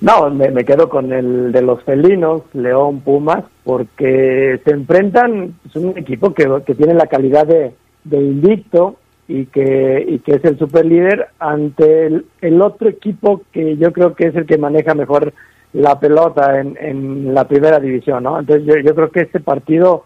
No, 0.00 0.30
me, 0.30 0.64
quedo 0.64 0.88
con 0.88 1.12
el 1.12 1.52
de 1.52 1.62
los 1.62 1.82
felinos, 1.84 2.42
León, 2.52 3.00
Pumas, 3.00 3.44
porque 3.64 4.60
se 4.64 4.70
enfrentan, 4.70 5.54
es 5.64 5.74
un 5.76 5.96
equipo 5.96 6.34
que, 6.34 6.46
que 6.66 6.74
tiene 6.74 6.94
la 6.94 7.06
calidad 7.06 7.46
de, 7.46 7.72
de 8.04 8.16
invicto, 8.18 8.96
y 9.28 9.46
que, 9.46 10.04
y 10.06 10.18
que 10.20 10.36
es 10.36 10.44
el 10.44 10.58
super 10.58 10.84
líder 10.84 11.28
ante 11.38 12.06
el, 12.40 12.62
otro 12.62 12.88
equipo 12.88 13.42
que 13.52 13.76
yo 13.76 13.92
creo 13.92 14.14
que 14.14 14.28
es 14.28 14.36
el 14.36 14.46
que 14.46 14.58
maneja 14.58 14.94
mejor 14.94 15.32
la 15.72 15.98
pelota 15.98 16.60
en, 16.60 16.76
en 16.80 17.34
la 17.34 17.46
primera 17.48 17.80
división, 17.80 18.22
¿no? 18.22 18.38
Entonces 18.38 18.66
yo, 18.66 18.76
yo 18.76 18.94
creo 18.94 19.10
que 19.10 19.22
este 19.22 19.40
partido 19.40 20.04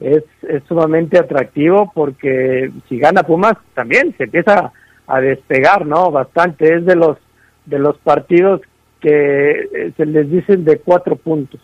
es, 0.00 0.24
es 0.48 0.62
sumamente 0.64 1.18
atractivo 1.18 1.92
porque 1.94 2.72
si 2.88 2.98
gana 2.98 3.22
Pumas 3.22 3.54
también 3.74 4.14
se 4.16 4.24
empieza 4.24 4.72
a 5.06 5.20
despegar, 5.20 5.84
¿no? 5.84 6.10
Bastante, 6.10 6.74
es 6.74 6.86
de 6.86 6.96
los, 6.96 7.18
de 7.66 7.78
los 7.78 7.98
partidos 7.98 8.62
que 9.02 9.50
eh, 9.50 9.92
se 9.96 10.06
les 10.06 10.30
dicen 10.30 10.64
de 10.64 10.78
cuatro 10.78 11.16
puntos. 11.16 11.60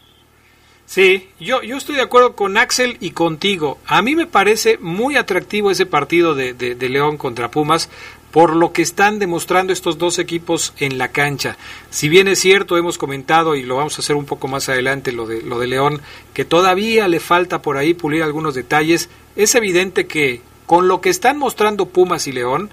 Sí, 0.85 1.29
yo, 1.39 1.63
yo 1.63 1.77
estoy 1.77 1.97
de 1.97 2.03
acuerdo 2.03 2.35
con 2.35 2.57
Axel 2.57 2.97
y 3.01 3.11
contigo. 3.11 3.79
A 3.87 4.01
mí 4.01 4.17
me 4.17 4.27
parece 4.27 4.79
muy 4.79 5.17
atractivo 5.17 5.71
ese 5.71 5.85
partido 5.85 6.35
de, 6.35 6.55
de, 6.55 6.89
León 6.89 7.19
contra 7.19 7.51
Pumas 7.51 7.91
por 8.31 8.57
lo 8.57 8.73
que 8.73 8.83
están 8.83 9.19
demostrando 9.19 9.73
estos 9.73 9.99
dos 9.99 10.19
equipos 10.19 10.73
en 10.79 10.97
la 10.97 11.09
cancha. 11.09 11.59
Si 11.91 12.09
bien 12.09 12.27
es 12.27 12.39
cierto, 12.39 12.77
hemos 12.77 12.97
comentado 12.97 13.55
y 13.55 13.63
lo 13.63 13.77
vamos 13.77 13.99
a 13.99 14.03
hacer 14.03 14.17
un 14.17 14.25
poco 14.25 14.49
más 14.49 14.69
adelante 14.71 15.13
lo 15.13 15.27
de, 15.27 15.43
lo 15.43 15.59
de 15.59 15.67
León, 15.67 16.01
que 16.33 16.47
todavía 16.47 17.07
le 17.07 17.21
falta 17.21 17.61
por 17.61 17.77
ahí 17.77 17.95
pulir 17.95 18.23
algunos 18.23 18.55
detalles, 18.55 19.11
es 19.37 19.55
evidente 19.55 20.07
que 20.07 20.41
con 20.67 20.89
lo 20.89 21.01
que 21.01 21.11
están 21.11 21.39
mostrando 21.39 21.87
Pumas 21.87 22.27
y 22.27 22.33
León, 22.33 22.71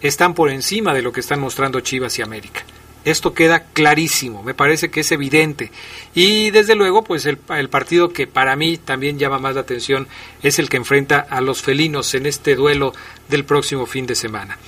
están 0.00 0.34
por 0.34 0.50
encima 0.50 0.94
de 0.94 1.02
lo 1.02 1.12
que 1.12 1.20
están 1.20 1.40
mostrando 1.40 1.80
Chivas 1.80 2.18
y 2.18 2.22
América. 2.22 2.64
Esto 3.06 3.34
queda 3.34 3.60
clarísimo, 3.72 4.42
me 4.42 4.52
parece 4.52 4.90
que 4.90 4.98
es 4.98 5.12
evidente. 5.12 5.70
Y 6.12 6.50
desde 6.50 6.74
luego, 6.74 7.04
pues 7.04 7.24
el, 7.24 7.38
partido 7.38 8.12
que 8.12 8.26
para 8.26 8.56
mí 8.56 8.78
también 8.78 9.16
llama 9.16 9.38
más 9.38 9.54
la 9.54 9.60
atención 9.60 10.08
es 10.42 10.58
el 10.58 10.68
que 10.68 10.76
enfrenta 10.76 11.20
a 11.20 11.40
los 11.40 11.62
felinos 11.62 12.12
en 12.16 12.26
este 12.26 12.56
duelo 12.56 12.92
del 13.28 13.44
próximo 13.44 13.86
fin 13.86 14.06
de 14.06 14.16
semana. 14.16 14.58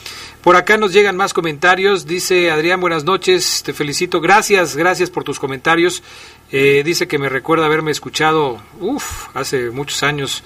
Por 0.41 0.55
acá 0.55 0.77
nos 0.77 0.93
llegan 0.93 1.17
más 1.17 1.35
comentarios. 1.35 2.07
Dice 2.07 2.53
Adrián, 2.53 2.81
buenas 2.81 3.03
noches, 3.03 3.65
te 3.65 3.73
felicito. 3.73 4.21
Gracias, 4.21 4.77
gracias 4.77 5.11
por 5.11 5.25
tus 5.25 5.41
comentarios. 5.41 6.05
Eh, 6.53 6.83
dice 6.85 7.09
que 7.09 7.19
me 7.19 7.29
recuerda 7.29 7.67
haberme 7.67 7.91
escuchado, 7.91 8.63
uff, 8.79 9.35
hace 9.35 9.71
muchos 9.71 10.05
años. 10.05 10.45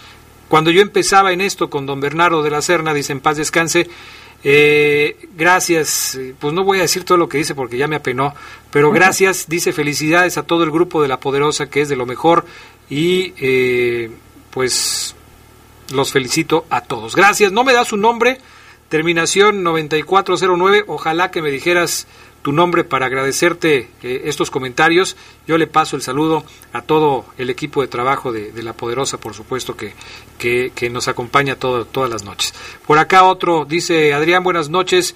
Cuando 0.49 0.71
yo 0.71 0.81
empezaba 0.81 1.33
en 1.33 1.43
esto 1.43 1.69
con 1.69 1.85
don 1.85 2.01
Bernardo 2.01 2.43
de 2.43 2.49
la 2.49 2.63
Serna, 2.63 2.95
dice 2.95 3.13
en 3.13 3.21
paz 3.21 3.37
descanse, 3.37 3.91
eh, 4.45 5.17
gracias, 5.37 6.19
pues 6.41 6.53
no 6.53 6.65
voy 6.65 6.79
a 6.79 6.83
decir 6.83 7.05
todo 7.05 7.19
lo 7.19 7.29
que 7.29 7.39
dice 7.39 7.55
porque 7.55 7.77
ya 7.77 7.87
me 7.87 7.97
apenó, 7.97 8.35
pero 8.71 8.91
gracias, 8.91 9.49
dice 9.49 9.73
felicidades 9.73 10.37
a 10.37 10.43
todo 10.43 10.65
el 10.65 10.71
grupo 10.71 11.01
de 11.01 11.09
La 11.09 11.21
Poderosa 11.21 11.71
que 11.71 11.81
es 11.81 11.89
de 11.89 11.97
lo 11.97 12.07
mejor 12.07 12.45
y 12.91 13.35
eh, 13.39 14.11
pues 14.51 15.15
los 15.93 16.13
felicito 16.13 16.67
a 16.71 16.81
todos. 16.81 17.15
Gracias, 17.15 17.53
no 17.53 17.65
me 17.65 17.73
da 17.73 17.85
su 17.85 17.97
nombre, 17.97 18.39
terminación 18.89 19.63
9409, 19.63 20.85
ojalá 20.89 21.31
que 21.31 21.43
me 21.43 21.51
dijeras 21.51 22.07
tu 22.43 22.53
nombre 22.53 22.85
para 22.85 23.07
agradecerte 23.07 23.89
eh, 24.03 24.23
estos 24.25 24.51
comentarios. 24.51 25.17
Yo 25.47 25.57
le 25.59 25.67
paso 25.67 25.97
el 25.97 26.03
saludo 26.03 26.45
a 26.73 26.83
todo 26.83 27.25
el 27.39 27.51
equipo 27.51 27.81
de 27.81 27.89
trabajo 27.89 28.33
de, 28.33 28.63
La 28.63 28.73
Poderosa, 28.75 29.19
por 29.19 29.35
supuesto, 29.35 29.77
que, 29.77 29.95
que, 30.39 30.91
nos 30.91 31.09
acompaña 31.09 31.57
todas 31.57 32.11
las 32.11 32.25
noches. 32.25 32.53
Por 32.87 32.99
acá 32.99 33.25
otro, 33.25 33.65
dice 33.65 34.13
Adrián, 34.13 34.43
buenas 34.43 34.69
noches, 34.69 35.15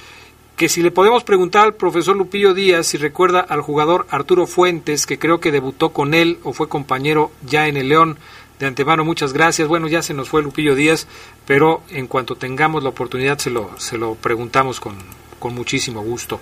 que 0.56 0.68
si 0.68 0.82
le 0.82 0.90
podemos 0.90 1.22
preguntar 1.22 1.64
al 1.64 1.74
profesor 1.74 2.16
Lupillo 2.16 2.54
Díaz 2.54 2.86
si 2.86 2.96
recuerda 2.96 3.40
al 3.40 3.60
jugador 3.60 4.06
Arturo 4.08 4.46
Fuentes, 4.46 5.04
que 5.04 5.18
creo 5.18 5.38
que 5.38 5.52
debutó 5.52 5.90
con 5.90 6.14
él 6.14 6.38
o 6.44 6.52
fue 6.52 6.68
compañero 6.68 7.30
ya 7.44 7.68
en 7.68 7.76
el 7.76 7.90
León. 7.90 8.18
De 8.58 8.66
antemano, 8.66 9.04
muchas 9.04 9.34
gracias. 9.34 9.68
Bueno, 9.68 9.86
ya 9.86 10.00
se 10.00 10.14
nos 10.14 10.30
fue 10.30 10.42
Lupillo 10.42 10.74
Díaz, 10.74 11.06
pero 11.44 11.82
en 11.90 12.06
cuanto 12.06 12.36
tengamos 12.36 12.82
la 12.82 12.88
oportunidad 12.88 13.36
se 13.36 13.50
lo, 13.50 13.78
se 13.78 13.98
lo 13.98 14.14
preguntamos 14.14 14.80
con, 14.80 14.96
con 15.38 15.54
muchísimo 15.54 16.00
gusto. 16.00 16.40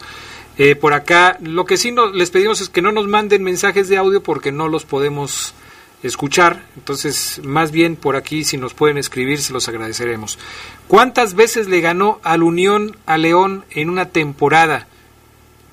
Eh, 0.56 0.76
por 0.76 0.92
acá, 0.92 1.38
lo 1.40 1.64
que 1.64 1.76
sí 1.76 1.94
les 2.14 2.30
pedimos 2.30 2.60
es 2.60 2.68
que 2.68 2.82
no 2.82 2.92
nos 2.92 3.08
manden 3.08 3.42
mensajes 3.42 3.88
de 3.88 3.96
audio 3.96 4.22
porque 4.22 4.52
no 4.52 4.68
los 4.68 4.84
podemos 4.84 5.54
escuchar. 6.02 6.62
Entonces, 6.76 7.40
más 7.44 7.72
bien 7.72 7.96
por 7.96 8.14
aquí, 8.14 8.44
si 8.44 8.56
nos 8.56 8.74
pueden 8.74 8.98
escribir, 8.98 9.38
se 9.38 9.52
los 9.52 9.68
agradeceremos. 9.68 10.38
¿Cuántas 10.86 11.34
veces 11.34 11.68
le 11.68 11.80
ganó 11.80 12.20
al 12.22 12.42
Unión 12.42 12.96
a 13.06 13.18
León 13.18 13.64
en 13.70 13.90
una 13.90 14.10
temporada? 14.10 14.86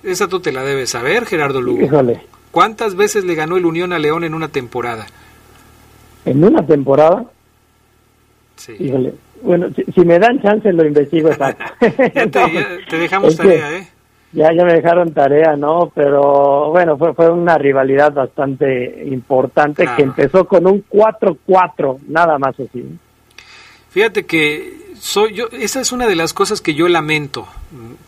Esa 0.04 0.28
tú 0.28 0.40
te 0.40 0.52
la 0.52 0.64
debes 0.64 0.90
saber, 0.90 1.26
Gerardo 1.26 1.62
Lugo. 1.62 1.88
¿Cuántas 2.50 2.96
veces 2.96 3.24
le 3.24 3.36
ganó 3.36 3.58
el 3.58 3.66
Unión 3.66 3.94
a 3.94 4.00
León 4.00 4.24
en 4.24 4.34
una 4.34 4.48
temporada? 4.48 5.06
¿En 6.26 6.44
una 6.44 6.66
temporada? 6.66 7.26
Sí. 8.56 8.92
Bueno, 9.42 9.68
si, 9.96 10.02
me 10.02 10.20
dan 10.20 10.42
chance 10.42 10.72
lo 10.72 10.86
investigo 10.86 11.30
exacto. 11.30 11.64
te, 12.90 12.98
dejamos 12.98 13.36
tarea, 13.38 13.78
¿eh? 13.78 13.88
Ya, 14.34 14.54
ya 14.54 14.64
me 14.64 14.74
dejaron 14.74 15.14
tarea, 15.14 15.56
¿no? 15.58 15.92
Pero 15.94 16.70
bueno, 16.70 16.98
fue, 16.98 17.14
fue 17.14 17.30
una 17.30 17.58
rivalidad 17.58 18.14
bastante 18.14 19.04
importante 19.06 19.86
que 19.96 20.04
empezó 20.04 20.48
con 20.48 20.66
un 20.68 20.86
4-4, 20.90 22.00
nada 22.08 22.40
más 22.40 22.58
así. 22.60 22.86
Fíjate 23.90 24.26
que 24.26 24.94
soy 24.98 25.34
yo, 25.34 25.48
esa 25.52 25.82
es 25.82 25.92
una 25.92 26.08
de 26.08 26.16
las 26.16 26.34
cosas 26.34 26.62
que 26.62 26.74
yo 26.74 26.88
lamento, 26.88 27.46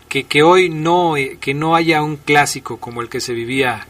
que, 0.07 0.24
que 0.24 0.43
hoy 0.43 0.69
no, 0.69 1.17
eh, 1.17 1.38
que 1.41 1.53
no 1.53 1.76
haya 1.76 2.01
un 2.01 2.15
clásico 2.15 2.78
como 2.78 3.01
el 3.01 3.09
que 3.09 3.19
se 3.19 3.34
vivía 3.34 3.88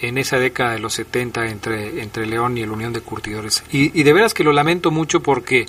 en 0.00 0.16
esa 0.16 0.38
década 0.38 0.72
de 0.72 0.78
los 0.78 0.94
70 0.94 1.48
entre, 1.48 2.02
entre 2.02 2.26
León 2.26 2.56
y 2.56 2.62
el 2.62 2.70
Unión 2.70 2.94
de 2.94 3.00
Curtidores. 3.00 3.62
Y, 3.70 3.98
y 3.98 4.04
de 4.04 4.12
veras 4.12 4.32
que 4.32 4.44
lo 4.44 4.52
lamento 4.52 4.90
mucho 4.90 5.20
porque 5.20 5.66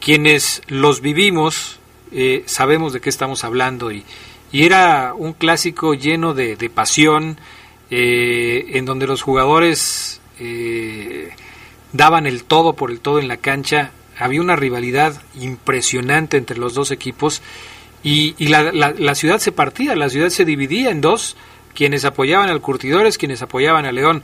quienes 0.00 0.62
los 0.66 1.00
vivimos 1.00 1.78
eh, 2.10 2.42
sabemos 2.46 2.92
de 2.92 3.00
qué 3.00 3.08
estamos 3.08 3.44
hablando 3.44 3.92
y, 3.92 4.04
y 4.52 4.64
era 4.64 5.14
un 5.16 5.32
clásico 5.32 5.94
lleno 5.94 6.34
de, 6.34 6.56
pasión, 6.72 7.38
eh, 7.90 8.66
en 8.74 8.84
donde 8.84 9.06
los 9.06 9.22
jugadores 9.22 10.20
eh, 10.38 11.30
daban 11.92 12.26
el 12.26 12.44
todo 12.44 12.74
por 12.74 12.90
el 12.90 13.00
todo 13.00 13.18
en 13.18 13.28
la 13.28 13.38
cancha, 13.38 13.92
había 14.18 14.40
una 14.40 14.56
rivalidad 14.56 15.20
impresionante 15.40 16.36
entre 16.36 16.58
los 16.58 16.74
dos 16.74 16.90
equipos 16.90 17.42
y, 18.04 18.34
la, 18.46 18.72
la, 18.72 19.14
ciudad 19.14 19.38
se 19.38 19.52
partía, 19.52 19.94
la 19.94 20.08
ciudad 20.08 20.28
se 20.28 20.44
dividía 20.44 20.90
en 20.90 21.00
dos, 21.00 21.36
quienes 21.74 22.04
apoyaban 22.04 22.50
al 22.50 22.60
Curtidores, 22.60 23.16
quienes 23.16 23.42
apoyaban 23.42 23.86
a 23.86 23.92
León. 23.92 24.22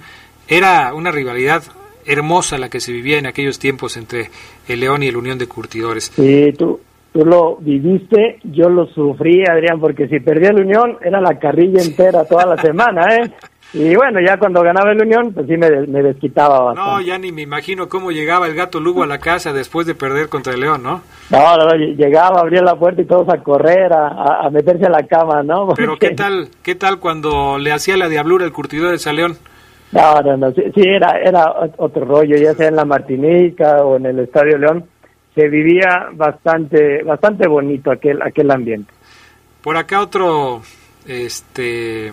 Era 0.49 0.93
una 0.95 1.11
rivalidad 1.11 1.63
hermosa 2.05 2.59
la 2.59 2.71
que 2.71 2.81
se 2.81 2.93
vivía 2.93 3.19
en 3.19 3.27
aquellos 3.27 3.59
tiempos 3.59 3.97
entre 3.97 4.31
el 4.67 4.81
León 4.81 5.03
y 5.03 5.07
el 5.07 5.17
Unión 5.17 5.39
de 5.39 5.47
Curtidores. 5.47 6.11
Tú, 6.59 6.81
tú 7.19 7.25
lo 7.25 7.57
viviste, 7.57 8.39
yo 8.45 8.69
lo 8.69 8.87
sufrí, 8.87 9.43
Adrián, 9.45 9.81
porque 9.81 10.07
si 10.07 10.21
perdía 10.21 10.53
la 10.53 10.61
Unión 10.61 10.99
era 11.03 11.21
la 11.21 11.37
carrilla 11.37 11.83
entera 11.83 12.25
toda 12.25 12.47
la 12.47 12.57
semana, 12.59 13.07
¿eh? 13.17 13.33
Y 13.73 13.97
bueno, 13.97 14.21
ya 14.25 14.39
cuando 14.39 14.63
ganaba 14.63 14.93
el 14.93 15.03
Unión, 15.03 15.33
pues 15.35 15.49
sí 15.49 15.57
me, 15.57 15.69
desquitaba 15.69 16.61
bastante. 16.61 16.91
No, 16.91 17.01
ya 17.01 17.19
ni 17.19 17.33
me 17.33 17.43
imagino 17.43 17.89
cómo 17.89 18.13
llegaba 18.13 18.47
el 18.47 18.55
gato 18.55 18.79
Lugo 18.79 19.03
a 19.03 19.09
la 19.09 19.19
casa 19.19 19.53
después 19.53 19.85
de 19.85 19.97
perder 19.97 20.29
contra 20.29 20.55
el 20.55 20.61
León, 20.61 20.85
¿no? 20.85 21.03
No, 21.31 21.57
no, 21.57 21.75
llegaba, 21.75 22.41
abría 22.41 22.63
la 22.63 22.77
puerta 22.77 23.03
y 23.03 23.07
todos 23.07 23.29
a 23.31 23.43
correr, 23.43 23.93
a, 23.93 24.49
meterse 24.53 24.87
a 24.87 24.91
la 24.91 25.03
cama, 25.03 25.43
¿no? 25.43 25.69
Pero 25.77 25.97
¿qué 25.99 26.11
tal 26.11 26.51
qué 26.63 26.77
tal 26.77 27.01
cuando 27.01 27.59
le 27.59 27.73
hacía 27.73 27.97
la 27.97 28.09
diablura 28.09 28.45
el 28.45 28.53
curtidor 28.53 28.97
de 28.97 29.13
León? 29.13 29.37
No, 29.91 30.21
no, 30.21 30.37
no, 30.37 30.53
sí, 30.53 30.63
sí, 30.73 30.83
era, 30.85 31.19
era 31.19 31.53
otro 31.79 32.05
rollo, 32.05 32.37
ya 32.37 32.55
sea 32.55 32.69
en 32.69 32.77
la 32.77 32.85
Martinica 32.85 33.83
o 33.83 33.97
en 33.97 34.07
el 34.07 34.21
Estadio 34.21 34.57
León 34.57 34.85
se 35.35 35.49
vivía 35.49 36.09
bastante 36.13 37.03
bastante 37.03 37.47
bonito 37.49 37.91
aquel 37.91 38.21
aquel 38.23 38.51
ambiente. 38.51 38.93
Por 39.63 39.77
acá 39.77 40.01
otro 40.01 40.63
este 41.07 42.13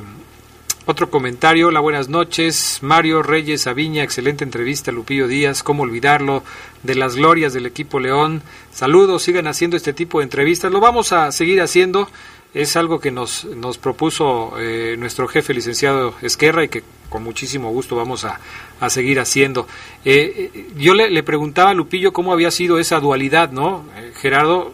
Otro 0.88 1.10
comentario, 1.10 1.70
hola, 1.70 1.80
buenas 1.80 2.10
noches. 2.10 2.78
Mario 2.84 3.24
Reyes 3.24 3.66
Aviña, 3.66 4.04
excelente 4.04 4.44
entrevista, 4.44 4.92
Lupillo 4.92 5.28
Díaz, 5.28 5.64
cómo 5.64 5.82
olvidarlo, 5.82 6.44
de 6.84 6.94
las 6.94 7.16
glorias 7.16 7.54
del 7.54 7.66
equipo 7.66 8.00
León. 8.00 8.44
Saludos, 8.72 9.24
sigan 9.24 9.48
haciendo 9.48 9.78
este 9.78 9.94
tipo 9.94 10.20
de 10.20 10.26
entrevistas. 10.26 10.72
Lo 10.72 10.80
vamos 10.80 11.12
a 11.12 11.32
seguir 11.32 11.60
haciendo. 11.60 12.08
Es 12.56 12.78
algo 12.78 13.00
que 13.00 13.12
nos, 13.12 13.44
nos 13.44 13.78
propuso 13.78 14.54
eh, 14.58 14.96
nuestro 14.98 15.28
jefe, 15.28 15.54
licenciado 15.54 16.16
Esquerra, 16.22 16.64
y 16.64 16.70
que 16.70 16.84
con 17.10 17.22
muchísimo 17.22 17.70
gusto 17.70 17.98
vamos 17.98 18.24
a, 18.24 18.40
a 18.80 18.90
seguir 18.90 19.20
haciendo. 19.20 19.68
Eh, 20.06 20.52
eh, 20.54 20.68
yo 20.78 20.94
le, 20.94 21.10
le, 21.10 21.22
preguntaba 21.22 21.72
a 21.72 21.74
Lupillo 21.74 22.14
cómo 22.14 22.32
había 22.32 22.52
sido 22.52 22.80
esa 22.80 23.02
dualidad, 23.02 23.52
¿no? 23.52 23.86
Gerardo, 24.22 24.74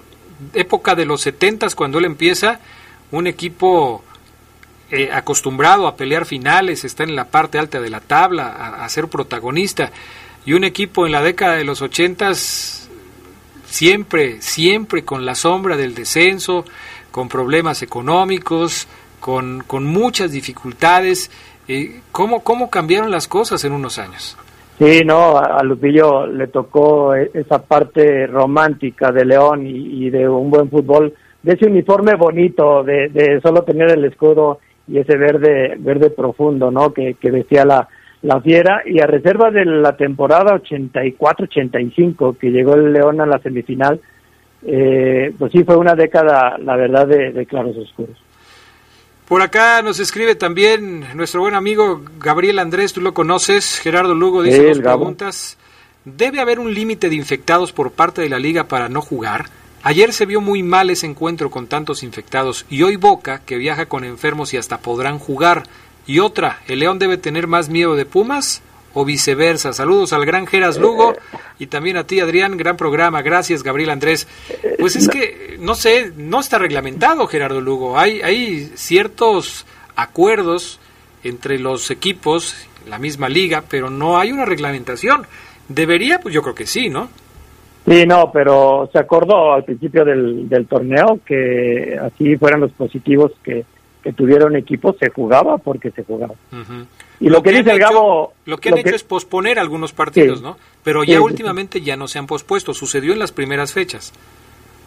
época 0.53 0.93
de 0.93 1.05
los 1.05 1.21
setentas, 1.21 1.73
cuando 1.73 1.97
él 1.97 2.05
empieza, 2.05 2.59
un 3.09 3.25
equipo 3.25 4.03
eh, 4.91 5.09
acostumbrado 5.11 5.87
a 5.87 5.95
pelear 5.95 6.27
finales, 6.27 6.83
está 6.83 7.03
en 7.03 7.15
la 7.15 7.29
parte 7.29 7.57
alta 7.57 7.81
de 7.81 7.89
la 7.89 7.99
tabla, 7.99 8.47
a, 8.47 8.85
a, 8.85 8.89
ser 8.89 9.07
protagonista. 9.07 9.91
Y 10.45 10.53
un 10.53 10.63
equipo 10.63 11.07
en 11.07 11.13
la 11.13 11.23
década 11.23 11.55
de 11.55 11.63
los 11.63 11.81
ochentas 11.81 12.89
siempre, 13.65 14.41
siempre 14.41 15.03
con 15.03 15.25
la 15.25 15.33
sombra 15.33 15.77
del 15.77 15.95
descenso, 15.95 16.65
con 17.11 17.29
problemas 17.29 17.81
económicos, 17.83 18.87
con, 19.19 19.63
con 19.67 19.85
muchas 19.85 20.31
dificultades. 20.31 21.29
Eh, 21.67 22.01
¿cómo, 22.11 22.43
¿Cómo 22.43 22.69
cambiaron 22.69 23.11
las 23.11 23.27
cosas 23.27 23.63
en 23.65 23.73
unos 23.73 23.99
años? 23.99 24.37
Sí, 24.79 25.01
no, 25.05 25.37
a 25.37 25.61
Lupillo 25.63 26.25
le 26.25 26.47
tocó 26.47 27.13
esa 27.13 27.61
parte 27.61 28.25
romántica 28.25 29.11
de 29.11 29.25
León 29.25 29.67
y, 29.67 30.09
de 30.09 30.27
un 30.27 30.49
buen 30.49 30.69
fútbol, 30.71 31.13
de 31.43 31.53
ese 31.53 31.67
uniforme 31.67 32.15
bonito, 32.15 32.83
de, 32.83 33.09
de 33.09 33.39
solo 33.41 33.61
tener 33.61 33.91
el 33.91 34.05
escudo 34.05 34.59
y 34.87 34.97
ese 34.97 35.17
verde 35.17 35.75
verde 35.77 36.09
profundo, 36.09 36.71
¿no? 36.71 36.93
Que, 36.93 37.13
que 37.13 37.29
vestía 37.29 37.63
la, 37.63 37.87
la 38.21 38.41
fiera 38.41 38.81
y 38.85 38.99
a 38.99 39.07
reserva 39.07 39.51
de 39.51 39.65
la 39.65 39.95
temporada 39.95 40.59
84-85 40.61 42.37
que 42.37 42.51
llegó 42.51 42.75
el 42.75 42.93
León 42.93 43.21
a 43.21 43.25
la 43.25 43.39
semifinal, 43.39 43.99
eh, 44.63 45.33
pues 45.37 45.51
sí 45.51 45.63
fue 45.63 45.77
una 45.77 45.95
década, 45.95 46.57
la 46.57 46.75
verdad, 46.75 47.07
de, 47.07 47.31
de, 47.31 47.45
claros 47.45 47.75
oscuros. 47.77 48.17
Por 49.27 49.41
acá 49.41 49.81
nos 49.81 49.99
escribe 49.99 50.35
también 50.35 51.05
nuestro 51.15 51.41
buen 51.41 51.55
amigo 51.55 52.01
Gabriel 52.19 52.59
Andrés, 52.59 52.93
tú 52.93 53.01
lo 53.01 53.13
conoces, 53.13 53.79
Gerardo 53.79 54.13
Lugo 54.13 54.43
dice 54.43 54.67
dos 54.67 54.79
preguntas. 54.79 55.57
¿Debe 56.03 56.41
haber 56.41 56.59
un 56.59 56.73
límite 56.73 57.09
de 57.09 57.15
infectados 57.15 57.71
por 57.71 57.91
parte 57.91 58.21
de 58.21 58.29
la 58.29 58.39
liga 58.39 58.65
para 58.65 58.89
no 58.89 59.01
jugar? 59.01 59.45
Ayer 59.83 60.13
se 60.13 60.25
vio 60.25 60.41
muy 60.41 60.63
mal 60.63 60.89
ese 60.89 61.07
encuentro 61.07 61.49
con 61.49 61.67
tantos 61.67 62.03
infectados 62.03 62.65
y 62.69 62.83
hoy 62.83 62.97
Boca, 62.97 63.41
que 63.45 63.57
viaja 63.57 63.85
con 63.85 64.03
enfermos 64.03 64.53
y 64.53 64.57
hasta 64.57 64.79
podrán 64.79 65.17
jugar. 65.17 65.63
Y 66.05 66.19
otra, 66.19 66.59
¿el 66.67 66.79
León 66.79 66.99
debe 66.99 67.17
tener 67.17 67.47
más 67.47 67.69
miedo 67.69 67.95
de 67.95 68.05
Pumas 68.05 68.61
o 68.93 69.05
viceversa? 69.05 69.73
Saludos 69.73 70.13
al 70.13 70.25
gran 70.25 70.47
Geras 70.47 70.77
Lugo 70.77 71.15
y 71.59 71.67
también 71.67 71.97
a 71.97 72.05
ti 72.05 72.19
Adrián, 72.19 72.57
gran 72.57 72.77
programa. 72.77 73.21
Gracias 73.21 73.63
Gabriel 73.63 73.89
Andrés. 73.89 74.27
Pues 74.79 74.95
es 74.95 75.07
que, 75.07 75.57
no 75.59 75.75
sé, 75.75 76.11
no 76.15 76.39
está 76.39 76.57
reglamentado 76.57 77.27
Gerardo 77.27 77.61
Lugo. 77.61 77.97
Hay, 77.97 78.21
hay 78.21 78.71
ciertos 78.75 79.65
acuerdos 79.95 80.79
entre 81.23 81.59
los 81.59 81.91
equipos, 81.91 82.55
la 82.87 82.97
misma 82.97 83.29
liga, 83.29 83.63
pero 83.69 83.89
no 83.89 84.17
hay 84.17 84.31
una 84.31 84.45
reglamentación. 84.45 85.27
¿Debería? 85.67 86.19
Pues 86.19 86.33
yo 86.33 86.41
creo 86.41 86.55
que 86.55 86.65
sí, 86.65 86.89
¿no? 86.89 87.09
Sí, 87.87 88.05
no, 88.05 88.31
pero 88.31 88.89
se 88.91 88.99
acordó 88.99 89.53
al 89.53 89.63
principio 89.63 90.05
del, 90.05 90.47
del 90.47 90.67
torneo 90.67 91.19
que 91.25 91.97
así 91.99 92.37
fueran 92.37 92.59
los 92.59 92.71
positivos 92.73 93.31
que, 93.43 93.65
que 94.03 94.13
tuvieron 94.13 94.55
equipos, 94.55 94.97
se 94.99 95.09
jugaba 95.09 95.57
porque 95.57 95.91
se 95.91 96.03
jugaba. 96.03 96.35
Uh 96.51 96.55
-huh. 96.57 96.85
Y 97.21 97.25
lo, 97.25 97.37
lo 97.37 97.43
que, 97.43 97.51
que 97.51 97.57
dice 97.57 97.71
el 97.71 97.79
Gabo... 97.79 98.33
Lo 98.45 98.57
que 98.57 98.69
han 98.69 98.75
lo 98.75 98.81
hecho 98.81 98.89
que... 98.89 98.95
es 98.95 99.03
posponer 99.03 99.59
algunos 99.59 99.93
partidos, 99.93 100.39
sí, 100.39 100.43
¿no? 100.43 100.57
Pero 100.83 101.03
ya 101.03 101.17
sí, 101.17 101.19
últimamente 101.19 101.79
sí. 101.79 101.85
ya 101.85 101.95
no 101.95 102.07
se 102.07 102.19
han 102.19 102.27
pospuesto, 102.27 102.73
sucedió 102.73 103.13
en 103.13 103.19
las 103.19 103.31
primeras 103.31 103.71
fechas. 103.73 104.11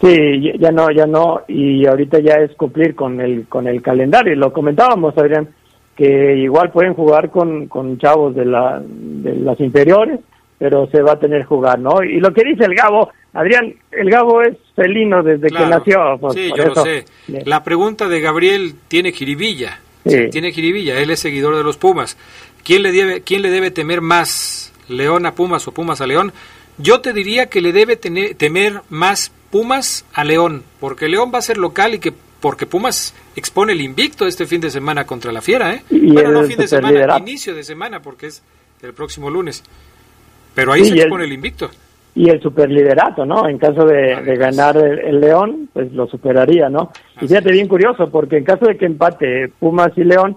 Sí, 0.00 0.52
ya 0.58 0.70
no, 0.72 0.90
ya 0.90 1.06
no, 1.06 1.42
y 1.46 1.86
ahorita 1.86 2.18
ya 2.18 2.34
es 2.34 2.54
cumplir 2.56 2.94
con 2.94 3.20
el, 3.20 3.46
con 3.46 3.68
el 3.68 3.80
calendario. 3.80 4.34
Lo 4.34 4.52
comentábamos, 4.52 5.16
Adrián, 5.16 5.48
que 5.96 6.36
igual 6.36 6.72
pueden 6.72 6.94
jugar 6.94 7.30
con, 7.30 7.68
con 7.68 7.96
chavos 7.98 8.34
de, 8.34 8.44
la, 8.44 8.82
de 8.84 9.36
las 9.36 9.58
inferiores, 9.60 10.18
pero 10.58 10.88
se 10.88 11.00
va 11.00 11.12
a 11.12 11.18
tener 11.18 11.42
que 11.42 11.46
jugar, 11.46 11.78
¿no? 11.78 12.02
Y 12.02 12.20
lo 12.20 12.34
que 12.34 12.42
dice 12.42 12.64
el 12.64 12.74
Gabo, 12.74 13.10
Adrián, 13.32 13.74
el 13.92 14.10
Gabo 14.10 14.42
es 14.42 14.56
felino 14.74 15.22
desde 15.22 15.48
claro. 15.48 15.64
que 15.64 15.70
nació. 15.70 16.18
Pues, 16.20 16.34
sí, 16.34 16.48
yo 16.54 16.64
eso. 16.64 16.74
lo 16.74 16.82
sé. 16.82 17.04
La 17.46 17.62
pregunta 17.62 18.08
de 18.08 18.20
Gabriel 18.20 18.74
tiene 18.88 19.12
jiribilla. 19.12 19.78
Sí. 20.06 20.28
Tiene 20.30 20.52
jiribilla, 20.52 20.98
él 21.00 21.10
es 21.10 21.20
seguidor 21.20 21.56
de 21.56 21.62
los 21.62 21.76
Pumas. 21.76 22.16
¿Quién 22.62 22.82
le 22.82 22.92
debe, 22.92 23.22
quién 23.22 23.42
le 23.42 23.50
debe 23.50 23.70
temer 23.70 24.00
más, 24.00 24.72
León 24.88 25.26
a 25.26 25.34
Pumas 25.34 25.66
o 25.68 25.72
Pumas 25.72 26.00
a 26.00 26.06
León? 26.06 26.32
Yo 26.78 27.00
te 27.00 27.12
diría 27.12 27.46
que 27.46 27.60
le 27.60 27.72
debe 27.72 27.96
tener, 27.96 28.34
temer 28.34 28.82
más 28.90 29.30
Pumas 29.50 30.04
a 30.12 30.24
León, 30.24 30.64
porque 30.80 31.08
León 31.08 31.30
va 31.32 31.38
a 31.38 31.42
ser 31.42 31.58
local 31.58 31.94
y 31.94 31.98
que 31.98 32.12
porque 32.40 32.66
Pumas 32.66 33.14
expone 33.36 33.72
el 33.72 33.80
invicto 33.80 34.26
este 34.26 34.46
fin 34.46 34.60
de 34.60 34.70
semana 34.70 35.06
contra 35.06 35.32
la 35.32 35.40
Fiera, 35.40 35.72
¿eh? 35.72 35.82
Y 35.88 36.12
bueno, 36.12 36.30
no 36.30 36.44
fin 36.44 36.58
de 36.58 36.68
semana, 36.68 37.18
inicio 37.18 37.54
de 37.54 37.64
semana, 37.64 38.02
porque 38.02 38.26
es 38.26 38.42
el 38.82 38.92
próximo 38.92 39.30
lunes. 39.30 39.62
Pero 40.54 40.72
ahí 40.72 40.84
sí, 40.84 40.90
se 40.90 40.96
expone 40.98 41.24
el, 41.24 41.30
el, 41.30 41.36
invicto. 41.36 41.70
Y 42.14 42.30
el 42.30 42.40
superliderato, 42.40 43.26
¿no? 43.26 43.48
En 43.48 43.58
caso 43.58 43.84
de, 43.84 44.22
de 44.22 44.36
ganar 44.36 44.76
el, 44.76 45.00
el, 45.00 45.20
León, 45.20 45.68
pues 45.72 45.92
lo 45.92 46.06
superaría, 46.06 46.68
¿no? 46.68 46.92
Y 47.20 47.26
fíjate, 47.26 47.50
bien 47.50 47.66
curioso, 47.66 48.08
porque 48.08 48.36
en 48.36 48.44
caso 48.44 48.66
de 48.66 48.76
que 48.76 48.86
empate 48.86 49.50
Pumas 49.58 49.90
y 49.96 50.04
León 50.04 50.36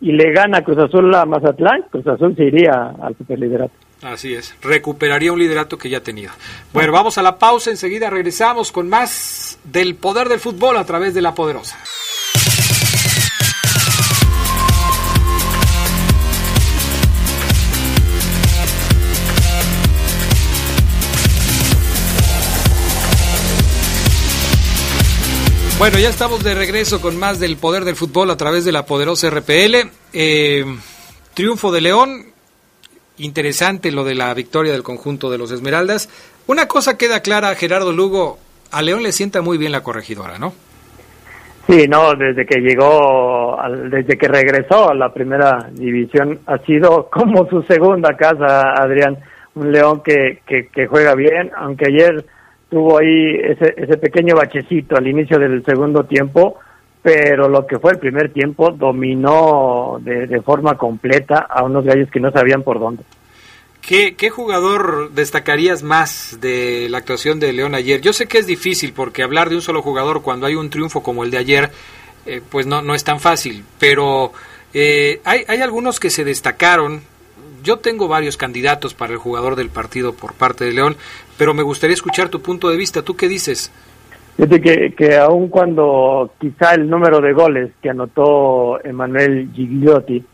y 0.00 0.12
le 0.12 0.32
gana 0.32 0.62
Cruz 0.62 0.78
Azul 0.78 1.14
a 1.14 1.26
Mazatlán, 1.26 1.84
Cruz 1.90 2.06
Azul 2.06 2.34
se 2.36 2.44
iría 2.44 2.94
al 3.02 3.16
superliderato. 3.16 3.72
Así 4.02 4.32
es, 4.32 4.54
recuperaría 4.62 5.32
un 5.32 5.40
liderato 5.40 5.76
que 5.76 5.90
ya 5.90 6.00
tenía. 6.00 6.30
Bueno, 6.72 6.92
vamos 6.92 7.18
a 7.18 7.22
la 7.22 7.36
pausa, 7.36 7.70
enseguida 7.70 8.10
regresamos 8.10 8.70
con 8.70 8.88
más 8.88 9.58
del 9.64 9.96
poder 9.96 10.28
del 10.28 10.38
fútbol 10.38 10.76
a 10.76 10.84
través 10.84 11.14
de 11.14 11.22
la 11.22 11.34
poderosa. 11.34 11.78
Bueno, 25.78 25.96
ya 26.00 26.08
estamos 26.08 26.42
de 26.42 26.56
regreso 26.56 27.00
con 27.00 27.16
más 27.16 27.38
del 27.38 27.56
poder 27.56 27.84
del 27.84 27.94
fútbol 27.94 28.32
a 28.32 28.36
través 28.36 28.64
de 28.64 28.72
la 28.72 28.84
poderosa 28.84 29.30
RPL. 29.30 29.88
Eh, 30.12 30.64
triunfo 31.34 31.70
de 31.70 31.80
León, 31.80 32.24
interesante 33.16 33.92
lo 33.92 34.02
de 34.02 34.16
la 34.16 34.34
victoria 34.34 34.72
del 34.72 34.82
conjunto 34.82 35.30
de 35.30 35.38
los 35.38 35.52
Esmeraldas. 35.52 36.08
Una 36.48 36.66
cosa 36.66 36.98
queda 36.98 37.20
clara, 37.20 37.54
Gerardo 37.54 37.92
Lugo, 37.92 38.38
a 38.72 38.82
León 38.82 39.04
le 39.04 39.12
sienta 39.12 39.40
muy 39.40 39.56
bien 39.56 39.70
la 39.70 39.84
corregidora, 39.84 40.36
¿no? 40.36 40.52
Sí, 41.68 41.86
no, 41.86 42.12
desde 42.16 42.44
que 42.44 42.58
llegó, 42.58 43.56
desde 43.88 44.18
que 44.18 44.26
regresó 44.26 44.90
a 44.90 44.94
la 44.94 45.14
primera 45.14 45.70
división, 45.70 46.40
ha 46.46 46.58
sido 46.58 47.08
como 47.08 47.48
su 47.48 47.62
segunda 47.62 48.16
casa, 48.16 48.72
Adrián. 48.72 49.16
Un 49.54 49.70
León 49.70 50.02
que, 50.02 50.40
que, 50.44 50.66
que 50.66 50.88
juega 50.88 51.14
bien, 51.14 51.52
aunque 51.56 51.86
ayer 51.86 52.24
tuvo 52.68 52.98
ahí 52.98 53.36
ese, 53.42 53.74
ese 53.76 53.96
pequeño 53.96 54.36
bachecito 54.36 54.96
al 54.96 55.06
inicio 55.06 55.38
del 55.38 55.64
segundo 55.64 56.04
tiempo, 56.04 56.56
pero 57.02 57.48
lo 57.48 57.66
que 57.66 57.78
fue 57.78 57.92
el 57.92 57.98
primer 57.98 58.32
tiempo 58.32 58.70
dominó 58.70 59.98
de, 60.00 60.26
de 60.26 60.42
forma 60.42 60.76
completa 60.76 61.46
a 61.48 61.64
unos 61.64 61.84
gallos 61.84 62.10
que 62.10 62.20
no 62.20 62.30
sabían 62.30 62.62
por 62.62 62.78
dónde. 62.78 63.04
¿Qué, 63.80 64.16
¿Qué, 64.16 64.28
jugador 64.28 65.12
destacarías 65.12 65.82
más 65.82 66.38
de 66.42 66.88
la 66.90 66.98
actuación 66.98 67.40
de 67.40 67.54
León 67.54 67.74
ayer? 67.74 68.02
Yo 68.02 68.12
sé 68.12 68.26
que 68.26 68.36
es 68.36 68.46
difícil 68.46 68.92
porque 68.92 69.22
hablar 69.22 69.48
de 69.48 69.54
un 69.54 69.62
solo 69.62 69.80
jugador 69.80 70.20
cuando 70.20 70.46
hay 70.46 70.56
un 70.56 70.68
triunfo 70.68 71.02
como 71.02 71.24
el 71.24 71.30
de 71.30 71.38
ayer, 71.38 71.70
eh, 72.26 72.42
pues 72.50 72.66
no, 72.66 72.82
no 72.82 72.94
es 72.94 73.04
tan 73.04 73.18
fácil, 73.18 73.64
pero 73.78 74.32
eh, 74.74 75.22
hay, 75.24 75.44
hay 75.48 75.62
algunos 75.62 76.00
que 76.00 76.10
se 76.10 76.24
destacaron, 76.24 77.02
yo 77.62 77.78
tengo 77.78 78.08
varios 78.08 78.36
candidatos 78.36 78.94
para 78.94 79.12
el 79.12 79.18
jugador 79.18 79.56
del 79.56 79.70
partido 79.70 80.12
por 80.12 80.34
parte 80.34 80.64
de 80.64 80.72
León, 80.72 80.96
pero 81.36 81.54
me 81.54 81.62
gustaría 81.62 81.94
escuchar 81.94 82.28
tu 82.28 82.40
punto 82.40 82.68
de 82.68 82.76
vista. 82.76 83.02
¿Tú 83.02 83.16
qué 83.16 83.28
dices? 83.28 83.72
Fíjate 84.36 84.60
que, 84.60 84.94
que 84.96 85.16
aun 85.16 85.48
cuando 85.48 86.32
quizá 86.38 86.74
el 86.74 86.88
número 86.88 87.20
de 87.20 87.32
goles 87.32 87.70
que 87.82 87.90
anotó 87.90 88.82
Emanuel 88.84 89.50
Gigliotti 89.52 90.24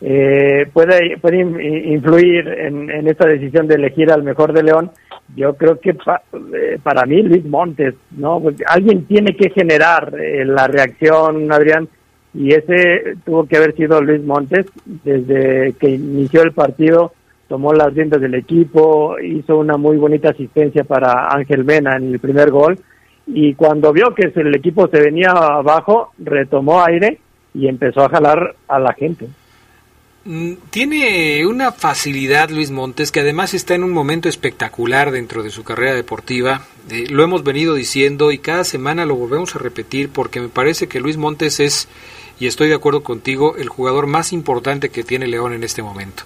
eh, 0.00 0.68
puede, 0.72 1.16
influir 1.86 2.46
en, 2.48 2.90
en, 2.90 3.08
esta 3.08 3.26
decisión 3.26 3.66
de 3.66 3.76
elegir 3.76 4.12
al 4.12 4.22
mejor 4.22 4.52
de 4.52 4.62
León, 4.62 4.90
yo 5.34 5.54
creo 5.54 5.80
que 5.80 5.90
eh, 5.90 6.78
para 6.82 7.06
mí 7.06 7.22
Luis 7.22 7.44
Montes, 7.46 7.94
¿no? 8.10 8.40
Porque 8.40 8.62
alguien 8.68 9.06
tiene 9.06 9.34
que 9.34 9.50
generar 9.50 10.14
eh, 10.20 10.44
la 10.44 10.66
reacción, 10.66 11.50
Adrián, 11.50 11.88
y 12.36 12.52
ese 12.52 13.16
tuvo 13.24 13.46
que 13.46 13.56
haber 13.56 13.74
sido 13.74 14.00
Luis 14.00 14.22
Montes 14.22 14.66
desde 14.84 15.72
que 15.78 15.90
inició 15.90 16.42
el 16.42 16.52
partido 16.52 17.12
tomó 17.48 17.72
las 17.72 17.94
riendas 17.94 18.20
del 18.20 18.34
equipo 18.34 19.18
hizo 19.18 19.56
una 19.56 19.76
muy 19.76 19.96
bonita 19.96 20.30
asistencia 20.30 20.84
para 20.84 21.28
Ángel 21.28 21.64
Mena 21.64 21.96
en 21.96 22.12
el 22.12 22.18
primer 22.18 22.50
gol 22.50 22.78
y 23.26 23.54
cuando 23.54 23.92
vio 23.92 24.14
que 24.14 24.30
el 24.34 24.54
equipo 24.54 24.86
se 24.88 25.00
venía 25.00 25.30
abajo 25.30 26.12
retomó 26.18 26.84
aire 26.84 27.18
y 27.54 27.68
empezó 27.68 28.02
a 28.02 28.10
jalar 28.10 28.54
a 28.68 28.78
la 28.78 28.92
gente 28.92 29.26
Mm, 30.28 30.54
tiene 30.70 31.46
una 31.46 31.70
facilidad 31.70 32.50
Luis 32.50 32.72
Montes 32.72 33.12
que 33.12 33.20
además 33.20 33.54
está 33.54 33.76
en 33.76 33.84
un 33.84 33.92
momento 33.92 34.28
espectacular 34.28 35.12
dentro 35.12 35.44
de 35.44 35.50
su 35.50 35.62
carrera 35.62 35.94
deportiva. 35.94 36.62
Eh, 36.90 37.06
lo 37.08 37.22
hemos 37.22 37.44
venido 37.44 37.76
diciendo 37.76 38.32
y 38.32 38.38
cada 38.38 38.64
semana 38.64 39.06
lo 39.06 39.14
volvemos 39.14 39.54
a 39.54 39.60
repetir 39.60 40.08
porque 40.08 40.40
me 40.40 40.48
parece 40.48 40.88
que 40.88 40.98
Luis 40.98 41.16
Montes 41.16 41.60
es, 41.60 41.86
y 42.38 42.46
estoy 42.46 42.68
de 42.68 42.74
acuerdo 42.74 43.02
contigo, 43.02 43.56
el 43.56 43.68
jugador 43.68 44.06
más 44.06 44.32
importante 44.32 44.90
que 44.90 45.04
tiene 45.04 45.26
León 45.26 45.54
en 45.54 45.64
este 45.64 45.82
momento. 45.82 46.24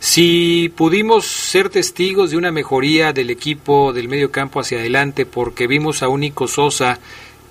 Si 0.00 0.72
pudimos 0.76 1.26
ser 1.26 1.68
testigos 1.68 2.30
de 2.30 2.36
una 2.36 2.50
mejoría 2.50 3.12
del 3.12 3.30
equipo 3.30 3.92
del 3.92 4.08
medio 4.08 4.30
campo 4.30 4.60
hacia 4.60 4.78
adelante 4.78 5.26
porque 5.26 5.66
vimos 5.66 6.02
a 6.02 6.08
un 6.08 6.20
Nico 6.20 6.48
Sosa 6.48 6.98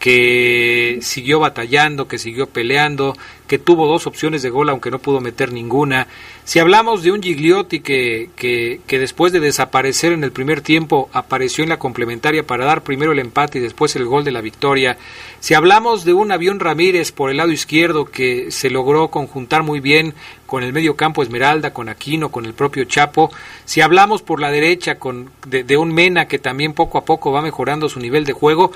que 0.02 0.98
siguió 1.04 1.40
batallando, 1.40 2.08
que 2.08 2.18
siguió 2.18 2.48
peleando, 2.48 3.16
que 3.46 3.60
tuvo 3.60 3.86
dos 3.86 4.08
opciones 4.08 4.42
de 4.42 4.50
gol 4.50 4.70
aunque 4.70 4.90
no 4.90 4.98
pudo 4.98 5.22
meter 5.22 5.54
ninguna. 5.54 6.08
Si 6.44 6.58
hablamos 6.58 7.04
de 7.04 7.12
un 7.12 7.22
Gigliotti 7.22 7.82
que, 7.82 8.32
que, 8.36 8.82
que, 8.88 8.98
después 8.98 9.32
de 9.32 9.40
desaparecer 9.40 10.12
en 10.12 10.24
el 10.24 10.32
primer 10.32 10.62
tiempo 10.62 11.08
apareció 11.14 11.64
en 11.64 11.70
la 11.70 11.78
complementaria 11.78 12.48
para 12.48 12.66
dar 12.66 12.82
primero 12.82 13.12
el 13.12 13.20
empate 13.20 13.60
y 13.60 13.62
después 13.62 13.96
el 13.96 14.06
gol 14.06 14.24
de 14.24 14.32
la 14.32 14.42
victoria. 14.42 14.98
Si 15.40 15.54
hablamos 15.54 16.04
de 16.04 16.14
un 16.14 16.32
avión 16.32 16.60
Ramírez 16.60 17.12
por 17.12 17.30
el 17.30 17.38
lado 17.38 17.52
izquierdo 17.52 18.06
que 18.06 18.50
se 18.50 18.72
logró 18.72 19.10
conjuntar 19.10 19.62
muy 19.62 19.82
bien 19.82 20.16
con 20.48 20.64
el 20.64 20.74
medio 20.74 20.96
campo 20.96 21.22
Esmeralda, 21.22 21.74
con 21.74 21.90
Aquino, 21.90 22.30
con 22.30 22.46
el 22.46 22.54
propio 22.54 22.86
Chapo. 22.86 23.32
Si 23.66 23.82
hablamos 23.82 24.22
por 24.22 24.42
la 24.42 24.52
derecha 24.52 24.96
con, 24.96 25.30
de, 25.48 25.64
de 25.64 25.78
un 25.78 25.94
Mena 25.94 26.28
que 26.28 26.40
también 26.40 26.74
poco 26.74 26.98
a 26.98 27.06
poco 27.06 27.32
va 27.32 27.42
mejorando 27.42 27.88
su 27.88 28.00
nivel 28.00 28.26
de 28.26 28.34
juego, 28.34 28.72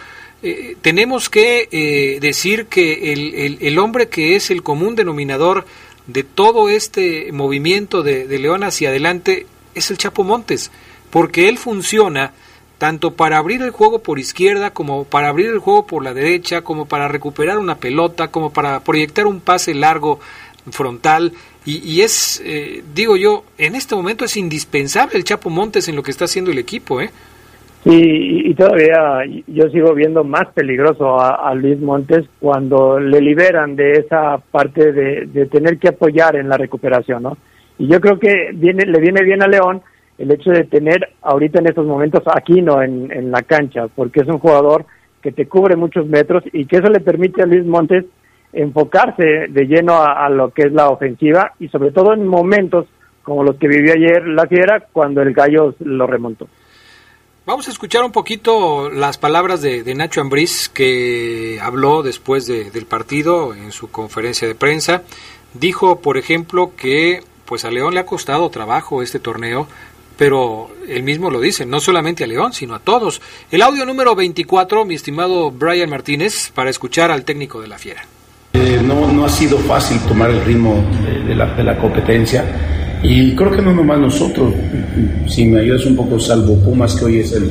eh, 0.47 0.77
tenemos 0.81 1.29
que 1.29 1.67
eh, 1.71 2.19
decir 2.19 2.67
que 2.67 3.13
el, 3.13 3.57
el, 3.59 3.79
hombre 3.79 4.09
que 4.09 4.35
es 4.35 4.51
el 4.51 4.61
común 4.61 4.95
denominador 4.95 5.65
de 6.05 6.23
todo 6.23 6.69
este 6.69 7.31
movimiento 7.31 8.03
de, 8.03 8.27
de, 8.27 8.37
León 8.37 8.63
hacia 8.63 8.89
adelante 8.89 9.47
es 9.73 9.89
el 9.89 9.97
Chapo 9.97 10.23
Montes, 10.23 10.69
porque 11.09 11.49
él 11.49 11.57
funciona 11.57 12.33
tanto 12.77 13.15
para 13.15 13.39
abrir 13.39 13.63
el 13.63 13.71
juego 13.71 14.03
por 14.03 14.19
izquierda 14.19 14.69
como 14.69 15.05
para 15.05 15.29
abrir 15.29 15.47
el 15.47 15.57
juego 15.57 15.87
por 15.87 16.03
la 16.03 16.13
derecha, 16.13 16.61
como 16.61 16.85
para 16.85 17.07
recuperar 17.07 17.57
una 17.57 17.79
pelota, 17.79 18.27
como 18.27 18.53
para 18.53 18.81
proyectar 18.81 19.25
un 19.25 19.39
pase 19.39 19.73
largo 19.73 20.19
frontal. 20.69 21.33
Y, 21.65 21.77
y 21.77 22.01
es, 22.01 22.39
eh, 22.45 22.83
digo 22.93 23.17
yo, 23.17 23.45
en 23.57 23.73
este 23.73 23.95
momento 23.95 24.25
es 24.25 24.37
indispensable 24.37 25.17
el 25.17 25.23
Chapo 25.23 25.49
Montes 25.49 25.87
en 25.87 25.95
lo 25.95 26.03
que 26.03 26.11
está 26.11 26.25
haciendo 26.25 26.51
el 26.51 26.59
equipo, 26.59 27.01
¿eh? 27.01 27.09
Y, 27.85 28.49
y, 28.49 28.55
todavía 28.55 29.21
yo 29.45 29.69
sigo 29.69 29.93
viendo 29.93 30.23
más 30.23 30.47
peligroso 30.55 31.19
a, 31.19 31.53
Luis 31.53 31.79
Montes 31.79 32.25
cuando 32.39 32.99
le 32.99 33.21
liberan 33.21 33.75
de 33.75 33.91
esa 33.91 34.39
parte 34.39 34.91
de, 34.91 35.45
tener 35.45 35.77
que 35.77 35.89
apoyar 35.89 36.35
en 36.35 36.49
la 36.49 36.57
recuperación, 36.57 37.21
¿no? 37.21 37.37
Y 37.77 37.87
yo 37.87 38.01
creo 38.01 38.17
que 38.17 38.49
viene, 38.55 38.85
le 38.87 38.99
viene 38.99 39.23
bien 39.23 39.43
a 39.43 39.47
León 39.47 39.83
el 40.17 40.31
hecho 40.31 40.49
de 40.49 40.63
tener 40.63 41.09
ahorita 41.21 41.59
en 41.59 41.67
estos 41.67 41.85
momentos 41.85 42.23
aquí 42.25 42.59
no 42.59 42.81
en, 42.81 43.11
en 43.11 43.29
la 43.29 43.43
cancha, 43.43 43.87
porque 43.95 44.21
es 44.21 44.27
un 44.27 44.39
jugador 44.39 44.85
que 45.21 45.31
te 45.31 45.45
cubre 45.45 45.75
muchos 45.75 46.07
metros 46.07 46.43
y 46.53 46.65
que 46.65 46.77
eso 46.77 46.89
le 46.89 47.01
permite 47.01 47.43
a 47.43 47.45
Luis 47.45 47.65
Montes 47.65 48.05
enfocarse 48.51 49.45
de 49.49 49.67
lleno 49.67 49.93
a, 49.93 50.25
a 50.25 50.29
lo 50.29 50.49
que 50.49 50.63
es 50.63 50.71
la 50.71 50.89
ofensiva 50.89 51.51
y 51.59 51.67
sobre 51.67 51.91
todo 51.91 52.13
en 52.13 52.25
momentos 52.25 52.87
como 53.21 53.43
los 53.43 53.57
que 53.57 53.67
vivió 53.67 53.93
ayer 53.93 54.25
la 54.25 54.47
Fiera 54.47 54.87
cuando 54.91 55.21
el 55.21 55.33
Gallo 55.33 55.75
lo 55.81 56.07
remontó. 56.07 56.47
Vamos 57.45 57.67
a 57.67 57.71
escuchar 57.71 58.03
un 58.03 58.11
poquito 58.11 58.89
las 58.89 59.19
palabras 59.19 59.61
de, 59.61 59.83
de 59.83 59.93
Nacho 59.93 60.19
Ambriz 60.19 60.67
que 60.67 61.59
habló 61.61 62.01
después 62.01 62.47
de, 62.47 62.71
del 62.71 62.87
partido 62.87 63.53
en 63.53 63.71
su 63.71 63.91
conferencia 63.91 64.47
de 64.47 64.55
prensa. 64.55 65.03
Dijo, 65.53 65.99
por 66.01 66.17
ejemplo, 66.17 66.71
que 66.75 67.21
pues 67.45 67.63
a 67.63 67.69
León 67.69 67.93
le 67.93 67.99
ha 67.99 68.07
costado 68.07 68.49
trabajo 68.49 69.03
este 69.03 69.19
torneo, 69.19 69.67
pero 70.17 70.71
él 70.87 71.03
mismo 71.03 71.29
lo 71.29 71.39
dice, 71.39 71.67
no 71.67 71.79
solamente 71.79 72.23
a 72.23 72.27
León, 72.27 72.51
sino 72.51 72.73
a 72.73 72.79
todos. 72.79 73.21
El 73.51 73.61
audio 73.61 73.85
número 73.85 74.15
24, 74.15 74.83
mi 74.83 74.95
estimado 74.95 75.51
Brian 75.51 75.91
Martínez, 75.91 76.49
para 76.51 76.71
escuchar 76.71 77.11
al 77.11 77.25
técnico 77.25 77.61
de 77.61 77.67
la 77.67 77.77
Fiera. 77.77 78.07
Eh, 78.53 78.81
no, 78.83 79.11
no 79.11 79.23
ha 79.23 79.29
sido 79.29 79.59
fácil 79.59 79.99
tomar 80.07 80.31
el 80.31 80.43
ritmo 80.43 80.83
de, 81.27 81.35
la, 81.35 81.45
de 81.53 81.63
la 81.63 81.77
competencia 81.77 82.74
y 83.03 83.35
creo 83.35 83.51
que 83.51 83.61
no 83.61 83.73
nomás 83.73 83.99
nosotros, 83.99 84.53
si 85.27 85.45
me 85.45 85.61
ayudas 85.61 85.85
un 85.85 85.95
poco, 85.95 86.19
salvo 86.19 86.55
Pumas, 86.55 86.95
que 86.95 87.05
hoy 87.05 87.19
es 87.19 87.31
el, 87.33 87.49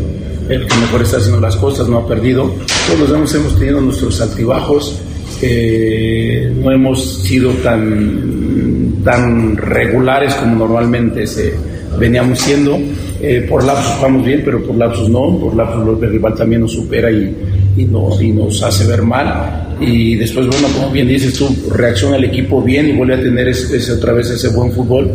el 0.48 0.66
que 0.66 0.76
mejor 0.76 1.02
está 1.02 1.18
haciendo 1.18 1.40
las 1.40 1.56
cosas, 1.56 1.88
no 1.88 1.98
ha 1.98 2.06
perdido. 2.06 2.54
Todos 2.88 3.10
hemos, 3.10 3.34
hemos 3.34 3.58
tenido 3.58 3.80
nuestros 3.80 4.20
altibajos, 4.20 5.00
eh, 5.42 6.52
no 6.62 6.72
hemos 6.72 7.22
sido 7.22 7.50
tan, 7.54 9.02
tan 9.04 9.56
regulares 9.56 10.34
como 10.34 10.56
normalmente 10.56 11.26
se, 11.26 11.54
veníamos 11.98 12.38
siendo. 12.38 12.78
Eh, 13.20 13.46
por 13.48 13.64
lapsos 13.64 14.00
vamos 14.02 14.24
bien, 14.24 14.42
pero 14.44 14.62
por 14.62 14.76
lapsos 14.76 15.08
no. 15.08 15.38
Por 15.38 15.54
lapsos 15.54 16.02
el 16.02 16.10
rival 16.10 16.34
también 16.34 16.62
nos 16.62 16.72
supera 16.72 17.10
y, 17.10 17.34
y, 17.76 17.82
y 17.82 18.32
nos 18.32 18.62
hace 18.62 18.86
ver 18.86 19.02
mal. 19.02 19.76
Y 19.80 20.14
después, 20.14 20.46
bueno, 20.46 20.68
como 20.74 20.90
bien 20.90 21.08
dices 21.08 21.34
tú, 21.34 21.48
reacciona 21.70 22.16
el 22.16 22.24
equipo 22.24 22.62
bien 22.62 22.88
y 22.88 22.92
vuelve 22.92 23.14
a 23.14 23.20
tener 23.22 23.48
ese, 23.48 23.76
ese, 23.76 23.92
otra 23.92 24.12
vez 24.12 24.30
ese 24.30 24.48
buen 24.48 24.72
fútbol. 24.72 25.10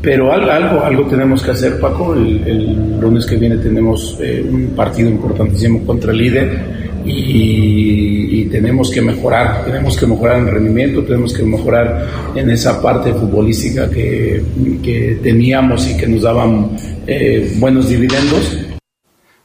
Pero 0.00 0.32
algo, 0.32 0.82
algo 0.82 1.06
tenemos 1.06 1.42
que 1.42 1.52
hacer, 1.52 1.78
Paco. 1.78 2.14
El, 2.14 2.42
el 2.46 3.00
lunes 3.00 3.24
que 3.24 3.36
viene 3.36 3.56
tenemos 3.58 4.18
eh, 4.20 4.44
un 4.48 4.72
partido 4.74 5.08
importantísimo 5.08 5.84
contra 5.86 6.10
el 6.10 6.18
líder 6.18 6.82
y, 7.04 8.42
y, 8.42 8.44
tenemos 8.46 8.90
que 8.90 9.02
mejorar, 9.02 9.64
tenemos 9.64 9.96
que 9.96 10.06
mejorar 10.06 10.38
en 10.38 10.46
rendimiento, 10.48 11.02
tenemos 11.02 11.32
que 11.32 11.42
mejorar 11.42 12.06
en 12.34 12.50
esa 12.50 12.80
parte 12.80 13.12
futbolística 13.12 13.90
que, 13.90 14.42
que 14.82 15.18
teníamos 15.22 15.88
y 15.88 15.96
que 15.96 16.06
nos 16.06 16.22
daban 16.22 16.76
eh, 17.06 17.52
buenos 17.56 17.88
dividendos. 17.88 18.56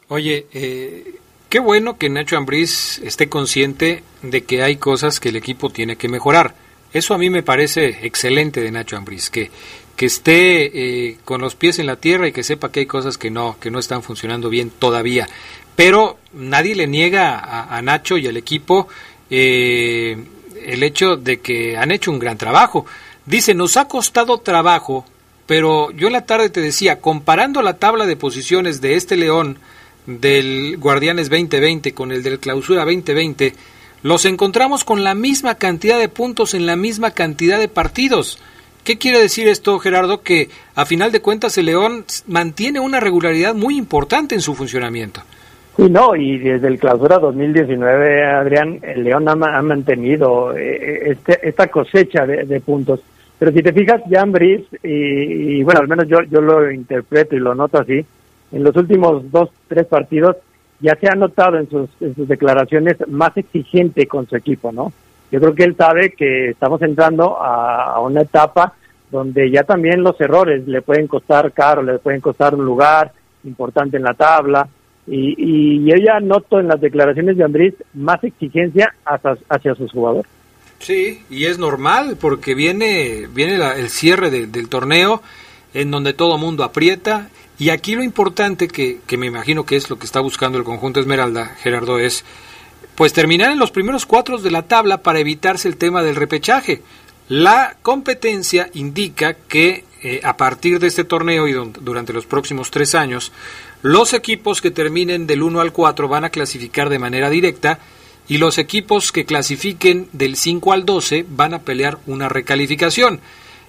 Oye, 0.10 0.46
eh, 0.54 1.04
qué 1.50 1.60
bueno 1.60 1.98
que 1.98 2.10
Nacho 2.10 2.38
Ambriz 2.38 3.00
esté 3.00 3.30
consciente 3.30 4.04
de 4.22 4.44
que 4.44 4.64
hay 4.64 4.78
cosas 4.78 5.20
que 5.20 5.30
el 5.30 5.36
equipo 5.36 5.70
tiene 5.70 5.96
que 5.96 6.10
mejorar. 6.10 6.56
Eso 6.94 7.14
a 7.14 7.18
mí 7.18 7.30
me 7.30 7.44
parece 7.44 8.00
excelente 8.04 8.62
de 8.62 8.72
Nacho 8.72 8.98
Ambriz, 8.98 9.30
que, 9.30 9.52
que 9.96 10.06
esté 10.06 11.10
eh, 11.10 11.18
con 11.26 11.42
los 11.42 11.56
pies 11.56 11.80
en 11.80 11.86
la 11.86 11.98
tierra 11.98 12.28
y 12.28 12.32
que 12.32 12.44
sepa 12.44 12.72
que 12.72 12.82
hay 12.82 12.86
cosas 12.86 13.18
que 13.18 13.30
no, 13.30 13.58
que 13.60 13.72
no 13.72 13.80
están 13.80 14.04
funcionando 14.04 14.50
bien 14.50 14.70
todavía. 14.70 15.28
Pero 15.76 16.18
nadie 16.34 16.76
le 16.76 16.88
niega 16.88 17.40
a, 17.40 17.82
Nacho 17.82 18.18
y 18.18 18.28
al 18.28 18.38
equipo 18.38 18.88
eh, 19.30 20.18
el 20.66 20.84
hecho 20.84 21.18
de 21.18 21.40
que 21.40 21.78
han 21.78 21.92
hecho 21.92 22.12
un 22.12 22.20
gran 22.20 22.38
trabajo. 22.38 22.86
Dice, 23.26 23.54
nos 23.54 23.78
ha 23.78 23.88
costado 23.88 24.40
trabajo, 24.40 25.06
pero 25.46 25.92
yo 25.92 26.08
en 26.08 26.14
la 26.14 26.26
tarde 26.26 26.50
te 26.50 26.62
decía, 26.62 27.00
comparando 27.00 27.62
la 27.62 27.78
tabla 27.78 28.06
de 28.06 28.16
posiciones 28.16 28.82
de 28.82 28.96
este 28.96 29.18
León 29.18 29.60
del 30.08 30.78
Guardianes 30.78 31.30
2020 31.30 31.94
con 31.94 32.12
el 32.12 32.24
del 32.24 32.40
Clausura 32.40 32.86
2020, 32.86 33.54
los 34.04 34.26
encontramos 34.26 34.84
con 34.84 35.04
la 35.04 35.14
misma 35.14 35.56
cantidad 35.56 36.00
de 36.00 36.10
puntos 36.10 36.54
en 36.54 36.66
la 36.66 36.76
misma 36.76 37.12
cantidad 37.12 37.60
de 37.60 37.68
partidos. 37.68 38.42
¿Qué 38.84 38.98
quiere 38.98 39.20
decir 39.20 39.50
esto, 39.50 39.78
Gerardo? 39.80 40.22
Que 40.22 40.48
a 40.74 40.86
final 40.86 41.12
de 41.12 41.22
cuentas 41.22 41.58
el 41.58 41.66
León 41.66 42.06
mantiene 42.28 42.80
una 42.80 43.02
regularidad 43.02 43.54
muy 43.54 43.78
importante 43.78 44.34
en 44.34 44.42
su 44.42 44.56
funcionamiento. 44.56 45.22
Sí, 45.76 45.90
no, 45.90 46.16
y 46.16 46.40
desde 46.40 46.70
el 46.70 46.80
clausura 46.80 47.20
2019, 47.20 48.26
Adrián, 48.26 48.80
el 48.82 49.04
León 49.04 49.28
ha, 49.28 49.62
mantenido 49.62 50.58
eh, 50.58 51.12
este, 51.12 51.48
esta 51.48 51.68
cosecha 51.68 52.26
de, 52.26 52.46
de, 52.46 52.62
puntos. 52.62 53.02
Pero 53.38 53.52
si 53.52 53.62
te 53.62 53.74
fijas, 53.74 54.02
Jan 54.10 54.32
Brice, 54.32 54.66
y, 54.82 55.60
y, 55.60 55.64
bueno, 55.64 55.82
al 55.82 55.88
menos 55.88 56.08
yo, 56.08 56.24
yo 56.24 56.42
lo 56.42 56.72
interpreto 56.72 57.36
y 57.36 57.40
lo 57.40 57.54
noto 57.54 57.80
así, 57.80 58.04
en 58.52 58.64
los 58.64 58.76
últimos 58.76 59.30
dos, 59.32 59.50
tres 59.68 59.86
partidos 59.88 60.36
ya 60.80 60.96
se 61.00 61.08
ha 61.10 61.16
notado 61.16 61.58
en 61.58 61.70
sus, 61.70 61.90
declaraciones 62.28 62.98
más 63.08 63.36
exigente 63.36 64.08
con 64.08 64.28
su 64.28 64.36
equipo, 64.36 64.72
¿no? 64.72 64.92
yo 65.32 65.40
creo 65.40 65.56
que 65.56 65.64
él 65.64 65.76
sabe 65.76 66.12
que 66.12 66.52
estamos 66.52 66.82
entrando 66.82 67.38
a, 67.42 68.00
una 68.00 68.22
etapa 68.22 68.74
donde 69.12 69.50
ya 69.52 69.64
también 69.64 70.04
los 70.04 70.20
errores 70.22 70.68
le 70.68 70.82
pueden 70.82 71.08
costar 71.08 71.52
caro, 71.52 71.82
le 71.82 72.00
pueden 72.00 72.22
costar 72.22 72.56
un 72.56 72.66
lugar 72.66 73.12
importante 73.44 73.98
en 73.98 74.04
la 74.04 74.14
tabla. 74.14 74.68
Y, 75.06 75.36
y 75.38 75.86
yo 75.86 75.96
ya 75.96 76.20
noto 76.20 76.60
en 76.60 76.68
las 76.68 76.82
declaraciones 76.82 77.38
de 77.38 77.44
Andrés 77.44 77.74
más 77.94 78.22
exigencia 78.24 78.94
hacia, 79.06 79.38
hacia 79.50 79.76
sus 79.76 79.92
jugadores. 79.92 80.30
Sí, 80.80 81.24
y 81.30 81.46
es 81.46 81.58
normal 81.58 82.18
porque 82.20 82.54
viene, 82.54 83.28
viene 83.34 83.58
la, 83.58 83.76
el 83.76 83.90
cierre 83.90 84.30
de, 84.30 84.48
del 84.48 84.70
torneo 84.70 85.22
en 85.74 85.92
donde 85.92 86.14
todo 86.14 86.38
mundo 86.38 86.64
aprieta. 86.64 87.30
Y 87.60 87.70
aquí 87.70 87.96
lo 87.96 88.04
importante, 88.04 88.68
que, 88.68 89.00
que 89.08 89.18
me 89.18 89.26
imagino 89.26 89.66
que 89.66 89.76
es 89.76 89.90
lo 89.90 89.98
que 89.98 90.06
está 90.06 90.20
buscando 90.20 90.58
el 90.58 90.64
conjunto 90.64 91.00
Esmeralda, 91.00 91.56
Gerardo, 91.62 92.00
es 92.00 92.24
pues 92.96 93.14
terminar 93.14 93.52
en 93.52 93.60
los 93.60 93.72
primeros 93.72 94.06
cuatro 94.06 94.38
de 94.38 94.52
la 94.52 94.64
tabla 94.64 95.04
para 95.04 95.20
evitarse 95.20 95.68
el 95.68 95.78
tema 95.78 96.04
del 96.04 96.16
repechaje. 96.16 96.82
La 97.30 97.78
competencia 97.82 98.70
indica 98.74 99.34
que 99.34 99.86
eh, 100.04 100.22
a 100.24 100.38
partir 100.38 100.80
de 100.80 100.88
este 100.88 101.04
torneo 101.04 101.48
y 101.48 101.54
durante 101.54 102.14
los 102.14 102.26
próximos 102.26 102.70
tres 102.70 102.96
años, 102.96 103.32
los 103.82 104.14
equipos 104.14 104.62
que 104.62 104.72
terminen 104.72 105.28
del 105.28 105.44
1 105.44 105.60
al 105.60 105.74
4 105.74 106.08
van 106.08 106.26
a 106.26 106.30
clasificar 106.30 106.90
de 106.90 107.00
manera 107.00 107.30
directa 107.30 107.80
y 108.28 108.38
los 108.38 108.58
equipos 108.58 109.12
que 109.12 109.26
clasifiquen 109.26 110.10
del 110.12 110.36
5 110.36 110.74
al 110.74 110.86
12 110.86 111.26
van 111.30 111.54
a 111.54 111.62
pelear 111.62 111.98
una 112.06 112.30
recalificación. 112.30 113.22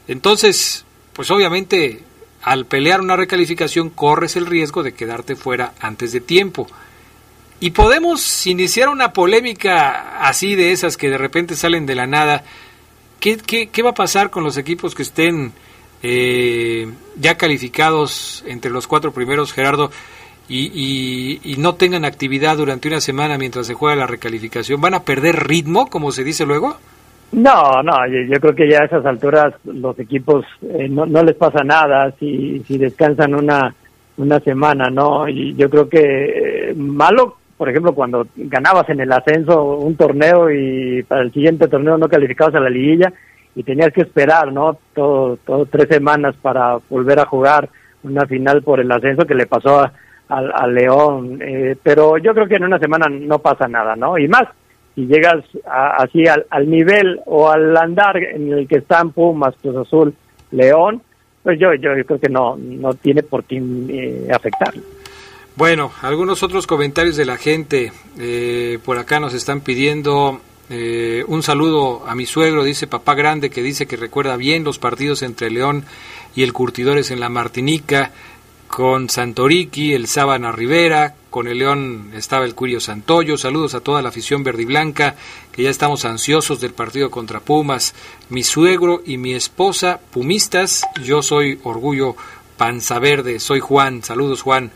Entonces, 0.06 0.84
pues 1.12 1.30
obviamente 1.30 2.02
al 2.42 2.66
pelear 2.66 3.00
una 3.00 3.16
recalificación 3.16 3.90
corres 3.90 4.36
el 4.36 4.46
riesgo 4.46 4.82
de 4.82 4.92
quedarte 4.92 5.36
fuera 5.36 5.74
antes 5.80 6.12
de 6.12 6.20
tiempo. 6.20 6.66
Y 7.60 7.70
podemos 7.70 8.46
iniciar 8.46 8.88
una 8.88 9.12
polémica 9.12 10.20
así 10.20 10.54
de 10.54 10.70
esas 10.72 10.96
que 10.96 11.10
de 11.10 11.18
repente 11.18 11.56
salen 11.56 11.86
de 11.86 11.96
la 11.96 12.06
nada. 12.06 12.44
¿Qué, 13.18 13.82
va 13.82 13.90
a 13.90 13.94
pasar 13.94 14.30
con 14.30 14.44
los 14.44 14.56
equipos 14.56 14.94
que 14.94 15.02
estén 15.02 15.52
eh, 16.04 16.88
ya 17.20 17.36
calificados 17.36 18.44
entre 18.46 18.70
los 18.70 18.86
cuatro 18.86 19.12
primeros, 19.12 19.52
Gerardo, 19.52 19.90
y, 20.48 21.40
y, 21.42 21.56
no 21.58 21.74
tengan 21.74 22.06
actividad 22.06 22.56
durante 22.56 22.88
una 22.88 23.02
semana 23.02 23.36
mientras 23.36 23.66
se 23.66 23.74
juega 23.74 23.96
la 23.96 24.06
recalificación? 24.06 24.80
¿Van 24.80 24.94
a 24.94 25.02
perder 25.02 25.48
ritmo, 25.48 25.90
como 25.90 26.12
se 26.12 26.22
dice 26.22 26.46
luego? 26.46 26.78
No, 27.32 27.82
no, 27.82 28.06
yo, 28.06 28.40
creo 28.40 28.54
que 28.54 28.70
ya 28.70 28.80
a 28.80 28.84
esas 28.86 29.04
alturas 29.04 29.54
los 29.64 29.98
equipos 29.98 30.46
eh, 30.62 30.88
no, 30.88 31.04
les 31.06 31.36
pasa 31.36 31.62
nada 31.62 32.10
si, 32.18 32.60
si 32.60 32.78
descansan 32.78 33.34
una, 33.34 33.74
una 34.16 34.40
semana, 34.40 34.88
¿no? 34.88 35.28
Y 35.28 35.54
yo 35.54 35.68
creo 35.68 35.88
que 35.88 36.70
eh, 36.70 36.74
malo, 36.74 37.36
por 37.58 37.68
ejemplo, 37.68 37.94
cuando 37.94 38.26
ganabas 38.34 38.88
en 38.88 39.00
el 39.00 39.12
ascenso 39.12 39.62
un 39.76 39.94
torneo 39.96 40.50
y 40.50 41.02
para 41.02 41.20
el 41.20 41.32
siguiente 41.32 41.68
torneo 41.68 41.98
no 41.98 42.08
calificabas 42.08 42.54
a 42.54 42.60
la 42.60 42.70
liguilla 42.70 43.12
y 43.54 43.62
tenías 43.62 43.92
que 43.92 44.02
esperar, 44.02 44.50
¿no? 44.50 44.78
Todo, 44.94 45.36
todo 45.44 45.66
tres 45.66 45.88
semanas 45.88 46.34
para 46.40 46.78
volver 46.88 47.20
a 47.20 47.26
jugar 47.26 47.68
una 48.04 48.24
final 48.26 48.62
por 48.62 48.80
el 48.80 48.90
ascenso 48.90 49.26
que 49.26 49.34
le 49.34 49.46
pasó 49.46 49.80
a, 49.80 50.66
León. 50.66 51.40
Eh, 51.42 51.76
pero 51.82 52.18
yo 52.18 52.32
creo 52.34 52.46
que 52.46 52.56
en 52.56 52.64
una 52.64 52.78
semana 52.78 53.06
no 53.08 53.38
pasa 53.38 53.66
nada, 53.66 53.96
¿no? 53.96 54.16
Y 54.18 54.28
más 54.28 54.44
si 54.98 55.06
llegas 55.06 55.44
así 55.64 56.24
al, 56.26 56.68
nivel 56.68 57.20
o 57.26 57.48
al 57.48 57.76
andar 57.76 58.16
en 58.16 58.52
el 58.52 58.66
que 58.66 58.78
están 58.78 59.12
Pumas, 59.12 59.54
Cruz 59.62 59.76
Azul, 59.76 60.12
León, 60.50 61.00
pues 61.44 61.56
yo, 61.60 61.72
yo, 61.74 61.90
creo 62.04 62.18
que 62.18 62.28
no, 62.28 62.56
no 62.56 62.94
tiene 62.94 63.22
por 63.22 63.44
qué 63.44 63.62
eh, 63.62 64.28
afectar. 64.34 64.74
Bueno, 65.54 65.92
algunos 66.02 66.42
otros 66.42 66.66
comentarios 66.66 67.16
de 67.16 67.26
la 67.26 67.36
gente 67.36 67.92
eh, 68.18 68.80
por 68.84 68.98
acá 68.98 69.20
nos 69.20 69.34
están 69.34 69.60
pidiendo 69.60 70.40
eh, 70.68 71.22
un 71.28 71.44
saludo 71.44 72.04
a 72.08 72.16
mi 72.16 72.26
suegro, 72.26 72.64
dice 72.64 72.88
papá 72.88 73.14
grande, 73.14 73.50
que 73.50 73.62
dice 73.62 73.86
que 73.86 73.96
recuerda 73.96 74.36
bien 74.36 74.64
los 74.64 74.80
partidos 74.80 75.22
entre 75.22 75.48
León 75.48 75.84
y 76.34 76.42
el 76.42 76.52
Curtidores 76.52 77.12
en 77.12 77.20
la 77.20 77.28
Martinica 77.28 78.10
con 78.68 79.08
Santoriki, 79.08 79.94
el 79.94 80.06
Sábana 80.06 80.52
Rivera, 80.52 81.14
con 81.30 81.48
el 81.48 81.58
León 81.58 82.12
estaba 82.14 82.44
el 82.44 82.54
Curio 82.54 82.80
Santoyo. 82.80 83.36
Saludos 83.36 83.74
a 83.74 83.80
toda 83.80 84.02
la 84.02 84.10
afición 84.10 84.44
verde 84.44 84.62
y 84.62 84.66
blanca, 84.66 85.16
que 85.50 85.62
ya 85.62 85.70
estamos 85.70 86.04
ansiosos 86.04 86.60
del 86.60 86.74
partido 86.74 87.10
contra 87.10 87.40
Pumas. 87.40 87.94
Mi 88.28 88.42
suegro 88.44 89.02
y 89.04 89.16
mi 89.16 89.34
esposa, 89.34 90.00
pumistas. 90.12 90.84
Yo 91.02 91.22
soy 91.22 91.58
Orgullo 91.64 92.14
Panza 92.56 92.98
Verde, 92.98 93.40
soy 93.40 93.60
Juan. 93.60 94.04
Saludos, 94.04 94.42
Juan. 94.42 94.70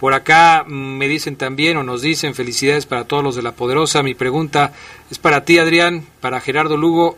Por 0.00 0.14
acá 0.14 0.64
mm, 0.66 0.72
me 0.72 1.08
dicen 1.08 1.36
también 1.36 1.76
o 1.76 1.82
nos 1.82 2.02
dicen 2.02 2.34
felicidades 2.34 2.86
para 2.86 3.04
todos 3.04 3.22
los 3.22 3.36
de 3.36 3.42
la 3.42 3.52
Poderosa. 3.52 4.02
Mi 4.02 4.14
pregunta 4.14 4.72
es 5.10 5.18
para 5.18 5.44
ti, 5.44 5.58
Adrián, 5.58 6.06
para 6.20 6.40
Gerardo 6.40 6.76
Lugo. 6.76 7.16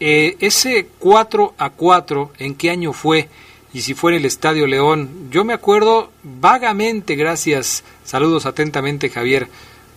Eh, 0.00 0.36
ese 0.40 0.88
4 0.98 1.54
a 1.56 1.70
4, 1.70 2.32
¿en 2.38 2.54
qué 2.54 2.70
año 2.70 2.92
fue? 2.92 3.28
Y 3.76 3.82
si 3.82 3.92
fuera 3.92 4.16
el 4.16 4.24
Estadio 4.24 4.66
León. 4.66 5.28
Yo 5.30 5.44
me 5.44 5.52
acuerdo 5.52 6.08
vagamente, 6.22 7.14
gracias. 7.14 7.84
Saludos 8.04 8.46
atentamente, 8.46 9.10
Javier. 9.10 9.48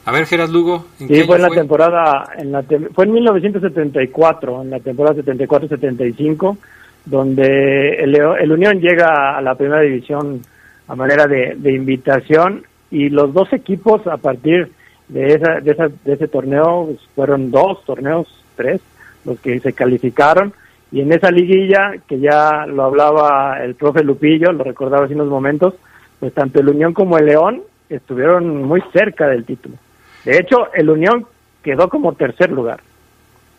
A 0.03 0.11
ver, 0.11 0.25
Geras 0.25 0.49
Lugo. 0.49 0.85
¿en 0.99 1.07
sí, 1.07 1.23
fue 1.23 1.37
en 1.37 1.43
la 1.43 1.49
temporada, 1.49 2.29
en 2.37 2.51
la 2.51 2.61
fue 2.93 3.05
en 3.05 3.13
1974, 3.13 4.63
en 4.63 4.69
la 4.69 4.81
temporada 4.81 5.23
74-75, 5.23 6.57
donde 7.05 8.03
el, 8.03 8.15
el, 8.17 8.51
Unión 8.51 8.81
llega 8.81 9.37
a 9.37 9.41
la 9.41 9.55
primera 9.55 9.79
división 9.79 10.41
a 10.89 10.95
manera 10.95 11.25
de, 11.25 11.71
invitación 11.71 12.65
y 12.91 13.07
los 13.07 13.33
dos 13.33 13.53
equipos 13.53 14.05
a 14.07 14.17
partir 14.17 14.73
de, 15.07 15.35
esa, 15.35 15.61
de, 15.61 15.71
esa, 15.71 15.87
de 15.87 16.13
ese 16.13 16.27
torneo 16.27 16.87
pues, 16.87 16.99
fueron 17.15 17.49
dos 17.49 17.81
torneos, 17.85 18.27
tres, 18.57 18.81
los 19.23 19.39
que 19.39 19.57
se 19.61 19.71
calificaron 19.71 20.53
y 20.91 21.01
en 21.01 21.11
esa 21.11 21.31
liguilla, 21.31 21.93
que 22.07 22.19
ya 22.19 22.65
lo 22.65 22.83
hablaba 22.83 23.63
el 23.63 23.75
profe 23.75 24.03
Lupillo, 24.03 24.51
lo 24.51 24.63
recordaba 24.63 25.05
hace 25.05 25.13
unos 25.13 25.27
momentos, 25.27 25.75
pues 26.19 26.33
tanto 26.33 26.59
el 26.59 26.69
Unión 26.69 26.93
como 26.93 27.17
el 27.17 27.27
León 27.27 27.61
estuvieron 27.89 28.63
muy 28.63 28.81
cerca 28.91 29.27
del 29.27 29.45
título. 29.45 29.75
De 30.25 30.37
hecho, 30.37 30.73
el 30.73 30.89
Unión 30.89 31.25
quedó 31.63 31.89
como 31.89 32.13
tercer 32.13 32.51
lugar. 32.51 32.81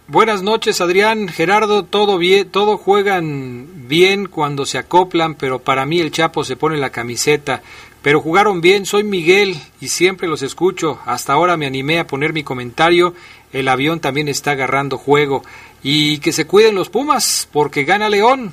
Buenas 0.09 0.43
noches, 0.43 0.81
Adrián, 0.81 1.29
Gerardo, 1.29 1.85
todo 1.85 2.19
bien, 2.19 2.49
todo 2.51 2.79
juegan 2.79 3.87
bien 3.87 4.27
cuando 4.27 4.67
se 4.67 4.77
acoplan, 4.77 5.37
pero 5.37 5.61
para 5.61 5.87
mí 5.87 6.01
el 6.01 6.11
Chapo 6.11 6.43
se 6.43 6.57
pone 6.57 6.79
la 6.79 6.91
camiseta. 6.91 7.63
Pero 8.03 8.21
jugaron 8.21 8.61
bien, 8.61 8.87
soy 8.87 9.05
Miguel 9.05 9.55
y 9.81 9.89
siempre 9.89 10.27
los 10.27 10.43
escucho. 10.43 10.99
Hasta 11.07 11.35
ahora 11.35 11.57
me 11.57 11.67
animé 11.67 12.01
a 12.01 12.07
poner 12.07 12.33
mi 12.33 12.43
comentario. 12.43 13.15
El 13.53 13.69
avión 13.69 14.01
también 14.01 14.27
está 14.27 14.53
agarrando 14.53 14.99
juego. 14.99 15.43
Y 15.83 16.19
que 16.19 16.33
se 16.33 16.47
cuiden 16.47 16.75
los 16.75 16.91
Pumas, 16.91 17.49
porque 17.53 17.85
gana 17.85 18.09
León. 18.09 18.53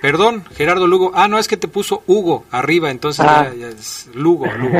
Perdón, 0.00 0.44
Gerardo 0.54 0.86
Lugo. 0.86 1.10
Ah, 1.14 1.26
no, 1.26 1.38
es 1.38 1.48
que 1.48 1.56
te 1.56 1.68
puso 1.68 2.02
Hugo 2.06 2.44
arriba, 2.50 2.90
entonces 2.90 3.24
ah. 3.26 3.50
ya, 3.58 3.68
es 3.68 4.08
Lugo, 4.14 4.46
Lugo. 4.46 4.78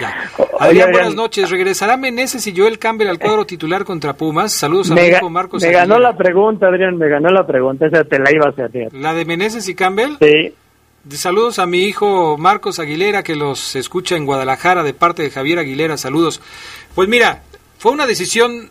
Ya. 0.00 0.30
Adrián, 0.58 0.90
buenas 0.90 1.14
noches. 1.14 1.50
¿Regresará 1.50 1.96
Meneses 1.96 2.46
y 2.46 2.56
Joel 2.56 2.78
Campbell 2.78 3.08
al 3.08 3.18
cuadro 3.18 3.44
titular 3.46 3.84
contra 3.84 4.14
Pumas? 4.14 4.52
Saludos 4.52 4.90
a 4.90 4.94
mi 4.94 5.02
hijo 5.02 5.30
Marcos. 5.30 5.62
Me 5.62 5.70
ganó 5.70 5.98
la 5.98 6.16
pregunta, 6.16 6.66
Adrián, 6.66 6.96
me 6.96 7.08
ganó 7.08 7.28
la 7.28 7.46
pregunta. 7.46 7.86
Esa 7.86 8.04
te 8.04 8.18
la 8.18 8.32
iba 8.32 8.46
a 8.46 8.50
hacer. 8.50 8.92
¿La 8.94 9.14
de 9.14 9.24
Meneses 9.24 9.68
y 9.68 9.74
Campbell? 9.74 10.16
Sí. 10.20 10.54
Saludos 11.10 11.58
a 11.58 11.66
mi 11.66 11.84
hijo 11.84 12.38
Marcos 12.38 12.78
Aguilera, 12.78 13.22
que 13.22 13.36
los 13.36 13.76
escucha 13.76 14.16
en 14.16 14.24
Guadalajara 14.24 14.82
de 14.82 14.94
parte 14.94 15.22
de 15.22 15.30
Javier 15.30 15.58
Aguilera. 15.58 15.98
Saludos. 15.98 16.40
Pues 16.94 17.08
mira, 17.08 17.42
fue 17.78 17.92
una 17.92 18.06
decisión 18.06 18.70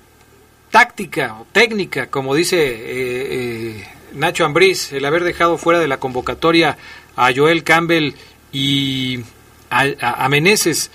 táctica 0.73 1.37
o 1.39 1.45
técnica, 1.51 2.07
como 2.07 2.33
dice 2.33 2.57
eh, 2.57 2.81
eh, 3.29 3.87
Nacho 4.15 4.43
Ambriz, 4.43 4.91
el 4.91 5.05
haber 5.05 5.23
dejado 5.23 5.59
fuera 5.59 5.79
de 5.79 5.87
la 5.87 5.99
convocatoria 5.99 6.79
a 7.15 7.31
Joel 7.31 7.63
Campbell 7.63 8.15
y 8.51 9.19
a, 9.69 9.85
a, 10.01 10.29
Meneses. 10.29 10.89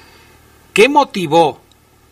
¿Qué 0.72 0.88
motivó 0.88 1.60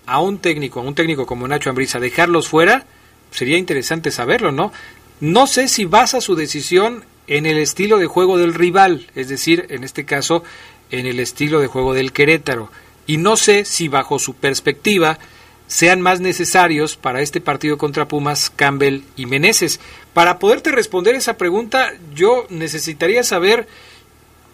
a 0.06 0.20
un 0.20 0.38
técnico, 0.38 0.78
a 0.78 0.84
un 0.84 0.94
técnico 0.94 1.26
como 1.26 1.48
Nacho 1.48 1.68
Ambriz 1.68 1.96
a 1.96 1.98
dejarlos 1.98 2.46
fuera? 2.46 2.86
Sería 3.32 3.58
interesante 3.58 4.12
saberlo, 4.12 4.52
¿no? 4.52 4.72
No 5.18 5.48
sé 5.48 5.66
si 5.66 5.86
basa 5.86 6.20
su 6.20 6.36
decisión 6.36 7.04
en 7.26 7.46
el 7.46 7.58
estilo 7.58 7.98
de 7.98 8.06
juego 8.06 8.38
del 8.38 8.54
rival, 8.54 9.08
es 9.16 9.28
decir, 9.28 9.66
en 9.70 9.82
este 9.82 10.04
caso, 10.04 10.44
en 10.92 11.04
el 11.06 11.18
estilo 11.18 11.58
de 11.58 11.66
juego 11.66 11.94
del 11.94 12.12
Querétaro. 12.12 12.70
Y 13.08 13.16
no 13.16 13.36
sé 13.36 13.64
si 13.64 13.88
bajo 13.88 14.20
su 14.20 14.34
perspectiva 14.34 15.18
sean 15.66 16.00
más 16.00 16.20
necesarios 16.20 16.96
para 16.96 17.20
este 17.20 17.40
partido 17.40 17.76
contra 17.78 18.06
Pumas 18.08 18.50
Campbell 18.50 19.02
y 19.16 19.26
Meneses. 19.26 19.80
Para 20.14 20.38
poderte 20.38 20.72
responder 20.72 21.14
esa 21.14 21.36
pregunta, 21.36 21.92
yo 22.14 22.46
necesitaría 22.50 23.22
saber 23.22 23.66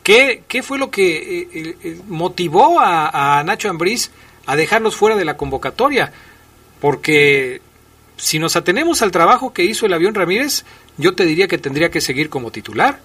qué, 0.02 0.42
qué 0.48 0.62
fue 0.62 0.78
lo 0.78 0.90
que 0.90 1.16
eh, 1.16 1.48
eh, 1.84 2.00
motivó 2.08 2.80
a, 2.80 3.42
Nacho 3.44 3.68
Ambriz 3.68 4.10
a 4.46 4.56
dejarlos 4.56 4.96
fuera 4.96 5.16
de 5.16 5.24
la 5.24 5.36
convocatoria, 5.36 6.12
porque 6.80 7.60
si 8.16 8.38
nos 8.38 8.56
atenemos 8.56 9.02
al 9.02 9.12
trabajo 9.12 9.52
que 9.52 9.64
hizo 9.64 9.86
el 9.86 9.92
avión 9.92 10.14
Ramírez, 10.14 10.64
yo 10.96 11.14
te 11.14 11.24
diría 11.24 11.46
que 11.46 11.58
tendría 11.58 11.90
que 11.90 12.00
seguir 12.00 12.28
como 12.28 12.50
titular. 12.50 12.98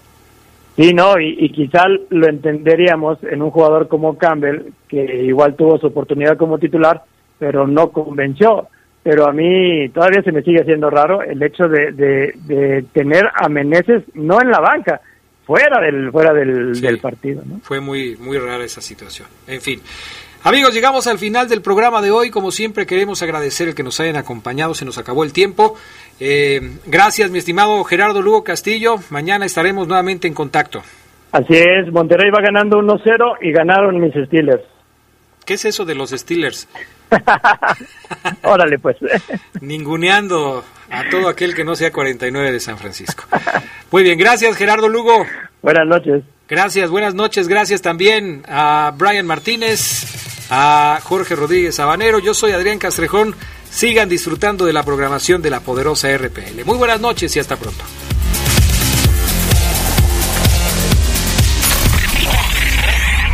Sí, 0.76 0.94
no, 0.94 1.18
y, 1.20 1.36
y 1.38 1.50
quizá 1.50 1.84
lo 2.08 2.28
entenderíamos 2.28 3.18
en 3.24 3.42
un 3.42 3.50
jugador 3.50 3.88
como 3.88 4.16
Campbell, 4.16 4.72
que 4.88 5.24
igual 5.24 5.56
tuvo 5.56 5.78
su 5.78 5.88
oportunidad 5.88 6.36
como 6.36 6.58
titular, 6.58 7.04
pero 7.38 7.66
no 7.66 7.90
convenció. 7.90 8.68
Pero 9.02 9.28
a 9.28 9.32
mí 9.32 9.88
todavía 9.90 10.22
se 10.22 10.32
me 10.32 10.42
sigue 10.42 10.60
haciendo 10.60 10.90
raro 10.90 11.22
el 11.22 11.42
hecho 11.42 11.68
de, 11.68 11.92
de, 11.92 12.84
tener 12.92 13.28
a 13.34 13.48
Meneses 13.48 14.02
no 14.14 14.40
en 14.40 14.50
la 14.50 14.60
banca, 14.60 15.00
fuera 15.46 15.80
del 15.80 16.10
fuera 16.10 16.34
del, 16.34 16.78
del 16.78 16.98
partido. 16.98 17.42
¿no? 17.46 17.60
Fue 17.60 17.80
muy, 17.80 18.16
muy 18.16 18.38
rara 18.38 18.64
esa 18.64 18.80
situación. 18.80 19.28
En 19.46 19.60
fin. 19.60 19.80
Amigos, 20.44 20.72
llegamos 20.72 21.06
al 21.06 21.18
final 21.18 21.48
del 21.48 21.62
programa 21.62 22.00
de 22.00 22.10
hoy. 22.10 22.30
Como 22.30 22.50
siempre, 22.50 22.86
queremos 22.86 23.22
agradecer 23.22 23.68
el 23.68 23.74
que 23.74 23.82
nos 23.82 23.98
hayan 23.98 24.16
acompañado. 24.16 24.74
Se 24.74 24.84
nos 24.84 24.96
acabó 24.98 25.24
el 25.24 25.32
tiempo. 25.32 25.76
Eh, 26.20 26.60
gracias, 26.86 27.30
mi 27.30 27.38
estimado 27.38 27.82
Gerardo 27.84 28.22
Lugo 28.22 28.44
Castillo. 28.44 28.96
Mañana 29.10 29.46
estaremos 29.46 29.88
nuevamente 29.88 30.28
en 30.28 30.34
contacto. 30.34 30.82
Así 31.32 31.54
es, 31.54 31.92
Monterrey 31.92 32.30
va 32.30 32.40
ganando 32.40 32.78
1-0 32.78 33.38
y 33.42 33.52
ganaron 33.52 34.00
mis 34.00 34.14
Steelers. 34.14 34.62
¿Qué 35.44 35.54
es 35.54 35.64
eso 35.64 35.84
de 35.84 35.94
los 35.94 36.10
Steelers? 36.10 36.68
Órale, 38.42 38.78
pues. 38.78 38.96
Ninguneando 39.60 40.64
a 40.90 41.08
todo 41.10 41.28
aquel 41.28 41.54
que 41.54 41.64
no 41.64 41.76
sea 41.76 41.92
49 41.92 42.52
de 42.52 42.60
San 42.60 42.78
Francisco. 42.78 43.24
Muy 43.90 44.02
bien, 44.02 44.18
gracias 44.18 44.56
Gerardo 44.56 44.88
Lugo. 44.88 45.26
Buenas 45.62 45.86
noches. 45.86 46.22
Gracias, 46.48 46.88
buenas 46.88 47.14
noches. 47.14 47.46
Gracias 47.46 47.82
también 47.82 48.42
a 48.48 48.94
Brian 48.96 49.26
Martínez, 49.26 50.48
a 50.50 50.98
Jorge 51.02 51.36
Rodríguez 51.36 51.74
Sabanero. 51.74 52.18
Yo 52.20 52.32
soy 52.32 52.52
Adrián 52.52 52.78
Castrejón. 52.78 53.34
Sigan 53.70 54.08
disfrutando 54.08 54.64
de 54.64 54.72
la 54.72 54.82
programación 54.82 55.42
de 55.42 55.50
la 55.50 55.60
poderosa 55.60 56.08
RPL. 56.16 56.64
Muy 56.64 56.78
buenas 56.78 57.00
noches 57.00 57.36
y 57.36 57.38
hasta 57.38 57.56
pronto. 57.56 57.84